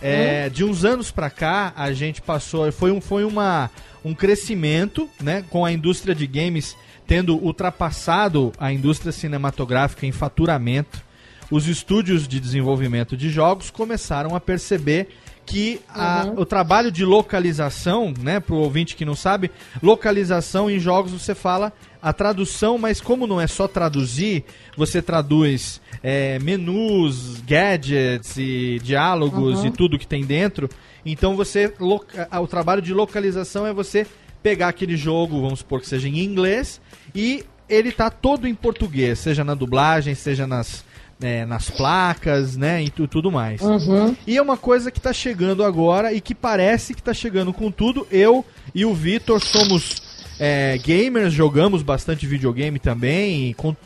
É, 0.00 0.48
de 0.48 0.64
uns 0.64 0.84
anos 0.84 1.10
pra 1.10 1.28
cá, 1.28 1.72
a 1.76 1.92
gente 1.92 2.22
passou, 2.22 2.70
foi, 2.70 2.92
um, 2.92 3.00
foi 3.00 3.24
uma, 3.24 3.68
um 4.04 4.14
crescimento, 4.14 5.10
né, 5.20 5.44
com 5.50 5.64
a 5.64 5.72
indústria 5.72 6.14
de 6.14 6.24
games 6.26 6.76
tendo 7.06 7.36
ultrapassado 7.36 8.52
a 8.58 8.72
indústria 8.72 9.10
cinematográfica 9.12 10.06
em 10.06 10.12
faturamento. 10.12 11.02
Os 11.50 11.66
estúdios 11.68 12.26
de 12.28 12.38
desenvolvimento 12.40 13.16
de 13.16 13.28
jogos 13.28 13.68
começaram 13.68 14.34
a 14.36 14.40
perceber 14.40 15.08
que 15.44 15.80
a- 15.88 16.24
Uhum. 16.26 16.40
o 16.40 16.46
trabalho 16.46 16.90
de 16.90 17.04
localização, 17.04 18.14
né, 18.20 18.40
pro 18.40 18.56
ouvinte 18.56 18.96
que 18.96 19.04
não 19.04 19.14
sabe, 19.14 19.50
localização 19.82 20.70
em 20.70 20.78
jogos 20.78 21.12
você 21.12 21.34
fala 21.34 21.72
a 22.08 22.12
tradução, 22.12 22.78
mas 22.78 23.00
como 23.00 23.26
não 23.26 23.40
é 23.40 23.48
só 23.48 23.66
traduzir, 23.66 24.44
você 24.76 25.02
traduz 25.02 25.80
é, 26.02 26.38
menus, 26.38 27.40
gadgets 27.44 28.36
e 28.36 28.78
diálogos 28.82 29.60
Uhum. 29.60 29.66
e 29.66 29.70
tudo 29.72 29.98
que 29.98 30.06
tem 30.06 30.24
dentro. 30.24 30.68
Então 31.04 31.34
você 31.34 31.72
o 31.80 32.46
trabalho 32.46 32.80
de 32.80 32.92
localização 32.94 33.66
é 33.66 33.72
você 33.72 34.06
pegar 34.42 34.68
aquele 34.68 34.96
jogo, 34.96 35.40
vamos 35.40 35.58
supor 35.60 35.80
que 35.80 35.88
seja 35.88 36.08
em 36.08 36.20
inglês, 36.20 36.80
e 37.12 37.44
ele 37.68 37.90
tá 37.90 38.08
todo 38.08 38.46
em 38.46 38.54
português, 38.54 39.18
seja 39.18 39.42
na 39.42 39.54
dublagem, 39.54 40.14
seja 40.14 40.46
nas, 40.46 40.84
é, 41.20 41.44
nas 41.44 41.68
placas, 41.70 42.56
né, 42.56 42.84
e 42.84 42.88
tu- 42.90 43.08
tudo 43.08 43.32
mais. 43.32 43.60
Uhum. 43.60 44.14
E 44.24 44.36
é 44.36 44.42
uma 44.42 44.56
coisa 44.56 44.92
que 44.92 45.00
tá 45.00 45.12
chegando 45.12 45.64
agora 45.64 46.12
e 46.12 46.20
que 46.20 46.36
parece 46.36 46.94
que 46.94 47.02
tá 47.02 47.12
chegando 47.12 47.52
com 47.52 47.68
tudo. 47.72 48.06
Eu 48.12 48.44
e 48.72 48.84
o 48.84 48.94
Vitor 48.94 49.40
somos 49.44 50.05
é, 50.38 50.78
gamers, 50.78 51.32
jogamos 51.32 51.82
bastante 51.82 52.26
videogame 52.26 52.78
também, 52.78 53.52
com- 53.54 53.76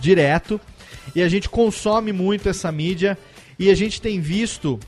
direto. 0.00 0.60
E 1.14 1.22
a 1.22 1.28
gente 1.28 1.48
consome 1.48 2.12
muito 2.12 2.48
essa 2.48 2.70
mídia. 2.70 3.18
E 3.58 3.70
a 3.70 3.74
gente 3.74 4.00
tem 4.00 4.20
visto, 4.20 4.78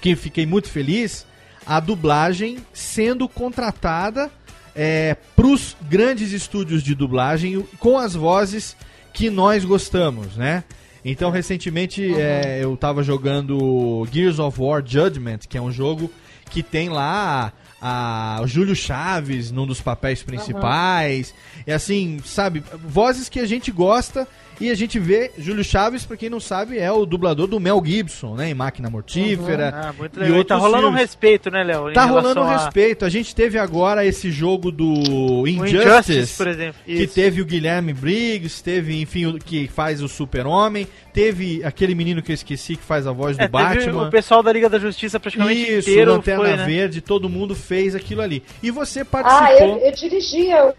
que 0.00 0.16
fiquei 0.16 0.46
muito 0.46 0.68
feliz, 0.68 1.26
a 1.66 1.78
dublagem 1.80 2.58
sendo 2.72 3.28
contratada 3.28 4.30
é, 4.74 5.16
pros 5.36 5.76
grandes 5.88 6.32
estúdios 6.32 6.82
de 6.82 6.94
dublagem 6.94 7.62
com 7.78 7.98
as 7.98 8.14
vozes 8.14 8.76
que 9.12 9.28
nós 9.28 9.64
gostamos, 9.64 10.36
né? 10.36 10.64
Então, 11.04 11.30
recentemente, 11.30 12.14
é, 12.14 12.60
eu 12.62 12.76
tava 12.76 13.02
jogando 13.02 14.06
Gears 14.12 14.38
of 14.38 14.60
War 14.60 14.82
Judgment, 14.84 15.40
que 15.48 15.56
é 15.56 15.60
um 15.60 15.72
jogo 15.72 16.10
que 16.50 16.62
tem 16.62 16.88
lá 16.88 17.52
a, 17.80 18.40
o 18.42 18.46
Júlio 18.46 18.76
Chaves 18.76 19.50
num 19.50 19.66
dos 19.66 19.80
papéis 19.80 20.22
principais. 20.22 21.34
E 21.66 21.72
assim, 21.72 22.20
sabe, 22.24 22.62
vozes 22.84 23.28
que 23.28 23.40
a 23.40 23.46
gente 23.46 23.70
gosta 23.70 24.28
e 24.60 24.70
a 24.70 24.74
gente 24.74 24.98
vê. 24.98 25.30
Júlio 25.38 25.64
Chaves, 25.64 26.04
pra 26.04 26.16
quem 26.16 26.28
não 26.28 26.38
sabe, 26.40 26.78
é 26.78 26.90
o 26.92 27.06
dublador 27.06 27.46
do 27.46 27.58
Mel 27.58 27.82
Gibson, 27.84 28.34
né? 28.36 28.50
Em 28.50 28.54
Máquina 28.54 28.90
Mortífera. 28.90 29.72
Ah, 29.74 29.92
muito 29.92 30.22
e. 30.22 30.28
E 30.28 30.30
outros 30.32 30.46
tá 30.48 30.56
rolando 30.56 30.78
um 30.86 30.90
filmes. 30.90 31.00
respeito, 31.00 31.50
né, 31.50 31.64
Léo? 31.64 31.92
Tá 31.92 32.04
rolando 32.04 32.40
um 32.40 32.44
a- 32.44 32.56
respeito. 32.64 33.04
A 33.04 33.08
gente 33.08 33.34
teve 33.34 33.58
agora 33.58 34.04
esse 34.04 34.30
jogo 34.30 34.70
do 34.70 35.46
Injustice, 35.46 35.76
Injustice, 36.12 36.36
por 36.36 36.46
exemplo. 36.48 36.74
que 36.84 36.92
Isso. 36.92 37.14
teve 37.14 37.40
o 37.40 37.44
Guilherme 37.44 37.92
Briggs, 37.92 38.62
teve, 38.62 39.00
enfim, 39.00 39.26
o 39.26 39.38
que 39.38 39.68
faz 39.68 40.02
o 40.02 40.08
Super-Homem, 40.08 40.86
teve 41.12 41.62
aquele 41.64 41.94
menino 41.94 42.22
que 42.22 42.30
eu 42.32 42.34
esqueci 42.34 42.76
que 42.76 42.82
faz 42.82 43.06
a 43.06 43.12
voz 43.12 43.36
do 43.36 43.42
É, 43.42 43.48
teve 43.48 43.52
Batman. 43.52 44.08
o 44.08 44.10
pessoal 44.10 44.42
da 44.42 44.52
Liga 44.52 44.68
da 44.68 44.78
Justiça 44.78 45.18
praticamente 45.18 45.60
Isso, 45.60 45.90
inteiro 45.90 46.12
Lanterna 46.12 46.44
foi, 46.44 46.56
né? 46.56 46.64
Verde, 46.64 47.00
todo 47.00 47.28
mundo 47.28 47.54
fez 47.54 47.94
aquilo 47.94 48.20
ali. 48.22 48.42
E 48.62 48.70
você 48.70 49.00
Ah, 49.00 49.04
participou. 49.04 49.78
eu, 49.78 49.86
eu 49.86 49.92
dirigia 49.92 50.64
o 50.66 50.74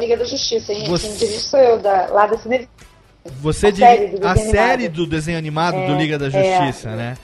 Liga 0.00 0.16
da 0.16 0.24
Justiça, 0.24 0.72
hein? 0.72 0.84
Você- 0.88 1.08
Quem 1.08 1.16
dirige 1.16 1.40
sou 1.40 1.58
eu, 1.58 1.78
da, 1.80 2.06
lá 2.06 2.26
da 2.26 2.38
Cine... 2.38 2.68
Você 3.40 3.68
A 3.68 3.70
diri- 3.70 3.86
série 3.86 4.06
do 4.18 4.26
a 4.26 4.34
desenho 4.34 4.50
série 4.50 4.72
animado. 4.84 4.92
do 4.94 5.06
desenho 5.06 5.38
animado 5.38 5.76
É, 5.76 5.86
do 5.86 5.96
Liga 5.96 6.18
da 6.18 6.26
é. 6.26 6.30
Justiça, 6.66 6.96
né? 6.96 7.16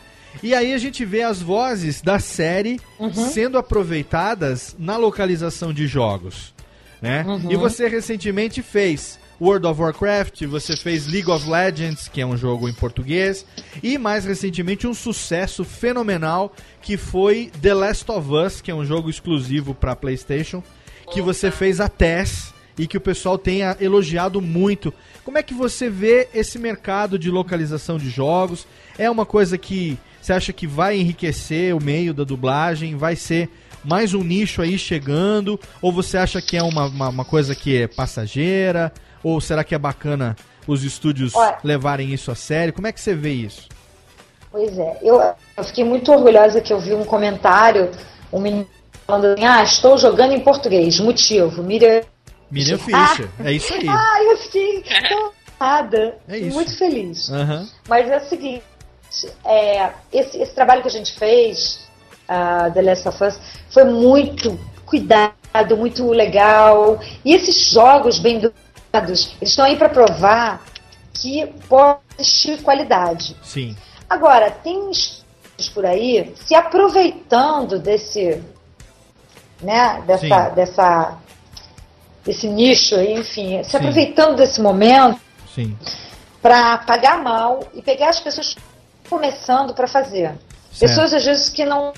E 0.42 0.54
aí 0.54 0.72
a 0.74 0.78
gente 0.78 1.04
vê 1.04 1.22
as 1.22 1.40
vozes 1.40 2.02
da 2.02 2.18
série 2.18 2.80
Uhum. 2.98 3.12
sendo 3.12 3.56
aproveitadas 3.56 4.74
na 4.78 4.96
localização 4.96 5.72
de 5.72 5.86
jogos, 5.86 6.52
né? 7.00 7.24
Uhum. 7.26 7.50
E 7.50 7.56
você 7.56 7.88
recentemente 7.88 8.60
fez 8.60 9.18
World 9.40 9.66
of 9.66 9.80
Warcraft, 9.80 10.42
você 10.46 10.76
fez 10.76 11.06
League 11.06 11.30
of 11.30 11.48
Legends, 11.48 12.08
que 12.08 12.20
é 12.20 12.26
um 12.26 12.36
jogo 12.36 12.68
em 12.68 12.72
português, 12.72 13.44
e 13.82 13.96
mais 13.98 14.24
recentemente 14.24 14.86
um 14.86 14.94
sucesso 14.94 15.64
fenomenal 15.64 16.52
que 16.82 16.96
foi 16.96 17.50
The 17.60 17.74
Last 17.74 18.10
of 18.10 18.28
Us, 18.32 18.60
que 18.60 18.70
é 18.70 18.74
um 18.74 18.84
jogo 18.84 19.08
exclusivo 19.10 19.74
para 19.74 19.96
PlayStation, 19.96 20.62
que 21.12 21.20
você 21.22 21.50
fez 21.50 21.80
a 21.80 21.88
Tess 21.88 22.52
e 22.78 22.86
que 22.86 22.96
o 22.96 23.00
pessoal 23.00 23.38
tenha 23.38 23.76
elogiado 23.80 24.40
muito. 24.40 24.92
Como 25.24 25.38
é 25.38 25.42
que 25.42 25.54
você 25.54 25.88
vê 25.88 26.28
esse 26.34 26.58
mercado 26.58 27.18
de 27.18 27.30
localização 27.30 27.96
de 27.96 28.10
jogos? 28.10 28.66
É 28.98 29.10
uma 29.10 29.24
coisa 29.24 29.56
que 29.56 29.98
você 30.20 30.34
acha 30.34 30.52
que 30.52 30.66
vai 30.66 30.98
enriquecer 30.98 31.74
o 31.74 31.82
meio 31.82 32.12
da 32.12 32.24
dublagem? 32.24 32.94
Vai 32.94 33.16
ser 33.16 33.48
mais 33.82 34.12
um 34.12 34.22
nicho 34.22 34.60
aí 34.60 34.78
chegando? 34.78 35.58
Ou 35.80 35.90
você 35.90 36.18
acha 36.18 36.42
que 36.42 36.58
é 36.58 36.62
uma, 36.62 36.86
uma, 36.86 37.08
uma 37.08 37.24
coisa 37.24 37.54
que 37.54 37.82
é 37.82 37.86
passageira? 37.86 38.92
Ou 39.22 39.40
será 39.40 39.64
que 39.64 39.74
é 39.74 39.78
bacana 39.78 40.36
os 40.66 40.84
estúdios 40.84 41.34
Olha. 41.34 41.56
levarem 41.64 42.12
isso 42.12 42.30
a 42.30 42.34
sério? 42.34 42.74
Como 42.74 42.86
é 42.86 42.92
que 42.92 43.00
você 43.00 43.14
vê 43.14 43.32
isso? 43.32 43.68
Pois 44.52 44.78
é, 44.78 44.98
eu, 45.02 45.20
eu 45.56 45.64
fiquei 45.64 45.84
muito 45.84 46.12
orgulhosa 46.12 46.60
que 46.60 46.72
eu 46.72 46.78
vi 46.78 46.92
um 46.92 47.04
comentário, 47.04 47.90
um 48.30 48.40
menino 48.40 48.66
falando 49.06 49.34
assim, 49.34 49.44
ah, 49.44 49.62
estou 49.64 49.96
jogando 49.96 50.32
em 50.32 50.40
português, 50.40 51.00
motivo, 51.00 51.62
Miriam... 51.62 52.02
Miriam 52.50 52.78
Fischer, 52.78 53.28
é 53.44 53.52
isso 53.52 53.72
aí. 53.74 53.88
Ah, 53.88 54.22
eu 54.22 54.36
fiquei 54.38 54.82
tão 55.08 55.30
honrada, 55.60 56.18
É 56.28 56.38
isso. 56.38 56.54
muito 56.54 56.76
feliz. 56.76 57.30
Aham. 57.30 57.68
Mas 57.88 58.10
é 58.10 58.16
o 58.18 58.28
seguinte, 58.28 58.64
é, 59.44 59.90
esse, 60.12 60.38
esse 60.38 60.54
trabalho 60.54 60.82
que 60.82 60.88
a 60.88 60.90
gente 60.90 61.12
fez, 61.18 61.80
ah, 62.28 62.70
The 62.72 62.82
Last 62.82 63.08
of 63.08 63.24
Us, 63.24 63.38
foi 63.70 63.84
muito 63.84 64.58
cuidado, 64.86 65.76
muito 65.76 66.08
legal. 66.10 67.00
E 67.24 67.34
esses 67.34 67.70
jogos 67.70 68.18
bem 68.18 68.38
dublados, 68.40 69.34
eles 69.40 69.50
estão 69.50 69.64
aí 69.64 69.76
para 69.76 69.88
provar 69.88 70.64
que 71.12 71.46
pode 71.68 72.00
existir 72.18 72.62
qualidade. 72.62 73.36
Sim. 73.42 73.76
Agora, 74.08 74.50
tem 74.50 74.90
estúdios 74.90 75.68
por 75.72 75.86
aí 75.86 76.34
se 76.44 76.54
aproveitando 76.54 77.78
desse, 77.78 78.42
né, 79.60 80.02
dessa, 80.06 80.48
Sim. 80.48 80.54
dessa, 80.54 81.18
desse 82.24 82.48
nicho 82.48 82.94
aí, 82.96 83.14
enfim, 83.14 83.62
se 83.62 83.70
Sim. 83.70 83.76
aproveitando 83.76 84.36
desse 84.36 84.60
momento 84.60 85.20
para 86.40 86.78
pagar 86.78 87.22
mal 87.22 87.60
e 87.74 87.82
pegar 87.82 88.08
as 88.08 88.20
pessoas 88.20 88.56
começando 89.08 89.74
para 89.74 89.86
fazer. 89.86 90.28
Certo. 90.72 90.80
Pessoas 90.80 91.14
às 91.14 91.24
vezes 91.24 91.48
que 91.48 91.64
não 91.64 91.92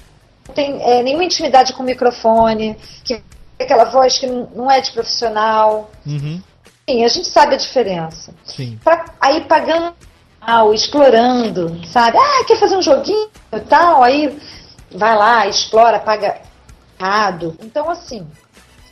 têm 0.55 0.83
é, 0.83 1.03
nenhuma 1.03 1.25
intimidade 1.25 1.73
com 1.73 1.83
o 1.83 1.87
microfone, 1.87 2.77
que 3.05 3.23
tem 3.57 3.65
aquela 3.65 3.85
voz 3.85 4.19
que 4.19 4.27
não 4.27 4.49
não 4.55 4.71
é 4.71 4.81
de 4.81 4.91
profissional. 4.93 5.91
Uhum. 6.05 6.43
Sim, 6.89 7.05
a 7.05 7.09
gente 7.09 7.29
sabe 7.29 7.55
a 7.55 7.59
diferença. 7.59 8.35
Sim. 8.45 8.79
Pra, 8.85 9.07
aí 9.21 9.43
pagando 9.43 9.95
mal, 10.41 10.73
explorando, 10.73 11.81
sabe? 11.87 12.17
Ah, 12.19 12.45
quer 12.47 12.57
fazer 12.57 12.77
um 12.77 12.83
joguinho 12.83 13.29
e 13.53 13.61
tal, 13.61 14.03
aí 14.03 14.39
vai 14.93 15.17
lá, 15.17 15.49
explora, 15.49 15.99
paga 15.99 16.41
errado. 16.99 17.57
Então, 17.61 17.91
assim, 17.91 18.27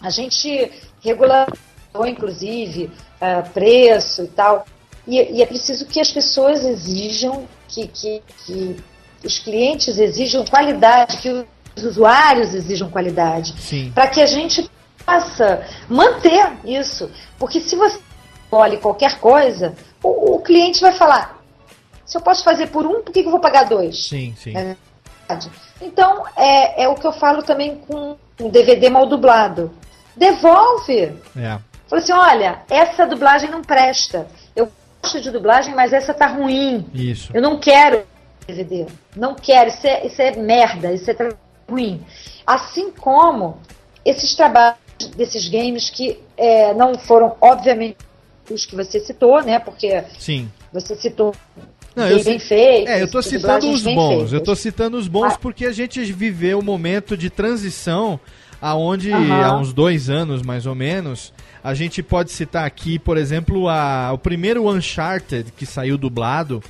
a 0.01 0.11
gente 0.11 0.73
regulamentou, 1.05 2.07
inclusive, 2.07 2.91
ah, 3.21 3.43
preço 3.43 4.25
e 4.25 4.29
tal. 4.29 4.65
E, 5.07 5.39
e 5.39 5.43
é 5.43 5.47
preciso 5.47 5.87
que 5.87 6.01
as 6.01 6.11
pessoas 6.11 6.65
exijam 6.65 7.47
que, 7.69 7.87
que, 7.87 8.23
que 8.47 8.77
os 9.23 9.39
clientes 9.39 9.99
exijam 9.99 10.45
qualidade, 10.45 11.19
que 11.19 11.29
os 11.77 11.85
usuários 11.85 12.55
exijam 12.55 12.91
qualidade. 12.91 13.55
Para 13.95 14.09
que 14.09 14.21
a 14.21 14.27
gente 14.27 14.69
possa 15.05 15.67
manter 15.89 16.53
isso. 16.65 17.11
Porque 17.39 17.61
se 17.61 17.77
você 17.77 18.01
olhe 18.51 18.79
qualquer 18.79 19.19
coisa, 19.19 19.75
o, 20.03 20.37
o 20.37 20.41
cliente 20.41 20.81
vai 20.81 20.93
falar: 20.93 21.43
se 22.05 22.17
eu 22.17 22.21
posso 22.21 22.43
fazer 22.43 22.69
por 22.69 22.87
um, 22.87 23.03
por 23.03 23.13
que, 23.13 23.23
que 23.23 23.27
eu 23.27 23.33
vou 23.33 23.41
pagar 23.41 23.65
dois? 23.65 24.09
Sim, 24.09 24.35
sim. 24.37 24.57
É. 24.57 24.77
Então, 25.81 26.25
é, 26.37 26.85
é 26.85 26.89
o 26.89 26.95
que 26.95 27.07
eu 27.07 27.13
falo 27.13 27.43
também 27.43 27.77
com 27.77 28.17
o 28.41 28.49
DVD 28.51 28.91
mal 28.91 29.07
dublado. 29.07 29.73
Devolve. 30.17 31.13
É. 31.37 31.59
Fala 31.89 32.03
assim, 32.03 32.13
olha, 32.13 32.63
essa 32.71 33.07
dublagem 33.07 33.51
não 33.51 33.63
presta. 33.63 34.27
Eu 34.55 34.71
gosto 35.03 35.21
de 35.21 35.31
dublagem, 35.31 35.75
mas 35.75 35.93
essa 35.93 36.15
tá 36.15 36.27
ruim. 36.27 36.87
Isso. 36.95 37.31
Eu 37.35 37.43
não 37.43 37.59
quero 37.59 38.05
DVD. 38.47 38.87
Não 39.17 39.35
quero. 39.35 39.69
Isso 39.69 39.87
é, 39.87 40.07
isso 40.07 40.23
é 40.23 40.37
merda. 40.37 40.93
Isso 40.93 41.11
é 41.11 41.17
ruim. 41.69 42.03
Assim 42.47 42.91
como 42.91 43.59
esses 44.05 44.35
trabalhos 44.35 44.79
desses 45.17 45.49
games 45.49 45.91
que 45.91 46.19
é, 46.37 46.73
não 46.75 46.97
foram, 46.99 47.37
obviamente, 47.41 47.97
os 48.51 48.67
que 48.67 48.77
você 48.77 49.01
citou, 49.01 49.43
né? 49.43 49.59
Porque 49.59 50.05
Sim. 50.19 50.51
você 50.73 50.95
citou 50.95 51.35
Não, 51.97 52.05
bem, 52.05 52.19
eu, 52.19 52.25
bem 52.25 52.39
feitos, 52.39 52.91
é, 52.91 53.03
eu 53.03 53.11
tô 53.11 53.23
citando 53.23 53.71
os 53.71 53.83
bons. 53.83 54.33
Eu 54.33 54.43
tô 54.43 54.55
citando 54.55 54.99
os 54.99 55.09
bons 55.09 55.37
porque 55.37 55.67
a 55.67 55.73
gente 55.73 56.03
viveu 56.13 56.59
um 56.59 56.63
momento 56.63 57.17
de 57.17 57.31
transição 57.31 58.21
aonde 58.65 59.13
Aham. 59.13 59.45
há 59.45 59.53
uns 59.53 59.75
dois 59.75 60.09
anos 60.09 60.41
mais 60.41 60.65
ou 60.65 60.75
menos 60.75 61.35
a 61.63 61.75
gente 61.75 62.03
pode 62.03 62.33
citar 62.33 62.65
aqui, 62.65 62.99
por 62.99 63.19
exemplo, 63.19 63.69
a, 63.69 64.11
o 64.11 64.17
primeiro 64.17 64.67
Uncharted 64.71 65.53
que 65.53 65.67
saiu 65.67 65.99
dublado, 65.99 66.63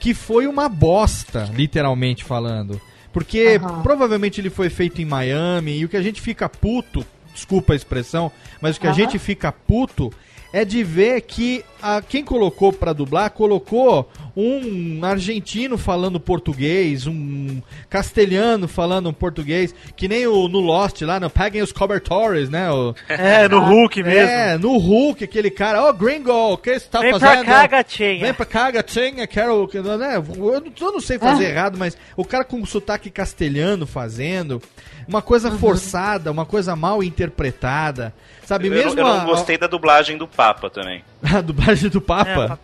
que 0.00 0.14
foi 0.14 0.48
uma 0.48 0.68
bosta, 0.68 1.48
literalmente 1.54 2.24
falando. 2.24 2.80
Porque 3.12 3.60
Aham. 3.62 3.82
provavelmente 3.82 4.40
ele 4.40 4.50
foi 4.50 4.68
feito 4.68 5.00
em 5.00 5.04
Miami 5.04 5.78
e 5.78 5.84
o 5.84 5.88
que 5.88 5.96
a 5.96 6.02
gente 6.02 6.20
fica 6.20 6.48
puto, 6.48 7.06
desculpa 7.32 7.72
a 7.72 7.76
expressão, 7.76 8.32
mas 8.60 8.76
o 8.76 8.80
que 8.80 8.86
a 8.88 8.90
Aham. 8.90 8.98
gente 8.98 9.18
fica 9.18 9.52
puto 9.52 10.12
é 10.52 10.64
de 10.64 10.82
ver 10.82 11.20
que 11.22 11.64
a, 11.82 12.00
quem 12.00 12.24
colocou 12.24 12.72
pra 12.72 12.92
dublar 12.92 13.30
colocou 13.30 14.08
um 14.36 15.04
argentino 15.04 15.76
falando 15.76 16.18
português, 16.20 17.06
um 17.06 17.60
castelhano 17.90 18.68
falando 18.68 19.12
português, 19.12 19.74
que 19.96 20.06
nem 20.08 20.26
o 20.26 20.48
no 20.48 20.60
Lost 20.60 21.02
lá, 21.02 21.18
no 21.18 21.28
Paguem 21.28 21.60
os 21.60 21.72
Cobertores, 21.72 22.48
né? 22.48 22.70
O, 22.70 22.94
É, 23.08 23.48
no 23.48 23.58
Hulk 23.60 24.02
mesmo. 24.02 24.20
é, 24.30 24.56
no 24.56 24.76
Hulk, 24.78 25.24
aquele 25.24 25.50
cara, 25.50 25.84
ô 25.88 25.92
gringo, 25.92 26.30
o 26.32 26.56
que 26.56 26.78
você 26.78 26.86
tá 26.88 27.00
Vem 27.00 27.10
fazendo? 27.18 27.44
pra 27.44 27.54
cá, 27.62 27.66
gatinha. 27.66 28.20
Vem 28.20 28.34
pra 28.34 28.46
cá, 28.46 28.70
gatinha, 28.70 29.26
quero. 29.26 29.66
que- 29.68 29.80
Né? 29.80 30.16
Eu, 30.16 30.60
não, 30.60 30.72
eu 30.80 30.92
não 30.92 31.00
sei 31.00 31.18
fazer 31.18 31.50
errado, 31.50 31.76
mas 31.76 31.96
o 32.16 32.24
cara 32.24 32.44
com 32.44 32.64
sotaque 32.64 33.10
castelhano 33.10 33.86
fazendo, 33.86 34.62
uma 35.08 35.22
coisa 35.22 35.50
forçada, 35.52 36.30
uma 36.30 36.44
coisa 36.44 36.76
mal 36.76 37.02
interpretada, 37.02 38.14
sabe? 38.44 38.66
Eu, 38.68 38.72
Mesmo 38.72 39.00
eu 39.00 39.04
não 39.06 39.20
a- 39.22 39.24
gostei 39.24 39.56
da 39.56 39.66
dublagem 39.66 40.18
do 40.18 40.28
Papa 40.28 40.68
também. 40.68 41.02
a 41.24 41.40
dublagem 41.40 41.88
do 41.88 41.96
É, 41.96 42.00
Papa. 42.02 42.60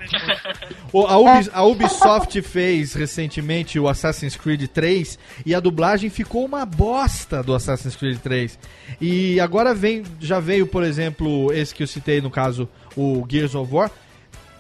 O- 0.92 1.06
a, 1.06 1.16
Ubi- 1.16 1.50
a 1.54 1.62
Ubisoft 1.64 2.42
fez 2.42 2.92
recentemente 2.92 3.80
o 3.80 3.88
Assassin's 3.88 4.36
Creed 4.36 4.66
3 4.68 5.18
e 5.46 5.54
a 5.54 5.60
dublagem 5.60 6.10
ficou 6.10 6.44
uma 6.44 6.66
bosta 6.66 7.42
do 7.42 7.54
Assassin's 7.54 7.96
Creed 7.96 8.18
3. 8.18 8.58
E 9.00 9.40
agora 9.40 9.74
vem, 9.74 10.02
já 10.20 10.38
veio, 10.38 10.66
por 10.66 10.82
exemplo, 10.82 11.50
esse 11.52 11.74
que 11.74 11.82
eu 11.82 11.86
citei 11.86 12.20
no 12.20 12.30
caso, 12.30 12.68
o 12.94 13.24
Gears 13.28 13.54
of 13.54 13.72
War, 13.74 13.90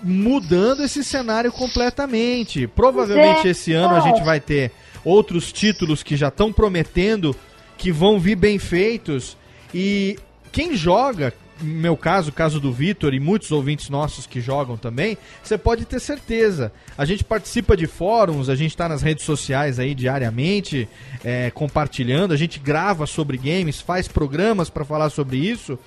mudando 0.02 0.82
esse 0.82 1.04
cenário 1.04 1.52
completamente. 1.52 2.66
Provavelmente 2.66 3.46
é. 3.46 3.50
esse 3.50 3.72
ano 3.72 3.94
a 3.94 4.00
gente 4.00 4.22
vai 4.22 4.40
ter 4.40 4.72
outros 5.04 5.52
títulos 5.52 6.02
que 6.02 6.16
já 6.16 6.28
estão 6.28 6.50
prometendo 6.52 7.36
que 7.84 7.92
vão 7.92 8.18
vir 8.18 8.34
bem 8.34 8.58
feitos 8.58 9.36
e 9.74 10.18
quem 10.50 10.74
joga, 10.74 11.34
no 11.60 11.66
meu 11.82 11.98
caso, 11.98 12.30
o 12.30 12.32
caso 12.32 12.58
do 12.58 12.72
Vitor 12.72 13.12
e 13.12 13.20
muitos 13.20 13.52
ouvintes 13.52 13.90
nossos 13.90 14.26
que 14.26 14.40
jogam 14.40 14.74
também, 14.74 15.18
você 15.42 15.58
pode 15.58 15.84
ter 15.84 16.00
certeza. 16.00 16.72
A 16.96 17.04
gente 17.04 17.22
participa 17.22 17.76
de 17.76 17.86
fóruns, 17.86 18.48
a 18.48 18.54
gente 18.54 18.70
está 18.70 18.88
nas 18.88 19.02
redes 19.02 19.26
sociais 19.26 19.78
aí 19.78 19.94
diariamente, 19.94 20.88
é, 21.22 21.50
compartilhando, 21.50 22.32
a 22.32 22.38
gente 22.38 22.58
grava 22.58 23.04
sobre 23.06 23.36
games, 23.36 23.82
faz 23.82 24.08
programas 24.08 24.70
para 24.70 24.82
falar 24.86 25.10
sobre 25.10 25.36
isso. 25.36 25.78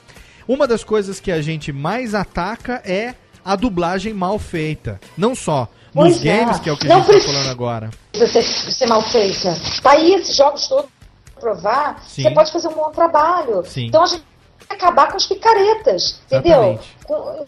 Uma 0.47 0.67
das 0.67 0.83
coisas 0.83 1.19
que 1.19 1.31
a 1.31 1.41
gente 1.41 1.71
mais 1.71 2.13
ataca 2.13 2.79
é 2.85 3.15
a 3.43 3.55
dublagem 3.55 4.13
mal 4.13 4.37
feita. 4.37 4.99
Não 5.17 5.33
só 5.33 5.67
nos 5.95 6.13
Pois 6.13 6.23
é. 6.23 6.37
games, 6.41 6.59
que 6.59 6.69
é 6.69 6.73
o 6.73 6.77
que 6.77 6.85
a 6.85 6.95
Não 6.95 7.03
gente 7.03 7.15
está 7.15 7.31
falando 7.31 7.49
agora. 7.49 7.89
Você 8.13 8.43
ser 8.43 8.85
mal 8.85 9.01
feita. 9.01 9.57
Tá 9.81 9.93
aí 9.93 10.13
esses 10.13 10.35
jogos 10.35 10.67
todos 10.67 10.96
provar. 11.37 12.03
Sim. 12.07 12.23
Você 12.23 12.31
pode 12.31 12.51
fazer 12.51 12.67
um 12.67 12.73
bom 12.73 12.91
trabalho. 12.91 13.63
Sim. 13.65 13.85
Então 13.87 14.03
a 14.03 14.07
gente 14.07 14.23
tem 14.59 14.67
que 14.77 14.83
acabar 14.85 15.09
com 15.09 15.17
as 15.17 15.25
picaretas, 15.25 16.19
entendeu? 16.25 16.79
Com- 17.05 17.45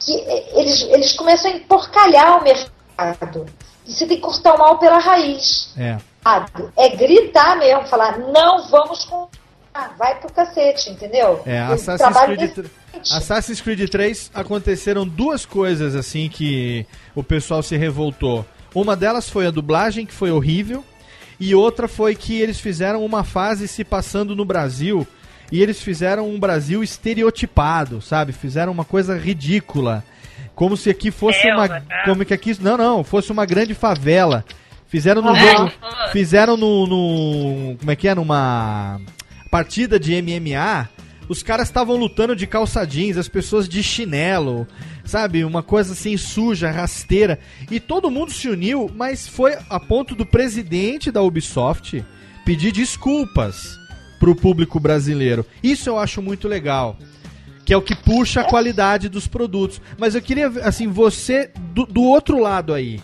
que 0.00 0.14
eh, 0.18 0.58
eles, 0.60 0.82
eles 0.82 1.12
começam 1.12 1.50
a 1.50 1.54
emporcalhar 1.54 2.38
o 2.40 2.42
mercado. 2.44 3.46
E 3.86 3.92
você 3.92 4.06
tem 4.06 4.16
que 4.16 4.22
cortar 4.22 4.54
o 4.54 4.58
mal 4.58 4.78
pela 4.78 4.98
raiz. 4.98 5.72
É. 5.76 5.98
É 6.76 6.88
gritar 6.90 7.56
mesmo, 7.56 7.86
falar, 7.86 8.18
não 8.18 8.66
vamos 8.68 9.04
comprar, 9.04 9.94
vai 9.98 10.18
pro 10.20 10.32
cacete, 10.32 10.90
entendeu? 10.90 11.40
É, 11.46 11.58
Assassin's 11.60 12.16
Creed, 12.24 12.40
desse- 12.54 12.70
Assassin's 13.14 13.60
Creed 13.60 13.88
3 13.90 14.30
aconteceram 14.34 15.06
duas 15.06 15.46
coisas 15.46 15.94
assim 15.94 16.28
que 16.28 16.86
o 17.14 17.22
pessoal 17.22 17.62
se 17.62 17.76
revoltou. 17.76 18.44
Uma 18.74 18.94
delas 18.94 19.28
foi 19.28 19.46
a 19.46 19.50
dublagem, 19.50 20.04
que 20.06 20.12
foi 20.14 20.30
horrível, 20.30 20.84
e 21.40 21.54
outra 21.54 21.88
foi 21.88 22.14
que 22.14 22.38
eles 22.40 22.60
fizeram 22.60 23.04
uma 23.04 23.24
fase 23.24 23.66
se 23.66 23.82
passando 23.82 24.36
no 24.36 24.44
Brasil 24.44 25.06
e 25.50 25.60
eles 25.62 25.80
fizeram 25.82 26.28
um 26.28 26.38
Brasil 26.38 26.82
estereotipado, 26.82 28.00
sabe? 28.00 28.32
Fizeram 28.32 28.70
uma 28.70 28.84
coisa 28.84 29.16
ridícula. 29.18 30.04
Como 30.54 30.76
se 30.76 30.90
aqui 30.90 31.10
fosse 31.10 31.46
uma. 31.50 31.68
tá? 31.68 31.82
Como 32.04 32.24
que 32.24 32.34
aqui. 32.34 32.56
Não, 32.60 32.76
não, 32.76 33.02
fosse 33.02 33.32
uma 33.32 33.46
grande 33.46 33.74
favela. 33.74 34.44
Fizeram 34.86 35.22
no 35.22 35.30
Ah, 35.30 35.34
jogo. 35.34 35.72
Fizeram 36.12 36.56
no, 36.56 36.86
no. 36.86 37.76
Como 37.78 37.90
é 37.90 37.96
que 37.96 38.06
é? 38.08 38.14
Numa 38.14 39.00
partida 39.50 39.98
de 39.98 40.20
MMA. 40.20 40.88
Os 41.30 41.44
caras 41.44 41.68
estavam 41.68 41.94
lutando 41.94 42.34
de 42.34 42.44
calça 42.44 42.84
jeans, 42.84 43.16
as 43.16 43.28
pessoas 43.28 43.68
de 43.68 43.84
chinelo, 43.84 44.66
sabe? 45.04 45.44
Uma 45.44 45.62
coisa 45.62 45.92
assim 45.92 46.16
suja, 46.16 46.72
rasteira. 46.72 47.38
E 47.70 47.78
todo 47.78 48.10
mundo 48.10 48.32
se 48.32 48.48
uniu, 48.48 48.90
mas 48.96 49.28
foi 49.28 49.56
a 49.70 49.78
ponto 49.78 50.16
do 50.16 50.26
presidente 50.26 51.08
da 51.12 51.22
Ubisoft 51.22 52.04
pedir 52.44 52.72
desculpas 52.72 53.78
pro 54.18 54.34
público 54.34 54.80
brasileiro. 54.80 55.46
Isso 55.62 55.88
eu 55.88 56.00
acho 56.00 56.20
muito 56.20 56.48
legal. 56.48 56.98
Que 57.64 57.72
é 57.72 57.76
o 57.76 57.82
que 57.82 57.94
puxa 57.94 58.40
a 58.40 58.44
qualidade 58.44 59.08
dos 59.08 59.28
produtos. 59.28 59.80
Mas 59.96 60.16
eu 60.16 60.20
queria, 60.22 60.48
assim, 60.64 60.88
você 60.88 61.52
do, 61.72 61.86
do 61.86 62.02
outro 62.02 62.40
lado 62.40 62.74
aí. 62.74 63.00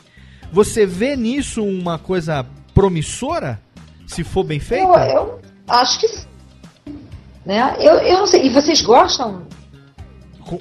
Você 0.50 0.84
vê 0.84 1.14
nisso 1.14 1.62
uma 1.62 1.96
coisa 1.96 2.44
promissora? 2.74 3.60
Se 4.04 4.24
for 4.24 4.42
bem 4.42 4.58
Eu, 4.58 4.64
feita? 4.64 5.06
eu 5.12 5.40
acho 5.68 6.00
que 6.00 6.08
sim. 6.08 6.26
Né? 7.46 7.76
Eu, 7.78 7.94
eu 7.98 8.18
não 8.18 8.26
sei. 8.26 8.46
E 8.46 8.50
vocês 8.50 8.80
gostam 8.82 9.42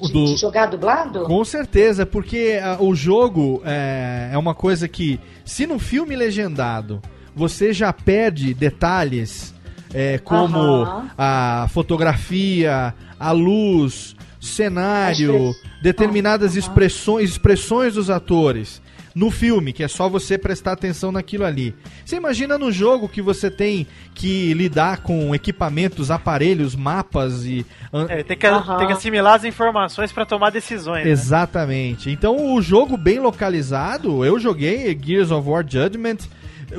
de, 0.02 0.12
do- 0.12 0.24
de 0.26 0.36
jogar 0.36 0.66
dublado? 0.66 1.24
Com 1.24 1.44
certeza, 1.44 2.06
porque 2.06 2.58
ah, 2.62 2.76
o 2.80 2.94
jogo 2.94 3.60
é, 3.64 4.30
é 4.32 4.38
uma 4.38 4.54
coisa 4.54 4.86
que, 4.88 5.20
se 5.44 5.66
no 5.66 5.78
filme 5.78 6.14
legendado 6.16 7.02
você 7.34 7.72
já 7.72 7.92
perde 7.92 8.54
detalhes 8.54 9.54
é, 9.92 10.16
como 10.18 10.86
a 11.18 11.66
fotografia, 11.70 12.94
a 13.20 13.30
luz, 13.32 14.15
cenário, 14.46 15.54
determinadas 15.82 16.56
expressões, 16.56 17.30
expressões 17.30 17.94
dos 17.94 18.10
atores. 18.10 18.80
No 19.14 19.30
filme, 19.30 19.72
que 19.72 19.82
é 19.82 19.88
só 19.88 20.10
você 20.10 20.36
prestar 20.36 20.72
atenção 20.72 21.10
naquilo 21.10 21.46
ali. 21.46 21.74
Você 22.04 22.16
imagina 22.16 22.58
no 22.58 22.70
jogo 22.70 23.08
que 23.08 23.22
você 23.22 23.50
tem 23.50 23.86
que 24.14 24.52
lidar 24.52 24.98
com 24.98 25.34
equipamentos, 25.34 26.10
aparelhos, 26.10 26.76
mapas 26.76 27.46
e. 27.46 27.64
É, 28.10 28.22
tem, 28.22 28.36
que, 28.36 28.46
tem 28.46 28.86
que 28.86 28.92
assimilar 28.92 29.36
as 29.36 29.44
informações 29.44 30.12
pra 30.12 30.26
tomar 30.26 30.50
decisões. 30.50 31.02
né? 31.06 31.10
Exatamente. 31.10 32.10
Então 32.10 32.54
o 32.54 32.60
jogo 32.60 32.98
bem 32.98 33.18
localizado, 33.18 34.22
eu 34.22 34.38
joguei 34.38 34.94
Gears 35.02 35.30
of 35.30 35.48
War 35.48 35.64
Judgment. 35.66 36.18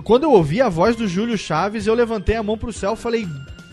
Quando 0.03 0.25
eu 0.25 0.31
ouvi 0.31 0.61
a 0.61 0.69
voz 0.69 0.95
do 0.95 1.07
Júlio 1.07 1.39
Chaves, 1.39 1.87
eu 1.87 1.95
levantei 1.95 2.35
a 2.35 2.43
mão 2.43 2.55
pro 2.55 2.71
céu 2.71 2.93
e 2.93 2.97
falei: 2.97 3.27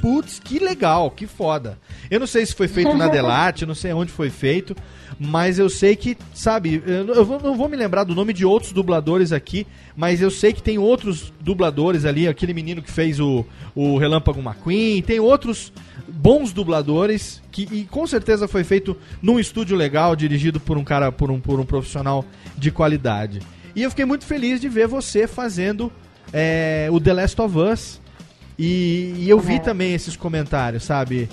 Putz, 0.05 0.39
que 0.39 0.59
legal, 0.59 1.11
que 1.11 1.27
foda. 1.27 1.79
Eu 2.11 2.21
não 2.21 2.27
sei 2.27 2.45
se 2.45 2.55
foi 2.55 2.69
feito 2.69 2.93
na 2.95 3.09
Delarte, 3.09 3.65
não 3.65 3.75
sei 3.75 3.91
onde 3.95 4.13
foi 4.13 4.29
feito, 4.29 4.77
mas 5.19 5.59
eu 5.59 5.71
sei 5.71 5.97
que, 5.97 6.15
sabe, 6.35 6.83
eu 6.87 7.05
não- 7.05 7.15
eu 7.15 7.25
vou- 7.25 7.41
não 7.41 7.57
vou 7.57 7.71
me 7.71 7.77
lembrar 7.77 8.05
do 8.05 8.15
nome 8.15 8.35
de 8.35 8.45
outros 8.45 8.71
dubladores 8.71 9.33
aqui, 9.33 9.67
mas 9.97 10.21
eu 10.21 10.31
sei 10.31 10.53
que 10.53 10.63
tem 10.63 10.77
outros 10.77 11.33
dubladores 11.41 12.05
ali, 12.05 12.29
aquele 12.29 12.53
menino 12.53 12.83
que 12.83 12.91
fez 12.91 13.19
o, 13.19 13.47
o 13.75 13.97
Relâmpago 13.97 14.41
McQueen, 14.41 15.01
tem 15.01 15.21
outros 15.21 15.73
bons 16.07 16.53
dubladores 16.53 17.41
que 17.51 17.67
e 17.73 17.85
com 17.85 18.07
certeza 18.07 18.47
foi 18.47 18.63
feito 18.63 18.95
num 19.23 19.41
estúdio 19.41 19.75
legal, 19.75 20.15
dirigido 20.15 20.61
por 20.61 20.77
um 20.77 20.85
cara, 20.85 21.11
por 21.11 21.31
um, 21.31 21.41
por 21.41 21.59
um 21.59 21.65
profissional 21.65 22.27
de 22.59 22.71
qualidade. 22.71 23.41
E 23.75 23.83
eu 23.83 23.89
fiquei 23.89 24.05
muito 24.05 24.27
feliz 24.27 24.61
de 24.61 24.69
ver 24.69 24.87
você 24.87 25.27
fazendo 25.27 25.91
é, 26.31 26.89
o 26.93 27.01
The 27.01 27.13
Last 27.15 27.41
of 27.41 27.57
Us. 27.59 28.04
E, 28.59 29.15
e 29.19 29.29
eu 29.29 29.39
vi 29.41 29.59
também 29.59 29.95
esses 29.95 30.17
comentários, 30.17 30.85
sabe? 30.85 31.29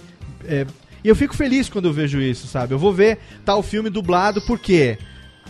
É, 0.46 0.66
e 1.04 1.08
eu 1.08 1.16
fico 1.16 1.36
feliz 1.36 1.70
quando 1.70 1.86
eu 1.86 1.94
vejo 1.94 2.20
isso, 2.20 2.48
sabe? 2.48 2.74
Eu 2.74 2.80
vou 2.80 2.94
ver 2.94 3.20
tal 3.46 3.62
filme 3.64 3.90
dublado, 3.90 4.42
por 4.42 4.60
quê? 4.60 4.98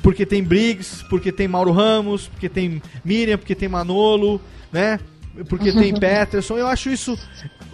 Porque 0.01 0.25
tem 0.25 0.43
Briggs, 0.43 1.03
porque 1.09 1.31
tem 1.31 1.47
Mauro 1.47 1.71
Ramos, 1.71 2.27
porque 2.27 2.49
tem 2.49 2.81
Miriam, 3.03 3.37
porque 3.37 3.55
tem 3.55 3.69
Manolo, 3.69 4.41
né? 4.71 4.99
Porque 5.47 5.71
tem 5.73 5.93
Peterson. 5.93 6.57
Eu 6.57 6.67
acho 6.67 6.89
isso 6.89 7.17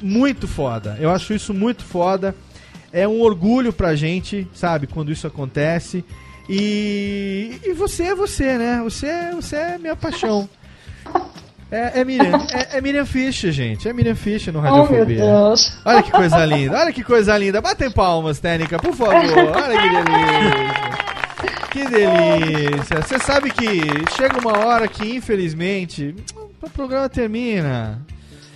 muito 0.01 0.47
foda. 0.47 0.97
Eu 0.99 1.09
acho 1.09 1.33
isso 1.33 1.53
muito 1.53 1.83
foda. 1.83 2.35
É 2.91 3.07
um 3.07 3.21
orgulho 3.21 3.71
pra 3.71 3.95
gente, 3.95 4.47
sabe? 4.53 4.87
Quando 4.87 5.11
isso 5.11 5.27
acontece. 5.27 6.03
E, 6.49 7.59
e 7.63 7.73
você 7.73 8.03
é 8.03 8.15
você, 8.15 8.57
né? 8.57 8.81
Você, 8.83 9.31
você 9.33 9.55
é 9.55 9.77
minha 9.77 9.95
paixão. 9.95 10.49
É, 11.69 11.99
é 11.99 12.05
Miriam, 12.05 12.47
é, 12.53 12.77
é 12.77 12.81
Miriam 12.81 13.05
Fischer, 13.05 13.51
gente. 13.51 13.89
É 13.89 13.93
Miriam 13.93 14.15
Fischer 14.15 14.53
no 14.53 14.59
Radiofobia. 14.59 15.23
Oh, 15.23 15.47
Deus. 15.49 15.73
Olha 15.83 16.01
que 16.01 16.11
coisa 16.11 16.45
linda, 16.45 16.79
olha 16.79 16.93
que 16.93 17.03
coisa 17.03 17.37
linda. 17.37 17.61
Batem 17.61 17.91
palmas, 17.91 18.39
Técnica, 18.39 18.79
por 18.79 18.93
favor. 18.93 19.15
Olha 19.15 19.81
que 19.81 19.89
delícia. 19.89 21.07
Que 21.71 21.85
delícia. 21.85 23.01
Você 23.01 23.19
sabe 23.19 23.51
que 23.51 23.81
chega 24.15 24.39
uma 24.39 24.57
hora 24.57 24.87
que, 24.87 25.15
infelizmente, 25.15 26.15
o 26.61 26.69
programa 26.69 27.09
termina. 27.09 28.01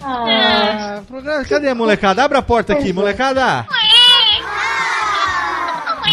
Ah. 0.02 0.26
Ah, 0.28 1.02
programa... 1.08 1.44
Cadê 1.46 1.68
a 1.68 1.76
molecada? 1.76 2.24
Abre 2.24 2.38
a 2.38 2.42
porta 2.42 2.74
aqui, 2.74 2.92
molecada. 2.94 3.68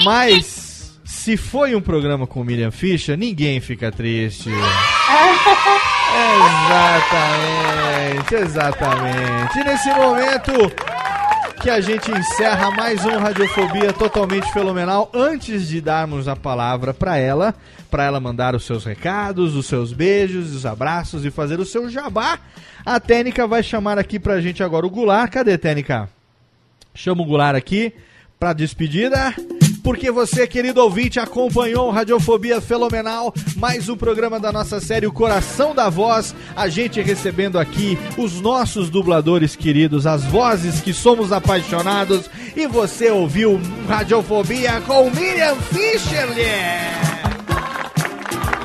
Mas, 0.05 0.93
se 1.05 1.37
foi 1.37 1.75
um 1.75 1.81
programa 1.81 2.27
com 2.27 2.45
Miriam 2.45 2.70
Fischer, 2.70 3.16
ninguém 3.16 3.61
fica 3.61 3.91
triste. 3.91 4.51
Exatamente, 6.69 8.35
exatamente. 8.35 9.59
E 9.59 9.65
nesse 9.65 9.89
momento 9.95 10.53
que 11.61 11.71
a 11.71 11.81
gente 11.81 12.11
encerra 12.11 12.71
mais 12.71 13.05
um 13.05 13.19
Radiofobia 13.19 13.93
totalmente 13.93 14.53
fenomenal, 14.53 15.11
antes 15.15 15.69
de 15.69 15.81
darmos 15.81 16.29
a 16.29 16.37
palavra 16.37 16.93
para 16.95 17.17
ela, 17.17 17.55
para 17.91 18.05
ela 18.05 18.21
mandar 18.21 18.55
os 18.55 18.65
seus 18.65 18.85
recados, 18.85 19.57
os 19.57 19.67
seus 19.67 19.93
beijos, 19.93 20.55
os 20.55 20.65
abraços 20.65 21.25
e 21.25 21.31
fazer 21.31 21.59
o 21.59 21.67
seu 21.67 21.89
jabá, 21.89 22.39
a 22.85 23.01
Técnica 23.01 23.47
vai 23.47 23.63
chamar 23.63 23.99
aqui 23.99 24.19
pra 24.19 24.41
gente 24.41 24.63
agora 24.63 24.87
o 24.87 24.91
Goulart. 24.91 25.33
Cadê, 25.33 25.59
Técnica? 25.59 26.09
Chama 26.95 27.23
o 27.23 27.27
Goulart 27.27 27.57
aqui 27.57 27.93
pra 28.39 28.53
despedida. 28.53 29.35
Porque 29.83 30.11
você, 30.11 30.47
querido 30.47 30.83
ouvinte, 30.83 31.21
acompanhou 31.21 31.89
o 31.89 31.91
Radiofobia 31.91 32.61
Fenomenal, 32.61 33.33
mais 33.57 33.89
um 33.89 33.97
programa 33.97 34.39
da 34.39 34.53
nossa 34.53 34.81
série 34.81 35.07
O 35.07 35.13
Coração 35.13 35.75
da 35.75 35.89
Voz. 35.89 36.35
A 36.55 36.69
gente 36.69 37.01
recebendo 37.01 37.59
aqui 37.59 37.99
os 38.17 38.41
nossos 38.41 38.91
dubladores 38.91 39.57
queridos, 39.57 40.07
as 40.07 40.25
vozes 40.25 40.81
que 40.81 40.93
somos 40.93 41.33
apaixonados. 41.33 42.29
E 42.57 42.67
você 42.67 43.11
ouviu 43.11 43.61
Radiofobia 43.89 44.81
com 44.83 45.11
Miriam 45.11 45.57
Fischerle. 45.57 47.18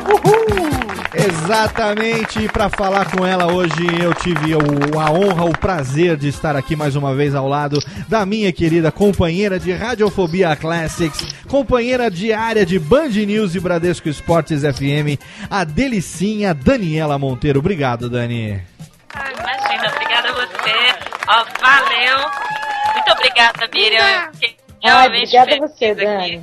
Uhul! 0.05 0.84
Exatamente, 1.15 2.43
e 2.43 2.47
para 2.49 2.69
falar 2.69 3.05
com 3.11 3.25
ela 3.25 3.51
hoje 3.53 3.73
eu 4.01 4.13
tive 4.15 4.55
o- 4.55 4.99
a 4.99 5.11
honra, 5.11 5.43
o 5.45 5.55
prazer 5.57 6.17
de 6.17 6.27
estar 6.27 6.55
aqui 6.55 6.75
mais 6.75 6.95
uma 6.95 7.13
vez 7.13 7.35
ao 7.35 7.47
lado 7.47 7.77
da 8.07 8.25
minha 8.25 8.51
querida 8.51 8.91
companheira 8.91 9.59
de 9.59 9.71
Radiofobia 9.71 10.55
Classics, 10.55 11.23
companheira 11.47 12.09
diária 12.09 12.65
de 12.65 12.80
Band 12.80 13.09
News 13.09 13.53
e 13.53 13.59
Bradesco 13.59 14.09
Esportes 14.09 14.61
FM, 14.63 15.19
a 15.49 15.63
delicinha 15.63 16.53
Daniela 16.53 17.19
Monteiro. 17.19 17.59
Obrigado, 17.59 18.09
Dani. 18.09 18.59
Ah, 19.13 19.30
imagina, 19.31 19.91
obrigada 19.95 20.30
a 20.30 20.34
você. 20.34 20.95
Ó, 21.27 21.45
valeu. 21.61 22.30
Muito 22.93 23.11
obrigada, 23.11 23.69
Miriam. 23.73 24.31
Fiquei 24.34 24.55
realmente 24.81 25.38
obrigada 25.38 25.55
a 25.63 25.67
você, 25.67 25.85
aqui. 25.85 26.41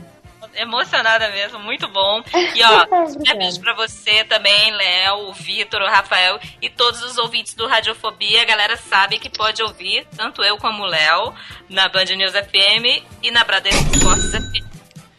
Emocionada 0.57 1.29
mesmo, 1.31 1.59
muito 1.59 1.89
bom. 1.89 2.23
E 2.55 2.63
ó, 2.65 2.87
um 3.07 3.39
beijo 3.39 3.61
pra 3.61 3.75
você 3.75 4.25
também, 4.25 4.73
Léo, 4.73 5.29
o 5.29 5.33
Vitor, 5.33 5.81
o 5.83 5.87
Rafael 5.87 6.39
e 6.61 6.69
todos 6.69 7.03
os 7.03 7.17
ouvintes 7.17 7.55
do 7.55 7.67
Radiofobia. 7.67 8.43
A 8.43 8.45
galera 8.45 8.77
sabe 8.77 9.19
que 9.19 9.31
pode 9.31 9.63
ouvir, 9.63 10.07
tanto 10.17 10.43
eu 10.43 10.57
como 10.57 10.83
o 10.83 10.87
Léo, 10.87 11.33
na 11.69 11.89
Band 11.89 12.07
News 12.17 12.33
FM 12.33 13.05
e 13.23 13.31
na 13.31 13.45
Bradesco 13.45 13.95
Esportes 13.95 14.31
FM. 14.31 14.65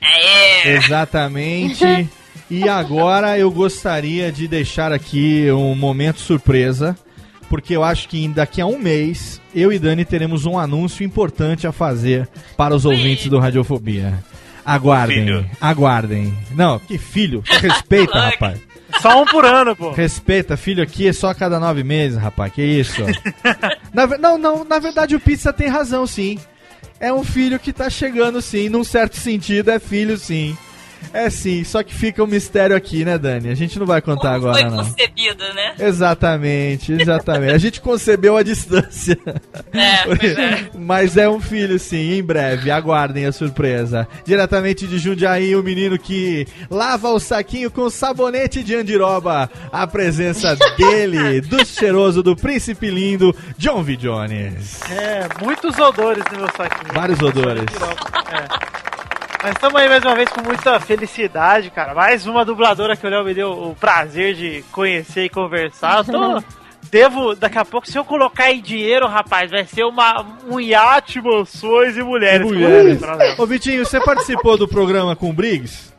É. 0.02 0.76
Exatamente. 0.76 1.86
E 2.52 2.68
agora 2.68 3.40
eu 3.40 3.50
gostaria 3.50 4.30
de 4.30 4.46
deixar 4.46 4.92
aqui 4.92 5.50
um 5.54 5.74
momento 5.74 6.20
surpresa, 6.20 6.98
porque 7.50 7.74
eu 7.74 7.82
acho 7.82 8.10
que 8.10 8.28
daqui 8.28 8.60
a 8.60 8.66
um 8.66 8.78
mês 8.78 9.40
eu 9.56 9.72
e 9.72 9.80
Dani 9.80 10.04
teremos 10.04 10.46
um 10.46 10.60
anúncio 10.60 11.06
importante 11.06 11.66
a 11.66 11.72
fazer 11.72 12.28
para 12.58 12.76
os 12.76 12.84
ouvintes 12.84 13.30
do 13.30 13.40
Radiofobia. 13.40 14.22
Aguardem, 14.66 15.26
Filho. 15.26 15.46
aguardem. 15.60 16.38
Não, 16.52 16.80
que 16.80 16.98
filho? 16.98 17.44
Respeita, 17.46 18.20
rapaz. 18.20 18.60
Só 19.02 19.22
um 19.22 19.26
por 19.26 19.46
ano, 19.46 19.76
pô. 19.76 19.92
Respeita, 19.92 20.58
filho 20.58 20.84
aqui 20.84 21.08
é 21.08 21.14
só 21.14 21.30
a 21.30 21.36
cada 21.36 21.60
nove 21.60 21.84
meses, 21.84 22.18
rapaz. 22.18 22.52
Que 22.54 22.62
isso? 22.62 23.02
Na 23.94 24.06
não, 24.18 24.38
não, 24.38 24.64
na 24.66 24.80
verdade 24.80 25.16
o 25.16 25.20
Pizza 25.20 25.52
tem 25.54 25.68
razão, 25.68 26.06
sim. 26.06 26.38
É 27.00 27.12
um 27.12 27.24
filho 27.24 27.58
que 27.60 27.74
tá 27.74 27.90
chegando, 27.90 28.42
sim. 28.42 28.70
Num 28.70 28.84
certo 28.84 29.16
sentido, 29.18 29.72
é 29.72 29.80
filho, 29.80 30.18
sim. 30.18 30.56
É 31.14 31.30
sim, 31.30 31.64
só 31.64 31.84
que 31.84 31.94
fica 31.94 32.24
um 32.24 32.28
mistério 32.28 32.76
aqui, 32.76 33.04
né, 33.04 33.18
Dani? 33.18 33.50
A 33.50 33.56
gente 33.56 33.78
não 33.78 33.86
vai 33.86 34.02
contar 34.02 34.40
Foi 34.40 34.62
agora, 34.62 34.70
não. 34.70 34.78
concebido, 34.78 35.44
né? 35.54 35.74
Exatamente, 35.80 36.94
exatamente. 36.94 37.54
A 37.54 37.58
gente 37.58 37.82
concebeu 37.82 38.38
a 38.38 38.44
distância. 38.44 39.18
É, 39.74 40.06
pois 40.06 40.38
é. 40.38 40.70
Mas 40.78 41.18
é 41.18 41.28
um 41.30 41.40
filho, 41.40 41.78
sim, 41.80 42.14
em 42.14 42.24
breve. 42.24 42.72
Aguardem 42.72 43.26
a 43.26 43.32
surpresa. 43.32 44.08
Diretamente 44.26 44.88
de 44.88 44.98
Jundiaí, 44.98 45.56
o 45.56 45.64
menino 45.64 45.98
que 45.98 46.48
lava 46.70 47.10
o 47.10 47.20
saquinho 47.20 47.70
com 47.70 47.90
sabonete 47.90 48.64
de 48.64 48.76
andiroba. 48.76 49.50
A 49.72 49.86
presença 49.88 50.56
dele, 50.78 51.42
do 51.42 51.66
cheiroso, 51.66 52.24
do 52.24 52.36
príncipe 52.36 52.90
lindo, 52.90 53.36
John 53.58 53.84
V. 53.84 53.98
Jones. 53.98 54.82
É, 54.90 55.28
muitos 55.44 55.78
odores 55.78 56.24
no 56.32 56.40
meu 56.40 56.50
saquinho. 56.56 56.94
Vários 56.94 57.20
odores. 57.22 57.66
É. 58.32 58.91
Mas 59.44 59.54
estamos 59.54 59.76
aí 59.82 59.90
mais 59.90 60.04
uma 60.04 60.16
vez 60.16 60.30
com 60.30 60.42
muita 60.44 60.80
felicidade, 60.80 61.72
cara. 61.72 61.96
Mais 61.96 62.28
uma 62.28 62.46
dubladora 62.46 62.96
que 62.96 63.06
o 63.06 63.10
Léo 63.10 63.24
me 63.26 63.34
deu 63.34 63.52
o 63.52 63.76
prazer 63.76 64.36
de 64.36 64.64
conhecer 64.72 65.26
e 65.26 65.30
conversar. 65.30 66.00
Eu 66.00 66.04
tô- 66.06 66.44
Devo, 66.92 67.36
daqui 67.36 67.58
a 67.58 67.64
pouco, 67.64 67.88
se 67.90 67.98
eu 67.98 68.04
colocar 68.04 68.52
em 68.52 68.62
dinheiro, 68.62 69.08
rapaz, 69.08 69.50
vai 69.50 69.66
ser 69.66 69.86
uma, 69.86 70.26
um 70.50 70.60
iate, 70.60 71.22
mansões 71.22 71.96
e 71.96 72.04
mulheres. 72.04 72.46
Mulheres. 72.46 73.00
Pra 73.00 73.16
nós. 73.16 73.40
Ô, 73.40 73.46
Vitinho, 73.46 73.86
você 73.86 74.00
participou 74.02 74.58
do 74.58 74.68
programa 74.68 75.16
com 75.16 75.30
o 75.30 75.34
Briggs? 75.34 75.94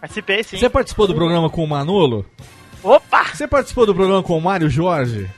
Participei, 0.00 0.42
sim. 0.42 0.56
Você 0.58 0.68
participou 0.68 1.06
do 1.06 1.14
programa 1.14 1.48
com 1.48 1.62
o 1.62 1.68
Manolo? 1.68 2.26
Opa! 2.82 3.24
Você 3.32 3.46
participou 3.46 3.86
do 3.86 3.94
programa 3.94 4.20
com 4.22 4.36
o 4.36 4.40
Mário 4.40 4.68
Jorge? 4.68 5.30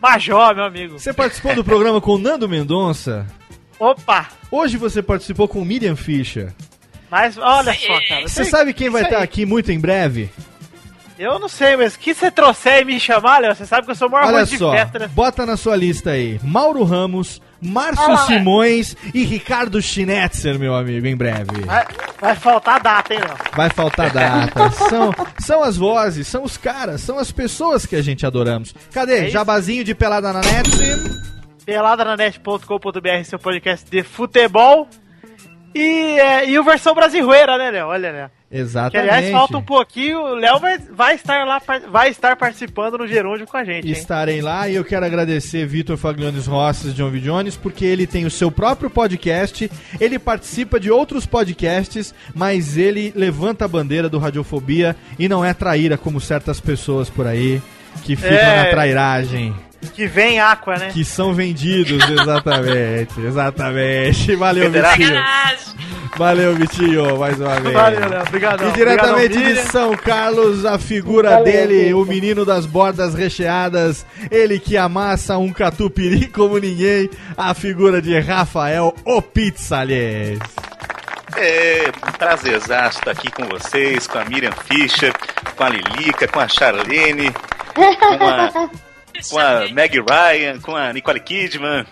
Major, 0.00 0.54
meu 0.54 0.64
amigo. 0.64 0.98
Você 1.00 1.12
participou 1.12 1.54
do 1.56 1.64
programa 1.64 2.00
com 2.00 2.12
o 2.12 2.18
Nando 2.18 2.48
Mendonça? 2.48 3.26
Opa! 3.80 4.28
Hoje 4.48 4.76
você 4.76 5.02
participou 5.02 5.48
com 5.48 5.60
o 5.60 5.64
Miriam 5.64 5.96
Fischer. 5.96 6.52
Mas 7.12 7.36
olha 7.36 7.74
só, 7.74 8.00
cara. 8.08 8.26
Você 8.26 8.42
sabe 8.46 8.72
quem 8.72 8.88
vai 8.88 9.02
estar 9.02 9.18
aqui 9.18 9.44
muito 9.44 9.70
em 9.70 9.78
breve? 9.78 10.30
Eu 11.18 11.38
não 11.38 11.46
sei, 11.46 11.76
mas 11.76 11.94
que 11.94 12.14
você 12.14 12.30
trouxer 12.30 12.80
e 12.80 12.84
me 12.86 12.98
chamar, 12.98 13.42
Léo, 13.42 13.54
você 13.54 13.66
sabe 13.66 13.84
que 13.84 13.90
eu 13.90 13.94
sou 13.94 14.08
o 14.08 14.10
maior 14.10 14.28
Olha 14.32 14.46
só, 14.46 14.72
festa, 14.72 15.08
bota 15.08 15.44
na 15.44 15.58
sua 15.58 15.76
lista 15.76 16.12
aí. 16.12 16.40
Mauro 16.42 16.82
Ramos, 16.84 17.42
Márcio 17.60 18.10
Ah. 18.12 18.16
Simões 18.26 18.96
e 19.12 19.24
Ricardo 19.24 19.82
Schnetzer, 19.82 20.58
meu 20.58 20.74
amigo, 20.74 21.06
em 21.06 21.14
breve. 21.14 21.60
Vai, 21.66 21.86
vai 22.18 22.34
faltar 22.34 22.80
data, 22.80 23.12
hein, 23.12 23.20
Léo? 23.20 23.36
Vai 23.54 23.68
faltar 23.68 24.10
data. 24.10 24.70
São, 24.88 25.14
são 25.38 25.62
as 25.62 25.76
vozes, 25.76 26.26
são 26.26 26.42
os 26.42 26.56
caras, 26.56 27.02
são 27.02 27.18
as 27.18 27.30
pessoas 27.30 27.84
que 27.84 27.94
a 27.94 28.02
gente 28.02 28.24
adoramos. 28.24 28.74
Cadê? 28.90 29.26
É? 29.26 29.28
Jabazinho 29.28 29.84
de 29.84 29.94
pelada 29.94 30.32
na 30.32 30.40
net? 30.40 30.70
peladananet.com.br, 31.66 33.24
seu 33.24 33.38
podcast 33.38 33.88
de 33.88 34.02
futebol. 34.02 34.88
E, 35.74 36.18
é, 36.20 36.48
e 36.50 36.58
o 36.58 36.64
versão 36.64 36.94
brasileira, 36.94 37.56
né, 37.56 37.70
Léo? 37.70 37.86
Olha, 37.86 38.10
Léo. 38.12 38.30
Que 38.50 38.58
Exatamente. 38.58 39.08
aliás 39.10 39.32
falta 39.32 39.56
um 39.56 39.62
pouquinho, 39.62 40.20
o 40.20 40.34
Léo 40.34 40.58
vai, 40.58 40.76
vai 40.78 41.14
estar 41.14 41.46
lá, 41.46 41.60
vai 41.90 42.10
estar 42.10 42.36
participando 42.36 42.98
no 42.98 43.08
Gerúndio 43.08 43.46
com 43.46 43.56
a 43.56 43.64
gente, 43.64 43.86
hein? 43.86 43.92
Estarei 43.92 44.42
lá 44.42 44.68
e 44.68 44.74
eu 44.74 44.84
quero 44.84 45.06
agradecer 45.06 45.64
Vitor 45.66 45.96
Fagliones 45.96 46.46
Rosses 46.46 46.94
de 46.94 47.02
John 47.02 47.08
V. 47.10 47.18
Jones, 47.20 47.56
porque 47.56 47.84
ele 47.86 48.06
tem 48.06 48.26
o 48.26 48.30
seu 48.30 48.50
próprio 48.50 48.90
podcast, 48.90 49.70
ele 49.98 50.18
participa 50.18 50.78
de 50.78 50.90
outros 50.90 51.24
podcasts, 51.24 52.14
mas 52.34 52.76
ele 52.76 53.10
levanta 53.16 53.64
a 53.64 53.68
bandeira 53.68 54.08
do 54.10 54.18
Radiofobia 54.18 54.94
e 55.18 55.28
não 55.30 55.42
é 55.42 55.54
traíra 55.54 55.96
como 55.96 56.20
certas 56.20 56.60
pessoas 56.60 57.08
por 57.08 57.26
aí 57.26 57.62
que 58.04 58.16
ficam 58.16 58.36
É. 58.36 58.64
na 58.64 58.70
trairagem. 58.70 59.54
Que 59.94 60.06
vem 60.06 60.40
Aqua, 60.40 60.76
né? 60.76 60.90
Que 60.92 61.04
são 61.04 61.34
vendidos, 61.34 62.02
exatamente, 62.08 63.20
exatamente. 63.20 64.36
Valeu. 64.36 64.70
Vitinho. 64.70 65.22
Valeu, 66.16 66.54
Vitinho, 66.54 67.18
mais 67.18 67.40
uma 67.40 67.58
vez. 67.60 67.74
Valeu, 67.74 68.08
Léo. 68.08 68.22
Obrigadão. 68.22 68.68
E 68.68 68.72
diretamente 68.72 69.36
Obrigadão, 69.38 69.64
de. 69.64 69.70
São 69.70 69.96
Carlos, 69.96 70.64
a 70.64 70.78
figura 70.78 71.30
Valeu, 71.30 71.44
dele, 71.44 71.94
o 71.94 72.04
menino 72.04 72.44
das 72.44 72.66
bordas 72.66 73.14
recheadas, 73.14 74.04
ele 74.30 74.58
que 74.58 74.76
amassa 74.76 75.38
um 75.38 75.52
catupiry 75.52 76.28
como 76.32 76.58
ninguém, 76.58 77.08
a 77.36 77.54
figura 77.54 78.02
de 78.02 78.18
Rafael, 78.18 78.94
o 79.04 79.22
Pizza, 79.22 79.78
aliás. 79.78 80.38
É 81.34 81.90
um 82.06 82.12
prazerzaço 82.12 82.98
estar 82.98 83.10
aqui 83.10 83.30
com 83.30 83.44
vocês, 83.46 84.06
com 84.06 84.18
a 84.18 84.24
Miriam 84.26 84.52
Fischer, 84.52 85.14
com 85.56 85.64
a 85.64 85.70
Lilica, 85.70 86.28
com 86.28 86.40
a 86.40 86.46
Charlene, 86.46 87.32
com 87.74 88.28
a, 88.28 88.70
com 89.30 89.38
a 89.38 89.68
Meg 89.68 89.98
Ryan, 89.98 90.60
com 90.60 90.74
a 90.74 90.92
Nicole 90.92 91.20
Kidman. 91.20 91.86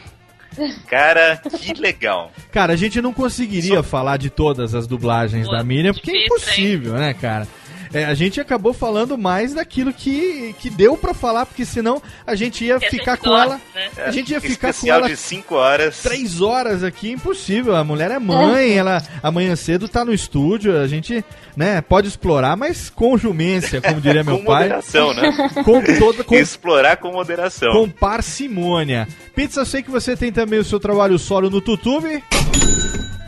Cara, 0.89 1.37
que 1.37 1.75
legal. 1.75 2.33
Cara, 2.51 2.73
a 2.73 2.77
gente 2.77 3.01
não 3.01 3.13
conseguiria 3.13 3.83
falar 3.83 4.17
de 4.17 4.31
todas 4.31 4.75
as 4.75 4.87
dublagens 4.87 5.49
da 5.49 5.63
Miriam, 5.63 5.95
porque 5.95 6.11
é 6.11 6.25
impossível, 6.27 6.95
né, 6.95 7.15
cara? 7.15 7.47
É, 7.93 8.05
a 8.05 8.15
gente 8.15 8.41
acabou 8.41 8.73
falando 8.73 9.19
mais 9.19 9.53
daquilo 9.55 9.93
que, 9.93 10.55
que 10.61 10.71
deu 10.71 10.97
pra 10.97 11.13
falar, 11.13 11.45
porque 11.45 11.65
senão 11.65 12.01
a 12.27 12.35
gente 12.37 12.65
ia 12.65 12.79
ficar 12.79 13.13
gente 13.17 13.25
com 13.25 13.31
gosta, 13.31 13.45
ela. 13.45 13.61
né? 13.75 13.89
A 14.05 14.11
gente 14.13 14.31
ia 14.33 14.41
ficar 14.41 14.69
com 14.69 14.71
Especial 14.71 14.99
ela 15.01 15.09
de 15.09 15.17
5 15.17 15.55
horas. 15.57 16.01
três 16.03 16.41
horas 16.41 16.85
aqui, 16.85 17.11
impossível. 17.11 17.75
A 17.75 17.83
mulher 17.83 18.11
é 18.13 18.19
mãe, 18.19 18.79
ela 18.79 19.03
amanhã 19.23 19.57
cedo 19.57 19.89
tá 19.89 20.05
no 20.05 20.15
estúdio, 20.15 20.81
a 20.81 20.87
gente, 20.87 21.25
né, 21.57 21.81
pode 21.81 22.07
explorar, 22.07 22.57
mas 22.57 22.89
com 22.91 23.19
jumência, 23.19 23.81
como 23.81 24.01
diria 24.01 24.23
meu 24.23 24.39
com 24.41 24.45
pai. 24.45 24.63
moderação, 24.63 25.13
né? 25.13 25.33
Com 25.65 25.83
toda 25.99 26.23
com, 26.25 26.35
Explorar 26.37 26.97
com 26.97 27.11
moderação. 27.13 27.73
com 27.73 27.89
parcimônia. 27.91 29.09
Pizza, 29.35 29.61
eu 29.61 29.67
sei 29.67 29.83
que 29.83 29.91
você 29.91 30.17
tem 30.17 30.31
também 30.33 30.59
o 30.61 30.65
seu 30.65 30.79
trabalho 30.79 31.19
solo 31.19 31.51
no 31.51 31.57
YouTube. 31.57 32.23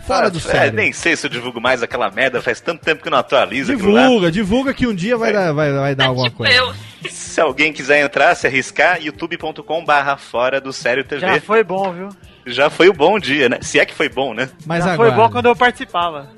Fora 0.07 0.27
Ah, 0.27 0.31
do 0.31 0.39
é, 0.39 0.41
sério. 0.41 0.73
Nem 0.73 0.93
sei 0.93 1.17
se 1.17 1.27
eu 1.27 1.31
divulgo 1.31 1.61
mais 1.61 1.83
aquela 1.83 2.11
merda, 2.11 2.43
faz 2.43 2.61
tanto 2.61 2.85
tempo 2.85 3.03
que 3.03 3.11
não 3.11 3.19
atualiza. 3.19 3.75
Divulga, 3.77 4.31
divulga 4.31 4.75
que 4.75 4.87
um 4.87 4.95
dia 4.95 5.17
vai 5.17 5.33
dar, 5.33 5.53
vai, 5.53 5.73
vai 5.73 5.95
dar 5.95 6.07
alguma 6.07 6.31
coisa. 6.31 6.75
Se 7.11 7.41
alguém 7.41 7.73
quiser 7.73 8.01
entrar, 8.05 8.35
se 8.35 8.47
arriscar, 8.47 9.01
youtube.com 9.03 9.85
barra 9.85 10.17
fora 10.17 10.61
do 10.61 10.73
Sério 10.73 11.05
TV. 11.05 11.21
Já 11.21 11.41
foi 11.41 11.63
bom, 11.65 11.93
viu? 11.93 12.09
Já 12.47 12.69
foi 12.69 12.89
o 12.89 12.93
bom 12.93 13.19
dia, 13.19 13.49
né? 13.49 13.59
Se 13.61 13.79
é 13.79 13.87
que 13.87 13.95
foi 13.95 14.09
bom, 14.09 14.35
né? 14.35 14.49
Mas 14.67 14.85
Já 14.85 14.95
aguarde. 14.95 15.15
foi 15.15 15.23
bom 15.25 15.31
quando 15.31 15.47
eu 15.47 15.55
participava. 15.57 16.29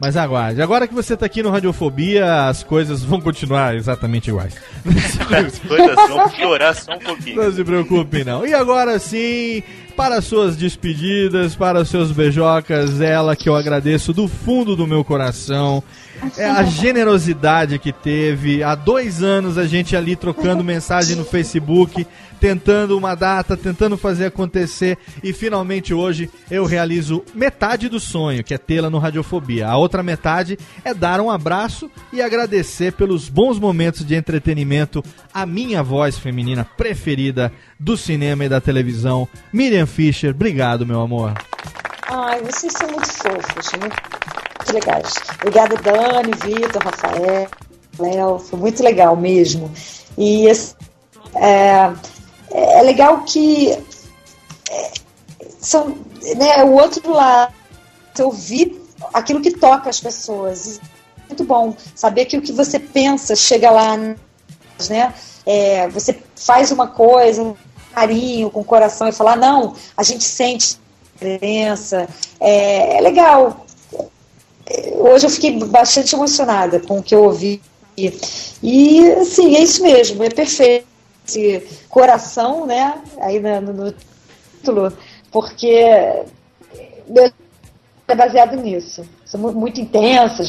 Mas 0.00 0.16
aguarde. 0.16 0.62
Agora 0.62 0.88
que 0.88 0.94
você 0.94 1.14
tá 1.14 1.26
aqui 1.26 1.42
no 1.42 1.50
Radiofobia, 1.50 2.46
as 2.48 2.62
coisas 2.62 3.04
vão 3.04 3.20
continuar 3.20 3.74
exatamente 3.74 4.30
iguais. 4.30 4.54
As 5.30 5.58
coisas 5.58 5.94
vão 6.08 6.26
piorar 6.30 6.74
só 6.74 6.94
um 6.94 6.98
pouquinho. 6.98 7.36
Não 7.36 7.52
se 7.52 7.62
preocupe, 7.62 8.24
não. 8.24 8.46
E 8.46 8.54
agora 8.54 8.98
sim, 8.98 9.62
para 10.00 10.22
suas 10.22 10.56
despedidas, 10.56 11.54
para 11.54 11.84
seus 11.84 12.10
beijocas, 12.10 13.02
ela 13.02 13.36
que 13.36 13.50
eu 13.50 13.54
agradeço 13.54 14.14
do 14.14 14.26
fundo 14.26 14.74
do 14.74 14.86
meu 14.86 15.04
coração. 15.04 15.82
É 16.38 16.48
a 16.48 16.62
generosidade 16.62 17.78
que 17.78 17.92
teve. 17.92 18.62
Há 18.62 18.74
dois 18.74 19.22
anos 19.22 19.58
a 19.58 19.66
gente 19.66 19.94
ali 19.94 20.16
trocando 20.16 20.64
mensagem 20.64 21.16
no 21.16 21.24
Facebook, 21.24 22.06
tentando 22.40 22.96
uma 22.96 23.14
data, 23.14 23.58
tentando 23.58 23.98
fazer 23.98 24.26
acontecer. 24.26 24.96
E 25.22 25.34
finalmente 25.34 25.92
hoje 25.92 26.30
eu 26.50 26.64
realizo 26.64 27.22
metade 27.34 27.86
do 27.88 28.00
sonho, 28.00 28.42
que 28.42 28.54
é 28.54 28.58
tê-la 28.58 28.88
no 28.88 28.98
Radiofobia. 28.98 29.68
A 29.68 29.76
outra 29.76 30.02
metade 30.02 30.58
é 30.82 30.94
dar 30.94 31.20
um 31.20 31.30
abraço 31.30 31.90
e 32.10 32.22
agradecer 32.22 32.92
pelos 32.92 33.28
bons 33.28 33.58
momentos 33.58 34.04
de 34.04 34.14
entretenimento 34.14 35.04
a 35.32 35.46
minha 35.46 35.82
voz 35.82 36.18
feminina 36.18 36.64
preferida 36.76 37.52
do 37.78 37.96
cinema 37.96 38.44
e 38.44 38.48
da 38.48 38.60
televisão, 38.60 39.28
Miriam 39.52 39.86
Fischer. 39.86 40.30
Obrigado, 40.30 40.86
meu 40.86 41.00
amor. 41.00 41.34
Ai, 42.08 42.40
vocês 42.42 42.72
são 42.72 42.90
muito 42.90 43.06
fofos, 43.06 43.72
muito, 43.78 43.96
muito 44.58 44.72
legais. 44.72 45.14
Obrigada, 45.36 45.76
Dani, 45.76 46.32
Vitor, 46.44 46.82
Rafael, 46.82 47.48
Léo, 47.98 48.38
foi 48.38 48.58
muito 48.58 48.82
legal 48.82 49.16
mesmo. 49.16 49.70
E 50.18 50.48
assim, 50.50 50.74
é, 51.36 51.92
é 52.50 52.82
legal 52.82 53.22
que 53.22 53.70
é, 53.70 54.92
são, 55.60 55.96
né, 56.36 56.64
o 56.64 56.72
outro 56.72 57.12
lado, 57.12 57.54
você 58.12 58.22
ouvir 58.22 58.82
aquilo 59.14 59.40
que 59.40 59.52
toca 59.52 59.88
as 59.88 60.00
pessoas. 60.00 60.80
Muito 61.28 61.44
bom 61.44 61.76
saber 61.94 62.24
que 62.24 62.36
o 62.36 62.42
que 62.42 62.52
você 62.52 62.78
pensa 62.78 63.36
chega 63.36 63.70
lá, 63.70 63.96
né? 64.88 65.14
É, 65.46 65.88
você 65.88 66.18
faz 66.36 66.70
uma 66.70 66.88
coisa 66.88 67.42
com 67.42 67.56
carinho, 67.94 68.50
com 68.50 68.62
coração 68.64 69.08
e 69.08 69.12
falar, 69.12 69.36
não, 69.36 69.74
a 69.96 70.02
gente 70.02 70.24
sente 70.24 70.78
diferença. 71.14 72.08
É, 72.38 72.98
é 72.98 73.00
legal. 73.00 73.66
É, 74.66 74.94
Hoje 74.96 75.26
eu 75.26 75.30
fiquei 75.30 75.58
bastante 75.64 76.14
emocionada 76.14 76.80
com 76.80 76.98
o 76.98 77.02
que 77.02 77.14
eu 77.14 77.24
ouvi. 77.24 77.60
E, 78.62 79.10
assim, 79.20 79.56
é 79.56 79.62
isso 79.62 79.82
mesmo, 79.82 80.22
é 80.22 80.30
perfeito. 80.30 80.86
Esse 81.28 81.60
coração, 81.88 82.66
né, 82.66 82.94
aí 83.20 83.38
no, 83.38 83.60
no- 83.72 83.94
título, 84.58 84.92
porque 85.30 85.68
é 85.68 86.24
baseado 88.16 88.56
nisso. 88.56 89.04
Sou 89.24 89.40
mu- 89.40 89.52
muito 89.52 89.80
intensa, 89.80 90.42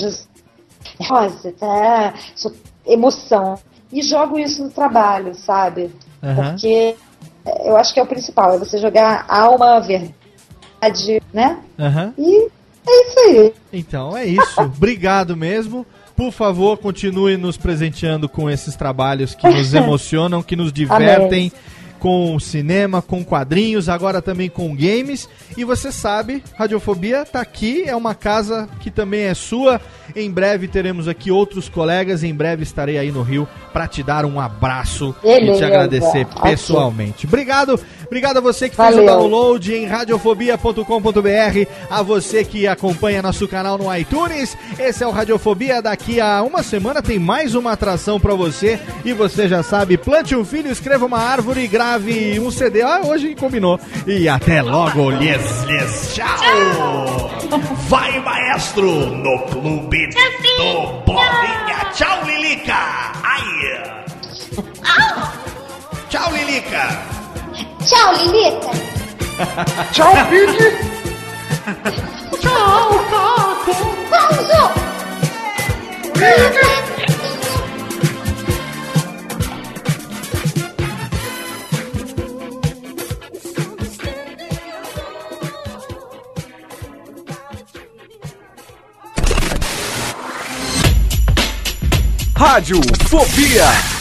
nervosa, 1.00 1.54
tá? 1.60 2.14
Sou 2.36 2.52
emoção. 2.86 3.60
E 3.92 4.02
jogo 4.02 4.40
isso 4.40 4.64
no 4.64 4.70
trabalho, 4.70 5.36
sabe? 5.36 5.92
Aham. 6.24 6.52
Porque 6.52 6.96
eu 7.66 7.76
acho 7.76 7.94
que 7.94 8.00
é 8.00 8.04
o 8.04 8.08
principal, 8.08 8.54
é 8.54 8.58
você 8.58 8.78
jogar 8.78 9.26
alma, 9.28 9.80
verdade, 9.80 11.22
né? 11.34 11.60
Aham. 11.78 12.14
E 12.18 12.48
é 12.88 13.08
isso 13.08 13.20
aí. 13.20 13.54
Então 13.74 14.16
é 14.16 14.26
isso. 14.26 14.62
Obrigado 14.62 15.36
mesmo. 15.36 15.86
Por 16.16 16.32
favor, 16.32 16.78
continue 16.78 17.36
nos 17.36 17.58
presenteando 17.58 18.30
com 18.30 18.50
esses 18.50 18.76
trabalhos 18.76 19.34
que 19.34 19.48
nos 19.50 19.74
emocionam, 19.74 20.44
que 20.44 20.56
nos 20.56 20.72
divertem. 20.72 21.52
Com 22.02 22.40
cinema, 22.40 23.00
com 23.00 23.24
quadrinhos, 23.24 23.88
agora 23.88 24.24
também 24.24 24.50
com 24.50 24.76
games. 24.76 25.30
E 25.56 25.64
você 25.64 25.92
sabe, 25.92 26.44
Radiofobia 26.56 27.24
tá 27.24 27.40
aqui, 27.42 27.84
é 27.86 27.96
uma 27.96 28.16
casa 28.16 28.68
que 28.80 28.90
também 28.90 29.26
é 29.26 29.36
sua. 29.36 29.80
Em 30.16 30.32
breve 30.32 30.68
teremos 30.68 31.08
aqui 31.08 31.30
outros 31.30 31.70
colegas. 31.70 32.24
Em 32.24 32.34
breve 32.34 32.64
estarei 32.64 32.98
aí 32.98 33.12
no 33.12 33.22
Rio 33.22 33.48
para 33.72 33.88
te 33.88 34.02
dar 34.02 34.26
um 34.26 34.40
abraço 34.40 35.16
e 35.24 35.56
te 35.56 35.64
agradecer 35.64 36.26
pessoalmente. 36.42 37.28
Obrigado, 37.28 37.80
obrigado 38.08 38.38
a 38.38 38.42
você 38.42 38.68
que 38.68 38.76
fez 38.76 38.90
o 38.90 38.92
Valeu. 38.94 39.06
download 39.06 39.72
em 39.72 39.86
radiofobia.com.br, 39.86 41.70
a 41.90 42.02
você 42.02 42.44
que 42.44 42.66
acompanha 42.68 43.22
nosso 43.22 43.48
canal 43.48 43.78
no 43.78 43.96
iTunes. 43.96 44.58
Esse 44.80 45.04
é 45.04 45.08
o 45.08 45.12
Radiofobia. 45.12 45.84
Daqui 45.84 46.20
a 46.20 46.42
uma 46.42 46.64
semana 46.64 47.02
tem 47.02 47.20
mais 47.20 47.54
uma 47.54 47.74
atração 47.74 48.20
pra 48.20 48.34
você. 48.34 48.80
E 49.06 49.14
você 49.14 49.48
já 49.48 49.62
sabe, 49.62 49.98
plante 49.98 50.36
um 50.36 50.44
filho, 50.44 50.72
escreva 50.72 51.06
uma 51.06 51.20
árvore, 51.20 51.68
grave 51.68 51.91
um 52.40 52.52
CD. 52.52 52.82
Ah, 52.82 53.02
hoje 53.04 53.36
combinou. 53.36 53.80
E 54.08 54.28
até 54.28 54.62
logo, 54.62 55.12
lhes, 55.12 55.64
lhes, 55.66 56.14
tchau! 56.16 57.32
Vai, 57.90 58.20
maestro, 58.22 58.86
no 58.86 59.40
clube 59.48 60.08
do 60.08 61.04
Bolinha. 61.06 61.86
Tchau, 61.94 62.24
Lilica! 62.26 63.12
Ai! 63.24 64.04
Tchau, 66.10 66.32
Lilica! 66.34 67.12
Tchau, 67.86 68.14
Lilica. 68.14 68.72
Tchau, 69.92 70.14
Pig! 70.30 70.92
Tchau, 72.40 72.90
Caco. 73.10 73.76
Pausa. 74.10 74.72
Rádio 92.52 92.82
Fobia. 93.08 94.01